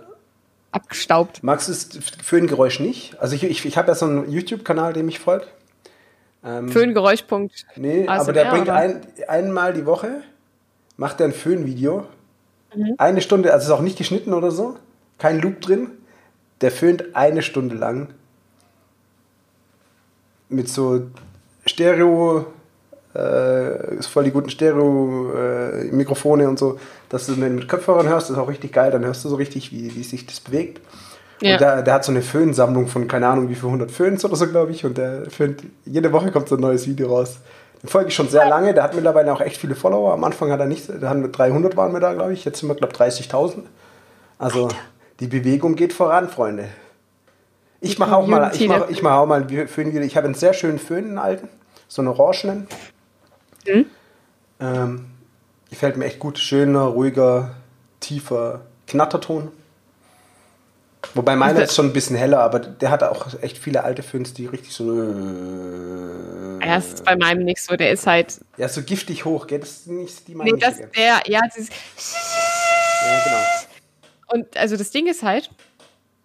abgestaubt. 0.72 1.44
Magst 1.44 1.68
du 1.68 1.74
das 1.74 1.90
Föhngeräusch 2.24 2.80
nicht? 2.80 3.20
Also 3.20 3.36
ich, 3.36 3.44
ich, 3.44 3.66
ich 3.66 3.78
habe 3.78 3.90
ja 3.90 3.96
so 3.96 4.06
einen 4.06 4.32
YouTube-Kanal, 4.32 4.94
dem 4.94 5.10
ich 5.10 5.20
folge. 5.20 5.48
Ähm, 6.46 6.70
Föhngeräusch.punkt. 6.70 7.66
Nee, 7.76 8.08
ASMR, 8.08 8.22
aber 8.22 8.34
der 8.34 8.46
bringt 8.52 8.70
ein, 8.70 9.02
einmal 9.28 9.74
die 9.74 9.86
Woche, 9.86 10.22
macht 10.96 11.20
er 11.20 11.28
ein 11.28 11.34
Föhnvideo. 11.34 12.06
Mhm. 12.76 12.96
Eine 12.98 13.22
Stunde, 13.22 13.52
also 13.52 13.66
ist 13.66 13.72
auch 13.78 13.82
nicht 13.82 13.98
geschnitten 13.98 14.34
oder 14.34 14.52
so, 14.52 14.78
kein 15.18 15.42
Loop 15.42 15.62
drin. 15.62 15.90
Der 16.62 16.72
föhnt 16.72 17.16
eine 17.16 17.42
Stunde 17.42 17.76
lang 17.76 18.10
mit 20.48 20.70
so 20.70 21.08
Stereo, 21.66 22.46
äh, 23.16 23.96
ist 23.96 24.08
voll 24.08 24.26
die 24.26 24.32
guten 24.32 24.50
Stereo-Mikrofone 24.50 26.48
und 26.48 26.60
so, 26.60 26.80
dass 27.10 27.26
du 27.26 27.34
den 27.34 27.56
mit 27.56 27.68
Kopfhörern 27.68 28.08
hörst, 28.08 28.30
ist 28.30 28.38
auch 28.38 28.50
richtig 28.50 28.72
geil, 28.72 28.92
dann 28.92 29.04
hörst 29.04 29.26
du 29.26 29.30
so 29.30 29.36
richtig, 29.36 29.72
wie, 29.72 29.96
wie 29.96 30.04
sich 30.04 30.26
das 30.28 30.40
bewegt. 30.40 30.82
Ja. 31.42 31.54
Und 31.54 31.62
der, 31.62 31.82
der 31.82 31.94
hat 31.94 32.06
so 32.06 32.12
eine 32.12 32.22
Föhnsammlung 32.22 32.88
von 32.88 33.08
keine 33.08 33.28
Ahnung 33.28 33.50
wie 33.50 33.56
viel 33.56 33.66
100 33.66 33.92
Föhns 33.92 34.24
oder 34.24 34.36
so, 34.36 34.48
glaube 34.48 34.72
ich. 34.72 34.86
Und 34.86 34.98
der 34.98 35.30
föhnt, 35.30 35.64
jede 35.86 36.12
Woche 36.12 36.32
kommt 36.32 36.48
so 36.48 36.56
ein 36.56 36.62
neues 36.62 36.88
Video 36.88 37.10
raus. 37.10 37.40
Den 37.84 37.90
folge 37.90 38.10
ich 38.10 38.16
schon 38.16 38.30
sehr 38.30 38.48
lange. 38.48 38.74
Der 38.74 38.84
hat 38.84 38.96
mittlerweile 38.96 39.34
auch 39.34 39.42
echt 39.42 39.58
viele 39.58 39.76
Follower. 39.76 40.14
Am 40.14 40.24
Anfang 40.24 40.52
hat 40.52 40.60
er 40.60 40.66
nicht, 40.66 40.90
da 40.90 41.10
haben 41.10 41.22
wir 41.22 41.30
300 41.30 41.76
waren 41.76 41.94
wir 41.94 42.00
da, 42.00 42.14
glaube 42.14 42.34
ich. 42.34 42.46
Jetzt 42.46 42.60
sind 42.60 42.70
wir, 42.70 42.76
glaube 42.76 42.94
ich, 42.94 43.00
30.000. 43.00 43.64
Also 44.38 44.70
die 45.20 45.28
Bewegung 45.28 45.76
geht 45.76 45.94
voran, 45.94 46.30
Freunde. 46.30 46.70
Ich 47.82 48.00
mache 48.00 48.16
auch 48.16 48.26
mal, 48.26 48.52
ich 48.54 48.68
mache 48.68 48.88
ich 48.90 49.02
mach 49.04 49.18
auch 49.18 49.26
mal 49.26 49.42
ein 49.42 49.68
Föhnvideo. 49.68 50.02
Ich 50.02 50.18
habe 50.18 50.26
einen 50.26 50.36
sehr 50.36 50.54
schönen 50.54 50.80
Föhn, 50.80 51.06
einen 51.06 51.18
alten. 51.18 51.50
So 51.88 52.02
einen 52.02 52.10
orangenen. 52.10 52.68
Mhm. 53.68 53.86
Ähm, 54.60 55.06
gefällt 55.70 55.98
mir 55.98 56.06
echt 56.06 56.20
gut. 56.20 56.40
Schöner, 56.40 56.86
ruhiger, 56.86 57.56
tiefer 58.00 58.62
Knatterton. 58.88 59.52
Wobei 61.14 61.36
meiner 61.36 61.60
Das- 61.62 61.70
ist 61.70 61.76
schon 61.76 61.88
ein 61.88 61.94
bisschen 61.94 62.16
heller, 62.16 62.40
aber 62.40 62.60
der 62.60 62.90
hat 62.90 63.04
auch 63.04 63.28
echt 63.42 63.58
viele 63.58 63.84
alte 63.84 64.04
Föhns, 64.04 64.34
die 64.34 64.46
richtig 64.48 64.74
so. 64.74 64.92
Er 66.60 66.78
ist 66.78 67.06
bei 67.06 67.16
meinem 67.16 67.44
nicht 67.44 67.62
so, 67.62 67.76
der 67.76 67.92
ist 67.92 68.08
halt. 68.08 68.40
Ja, 68.58 68.68
so 68.68 68.82
giftig 68.82 69.26
hoch, 69.26 69.48
gell? 69.48 69.60
Das 69.60 69.70
ist 69.70 69.88
nicht 69.88 70.28
die 70.28 70.36
meine 70.36 70.52
Nee, 70.54 70.60
das, 70.60 70.78
der, 70.78 71.22
ja, 71.28 71.42
dieses, 71.56 71.70
Ja, 71.70 73.24
genau. 73.24 73.38
Und 74.28 74.58
also 74.58 74.76
das 74.76 74.90
Ding 74.92 75.08
ist 75.08 75.22
halt, 75.24 75.50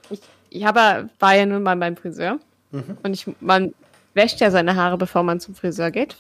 ich, 0.08 0.20
ich 0.48 0.64
habe, 0.64 1.08
war 1.18 1.34
ja 1.36 1.46
nun 1.46 1.62
mal 1.62 1.76
beim 1.76 1.96
Friseur 1.96 2.38
Mhm. 2.72 2.96
und 3.02 3.12
ich, 3.12 3.26
man 3.40 3.74
wäscht 4.14 4.40
ja 4.40 4.50
seine 4.50 4.76
Haare, 4.76 4.96
bevor 4.96 5.22
man 5.22 5.40
zum 5.40 5.54
Friseur 5.54 5.90
geht. 5.90 6.16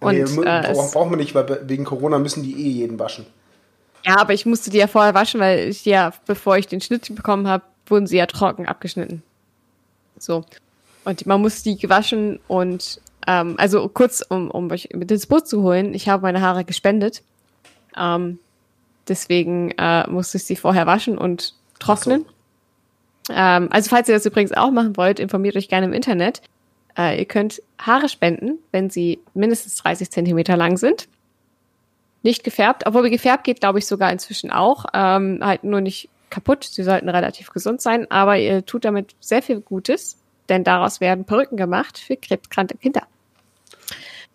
Und 0.00 0.14
nee, 0.14 0.20
äh, 0.20 0.24
bra- 0.24 0.62
es, 0.62 0.92
brauchen 0.92 1.10
wir 1.10 1.16
nicht, 1.16 1.34
weil 1.34 1.60
wegen 1.68 1.84
Corona 1.84 2.18
müssen 2.18 2.42
die 2.42 2.52
eh 2.54 2.70
jeden 2.70 2.98
waschen. 2.98 3.26
Ja, 4.04 4.18
aber 4.18 4.32
ich 4.32 4.46
musste 4.46 4.70
die 4.70 4.78
ja 4.78 4.86
vorher 4.86 5.14
waschen, 5.14 5.40
weil 5.40 5.68
ich 5.68 5.84
ja, 5.84 6.12
bevor 6.26 6.56
ich 6.56 6.66
den 6.66 6.80
Schnitt 6.80 7.14
bekommen 7.14 7.46
habe, 7.46 7.64
wurden 7.86 8.06
sie 8.06 8.16
ja 8.16 8.26
trocken 8.26 8.66
abgeschnitten. 8.66 9.22
So. 10.18 10.44
Und 11.04 11.26
man 11.26 11.40
muss 11.40 11.62
die 11.62 11.76
gewaschen 11.76 12.40
und 12.46 13.00
ähm, 13.26 13.54
also 13.58 13.88
kurz, 13.88 14.22
um, 14.28 14.50
um 14.50 14.70
euch 14.70 14.88
mit 14.94 15.10
ins 15.10 15.26
Boot 15.26 15.48
zu 15.48 15.62
holen, 15.62 15.94
ich 15.94 16.08
habe 16.08 16.22
meine 16.22 16.40
Haare 16.40 16.64
gespendet. 16.64 17.22
Ähm, 17.96 18.38
deswegen 19.08 19.72
äh, 19.72 20.08
musste 20.08 20.38
ich 20.38 20.44
sie 20.44 20.56
vorher 20.56 20.86
waschen 20.86 21.18
und 21.18 21.54
trocknen. 21.78 22.24
Ähm, 23.30 23.68
also 23.70 23.90
falls 23.90 24.08
ihr 24.08 24.14
das 24.14 24.26
übrigens 24.26 24.52
auch 24.52 24.70
machen 24.70 24.96
wollt, 24.96 25.20
informiert 25.20 25.56
euch 25.56 25.68
gerne 25.68 25.86
im 25.86 25.92
Internet. 25.92 26.42
Äh, 26.96 27.18
ihr 27.18 27.24
könnt 27.24 27.62
Haare 27.78 28.08
spenden, 28.08 28.58
wenn 28.72 28.90
sie 28.90 29.20
mindestens 29.34 29.76
30 29.76 30.10
Zentimeter 30.10 30.56
lang 30.56 30.76
sind. 30.76 31.08
Nicht 32.22 32.44
gefärbt, 32.44 32.86
obwohl 32.86 33.08
gefärbt 33.10 33.44
geht, 33.44 33.60
glaube 33.60 33.78
ich, 33.78 33.86
sogar 33.86 34.12
inzwischen 34.12 34.50
auch. 34.50 34.84
Ähm, 34.92 35.40
halt 35.42 35.64
nur 35.64 35.80
nicht 35.80 36.08
kaputt. 36.28 36.64
Sie 36.64 36.82
sollten 36.82 37.08
relativ 37.08 37.50
gesund 37.50 37.80
sein, 37.80 38.10
aber 38.10 38.36
ihr 38.36 38.64
tut 38.64 38.84
damit 38.84 39.14
sehr 39.20 39.42
viel 39.42 39.60
Gutes, 39.60 40.18
denn 40.48 40.62
daraus 40.64 41.00
werden 41.00 41.24
Perücken 41.24 41.56
gemacht 41.56 41.98
für 41.98 42.16
krebskranke 42.16 42.76
Kinder. 42.76 43.02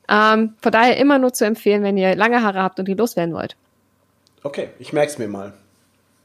Ähm, 0.10 0.54
von 0.62 0.72
daher 0.72 0.98
immer 0.98 1.18
nur 1.20 1.34
zu 1.34 1.46
empfehlen, 1.46 1.84
wenn 1.84 1.98
ihr 1.98 2.16
lange 2.16 2.42
Haare 2.44 2.62
habt 2.62 2.80
und 2.80 2.88
die 2.88 2.94
loswerden 2.94 3.34
wollt. 3.34 3.56
Okay, 4.44 4.70
ich 4.80 4.94
merke 4.94 5.12
es 5.12 5.18
mir 5.18 5.28
mal. 5.28 5.54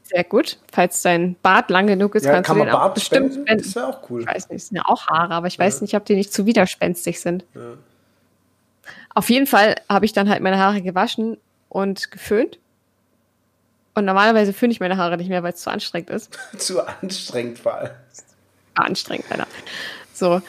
Sehr 0.03 0.23
gut. 0.23 0.57
Falls 0.71 1.01
dein 1.03 1.35
Bart 1.41 1.69
lang 1.69 1.87
genug 1.87 2.15
ist, 2.15 2.25
Ja, 2.25 2.33
kannst 2.33 2.47
kann 2.47 2.57
du 2.57 2.65
den 2.65 2.73
auch 2.73 2.79
Bart 2.79 2.95
bestimmt 2.95 3.33
spenden? 3.33 3.47
spenden. 3.47 3.63
Das 3.63 3.75
wäre 3.75 3.87
auch 3.87 4.09
cool. 4.09 4.21
Ich 4.21 4.27
weiß 4.27 4.49
nicht, 4.49 4.63
sind 4.65 4.77
ja 4.77 4.83
auch 4.85 5.07
Haare, 5.07 5.33
aber 5.33 5.47
ich 5.47 5.57
weiß 5.57 5.79
Ja. 5.79 5.81
nicht, 5.83 5.95
ob 5.95 6.05
die 6.05 6.15
nicht 6.15 6.33
zu 6.33 6.45
widerspenstig 6.45 7.21
sind. 7.21 7.45
Ja. 7.55 7.61
Auf 9.15 9.29
jeden 9.29 9.47
Fall 9.47 9.75
habe 9.89 10.05
ich 10.05 10.13
dann 10.13 10.29
halt 10.29 10.41
meine 10.41 10.59
Haare 10.59 10.81
gewaschen 10.81 11.37
und 11.71 12.11
geföhnt. 12.11 12.59
Und 13.93 14.03
normalerweise 14.03 14.51
föhne 14.51 14.73
ich 14.73 14.81
meine 14.81 14.97
Haare 14.97 15.15
nicht 15.15 15.29
mehr, 15.29 15.41
weil 15.41 15.53
es 15.53 15.61
zu 15.61 15.71
anstrengend 15.71 16.09
ist. 16.09 16.37
Zu 16.57 16.85
anstrengend 16.85 17.59
vor 17.59 17.75
allem. 17.75 17.91
Anstrengend, 18.73 19.31
Alter. 19.31 19.47
So. 20.13 20.41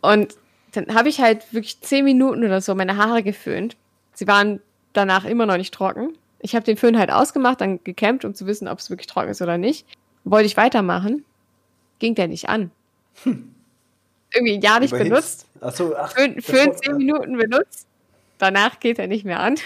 Und 0.00 0.34
dann 0.72 0.94
habe 0.94 1.10
ich 1.10 1.20
halt 1.20 1.52
wirklich 1.52 1.80
zehn 1.82 2.04
Minuten 2.04 2.42
oder 2.42 2.62
so 2.62 2.74
meine 2.74 2.96
Haare 2.96 3.22
geföhnt. 3.22 3.76
Sie 4.14 4.26
waren 4.26 4.60
danach 4.94 5.26
immer 5.26 5.44
noch 5.44 5.58
nicht 5.58 5.74
trocken. 5.74 6.16
Ich 6.40 6.54
habe 6.54 6.64
den 6.64 6.78
Föhn 6.78 6.98
halt 6.98 7.10
ausgemacht, 7.10 7.60
dann 7.60 7.82
gekämmt, 7.84 8.24
um 8.24 8.34
zu 8.34 8.46
wissen, 8.46 8.66
ob 8.66 8.78
es 8.78 8.88
wirklich 8.88 9.08
trocken 9.08 9.30
ist 9.30 9.42
oder 9.42 9.58
nicht. 9.58 9.86
Wollte 10.24 10.46
ich 10.46 10.56
weitermachen, 10.56 11.24
ging 11.98 12.14
der 12.14 12.28
nicht 12.28 12.48
an. 12.48 12.70
Irgendwie 13.24 14.58
ja 14.60 14.80
nicht 14.80 14.92
Überhitzt. 14.92 15.10
benutzt. 15.10 15.46
Ach 15.60 15.72
so, 15.74 15.96
ach, 15.96 16.12
Föhn, 16.12 16.40
Föhn 16.40 16.74
zehn 16.76 16.96
Minuten 16.96 17.36
benutzt. 17.36 17.86
Danach 18.38 18.80
geht 18.80 18.98
er 18.98 19.06
nicht 19.06 19.24
mehr 19.24 19.40
an. 19.40 19.56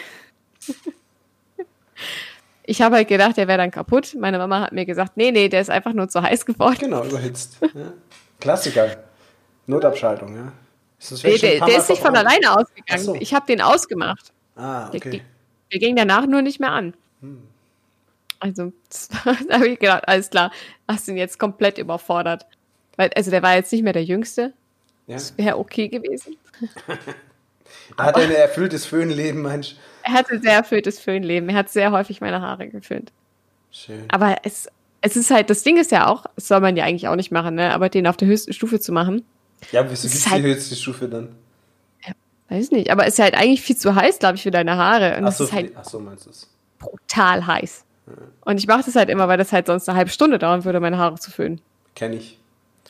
Ich 2.65 2.81
habe 2.83 2.97
halt 2.97 3.09
gedacht, 3.09 3.37
der 3.37 3.49
wäre 3.49 3.59
dann 3.59 3.71
kaputt. 3.71 4.15
Meine 4.19 4.39
Mama 4.39 4.61
hat 4.61 4.73
mir 4.73 4.85
gesagt, 4.87 5.17
nee, 5.17 5.33
nee, 5.33 5.49
der 5.49 5.61
ist 5.61 5.71
einfach 5.71 5.93
nur 5.93 6.09
zu 6.09 6.23
heiß 6.23 6.47
geworden. 6.47 6.77
Genau, 6.79 7.05
überhitzt. 7.05 7.59
Ja. 7.63 7.93
Klassiker. 8.39 8.97
Notabschaltung, 9.67 10.37
ja. 10.37 10.53
Ist 10.99 11.23
der, 11.25 11.39
der 11.39 11.61
Mal 11.61 11.71
ist 11.71 11.89
nicht 11.89 12.01
von 12.03 12.15
alleine 12.17 12.57
ausgegangen. 12.59 13.03
so. 13.03 13.15
Ich 13.17 13.35
habe 13.35 13.47
den 13.47 13.61
ausgemacht. 13.61 14.33
Ah, 14.57 14.89
Der, 14.91 14.99
okay. 15.01 15.11
ging- 15.11 15.23
der 15.73 15.79
ging 15.81 15.97
danach 15.97 16.27
nur 16.27 16.43
nicht 16.43 16.61
mehr 16.61 16.71
an. 16.73 16.95
Hm. 17.21 17.43
Also, 18.39 18.73
da 19.49 19.55
habe 19.55 19.69
ich 19.69 19.79
gedacht, 19.79 20.07
alles 20.07 20.31
klar, 20.31 20.51
hast 20.89 21.09
ihn 21.09 21.17
jetzt 21.17 21.39
komplett 21.39 21.79
überfordert. 21.79 22.47
Weil, 22.97 23.11
also 23.17 23.31
der 23.31 23.43
war 23.43 23.55
jetzt 23.55 23.73
nicht 23.73 23.83
mehr 23.83 23.93
der 23.93 24.05
Jüngste. 24.05 24.53
Ja. 25.07 25.15
Das 25.15 25.37
wäre 25.37 25.59
okay 25.59 25.89
gewesen. 25.89 26.37
Er 27.97 28.05
hat 28.05 28.17
ein 28.17 28.31
erfülltes 28.31 28.87
Föhnleben, 28.87 29.43
Mensch. 29.43 29.77
Er 30.03 30.13
hatte 30.15 30.39
sehr 30.41 30.53
erfülltes 30.55 30.99
Föhnleben. 30.99 31.49
Er 31.51 31.57
hat 31.57 31.69
sehr 31.71 31.93
häufig 31.93 32.21
meine 32.21 32.41
Haare 32.41 32.69
geföhnt. 32.69 33.13
Schön. 33.71 34.05
Aber 34.09 34.37
es, 34.45 34.69
es 35.01 35.17
ist 35.17 35.31
halt, 35.31 35.51
das 35.51 35.63
Ding 35.63 35.77
ist 35.79 35.91
ja 35.93 36.07
auch, 36.09 36.27
das 36.37 36.49
soll 36.49 36.61
man 36.61 36.77
ja 36.77 36.85
eigentlich 36.85 37.09
auch 37.09 37.17
nicht 37.17 37.31
machen, 37.31 37.55
ne? 37.55 37.73
Aber 37.75 37.89
den 37.89 38.07
auf 38.07 38.17
der 38.17 38.29
höchsten 38.29 38.53
Stufe 38.53 38.81
zu 38.81 38.93
machen, 38.93 39.25
Ja, 39.73 39.85
wieso 39.91 40.07
Es 40.07 40.13
gibt 40.13 40.15
es 40.25 40.31
halt- 40.31 40.45
die 40.45 40.49
höchste 40.49 40.75
Stufe 40.77 41.09
dann? 41.09 41.29
weiß 42.49 42.73
nicht. 42.73 42.91
Aber 42.91 43.07
es 43.07 43.15
ist 43.15 43.19
halt 43.21 43.35
eigentlich 43.35 43.63
viel 43.63 43.77
zu 43.77 43.95
heiß, 43.95 44.19
glaube 44.19 44.35
ich, 44.35 44.43
für 44.43 44.51
deine 44.51 44.77
Haare. 44.77 45.17
Und 45.19 45.25
Ach 45.25 45.31
so, 45.33 45.45
ist 45.45 45.53
halt 45.53 45.73
ach 45.77 45.85
so 45.85 46.01
meinst 46.01 46.27
du 46.27 46.31
es? 46.31 46.49
brutal 46.81 47.47
heiß. 47.47 47.85
Und 48.41 48.59
ich 48.59 48.67
mache 48.67 48.83
das 48.85 48.97
halt 48.97 49.09
immer, 49.09 49.29
weil 49.29 49.39
das 49.39 49.53
halt 49.53 49.67
sonst 49.69 49.89
eine 49.89 49.97
halbe 49.97 50.11
Stunde 50.11 50.39
dauern 50.41 50.65
würde, 50.65 50.81
meine 50.81 50.99
Haare 50.99 51.15
zu 51.21 51.31
föhnen. 51.31 51.61
Kenn 51.95 52.13
ich. 52.13 52.39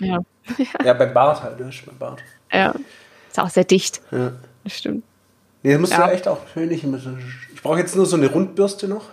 Ja. 0.01 0.18
Ja, 0.85 0.95
beim 0.95 1.12
Bart 1.12 1.43
halt, 1.43 1.61
ne? 1.61 1.70
Beim 1.85 1.99
Bart. 1.99 2.22
Ja. 2.51 2.74
Ist 3.28 3.39
auch 3.39 3.51
sehr 3.51 3.64
dicht. 3.64 4.01
Ja. 4.11 4.33
Das 4.65 4.75
stimmt. 4.77 5.05
Nee, 5.63 5.73
das 5.73 5.81
musst 5.81 5.93
Ja. 5.93 6.07
du 6.07 6.13
echt 6.13 6.27
auch 6.29 6.39
schön 6.53 6.69
nicht. 6.69 6.85
Ich 7.55 7.63
brauche 7.63 7.79
jetzt 7.79 7.95
nur 7.97 8.07
so 8.07 8.17
eine 8.17 8.29
Rundbürste 8.31 8.89
noch. 8.89 9.05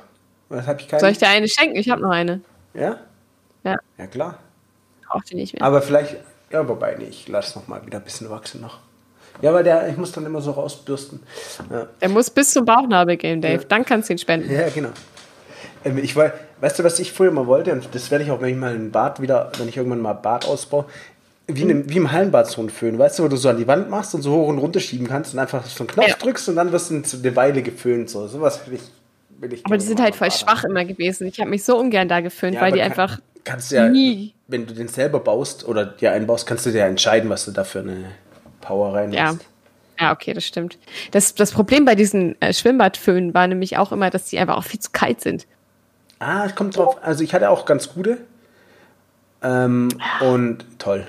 Ich 0.50 0.88
keine. 0.88 1.00
Soll 1.02 1.10
ich 1.10 1.18
dir 1.18 1.28
eine 1.28 1.48
schenken? 1.48 1.76
Ich 1.76 1.90
habe 1.90 2.02
noch 2.02 2.12
eine. 2.12 2.42
Ja? 2.74 2.98
Ja. 3.64 3.76
Ja, 3.98 4.08
klar. 4.08 4.40
Brauch 5.10 5.24
die 5.24 5.36
nicht 5.36 5.54
mehr. 5.54 5.62
Aber 5.64 5.82
vielleicht, 5.82 6.16
ja, 6.52 6.68
wobei, 6.68 6.96
nee, 6.98 7.06
ich 7.06 7.28
lasse 7.28 7.60
noch 7.60 7.68
mal 7.68 7.86
wieder 7.86 7.98
ein 7.98 8.04
bisschen 8.04 8.30
wachsen 8.30 8.62
noch. 8.62 8.80
Ja, 9.42 9.54
weil 9.54 9.64
der, 9.64 9.88
ich 9.90 9.98
muss 9.98 10.12
dann 10.14 10.26
immer 10.26 10.42
so 10.42 10.52
rausbürsten. 10.52 11.20
Ja, 11.70 11.88
Der 12.02 12.10
muss 12.10 12.30
bis 12.30 12.52
zum 12.52 12.66
Bauchnabel 12.66 13.18
gehen, 13.18 13.42
Dave. 13.42 13.66
Dann 13.66 13.86
kannst 13.86 14.10
du 14.10 14.14
ihn 14.14 14.18
spenden. 14.18 14.52
ja 14.52 14.70
genau. 14.70 14.90
Ähm, 15.86 15.98
ich 16.00 16.16
wollt, 16.16 16.34
weißt 16.62 16.80
du, 16.80 16.84
was 16.84 16.98
ich 17.00 17.12
früher 17.12 17.32
mal 17.32 17.46
wollte, 17.46 17.72
und 17.74 17.88
das 17.94 18.10
werde 18.10 18.24
ich 18.24 18.32
auch, 18.32 18.42
wenn 18.42 18.50
ich 18.50 18.56
mal 18.56 18.74
einen 18.74 18.92
Bart 18.92 19.22
wieder, 19.22 19.52
wenn 19.58 19.68
ich 19.68 19.78
irgendwann 19.78 20.02
mal 20.02 20.14
Bart 20.14 20.46
ausbaue, 20.46 20.86
wie, 21.48 21.62
in, 21.64 21.90
wie 21.90 21.98
im 21.98 22.12
Hallenbad 22.12 22.48
so 22.48 22.62
ein 22.62 22.70
Föhn, 22.70 23.00
weißt 23.00 23.20
du, 23.20 23.24
wo 23.24 23.28
du 23.30 23.38
so 23.38 23.50
an 23.50 23.58
die 23.58 23.68
Wand 23.68 23.90
machst 23.90 24.14
und 24.14 24.22
so 24.22 24.34
hoch 24.34 24.48
und 24.50 24.58
runter 24.58 24.80
schieben 24.80 25.08
kannst 25.08 25.34
und 25.34 25.40
einfach 25.40 25.66
so 25.66 25.82
einen 25.84 25.88
Knopf 25.90 26.08
Ja. 26.08 26.16
drückst 26.16 26.50
und 26.50 26.56
dann 26.58 26.72
wirst 26.72 26.92
du 26.92 26.96
eine 26.96 27.36
Weile 27.36 27.62
geföhnt. 27.64 28.10
So, 28.10 28.28
sowas 28.28 28.68
will 28.68 28.76
ich, 28.76 28.82
will 29.40 29.54
ich 29.54 29.66
Aber 29.66 29.78
die 29.78 29.86
sind 29.86 30.02
halt 30.02 30.16
voll 30.16 30.28
machen. 30.28 30.40
schwach 30.40 30.64
immer 30.66 30.84
gewesen. 30.86 31.28
Ich 31.28 31.40
habe 31.40 31.50
mich 31.50 31.64
so 31.64 31.78
ungern 31.80 32.08
da 32.10 32.20
geföhnt, 32.20 32.56
Ja, 32.56 32.62
weil 32.62 32.72
die 32.74 32.80
kann- 32.80 32.92
einfach 32.92 33.20
Kannst 33.46 33.72
ja, 33.72 33.88
nie. 33.88 34.34
wenn 34.48 34.66
du 34.68 34.74
den 34.74 34.90
selber 34.90 35.22
baust 35.22 35.66
oder 35.66 35.86
dir 35.86 36.12
einbaust, 36.12 36.46
kannst 36.48 36.66
du 36.66 36.72
dir 36.72 36.80
ja 36.80 36.88
entscheiden, 36.88 37.30
was 37.30 37.46
du 37.46 37.52
da 37.52 37.64
für 37.64 37.80
eine 37.80 38.12
Power 38.60 38.90
Ja. 38.90 38.96
reinmachst. 39.00 39.46
Ja, 40.00 40.12
okay, 40.12 40.34
das 40.34 40.44
stimmt. 40.46 40.78
Das, 41.12 41.34
das 41.34 41.52
Problem 41.52 41.86
bei 41.86 41.96
diesen 41.96 42.40
äh, 42.42 42.54
Schwimmbadföhnen 42.54 43.34
war 43.34 43.48
nämlich 43.48 43.78
auch 43.78 43.92
immer, 43.94 44.10
dass 44.10 44.26
die 44.26 44.38
einfach 44.38 44.58
auch 44.58 44.64
viel 44.66 44.80
zu 44.82 44.90
kalt 44.92 45.22
sind. 45.22 45.48
Ah, 46.20 46.50
kommt 46.50 46.76
drauf. 46.78 46.98
Also 47.02 47.24
ich 47.24 47.34
hatte 47.34 47.50
auch 47.50 47.66
ganz 47.66 47.94
gute. 47.94 48.18
Ähm, 49.42 49.90
und 50.20 50.66
toll. 50.80 51.08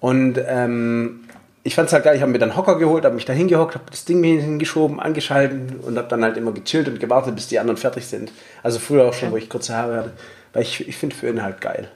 Und 0.00 0.38
ähm, 0.46 1.24
ich 1.64 1.74
fand's 1.76 1.92
halt 1.92 2.04
geil. 2.04 2.16
Ich 2.16 2.22
habe 2.22 2.32
mir 2.32 2.38
dann 2.38 2.56
Hocker 2.56 2.78
geholt, 2.78 3.04
habe 3.04 3.14
mich 3.14 3.24
da 3.24 3.32
hingehockt, 3.32 3.74
habe 3.74 3.84
das 3.90 4.04
Ding 4.04 4.20
mir 4.20 4.40
hingeschoben, 4.40 4.98
angeschalten 5.00 5.80
und 5.80 5.96
habe 5.96 6.08
dann 6.08 6.24
halt 6.24 6.36
immer 6.36 6.52
gechillt 6.52 6.88
und 6.88 6.98
gewartet, 6.98 7.34
bis 7.36 7.46
die 7.48 7.58
anderen 7.58 7.76
fertig 7.76 8.06
sind. 8.06 8.32
Also 8.62 8.78
früher 8.78 9.04
auch 9.08 9.14
schon, 9.14 9.30
wo 9.30 9.36
ich 9.36 9.48
kurze 9.48 9.76
Haare 9.76 9.96
hatte. 9.98 10.12
Weil 10.52 10.62
ich, 10.62 10.86
ich 10.88 10.96
finde 10.96 11.14
Föhn 11.16 11.42
halt 11.42 11.60
geil. 11.60 11.88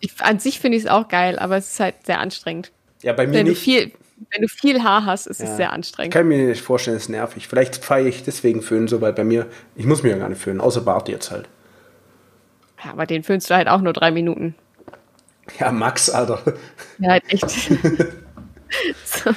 Ich, 0.00 0.12
an 0.20 0.38
sich 0.38 0.60
finde 0.60 0.76
ich 0.78 0.84
es 0.84 0.90
auch 0.90 1.08
geil, 1.08 1.38
aber 1.38 1.56
es 1.56 1.72
ist 1.72 1.80
halt 1.80 1.94
sehr 2.04 2.20
anstrengend. 2.20 2.70
Ja, 3.02 3.12
bei 3.14 3.26
mir 3.26 3.34
Wenn 3.34 3.46
du 3.46 3.52
nicht. 3.52 3.62
viel, 3.62 3.92
wenn 4.30 4.42
du 4.42 4.48
viel 4.48 4.82
Haar 4.82 5.04
hast, 5.06 5.26
ist 5.26 5.40
Ja. 5.40 5.46
es 5.46 5.56
sehr 5.56 5.66
Ich 5.66 5.72
anstrengend. 5.72 6.14
kann 6.14 6.28
mir 6.28 6.38
nicht 6.46 6.62
vorstellen, 6.62 6.96
es 6.96 7.04
ist 7.04 7.08
nervig. 7.08 7.48
Vielleicht 7.48 7.84
feiere 7.84 8.06
ich 8.06 8.22
deswegen 8.22 8.62
Föhn 8.62 8.86
so, 8.88 9.00
weil 9.00 9.12
bei 9.12 9.24
mir, 9.24 9.46
ich 9.76 9.86
muss 9.86 10.02
mir 10.02 10.10
ja 10.10 10.18
gar 10.18 10.28
nicht 10.28 10.40
föhnen, 10.40 10.60
außer 10.60 10.82
Bart 10.82 11.08
jetzt 11.08 11.30
halt. 11.30 11.48
Ja, 12.84 12.90
aber 12.92 13.06
den 13.06 13.22
föhnst 13.24 13.50
du 13.50 13.54
halt 13.54 13.68
auch 13.68 13.80
nur 13.80 13.92
drei 13.92 14.10
Minuten. 14.10 14.54
Ja, 15.58 15.70
Max, 15.72 16.10
Alter. 16.10 16.42
Ja, 16.98 17.16
echt. 17.16 17.48
so. 19.04 19.30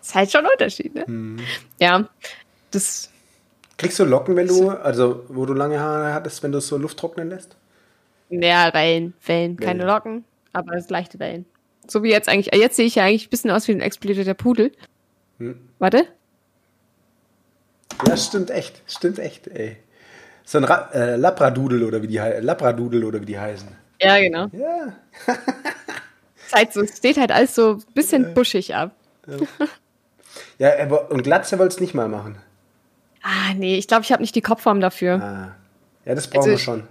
Ist 0.00 0.14
halt 0.14 0.30
schon 0.32 0.44
ein 0.44 0.50
Unterschied, 0.52 0.94
ne? 0.94 1.04
Mhm. 1.06 1.40
Ja, 1.78 2.08
das, 2.70 3.10
Kriegst 3.76 3.98
du 3.98 4.04
Locken, 4.04 4.36
wenn 4.36 4.46
du, 4.48 4.70
also 4.70 5.24
wo 5.28 5.44
du 5.46 5.54
lange 5.54 5.80
Haare 5.80 6.14
hattest, 6.14 6.42
wenn 6.42 6.52
du 6.52 6.58
es 6.58 6.68
so 6.68 6.76
Luft 6.78 6.98
trocknen 6.98 7.28
lässt? 7.28 7.56
ja, 8.30 8.72
Wellen, 8.72 9.12
Wellen, 9.26 9.56
keine 9.56 9.80
Wellen. 9.80 9.88
Locken, 9.88 10.24
aber 10.52 10.74
es 10.74 10.88
leichte 10.88 11.18
Wellen. 11.18 11.44
So 11.86 12.02
wie 12.02 12.10
jetzt 12.10 12.28
eigentlich, 12.28 12.54
jetzt 12.54 12.76
sehe 12.76 12.86
ich 12.86 12.94
ja 12.94 13.04
eigentlich 13.04 13.26
ein 13.26 13.30
bisschen 13.30 13.50
aus 13.50 13.66
wie 13.68 13.72
ein 13.72 13.80
explodierter 13.80 14.34
Pudel. 14.34 14.72
Hm. 15.38 15.58
Warte. 15.78 16.06
Ja, 18.06 18.16
stimmt 18.16 18.50
echt. 18.50 18.80
Stimmt 18.86 19.18
echt, 19.18 19.48
ey. 19.48 19.76
So 20.44 20.58
ein 20.58 20.64
Ra 20.64 20.90
äh, 20.92 21.16
Labradudel 21.16 21.84
oder 21.84 22.02
wie 22.02 22.06
die 22.08 22.20
hei- 22.20 22.40
Labradudel 22.40 23.04
oder 23.04 23.20
wie 23.20 23.26
die 23.26 23.38
heißen. 23.38 23.68
Ja, 24.02 24.18
genau. 24.18 24.48
Ja. 24.52 24.96
Es, 26.44 26.58
halt 26.58 26.72
so, 26.74 26.86
steht 26.86 27.16
halt 27.16 27.32
alles 27.32 27.54
so 27.54 27.76
ein 27.76 27.94
bisschen 27.94 28.34
buschig 28.34 28.74
ab. 28.74 28.90
Ja, 30.58 30.78
aber 30.82 31.10
und 31.10 31.22
Glatze 31.22 31.58
wollt's 31.58 31.80
nicht 31.80 31.94
mal 31.94 32.08
machen. 32.08 32.36
Ah, 33.22 33.54
nee, 33.56 33.76
ich 33.76 33.88
glaube, 33.88 34.02
ich 34.02 34.12
habe 34.12 34.20
nicht 34.22 34.34
die 34.34 34.42
Kopfform 34.42 34.80
dafür. 34.80 35.14
Ah. 35.22 35.54
Ja, 36.04 36.14
das 36.14 36.26
brauchen 36.28 36.40
Also 36.40 36.50
wir 36.50 36.58
schon. 36.58 36.88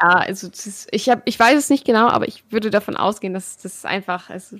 Ja, 0.00 0.08
also 0.08 0.48
ist, 0.48 0.88
ich, 0.92 1.08
hab, 1.08 1.22
ich 1.24 1.38
weiß 1.38 1.58
es 1.58 1.68
nicht 1.68 1.84
genau, 1.84 2.08
aber 2.08 2.28
ich 2.28 2.44
würde 2.50 2.70
davon 2.70 2.96
ausgehen, 2.96 3.34
dass 3.34 3.58
das 3.58 3.84
einfach 3.84 4.30
also, 4.30 4.56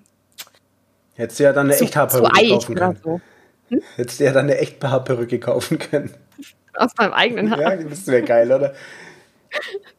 Hättest 1.15 1.41
du 1.41 1.45
ja 1.45 1.53
dann 1.53 1.67
eine 1.67 1.77
zu, 1.77 1.85
echt 1.85 1.95
zu 1.95 1.99
Haarperücke 1.99 2.37
eich 2.37 2.51
kaufen 2.51 2.75
können. 2.75 3.01
so. 3.03 3.21
Hättest 3.97 4.21
du 4.21 4.25
ja 4.25 4.33
dann 4.33 4.45
eine 4.45 4.59
echt 4.59 4.85
Haarperücke 4.85 5.41
kaufen 5.41 5.79
können. 5.79 6.13
Aus 6.75 6.93
meinem 6.99 7.13
eigenen 7.15 7.51
Haar. 7.51 7.61
Ja, 7.61 7.77
das 7.77 8.07
wäre 8.07 8.23
geil, 8.23 8.53
oder? 8.53 8.75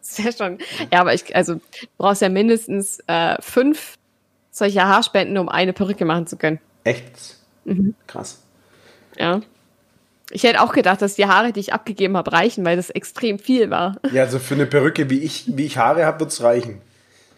Sehr 0.02 0.32
schon. 0.32 0.60
Ja, 0.92 1.02
aber 1.02 1.14
ich, 1.14 1.36
also, 1.36 1.56
du 1.56 1.62
brauchst 1.98 2.22
ja 2.22 2.30
mindestens 2.30 3.00
äh, 3.08 3.36
fünf 3.42 3.96
solcher 4.52 4.88
Haarspenden, 4.88 5.38
um 5.38 5.50
eine 5.50 5.74
Perücke 5.74 6.06
machen 6.06 6.28
zu 6.28 6.38
können. 6.38 6.60
Echt? 6.84 7.38
Mhm. 7.66 7.96
Krass. 8.08 8.40
Ja. 9.18 9.42
Ich 10.30 10.44
hätte 10.44 10.62
auch 10.62 10.74
gedacht, 10.74 11.02
dass 11.02 11.16
die 11.16 11.26
Haare, 11.26 11.54
die 11.54 11.60
ich 11.62 11.74
abgegeben 11.74 12.18
habe, 12.18 12.34
reichen, 12.34 12.66
weil 12.66 12.76
das 12.76 12.90
extrem 12.90 13.40
viel 13.40 13.70
war. 13.70 13.96
Ja, 14.12 14.24
also 14.24 14.40
für 14.40 14.56
eine 14.56 14.66
Perücke, 14.66 15.10
wie 15.10 15.20
ich, 15.20 15.46
wie 15.48 15.66
ich 15.66 15.78
Haare 15.78 16.06
habe, 16.06 16.20
wird's 16.20 16.42
reichen. 16.42 16.82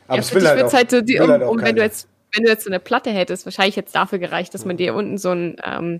Aber 0.07 0.15
ja, 0.15 0.21
es 0.21 0.33
will 0.33 0.47
halt 0.47 0.63
auch, 0.63 0.73
halt 0.73 0.89
so, 0.89 1.01
die, 1.01 1.13
will 1.13 1.21
um, 1.21 1.29
halt 1.29 1.43
auch 1.43 1.51
um 1.51 1.61
wenn 1.61 1.75
du 1.75 1.83
jetzt, 1.83 2.07
wenn 2.33 2.43
du 2.43 2.49
jetzt 2.49 2.63
so 2.63 2.69
eine 2.69 2.79
Platte 2.79 3.11
hättest, 3.11 3.45
wahrscheinlich 3.45 3.75
jetzt 3.75 3.93
dafür 3.93 4.17
gereicht, 4.17 4.53
dass 4.55 4.65
man 4.65 4.77
dir 4.77 4.95
unten 4.95 5.19
so 5.19 5.31
ein, 5.31 5.57
ähm, 5.63 5.99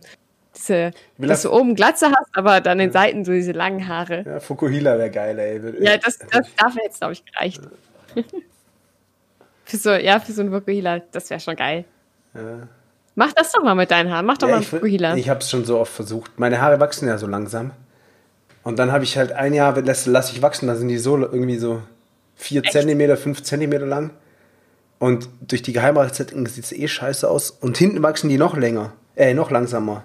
diese, 0.60 0.92
dass 1.18 1.28
das- 1.28 1.42
du 1.44 1.52
oben 1.54 1.76
Glatze 1.76 2.08
hast, 2.08 2.30
aber 2.34 2.62
dann 2.62 2.74
an 2.74 2.78
den 2.80 2.92
Seiten 2.92 3.26
so 3.26 3.32
diese 3.32 3.52
langen 3.54 3.88
Haare. 3.88 4.24
Ja, 4.26 4.40
Fukuhila 4.40 4.98
wäre 4.98 5.10
geil, 5.12 5.40
ey. 5.40 5.84
Ja, 5.84 5.98
das, 5.98 6.18
das 6.20 6.48
dafür 6.58 6.82
hätte 6.84 6.92
es, 6.92 7.00
glaube 7.00 7.14
ich, 7.14 7.26
gereicht. 7.26 7.62
für 9.66 9.78
so, 9.78 9.92
ja, 9.92 10.20
für 10.20 10.32
so 10.34 10.42
ein 10.42 10.52
Vokuhila, 10.52 11.00
das 11.12 11.30
wäre 11.30 11.40
schon 11.40 11.56
geil. 11.56 11.86
Ja. 12.34 12.68
Mach 13.16 13.34
das 13.34 13.52
doch 13.52 13.64
mal 13.64 13.76
mit 13.76 13.92
deinen 13.92 14.12
Haaren. 14.12 14.26
Mach 14.26 14.38
doch 14.38 14.48
Ja, 14.48 14.54
mal 14.56 14.58
ein 14.58 14.64
ich, 14.64 14.72
will- 14.72 14.80
Vokuhila. 14.80 15.16
ich 15.16 15.30
habe 15.30 15.40
es 15.42 15.50
schon 15.50 15.66
so 15.66 15.80
oft 15.80 15.92
versucht. 15.92 16.40
Meine 16.40 16.62
Haare 16.62 16.80
wachsen 16.80 17.08
ja 17.08 17.18
so 17.18 17.28
langsam. 17.28 17.72
Und 18.64 18.78
dann 18.80 18.92
habe 18.92 19.04
ich 19.04 19.18
halt 19.18 19.32
ein 19.32 19.54
Jahr, 19.54 19.80
lasse 19.82 20.12
lass 20.12 20.32
ich 20.32 20.42
wachsen, 20.42 20.68
da 20.68 20.76
sind 20.76 20.88
die 20.90 20.98
so 20.98 21.18
irgendwie 21.18 21.58
so 21.58 21.82
4 22.36 22.64
Zentimeter, 22.64 23.18
5 23.18 23.44
Zentimeter 23.44 23.86
lang. 23.86 24.12
Und 25.00 25.30
durch 25.42 25.62
die 25.62 25.74
Geheimratsetzung 25.74 26.46
sieht 26.48 26.66
es 26.66 26.72
eh 26.72 26.88
scheiße 26.88 27.30
aus. 27.30 27.52
Und 27.52 27.78
hinten 27.78 28.04
wachsen 28.04 28.30
die 28.30 28.38
noch 28.38 28.56
länger, 28.58 28.94
äh, 29.16 29.34
noch 29.34 29.50
langsamer. 29.52 30.04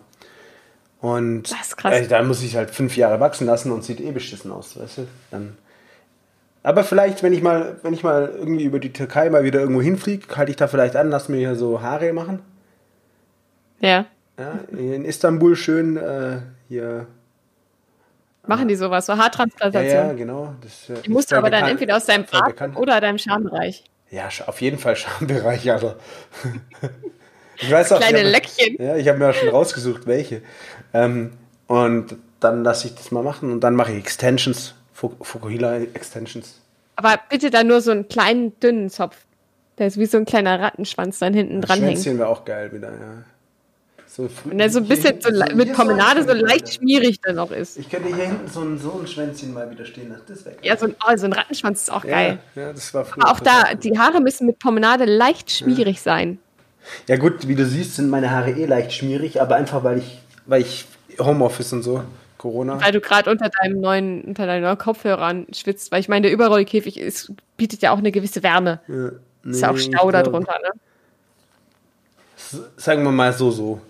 Und 1.05 1.51
Das 1.53 1.61
ist 1.69 1.77
krass. 1.77 1.95
Äh, 1.95 2.07
da 2.09 2.23
muss 2.23 2.43
ich 2.43 2.57
halt 2.57 2.71
fünf 2.71 2.97
Jahre 2.97 3.21
wachsen 3.21 3.47
lassen 3.47 3.71
und 3.73 3.85
sieht 3.85 4.01
eh 4.01 4.11
beschissen 4.11 4.51
aus, 4.51 4.79
weißt 4.81 4.99
du? 4.99 5.07
Dann. 5.31 5.59
Aber 6.63 6.83
vielleicht, 6.83 7.23
wenn 7.23 7.35
ich 7.35 7.43
mal, 7.43 7.77
wenn 7.83 7.93
ich 7.93 8.03
mal 8.03 8.33
irgendwie 8.35 8.65
über 8.65 8.79
die 8.79 8.91
Türkei 8.91 9.29
mal 9.29 9.45
wieder 9.45 9.61
irgendwo 9.61 9.83
hinfliege, 9.83 10.35
halte 10.35 10.51
ich 10.51 10.57
da 10.57 10.67
vielleicht 10.67 10.97
an, 10.97 11.11
lass 11.11 11.29
mir 11.29 11.37
hier 11.37 11.57
so 11.57 11.83
Haare 11.83 12.15
machen. 12.15 12.39
Ja. 13.81 14.07
Ja, 14.39 14.61
in 14.71 15.05
Istanbul 15.05 15.57
schön 15.57 15.99
äh, 15.99 16.39
hier. 16.69 17.07
Machen 18.47 18.67
die 18.69 18.75
sowas, 18.75 19.05
so 19.05 19.13
Ja, 19.13 19.19
Haartransplantation. 19.19 20.07
ja, 20.07 20.13
genau. 20.15 20.55
Das, 20.63 20.89
äh, 20.89 21.03
die 21.03 21.11
musst 21.11 21.31
du 21.31 21.37
aber 21.37 21.51
dann 21.51 21.61
bekannt- 21.65 21.73
entweder 21.73 21.97
aus 21.99 22.07
deinem 22.07 22.25
Bart 22.25 22.77
oder 22.77 22.99
deinem 23.03 23.19
Schambereich. 23.19 23.85
Ja, 24.11 24.29
auf 24.47 24.61
jeden 24.63 24.79
Fall 24.79 24.97
Schambereich, 24.97 25.71
Alter. 25.71 25.97
ich 27.59 27.71
weiß 27.71 27.93
auch, 27.93 27.99
Kleine 28.01 28.21
ich 28.21 28.25
hab- 28.27 28.33
Löckchen. 28.33 28.77
Ja, 28.79 28.97
ich 28.97 29.07
habe 29.09 29.19
mir 29.19 29.29
auch 29.31 29.35
schon 29.35 29.49
rausgesucht, 29.51 30.07
welche. 30.07 30.41
Ähm, 30.95 31.33
und 31.67 32.17
dann 32.41 32.65
lasse 32.65 32.87
ich 32.89 32.95
das 32.95 33.11
mal 33.11 33.23
machen 33.23 33.53
und 33.53 33.61
dann 33.61 33.75
mache 33.75 33.93
ich 33.93 33.99
Extensions, 33.99 34.75
Fu- 34.93 35.17
Fukuhila 35.21 35.77
Extensions. 35.79 36.61
Aber 36.97 37.19
bitte 37.29 37.51
dann 37.51 37.67
nur 37.67 37.81
so 37.81 37.91
einen 37.91 38.09
kleinen, 38.09 38.59
dünnen 38.61 38.89
Zopf. 38.89 39.17
Der 39.79 39.89
ist 39.89 39.99
wie 39.99 40.07
so 40.07 40.17
ein 40.19 40.25
kleiner 40.25 40.61
Rattenschwanz 40.61 41.19
dann 41.19 41.35
hinten 41.35 41.61
dran 41.61 41.81
hängt. 41.81 41.95
Schwänzchen 41.99 42.19
wäre 42.19 42.29
auch 42.29 42.45
geil 42.45 42.73
wieder, 42.73 42.93
ja. 42.93 43.25
So 44.07 44.29
Und 44.45 44.59
der 44.59 44.71
so 44.71 44.79
ein 44.79 44.87
bisschen 44.87 45.21
so, 45.21 45.31
mit 45.57 45.73
Promenade 45.73 46.23
so 46.23 46.33
leicht 46.33 46.75
schmierig 46.75 47.21
dann 47.21 47.35
noch 47.35 47.51
ist. 47.51 47.77
Ich 47.77 47.91
könnte 47.91 48.15
hier 48.15 48.27
hinten 48.27 48.49
so 48.49 48.61
ein, 48.61 48.79
so 48.79 48.97
ein 49.01 49.09
Schwänzchen 49.09 49.53
mal 49.53 49.69
wieder 49.69 49.85
stehen 49.85 50.11
lassen. 50.11 50.23
Das 50.29 50.45
wäre. 50.45 50.55
Ja, 50.63 50.77
so 50.77 50.87
ein, 50.87 50.95
oh, 51.05 51.17
so 51.17 51.25
ein 51.27 51.33
Rattenschwanz 51.33 51.81
ist 51.83 51.91
auch 51.91 52.05
geil. 52.07 52.39
Ja, 52.55 52.63
ja, 52.63 52.73
das 52.73 52.95
war 52.95 53.05
Aber 53.19 53.33
auch 53.33 53.41
da, 53.41 53.75
die 53.75 53.99
Haare 53.99 54.21
müssen 54.21 54.47
mit 54.47 54.61
Promenade 54.61 55.05
leicht 55.07 55.51
schmierig 55.51 56.01
sein. 56.01 56.39
Ja 57.09 57.17
gut, 57.17 57.49
wie 57.49 57.57
du 57.57 57.67
siehst, 57.67 57.97
sind 57.97 58.09
meine 58.09 58.31
Haare 58.31 58.53
eh 58.53 58.67
leicht 58.67 58.93
schmierig, 58.93 59.41
aber 59.41 59.57
einfach 59.57 59.83
weil 59.83 59.99
ich, 59.99 60.21
weil 60.47 60.63
ich 60.63 60.87
Homeoffice 61.19 61.73
und 61.73 61.83
so, 61.83 62.03
Corona. 62.39 62.81
Weil 62.83 62.93
du 62.93 63.01
gerade 63.01 63.31
unter 63.31 63.49
deinem 63.49 63.81
neuen, 63.81 64.23
unter 64.23 64.47
deinen 64.47 64.63
neuen 64.63 64.79
Kopfhörern 64.79 65.47
schwitzt. 65.53 65.93
Weil 65.93 66.01
ich 66.01 66.09
meine, 66.09 66.23
der 66.23 66.33
Überrollkäfig 66.33 66.99
ist, 66.99 67.33
bietet 67.57 67.83
ja 67.83 67.93
auch 67.93 67.99
eine 67.99 68.13
gewisse 68.13 68.43
Wärme. 68.43 68.81
Ja, 68.89 69.11
Ist 69.51 69.61
ja 69.61 69.71
auch 69.71 69.75
nee, 69.75 69.81
Stau 69.81 70.11
da 70.11 70.23
drunter, 70.23 70.59
ne? 70.63 70.71
s- 72.37 72.61
Sagen 72.77 73.03
wir 73.05 73.13
mal 73.13 73.33
so, 73.33 73.51
so. 73.51 73.81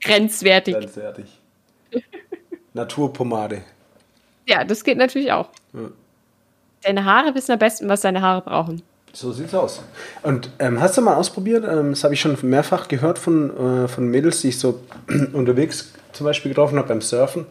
Grenzwertig. 0.00 0.74
Ganz 0.74 0.92
fertig. 0.92 1.26
Naturpomade. 2.74 3.62
Ja, 4.46 4.64
das 4.64 4.84
geht 4.84 4.98
natürlich 4.98 5.32
auch. 5.32 5.48
Ja. 5.72 5.80
Deine 6.82 7.04
Haare 7.04 7.34
wissen 7.34 7.52
am 7.52 7.58
besten, 7.58 7.88
was 7.88 8.02
deine 8.02 8.22
Haare 8.22 8.42
brauchen. 8.42 8.82
So 9.12 9.32
sieht's 9.32 9.54
aus. 9.54 9.80
Und 10.22 10.50
ähm, 10.58 10.80
hast 10.80 10.96
du 10.96 11.02
mal 11.02 11.14
ausprobiert? 11.16 11.64
Ähm, 11.68 11.90
das 11.90 12.04
habe 12.04 12.14
ich 12.14 12.20
schon 12.20 12.36
mehrfach 12.42 12.88
gehört 12.88 13.18
von, 13.18 13.84
äh, 13.84 13.88
von 13.88 14.06
Mädels, 14.08 14.40
die 14.42 14.48
ich 14.48 14.58
so 14.58 14.82
unterwegs 15.32 15.92
zum 16.12 16.24
Beispiel 16.26 16.50
getroffen 16.50 16.78
habe 16.78 16.88
beim 16.88 17.00
Surfen. 17.00 17.46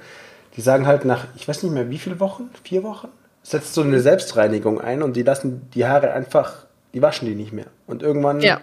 Die 0.56 0.62
sagen 0.62 0.88
halt 0.88 1.06
nach, 1.06 1.26
ich 1.36 1.48
weiß 1.48 1.64
nicht 1.64 1.72
mehr 1.74 1.90
wie 1.90 1.98
viele 1.98 2.20
Wochen, 2.20 2.50
vier 2.64 2.84
Wochen, 2.84 3.10
setzt 3.44 3.74
so 3.74 3.82
eine 3.82 4.00
Selbstreinigung 4.00 4.82
ein 4.82 5.04
und 5.04 5.16
die 5.16 5.24
lassen 5.24 5.70
die 5.74 5.86
Haare 5.86 6.14
einfach, 6.14 6.66
die 6.94 7.02
waschen 7.02 7.28
die 7.28 7.36
nicht 7.36 7.54
mehr. 7.54 7.68
Und 7.86 8.02
irgendwann, 8.04 8.42
Ja. 8.42 8.62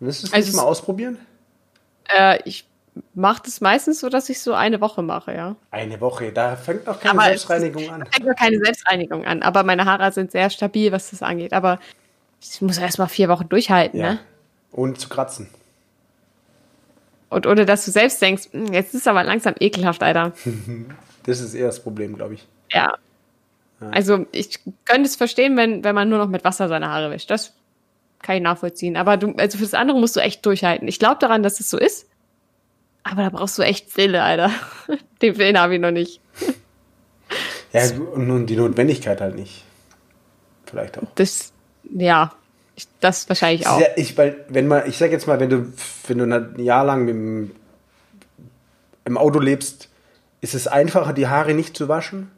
willst 0.00 0.22
du 0.22 0.26
es 0.26 0.32
Also 0.32 0.56
mal 0.56 0.64
ausprobieren? 0.64 1.18
Äh, 2.08 2.38
ich 2.44 2.66
mache 3.14 3.42
das 3.44 3.60
meistens 3.60 4.00
so, 4.00 4.08
dass 4.08 4.28
ich 4.28 4.40
so 4.40 4.54
eine 4.54 4.80
Woche 4.80 5.02
mache, 5.02 5.34
ja. 5.34 5.56
Eine 5.70 6.00
Woche, 6.00 6.32
da 6.32 6.56
fängt 6.56 6.86
noch 6.86 7.00
keine 7.00 7.14
Aber 7.18 7.24
Selbstreinigung 7.28 7.88
an. 7.90 8.06
fängt 8.06 8.26
noch 8.26 8.36
keine 8.36 8.58
Selbstreinigung 8.58 9.24
an, 9.24 9.42
aber 9.42 9.62
meine 9.62 9.84
Haare 9.84 10.12
sind 10.12 10.30
sehr 10.32 10.50
stabil, 10.50 10.92
was 10.92 11.10
das 11.10 11.22
angeht. 11.22 11.52
Aber 11.52 11.78
ich 12.40 12.60
muss 12.62 12.78
erst 12.78 12.98
mal 12.98 13.06
vier 13.08 13.28
Wochen 13.28 13.48
durchhalten, 13.48 13.98
Ja. 14.00 14.12
ne? 14.14 14.18
Ohne 14.72 14.94
zu 14.94 15.08
kratzen. 15.08 15.48
Und 17.30 17.46
ohne 17.46 17.66
dass 17.66 17.84
du 17.84 17.90
selbst 17.90 18.20
denkst, 18.22 18.48
"Hm, 18.52 18.72
jetzt 18.72 18.94
ist 18.94 19.02
es 19.02 19.06
aber 19.06 19.22
langsam 19.24 19.54
ekelhaft, 19.60 20.02
Alter. 20.02 20.32
Das 21.24 21.40
ist 21.40 21.52
eher 21.52 21.66
das 21.66 21.82
Problem, 21.82 22.16
glaube 22.16 22.34
ich. 22.34 22.46
Ja. 22.72 22.94
Also 23.90 24.24
ich 24.32 24.60
könnte 24.86 25.02
es 25.06 25.14
verstehen, 25.16 25.58
wenn, 25.58 25.84
wenn 25.84 25.94
man 25.94 26.08
nur 26.08 26.16
noch 26.18 26.28
mit 26.28 26.42
Wasser 26.42 26.68
seine 26.68 26.88
Haare 26.88 27.10
wäscht. 27.10 27.30
Das 27.30 27.52
kann 28.22 28.36
ich 28.36 28.42
nachvollziehen. 28.42 28.96
Aber 28.96 29.18
du, 29.18 29.34
also 29.36 29.58
fürs 29.58 29.74
andere 29.74 30.00
musst 30.00 30.16
du 30.16 30.20
echt 30.20 30.44
durchhalten. 30.46 30.88
Ich 30.88 30.98
glaube 30.98 31.16
daran, 31.20 31.42
dass 31.42 31.60
es 31.60 31.68
so 31.68 31.76
ist. 31.78 32.07
Aber 33.10 33.22
da 33.22 33.30
brauchst 33.30 33.58
du 33.58 33.62
echt 33.62 33.96
Wille, 33.96 34.22
Alter. 34.22 34.50
Den 35.22 35.38
Willen 35.38 35.58
habe 35.58 35.74
ich 35.74 35.80
noch 35.80 35.90
nicht. 35.90 36.20
Ja, 37.72 37.82
und 38.14 38.46
die 38.46 38.56
Notwendigkeit 38.56 39.20
halt 39.20 39.34
nicht. 39.34 39.64
Vielleicht 40.66 40.98
auch. 40.98 41.08
Das, 41.14 41.52
ja, 41.84 42.32
das 43.00 43.28
wahrscheinlich 43.28 43.66
auch. 43.66 43.80
Ja, 43.80 43.88
ich, 43.96 44.16
weil, 44.16 44.44
wenn 44.48 44.66
man, 44.66 44.86
ich 44.86 44.98
sag 44.98 45.10
jetzt 45.10 45.26
mal, 45.26 45.40
wenn 45.40 45.50
du, 45.50 45.72
wenn 46.06 46.18
du 46.18 46.24
ein 46.24 46.60
Jahr 46.60 46.84
lang 46.84 47.06
dem, 47.06 47.50
im 49.04 49.18
Auto 49.18 49.38
lebst, 49.38 49.88
ist 50.40 50.54
es 50.54 50.66
einfacher, 50.66 51.12
die 51.12 51.26
Haare 51.26 51.54
nicht 51.54 51.76
zu 51.76 51.88
waschen, 51.88 52.30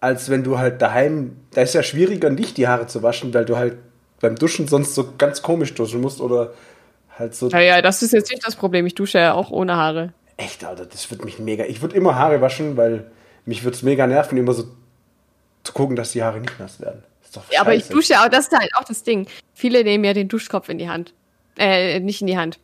als 0.00 0.28
wenn 0.28 0.44
du 0.44 0.58
halt 0.58 0.82
daheim, 0.82 1.36
da 1.52 1.62
ist 1.62 1.74
ja 1.74 1.82
schwieriger, 1.82 2.30
nicht 2.30 2.56
die 2.56 2.68
Haare 2.68 2.86
zu 2.86 3.02
waschen, 3.02 3.32
weil 3.32 3.44
du 3.44 3.56
halt 3.56 3.76
beim 4.20 4.36
Duschen 4.36 4.68
sonst 4.68 4.94
so 4.94 5.12
ganz 5.16 5.42
komisch 5.42 5.74
duschen 5.74 6.00
musst 6.00 6.20
oder 6.20 6.52
halt 7.18 7.34
so. 7.34 7.48
Naja, 7.48 7.82
das 7.82 8.02
ist 8.02 8.12
jetzt 8.12 8.30
nicht 8.30 8.46
das 8.46 8.56
Problem. 8.56 8.86
Ich 8.86 8.94
dusche 8.94 9.18
ja 9.18 9.34
auch 9.34 9.50
ohne 9.50 9.76
Haare. 9.76 10.12
Echt, 10.36 10.64
Alter, 10.64 10.86
das 10.86 11.10
wird 11.10 11.24
mich 11.24 11.38
mega. 11.38 11.64
Ich 11.64 11.80
würde 11.82 11.96
immer 11.96 12.16
Haare 12.16 12.40
waschen, 12.40 12.76
weil 12.76 13.10
mich 13.46 13.64
würde 13.64 13.76
es 13.76 13.82
mega 13.82 14.06
nerven, 14.06 14.36
immer 14.36 14.52
so 14.52 14.64
zu 15.62 15.72
gucken, 15.72 15.96
dass 15.96 16.12
die 16.12 16.22
Haare 16.22 16.40
nicht 16.40 16.58
nass 16.58 16.80
werden. 16.80 17.02
Ist 17.22 17.36
doch 17.36 17.42
ja, 17.50 17.60
aber 17.60 17.74
ich 17.74 17.88
dusche 17.88 18.20
auch, 18.20 18.28
das 18.28 18.48
ist 18.48 18.58
halt 18.58 18.70
auch 18.76 18.84
das 18.84 19.02
Ding. 19.02 19.26
Viele 19.54 19.84
nehmen 19.84 20.04
ja 20.04 20.12
den 20.12 20.28
Duschkopf 20.28 20.68
in 20.68 20.78
die 20.78 20.88
Hand. 20.88 21.14
Äh, 21.56 22.00
nicht 22.00 22.20
in 22.20 22.26
die 22.26 22.36
Hand, 22.36 22.58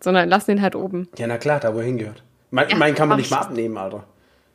sondern 0.00 0.28
lassen 0.28 0.52
den 0.52 0.62
halt 0.62 0.76
oben. 0.76 1.08
Ja, 1.18 1.26
na 1.26 1.38
klar, 1.38 1.58
da 1.60 1.74
wo 1.74 1.78
er 1.78 1.84
hingehört. 1.84 2.22
Mein, 2.50 2.68
ja, 2.68 2.76
meinen 2.76 2.94
kann 2.94 3.08
man 3.08 3.18
nicht 3.18 3.30
mal 3.30 3.38
abnehmen, 3.38 3.76
Alter. 3.76 4.04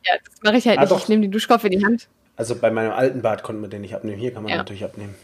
Ja, 0.04 0.14
das 0.24 0.42
mache 0.42 0.56
ich 0.56 0.66
halt 0.66 0.78
ah, 0.78 0.82
nicht. 0.82 0.92
Doch. 0.92 1.00
Ich 1.00 1.08
nehme 1.08 1.22
den 1.22 1.30
Duschkopf 1.30 1.64
in 1.64 1.72
die 1.72 1.84
Hand. 1.84 2.08
Also 2.36 2.56
bei 2.56 2.70
meinem 2.70 2.92
alten 2.92 3.22
Bad 3.22 3.42
konnte 3.42 3.60
man 3.60 3.70
den 3.70 3.82
nicht 3.82 3.94
abnehmen. 3.94 4.18
Hier 4.18 4.32
kann 4.32 4.42
man 4.42 4.50
ja. 4.50 4.56
natürlich 4.56 4.84
abnehmen. 4.84 5.14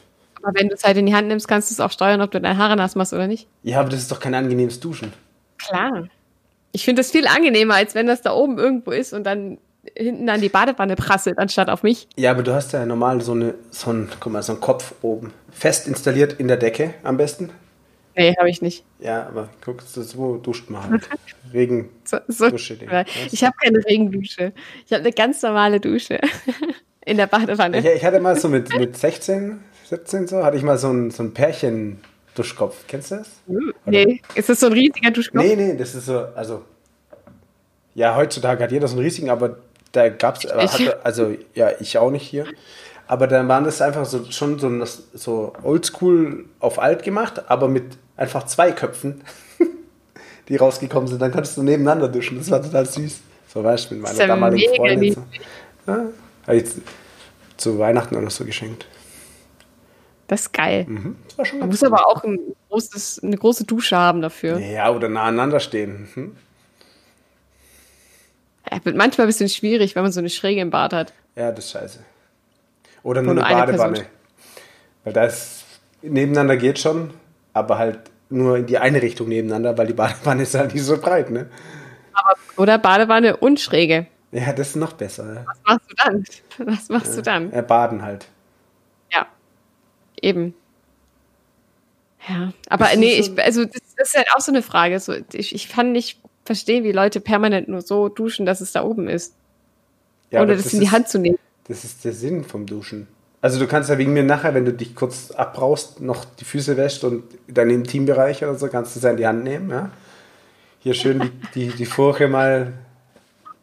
Aber 0.43 0.59
wenn 0.59 0.69
du 0.69 0.75
es 0.75 0.85
halt 0.85 0.97
in 0.97 1.07
die 1.07 1.15
Hand 1.15 1.29
nimmst, 1.29 1.49
kannst 1.49 1.71
du 1.71 1.75
es 1.75 1.81
auch 1.81 1.93
steuern, 1.93 2.21
ob 2.21 2.31
du 2.31 2.41
deine 2.41 2.57
Haare 2.57 2.77
nass 2.77 2.95
machst 2.95 3.13
oder 3.13 3.27
nicht. 3.27 3.47
Ja, 3.63 3.81
aber 3.81 3.91
das 3.91 4.01
ist 4.01 4.11
doch 4.11 4.21
kein 4.21 4.35
angenehmes 4.35 4.81
Duschen. 4.81 5.13
Klar. 5.59 6.09
Ich 6.73 6.85
finde 6.85 7.01
das 7.01 7.11
viel 7.11 7.27
angenehmer, 7.27 7.75
als 7.75 7.95
wenn 7.95 8.07
das 8.07 8.23
da 8.23 8.33
oben 8.33 8.59
irgendwo 8.59 8.93
ist 8.93 9.13
und 9.13 9.25
dann 9.25 9.59
hinten 9.97 10.29
an 10.29 10.41
die 10.41 10.49
Badewanne 10.49 10.97
prasselt, 10.97 11.39
anstatt 11.39 11.69
auf 11.69 11.83
mich. 11.83 12.09
Ja, 12.17 12.31
aber 12.31 12.43
du 12.43 12.55
hast 12.55 12.73
ja 12.73 12.85
normal 12.87 13.21
so, 13.21 13.33
eine, 13.33 13.55
so, 13.71 13.93
ein, 13.93 14.09
guck 14.21 14.33
mal, 14.33 14.43
so 14.43 14.53
einen 14.53 14.61
Kopf 14.61 14.95
oben. 15.03 15.33
Fest 15.51 15.89
installiert 15.89 16.35
in 16.35 16.49
der 16.49 16.57
Decke 16.57 16.95
am 17.03 17.17
besten. 17.17 17.51
Nee, 18.17 18.35
habe 18.37 18.51
ich 18.51 18.61
nicht. 18.61 18.85
Ja, 18.99 19.27
aber 19.27 19.49
guck, 19.65 19.83
so 19.83 20.37
duscht 20.37 20.69
man 20.69 20.91
halt. 20.91 21.09
Regen. 21.53 21.89
So, 22.05 22.19
so 22.29 22.51
Dusche, 22.51 22.77
ich 23.31 23.45
habe 23.45 23.55
keine 23.63 23.79
Regendusche. 23.85 24.53
Ich 24.87 24.93
habe 24.93 25.03
eine 25.03 25.13
ganz 25.13 25.43
normale 25.43 25.81
Dusche 25.81 26.21
in 27.05 27.17
der 27.17 27.27
Badewanne. 27.27 27.79
Ich, 27.79 27.87
ich, 27.87 28.05
hatte 28.05 28.21
mal 28.21 28.37
so 28.37 28.49
mit, 28.49 28.77
mit 28.77 28.97
16, 28.97 29.61
17 29.91 30.29
so, 30.29 30.45
hatte 30.45 30.57
ich 30.57 30.63
mal 30.63 30.79
so 30.79 30.89
ein, 30.89 31.11
so 31.11 31.25
ein 31.25 31.35
Pärchen 31.35 31.99
Duschkopf. 32.37 32.85
Kennst 32.87 33.11
du 33.11 33.17
das? 33.17 33.29
Oder? 33.49 33.73
Nee. 33.87 34.23
Ist 34.37 34.49
das 34.49 34.61
so 34.61 34.67
ein 34.67 34.73
riesiger 34.73 35.11
Duschkopf? 35.11 35.43
Nee, 35.43 35.57
nee, 35.57 35.77
das 35.77 35.97
ist 35.97 36.07
so, 36.07 36.27
also 36.37 36.63
ja, 37.95 38.15
heutzutage 38.15 38.63
hat 38.63 38.71
jeder 38.71 38.87
so 38.87 38.95
einen 38.95 39.05
riesigen, 39.05 39.31
aber 39.31 39.57
da 39.91 40.09
gab 40.09 40.37
es, 40.37 40.47
also 41.03 41.35
ja, 41.55 41.71
ich 41.81 41.99
auch 41.99 42.13
nicht 42.13 42.23
hier. 42.23 42.47
Aber 43.09 43.27
dann 43.27 43.49
waren 43.49 43.65
das 43.65 43.83
einfach 43.83 44.05
so 44.05 44.31
schon 44.31 44.61
so, 44.61 44.71
so 45.13 45.53
oldschool 45.65 46.45
auf 46.61 46.79
alt 46.79 47.03
gemacht, 47.03 47.43
aber 47.51 47.67
mit 47.67 47.99
einfach 48.17 48.47
zwei 48.47 48.71
Köpfen, 48.71 49.23
die 50.49 50.55
rausgekommen 50.55 51.09
sind. 51.09 51.21
Dann 51.21 51.33
konntest 51.33 51.57
du 51.57 51.65
nebeneinander 51.65 52.07
duschen. 52.07 52.39
Das 52.39 52.49
war 52.53 52.63
total 52.63 52.87
süß. 52.87 53.19
So 53.53 53.65
weißt 53.65 53.91
du, 53.91 53.95
mit 53.95 54.05
meiner 54.05 54.27
damaligen 54.29 54.77
Freundin. 54.77 55.15
So. 55.15 55.25
Ja, 55.89 56.05
habe 56.47 56.57
ich 56.57 56.67
zu 57.57 57.81
Weihnachten 57.81 58.15
oder 58.15 58.31
so 58.31 58.45
geschenkt. 58.45 58.87
Das 60.31 60.43
ist 60.43 60.53
geil. 60.53 60.87
Mhm, 60.87 61.17
das 61.27 61.39
war 61.39 61.45
schon 61.45 61.59
Man 61.59 61.71
muss 61.71 61.83
cool. 61.83 61.89
aber 61.89 62.07
auch 62.07 62.23
ein 62.23 62.39
großes, 62.69 63.25
eine 63.25 63.37
große 63.37 63.65
Dusche 63.65 63.97
haben 63.97 64.23
dafür. 64.23 64.61
Ja, 64.61 64.89
oder 64.93 65.09
nah 65.09 65.25
aneinander 65.25 65.59
stehen. 65.59 66.09
Mhm. 66.15 66.37
Ja, 68.71 68.79
wird 68.85 68.95
manchmal 68.95 69.27
ein 69.27 69.29
bisschen 69.29 69.49
schwierig, 69.49 69.97
wenn 69.97 70.05
man 70.05 70.13
so 70.13 70.21
eine 70.21 70.31
Schräge 70.31 70.61
im 70.61 70.71
Bad 70.71 70.93
hat. 70.93 71.13
Ja, 71.35 71.51
das 71.51 71.65
ist 71.65 71.73
scheiße. 71.73 71.99
Oder 73.03 73.23
nur, 73.23 73.35
nur 73.35 73.45
eine 73.45 73.57
Badewanne. 73.57 73.93
Person. 73.93 74.07
Weil 75.03 75.13
das 75.15 75.65
nebeneinander 76.01 76.57
geht 76.57 76.79
schon, 76.79 77.11
aber 77.53 77.79
halt 77.79 77.99
nur 78.29 78.59
in 78.59 78.67
die 78.67 78.79
eine 78.79 79.03
Richtung 79.03 79.29
nebeneinander, 79.29 79.77
weil 79.77 79.89
die 79.89 79.95
Badewanne 79.95 80.45
ist 80.45 80.55
halt 80.55 80.75
nicht 80.75 80.85
so 80.85 80.97
breit, 80.99 81.31
ne? 81.31 81.51
Aber, 82.13 82.37
oder 82.57 82.79
Badewanne 82.79 83.37
und 83.37 83.59
Schräge. 83.59 84.07
Ja, 84.31 84.53
das 84.53 84.69
ist 84.69 84.77
noch 84.77 84.93
besser. 84.93 85.35
Ja. 85.35 85.45
Was 85.45 85.59
machst 85.67 85.91
du 85.91 85.95
dann? 85.97 86.25
Was 86.69 86.89
machst 86.89 87.11
ja, 87.11 87.17
du 87.17 87.23
dann? 87.23 87.53
Ja, 87.53 87.63
baden 87.63 88.03
halt. 88.03 88.29
Eben. 90.21 90.55
Ja, 92.29 92.53
aber 92.69 92.89
nee, 92.97 93.21
so 93.23 93.33
ich, 93.33 93.43
also 93.43 93.65
das, 93.65 93.81
das, 93.97 94.09
ist 94.09 94.17
halt 94.17 94.29
auch 94.35 94.41
so 94.41 94.53
eine 94.53 94.63
Frage. 94.63 95.01
So, 95.01 95.15
ich, 95.33 95.55
ich 95.55 95.69
kann 95.69 95.93
nicht 95.93 96.21
verstehen, 96.45 96.85
wie 96.85 96.93
Leute 96.93 97.21
permanent 97.21 97.69
nur 97.69 97.81
so 97.81 98.09
duschen, 98.09 98.47
dass 98.47 98.61
es 98.61 98.73
da 98.73 98.85
oben 98.85 99.09
ist. 99.09 99.35
Ja, 100.31 100.43
Ohne 100.43 100.55
das, 100.55 100.65
das 100.65 100.75
in 100.75 100.81
die 100.81 100.91
Hand 100.91 101.09
zu 101.09 101.19
nehmen. 101.19 101.39
Das 101.67 101.85
ist 101.85 102.05
der 102.05 102.13
Sinn 102.13 102.45
vom 102.45 102.67
Duschen. 102.67 103.07
Also 103.43 103.59
du 103.59 103.67
kannst 103.67 103.89
ja 103.89 103.97
wegen 103.97 104.13
mir 104.13 104.23
nachher, 104.23 104.55
wenn 104.55 104.67
du 104.67 104.73
dich 104.73 104.95
kurz 104.95 105.31
abbraust, 105.31 106.01
noch 106.01 106.25
die 106.25 106.45
Füße 106.45 106.77
wäscht 106.77 107.05
und 107.05 107.25
dann 107.49 107.71
im 107.71 107.85
Teambereich 107.85 108.43
oder 108.43 108.55
so, 108.55 108.69
kannst 108.69 108.95
du 108.95 108.99
es 108.99 109.05
ja 109.05 109.11
in 109.11 109.17
die 109.17 109.27
Hand 109.27 109.45
nehmen, 109.45 109.71
ja. 109.71 109.91
Hier 110.81 110.95
schön 110.95 111.21
die, 111.21 111.31
die, 111.55 111.77
die 111.77 111.85
Furche 111.87 112.29
mal 112.29 112.73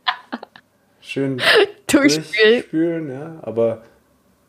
schön 1.01 1.41
durchspülen, 1.88 3.11
ja. 3.11 3.35
Aber 3.41 3.84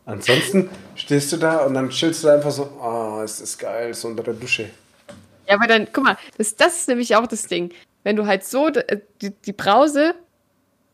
ansonsten 0.09 0.69
stehst 0.97 1.33
du 1.33 1.37
da 1.37 1.59
und 1.59 1.75
dann 1.75 1.91
chillst 1.91 2.25
du 2.25 2.29
einfach 2.29 2.51
so, 2.51 2.71
oh, 2.81 3.21
es 3.23 3.41
ist 3.41 3.59
geil, 3.59 3.95
so 3.95 4.09
unter 4.09 4.23
der 4.23 4.35
Dusche. 4.35 4.71
Ja, 5.47 5.55
aber 5.55 5.67
dann, 5.67 5.89
guck 5.93 6.05
mal, 6.05 6.19
das, 6.37 6.57
das 6.57 6.81
ist 6.81 6.89
nämlich 6.89 7.15
auch 7.17 7.27
das 7.27 7.43
Ding. 7.43 7.73
Wenn 8.03 8.17
du 8.17 8.27
halt 8.27 8.45
so 8.45 8.69
äh, 8.69 9.01
die, 9.23 9.31
die 9.31 9.53
Brause 9.53 10.15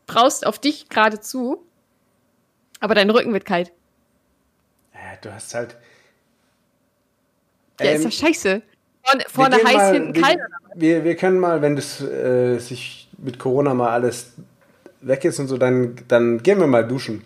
braust 0.07 0.45
auf 0.45 0.59
dich 0.59 0.89
gerade 0.89 1.19
zu 1.19 1.65
aber 2.79 2.95
dein 2.95 3.09
Rücken 3.09 3.33
wird 3.33 3.45
kalt. 3.45 3.71
Ja, 4.93 5.17
du 5.21 5.33
hast 5.33 5.53
halt. 5.55 5.75
Ja, 7.79 7.87
ähm, 7.87 7.95
ist 7.95 8.05
doch 8.05 8.11
scheiße. 8.11 8.61
Vorne, 9.03 9.23
vorne 9.27 9.55
heiß, 9.55 9.73
mal, 9.73 9.93
hinten 9.93 10.21
kalt. 10.21 10.39
Wir, 10.75 11.03
wir 11.03 11.15
können 11.15 11.39
mal, 11.39 11.61
wenn 11.61 11.75
das 11.75 12.01
äh, 12.01 12.57
sich 12.59 13.09
mit 13.17 13.39
Corona 13.39 13.73
mal 13.73 13.89
alles 13.89 14.33
weg 15.01 15.25
ist 15.25 15.39
und 15.39 15.47
so, 15.47 15.57
dann, 15.57 15.95
dann 16.07 16.43
gehen 16.43 16.59
wir 16.59 16.67
mal 16.67 16.87
duschen. 16.87 17.23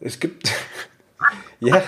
Es 0.00 0.18
gibt. 0.18 0.50
ja, 1.66 1.82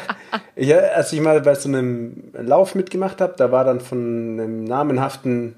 ja, 0.56 0.78
als 0.78 1.12
ich 1.12 1.20
mal 1.20 1.40
bei 1.40 1.54
so 1.54 1.68
einem 1.68 2.30
Lauf 2.32 2.74
mitgemacht 2.74 3.20
habe, 3.20 3.34
da 3.36 3.50
war 3.50 3.64
dann 3.64 3.80
von 3.80 3.98
einem 3.98 4.64
namenhaften 4.64 5.56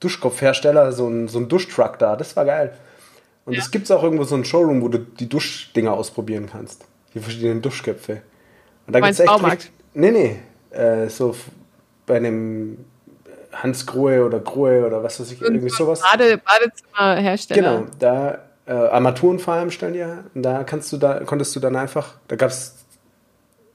Duschkopfhersteller 0.00 0.92
so 0.92 1.08
ein, 1.08 1.28
so 1.28 1.38
ein 1.38 1.48
Duschtruck 1.48 1.98
da. 1.98 2.16
Das 2.16 2.36
war 2.36 2.44
geil. 2.44 2.72
Und 3.44 3.56
es 3.56 3.64
ja. 3.64 3.70
gibt 3.70 3.90
auch 3.90 4.02
irgendwo 4.02 4.24
so 4.24 4.34
ein 4.34 4.44
Showroom, 4.44 4.82
wo 4.82 4.88
du 4.88 4.98
die 4.98 5.28
Duschdinger 5.28 5.92
ausprobieren 5.92 6.48
kannst. 6.50 6.84
Die 7.14 7.20
verschiedenen 7.20 7.62
Duschköpfe. 7.62 8.22
Und 8.86 8.92
da 8.92 9.00
gibt 9.00 9.12
es 9.12 9.20
echt. 9.20 9.28
Baumarkt? 9.28 9.70
nee, 9.94 10.10
nee. 10.10 10.36
Äh, 10.70 11.08
so 11.08 11.34
bei 12.06 12.16
einem 12.16 12.84
Hans 13.52 13.86
Grohe 13.86 14.24
oder 14.24 14.40
Grohe 14.40 14.86
oder 14.86 15.02
was 15.02 15.18
weiß 15.18 15.32
ich, 15.32 15.40
irgendwie 15.40 15.70
sowas. 15.70 16.02
Bade, 16.02 16.38
Badezimmerhersteller. 16.38 17.78
Genau, 17.78 17.86
da 17.98 18.38
äh, 18.66 18.72
Armaturen 18.72 19.38
vor 19.38 19.54
allem 19.54 19.70
stellen 19.70 19.94
ja. 19.94 20.24
Und 20.34 20.42
da 20.42 20.64
kannst 20.64 20.92
du 20.92 20.98
da, 20.98 21.20
konntest 21.20 21.56
du 21.56 21.60
dann 21.60 21.76
einfach, 21.76 22.14
da 22.28 22.36
gab 22.36 22.50
es 22.50 22.77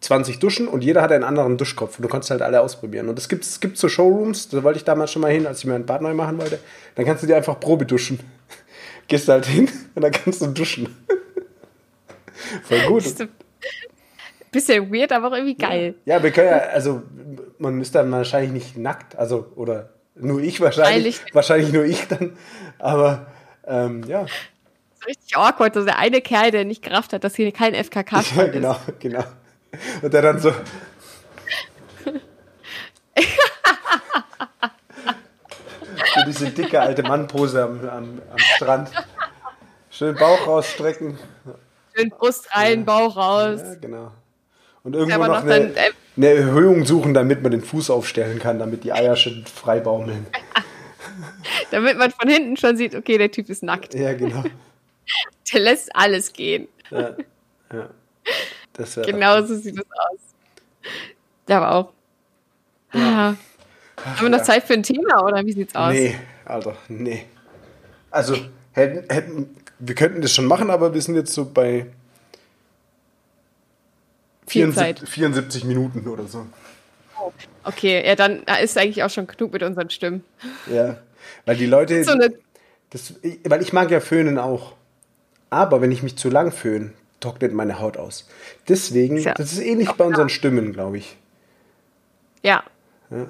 20 0.04 0.40
Duschen 0.40 0.68
und 0.68 0.84
jeder 0.84 1.02
hatte 1.02 1.16
einen 1.16 1.24
anderen 1.24 1.58
Duschkopf. 1.58 1.98
Und 1.98 2.04
du 2.04 2.10
konntest 2.10 2.32
halt 2.32 2.42
alle 2.42 2.62
ausprobieren. 2.62 3.10
Und 3.10 3.18
es 3.18 3.30
gibt, 3.30 3.44
es 3.46 3.60
gibt 3.60 3.78
so 3.78 3.88
Showrooms, 3.88 4.50
da 4.50 4.64
wollte 4.64 4.78
ich 4.78 4.84
damals 4.84 5.12
schon 5.12 5.22
mal 5.22 5.32
hin, 5.32 5.48
als 5.48 5.60
ich 5.60 5.66
mir 5.66 5.76
ein 5.76 5.86
Bad 5.86 6.02
neu 6.02 6.14
machen 6.14 6.38
wollte. 6.38 6.60
Dann 6.96 7.06
kannst 7.06 7.24
du 7.24 7.28
dir 7.28 7.38
einfach 7.38 7.60
Probe 7.60 7.86
duschen 7.86 8.20
gehst 9.08 9.28
halt 9.28 9.46
hin 9.46 9.70
und 9.96 10.02
dann 10.02 10.12
kannst 10.12 10.42
du 10.42 10.48
duschen. 10.48 10.96
Voll 12.64 12.80
gut. 12.88 13.04
Bisschen 14.52 14.94
weird, 14.94 15.12
aber 15.12 15.30
auch 15.30 15.34
irgendwie 15.34 15.56
geil. 15.56 15.96
Ja, 16.06 16.22
wir 16.22 16.32
können 16.32 16.50
ja, 16.50 16.58
also 16.58 17.02
man 17.58 17.82
ist 17.82 17.96
dann 17.96 18.12
wahrscheinlich 18.12 18.52
nicht 18.52 18.78
nackt, 18.78 19.16
also 19.16 19.52
oder 19.56 19.90
nur 20.16 20.42
ich 20.42 20.62
wahrscheinlich, 20.62 21.18
Freilich. 21.18 21.36
wahrscheinlich 21.36 21.74
nur 21.74 21.86
ich 21.86 22.08
dann, 22.08 22.38
aber 22.78 23.26
ähm, 23.66 24.04
ja. 24.08 24.26
Richtig 25.08 25.36
awkward, 25.36 25.74
so 25.74 25.84
der 25.84 25.98
eine 25.98 26.22
Kerl, 26.22 26.52
der 26.52 26.66
nicht 26.66 26.84
gerafft 26.84 27.14
hat, 27.14 27.24
dass 27.24 27.36
hier 27.36 27.52
kein 27.52 27.74
FKK 27.74 28.20
ist. 28.20 28.36
Ja, 28.36 28.48
genau, 28.48 28.76
genau. 29.00 29.24
Und 30.02 30.14
der 30.14 30.22
dann 30.22 30.40
so. 30.40 30.54
So 36.16 36.22
diese 36.28 36.52
dicke 36.52 36.80
alte 36.80 37.04
Mannpose 37.04 37.64
am, 37.64 37.90
am, 37.90 38.22
am 38.32 38.38
Strand. 38.38 38.92
Schön 39.90 40.16
Bauch 40.16 40.46
rausstrecken. 40.48 41.18
Schön 41.96 42.10
Brust 42.10 42.48
rein, 42.56 42.80
ja. 42.80 42.86
Bauch 42.86 43.16
raus. 43.16 43.62
Ja, 43.64 43.76
genau. 43.76 44.12
Und 44.84 44.96
irgendwo 44.96 45.20
noch, 45.20 45.28
noch 45.28 45.42
eine, 45.44 45.70
dann, 45.70 45.76
äh, 45.76 45.92
eine, 46.18 46.28
Erhöhung 46.28 46.86
suchen, 46.86 47.14
damit 47.14 47.42
man 47.42 47.52
den 47.52 47.62
Fuß 47.62 47.90
aufstellen 47.90 48.40
kann, 48.40 48.60
damit 48.60 48.84
die 48.84 48.92
Eier 48.92 49.16
schön 49.16 49.46
frei 49.46 49.80
baumeln. 49.80 50.28
damit 51.72 51.98
man 51.98 52.12
von 52.12 52.28
hinten 52.28 52.58
schon 52.58 52.76
sieht, 52.76 52.96
okay, 52.96 53.18
der 53.18 53.32
Typ 53.32 53.50
ist 53.50 53.64
nackt. 53.64 53.94
Ja, 53.94 54.14
genau. 54.14 54.44
Der 55.52 55.60
lässt 55.60 55.96
alles 55.96 56.34
gehen. 56.34 56.68
Ja, 56.90 57.16
ja. 57.72 57.90
Das 58.74 58.96
Genau 58.96 59.42
so 59.46 59.56
sieht 59.56 59.78
es 59.78 59.84
aus. 59.84 60.20
Ja, 61.48 61.62
aber 61.62 61.72
auch. 61.76 61.94
Ah. 62.94 63.36
Haben 64.04 64.22
wir 64.22 64.30
noch 64.30 64.40
ja. 64.40 64.44
Zeit 64.44 64.64
für 64.64 64.74
ein 64.74 64.84
Thema 64.84 65.24
oder 65.24 65.46
wie 65.46 65.54
sieht's 65.54 65.76
aus? 65.76 65.94
Nee, 65.94 66.16
Alter, 66.46 66.76
nee. 66.88 67.26
Also, 68.12 68.36
hätten, 68.74 69.10
hätten, 69.10 69.56
wir 69.80 69.96
könnten 69.96 70.22
das 70.22 70.34
schon 70.34 70.46
machen, 70.46 70.70
aber 70.70 70.94
wir 70.94 71.02
sind 71.02 71.16
jetzt 71.16 71.34
so 71.34 71.46
bei 71.46 71.88
Viel 74.46 74.72
74, 74.72 74.76
Zeit. 74.76 75.10
74 75.10 75.64
Minuten 75.66 76.08
oder 76.08 76.26
so. 76.28 76.46
Okay, 77.64 78.06
ja, 78.06 78.16
dann 78.16 78.44
ist 78.62 78.78
eigentlich 78.78 79.04
auch 79.04 79.10
schon 79.10 79.28
genug 79.28 79.54
mit 79.54 79.64
unseren 79.64 79.90
Stimmen. 79.90 80.24
Ja. 80.72 80.98
Weil 81.46 81.56
die 81.56 81.66
Leute. 81.66 82.04
So 82.04 82.12
eine, 82.12 82.34
Das, 82.90 83.14
weil 83.46 83.62
ich 83.62 83.72
mag 83.72 83.90
ja 83.90 84.00
Föhnen 84.00 84.38
auch. 84.38 84.74
Aber 85.50 85.82
wenn 85.82 85.92
ich 85.92 86.04
mich 86.04 86.18
zu 86.18 86.30
lang 86.30 86.52
föhne, 86.52 86.92
trocknet 87.24 87.54
meine 87.54 87.80
Haut 87.80 87.98
aus. 87.98 88.28
Deswegen, 88.68 89.18
Ja. 89.18 89.34
das 89.34 89.54
ist 89.54 89.60
ähnlich 89.62 89.92
bei 89.94 90.06
unseren 90.06 90.30
Stimmen, 90.30 90.74
glaube 90.74 90.98
ich. 90.98 91.18
ja, 92.44 92.64
Ja. 93.10 93.28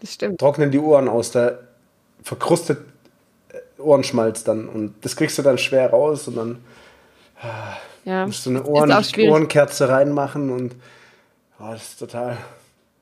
das 0.00 0.12
stimmt. 0.12 0.38
Trocknen 0.40 0.70
die 0.70 0.78
Ohren 0.78 1.08
aus, 1.08 1.30
da 1.30 1.58
verkrustet 2.22 2.78
äh, 3.50 3.80
Ohrenschmalz 3.80 4.44
dann. 4.44 4.68
Und 4.68 4.94
das 5.04 5.16
kriegst 5.16 5.38
du 5.38 5.42
dann 5.42 5.58
schwer 5.58 5.88
raus 5.90 6.26
und 6.28 6.36
dann 6.36 6.58
Ja. 8.04 8.26
musst 8.26 8.44
du 8.46 8.50
eine 8.50 8.64
Ohren. 8.64 8.90
Ohrenkerze 8.92 9.88
reinmachen 9.88 10.50
und 10.50 10.74
oh, 11.60 11.70
das 11.70 11.82
ist 11.90 11.98
total. 11.98 12.36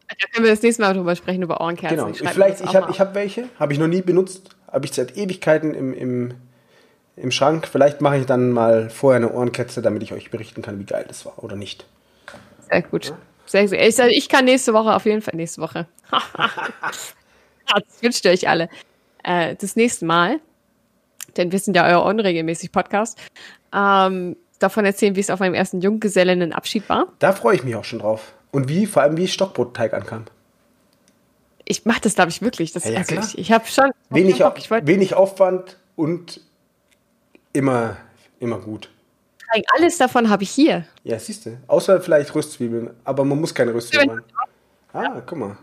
Da 0.09 0.27
können 0.33 0.45
wir 0.45 0.53
das 0.53 0.63
nächste 0.63 0.83
Mal 0.83 0.95
drüber 0.95 1.17
sprechen, 1.17 1.43
über 1.43 1.61
Ohrenkerzen. 1.61 1.97
Genau. 1.97 2.09
Ich, 2.11 2.29
vielleicht, 2.29 2.61
ich 2.61 2.77
habe 2.77 2.93
hab 2.97 3.15
welche, 3.15 3.49
habe 3.59 3.73
ich 3.73 3.79
noch 3.79 3.89
nie 3.89 4.03
benutzt, 4.03 4.51
habe 4.71 4.85
ich 4.87 4.93
seit 4.93 5.17
Ewigkeiten 5.17 5.75
im, 5.75 5.95
im, 5.95 6.35
im 7.17 7.31
Schrank. 7.31 7.69
Vielleicht 7.71 8.01
mache 8.01 8.19
ich 8.19 8.27
dann 8.27 8.51
mal 8.51 8.91
vorher 8.91 9.17
eine 9.17 9.33
Ohrenkerze, 9.33 9.83
damit 9.83 10.03
ich 10.03 10.13
euch 10.13 10.31
berichten 10.31 10.63
kann, 10.63 10.79
wie 10.79 10.85
geil 10.85 11.05
das 11.07 11.25
war 11.25 11.43
oder 11.43 11.57
nicht. 11.57 11.87
Sehr 12.71 12.83
gut. 12.83 13.15
Sehr, 13.47 13.69
sehr. 13.69 13.87
Ich, 13.87 13.99
ich 13.99 14.29
kann 14.29 14.47
nächste 14.47 14.73
Woche 14.73 14.95
auf 14.95 15.05
jeden 15.05 15.23
Fall, 15.23 15.37
nächste 15.37 15.61
Woche. 15.61 15.87
das 16.11 18.03
wünscht 18.03 18.25
ihr 18.25 18.31
euch 18.31 18.49
alle. 18.49 18.69
Äh, 19.23 19.57
das 19.57 19.77
nächste 19.77 20.07
Mal, 20.07 20.41
denn 21.37 21.53
wir 21.53 21.59
sind 21.59 21.77
ja 21.77 21.87
euer 21.87 22.05
unregelmäßig 22.05 22.73
Podcast, 22.73 23.19
ähm, 23.73 24.37
davon 24.59 24.85
erzählen, 24.85 25.17
wie 25.17 25.21
es 25.21 25.31
auf 25.31 25.41
meinem 25.41 25.55
ersten 25.55 25.81
Junggesellinnenabschied 25.81 26.89
war. 26.89 27.07
Da 27.19 27.33
freue 27.33 27.57
ich 27.57 27.65
mich 27.65 27.77
auch 27.77 27.85
schon 27.85 27.99
drauf. 27.99 28.33
Und 28.51 28.69
wie, 28.69 28.87
vor 28.87 29.03
allem 29.03 29.17
wie 29.17 29.29
Stockbrotteig 29.29 29.95
ankam. 29.95 30.25
Ich 31.65 31.85
mache 31.85 32.03
das, 32.03 32.15
glaube 32.15 32.31
ich, 32.31 32.41
wirklich. 32.41 32.73
Das, 32.73 32.85
Ja, 32.85 32.93
ja, 32.93 32.99
also 32.99 33.15
ich, 33.17 33.39
ich 33.39 33.53
habe 33.53 33.67
schon 33.67 33.91
Wenig, 34.11 34.39
Bock. 34.39 34.57
Wenig 34.87 35.15
Aufwand 35.15 35.79
und 35.97 36.41
immer, 37.55 37.97
immer 38.41 38.59
gut. 38.59 38.91
alles 39.75 39.97
davon 39.97 40.29
habe 40.29 40.43
ich 40.43 40.51
hier. 40.51 40.85
Ja, 41.05 41.19
siehst 41.19 41.47
du. 41.47 41.57
Außer 41.69 42.03
vielleicht 42.03 42.35
Röstzwiebeln, 42.35 42.91
aber 43.05 43.25
man 43.25 43.41
muss 43.41 43.55
keine 43.55 43.73
Röstzwiebeln 43.73 44.17
machen. 44.17 44.25
Ah, 44.93 45.23
guck 45.25 45.39
mal. 45.39 45.57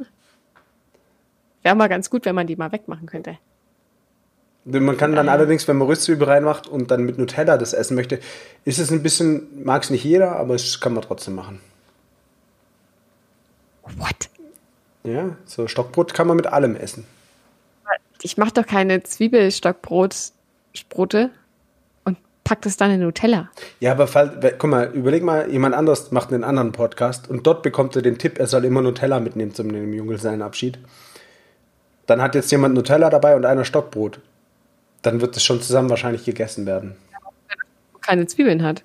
Wäre 1.61 1.75
mal 1.75 1.87
ganz 1.87 2.09
gut, 2.09 2.25
wenn 2.25 2.33
man 2.33 2.47
die 2.47 2.55
mal 2.55 2.71
wegmachen 2.71 3.05
könnte. 3.05 3.37
Man 4.63 4.95
kann 4.97 5.15
dann 5.15 5.29
allerdings, 5.29 5.67
wenn 5.67 5.77
man 5.77 5.87
Röstzwiebel 5.87 6.27
reinmacht 6.27 6.67
und 6.67 6.91
dann 6.91 7.03
mit 7.03 7.17
Nutella 7.17 7.57
das 7.57 7.73
essen 7.73 7.95
möchte, 7.95 8.19
ist 8.63 8.77
es 8.77 8.91
ein 8.91 9.01
bisschen, 9.01 9.63
mag 9.63 9.81
es 9.83 9.89
nicht 9.89 10.03
jeder, 10.03 10.35
aber 10.35 10.53
es 10.55 10.79
kann 10.79 10.93
man 10.93 11.01
trotzdem 11.03 11.33
machen. 11.35 11.59
What? 13.97 14.29
Ja, 15.03 15.35
so 15.45 15.67
Stockbrot 15.67 16.13
kann 16.13 16.27
man 16.27 16.37
mit 16.37 16.45
allem 16.45 16.75
essen. 16.75 17.07
Ich 18.21 18.37
mache 18.37 18.53
doch 18.53 18.67
keine 18.67 19.01
Zwiebelstockbrot-Brote 19.01 21.31
und 22.41 22.51
pack 22.51 22.61
das 22.61 22.77
dann 22.77 22.91
in 22.91 22.99
Nutella. 23.01 23.49
Ja, 23.79 23.91
aber 23.91 24.07
fall, 24.07 24.39
guck 24.57 24.69
mal, 24.69 24.91
überleg 24.93 25.23
mal, 25.23 25.49
jemand 25.49 25.75
anders 25.75 26.11
macht 26.11 26.33
einen 26.33 26.43
anderen 26.43 26.71
Podcast 26.71 27.29
und 27.29 27.45
dort 27.47 27.63
bekommt 27.63 27.95
er 27.95 28.01
den 28.01 28.17
Tipp, 28.17 28.39
er 28.39 28.47
soll 28.47 28.65
immer 28.65 28.81
Nutella 28.81 29.19
mitnehmen 29.19 29.53
zum 29.53 29.71
dem 29.71 29.93
Junggesellenabschied. 29.93 30.79
Dann 32.07 32.21
hat 32.21 32.35
jetzt 32.35 32.51
jemand 32.51 32.75
Nutella 32.75 33.09
dabei 33.09 33.35
und 33.35 33.45
einer 33.45 33.63
Stockbrot. 33.65 34.19
Dann 35.01 35.21
wird 35.21 35.37
es 35.37 35.43
schon 35.43 35.61
zusammen 35.61 35.89
wahrscheinlich 35.89 36.25
gegessen 36.25 36.65
werden. 36.65 36.95
Keine 38.01 38.27
Zwiebeln 38.27 38.63
hat. 38.63 38.83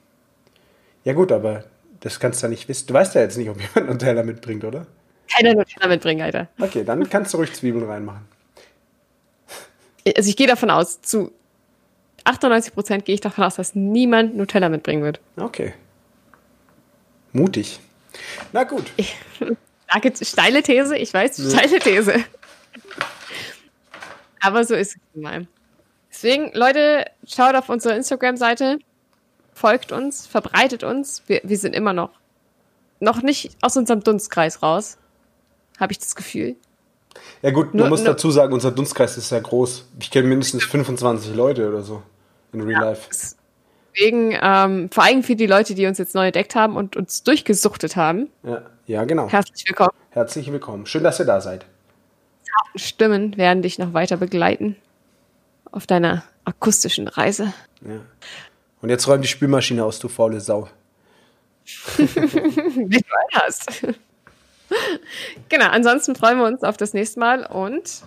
Ja 1.04 1.12
gut, 1.12 1.32
aber 1.32 1.64
das 2.00 2.20
kannst 2.20 2.42
du 2.42 2.46
ja 2.46 2.50
nicht 2.50 2.68
wissen. 2.68 2.86
Du 2.86 2.94
weißt 2.94 3.14
ja 3.14 3.22
jetzt 3.22 3.36
nicht, 3.36 3.48
ob 3.48 3.60
jemand 3.60 3.90
Nutella 3.92 4.22
mitbringt, 4.22 4.64
oder? 4.64 4.86
Keiner 5.34 5.54
Nutella 5.54 5.88
mitbringen, 5.88 6.22
Alter. 6.22 6.48
Okay, 6.60 6.84
dann 6.84 7.08
kannst 7.08 7.34
du 7.34 7.38
ruhig 7.38 7.52
Zwiebeln 7.52 7.84
reinmachen. 7.84 8.22
Also 10.16 10.28
ich 10.28 10.36
gehe 10.36 10.46
davon 10.46 10.70
aus, 10.70 11.02
zu 11.02 11.32
98 12.27 12.74
Prozent 12.74 13.05
gehe 13.05 13.15
ich 13.15 13.20
davon 13.20 13.44
aus, 13.44 13.57
dass 13.57 13.74
niemand 13.74 14.36
Nutella 14.36 14.69
mitbringen 14.69 15.03
wird. 15.03 15.20
Okay. 15.36 15.74
Mutig. 17.32 17.78
Na 18.53 18.65
gut. 18.65 18.85
Starke, 19.89 20.12
steile 20.24 20.62
These, 20.62 20.97
ich 20.97 21.12
weiß, 21.12 21.36
steile 21.53 21.78
These. 21.78 22.24
Aber 24.40 24.65
so 24.65 24.74
ist 24.74 24.97
es 24.97 25.20
mal. 25.20 25.47
Deswegen, 26.11 26.51
Leute, 26.55 27.05
schaut 27.27 27.55
auf 27.55 27.69
unsere 27.69 27.94
Instagram-Seite, 27.94 28.78
folgt 29.53 29.93
uns, 29.93 30.27
verbreitet 30.27 30.82
uns. 30.82 31.23
Wir, 31.27 31.43
wir 31.44 31.59
sind 31.59 31.74
immer 31.74 31.93
noch, 31.93 32.11
noch 33.01 33.23
nicht 33.23 33.57
aus 33.61 33.77
unserem 33.77 34.03
Dunstkreis 34.03 34.62
raus. 34.62 34.98
Habe 35.78 35.93
ich 35.93 35.98
das 35.98 36.16
Gefühl. 36.16 36.57
Ja 37.43 37.51
gut, 37.51 37.74
man 37.74 37.89
muss 37.89 38.03
dazu 38.03 38.31
sagen, 38.31 38.53
unser 38.53 38.73
Dunstkreis 38.73 39.16
ist 39.16 39.28
sehr 39.28 39.40
groß. 39.40 39.86
Ich 40.01 40.11
kenne 40.11 40.28
mindestens 40.28 40.65
25 40.65 41.35
Leute 41.35 41.69
oder 41.69 41.82
so 41.82 42.03
in 42.56 42.66
Real 42.66 42.82
Life. 42.82 43.08
Deswegen, 43.94 44.36
ähm, 44.40 44.90
vor 44.90 45.04
allem 45.04 45.22
für 45.22 45.36
die 45.36 45.46
Leute, 45.46 45.74
die 45.74 45.86
uns 45.86 45.98
jetzt 45.98 46.14
neu 46.14 46.26
entdeckt 46.26 46.54
haben 46.54 46.76
und 46.76 46.96
uns 46.96 47.22
durchgesuchtet 47.22 47.96
haben, 47.96 48.28
Ja, 48.42 48.62
ja, 48.86 49.04
genau. 49.04 49.28
herzlich 49.28 49.64
willkommen. 49.66 49.92
Herzlich 50.10 50.50
willkommen. 50.50 50.86
Schön, 50.86 51.04
dass 51.04 51.18
ihr 51.18 51.26
da 51.26 51.40
seid. 51.40 51.66
Stimmen 52.74 53.36
werden 53.36 53.62
dich 53.62 53.78
noch 53.78 53.92
weiter 53.92 54.16
begleiten 54.16 54.76
auf 55.70 55.86
deiner 55.86 56.24
akustischen 56.44 57.08
Reise. 57.08 57.52
Ja. 57.82 58.00
Und 58.80 58.88
jetzt 58.88 59.06
räum 59.08 59.20
die 59.20 59.28
Spülmaschine 59.28 59.84
aus, 59.84 59.98
du 59.98 60.08
faule 60.08 60.40
Sau. 60.40 60.68
Wie 61.96 62.98
du 62.98 63.04
hast. 63.34 63.84
genau, 65.48 65.66
ansonsten 65.66 66.14
freuen 66.16 66.38
wir 66.38 66.46
uns 66.46 66.62
auf 66.62 66.76
das 66.76 66.94
nächste 66.94 67.20
Mal 67.20 67.44
und 67.44 68.02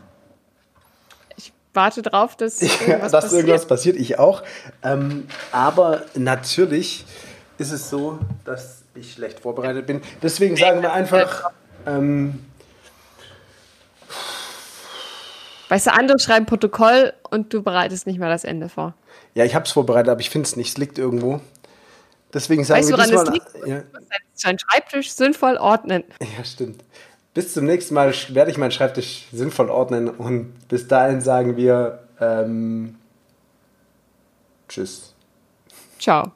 warte 1.80 2.02
drauf, 2.04 2.36
dass 2.36 2.62
irgendwas 2.62 3.12
dass 3.12 3.24
passiert. 3.26 3.40
irgendwas 3.42 3.66
passiert, 3.68 3.96
ich 3.98 4.20
auch. 4.20 4.44
Ähm, 4.84 5.28
aber 5.52 6.04
natürlich 6.14 7.06
ist 7.58 7.72
es 7.72 7.90
so, 7.90 8.20
dass 8.46 8.84
ich 8.96 9.14
schlecht 9.14 9.40
vorbereitet 9.40 9.88
bin. 9.88 10.02
Deswegen 10.22 10.56
sagen 10.58 10.82
wir 10.82 10.94
einfach, 10.94 11.50
ähm, 11.88 12.46
Weißt 15.70 15.86
du, 15.88 15.94
andere 15.94 16.18
schreiben 16.20 16.46
Protokoll 16.48 17.14
und 17.30 17.54
du 17.54 17.62
bereitest 17.62 18.08
nicht 18.08 18.20
mal 18.20 18.30
das 18.30 18.44
Ende 18.44 18.70
vor. 18.70 18.96
ja, 19.36 19.46
ich 19.46 19.54
habe 19.54 19.66
es 19.66 19.72
vorbereitet, 19.72 20.10
aber 20.10 20.20
ich 20.20 20.30
finde 20.32 20.48
es 20.48 20.56
nicht. 20.56 20.70
Es 20.70 20.78
liegt 20.78 20.98
irgendwo. 20.98 21.42
Deswegen 22.34 22.64
sagen 22.64 22.80
Weißt 22.80 22.90
du, 22.90 22.98
wir 22.98 22.98
woran 22.98 23.14
es 23.26 23.32
diesmal, 23.32 23.34
liegt? 23.62 23.68
Ja, 23.68 23.80
Du 23.82 24.00
musst 24.00 24.46
deinen 24.46 24.60
Schreibtisch 24.60 25.12
sinnvoll 25.12 25.58
ordnen. 25.58 26.04
ja, 26.38 26.44
stimmt. 26.44 26.84
Bis 27.40 27.54
zum 27.54 27.64
nächsten 27.64 27.94
Mal 27.94 28.14
werde 28.34 28.52
ich 28.52 28.58
meinen 28.58 28.72
Schreibtisch 28.72 29.30
sinnvoll 29.32 29.70
ordnen 29.70 30.10
und 30.10 30.68
bis 30.68 30.90
dahin 30.90 31.22
sagen 31.22 31.56
wir 31.56 32.00
ähm, 32.20 32.96
Tschüss. 34.68 35.14
Ciao. 35.98 36.34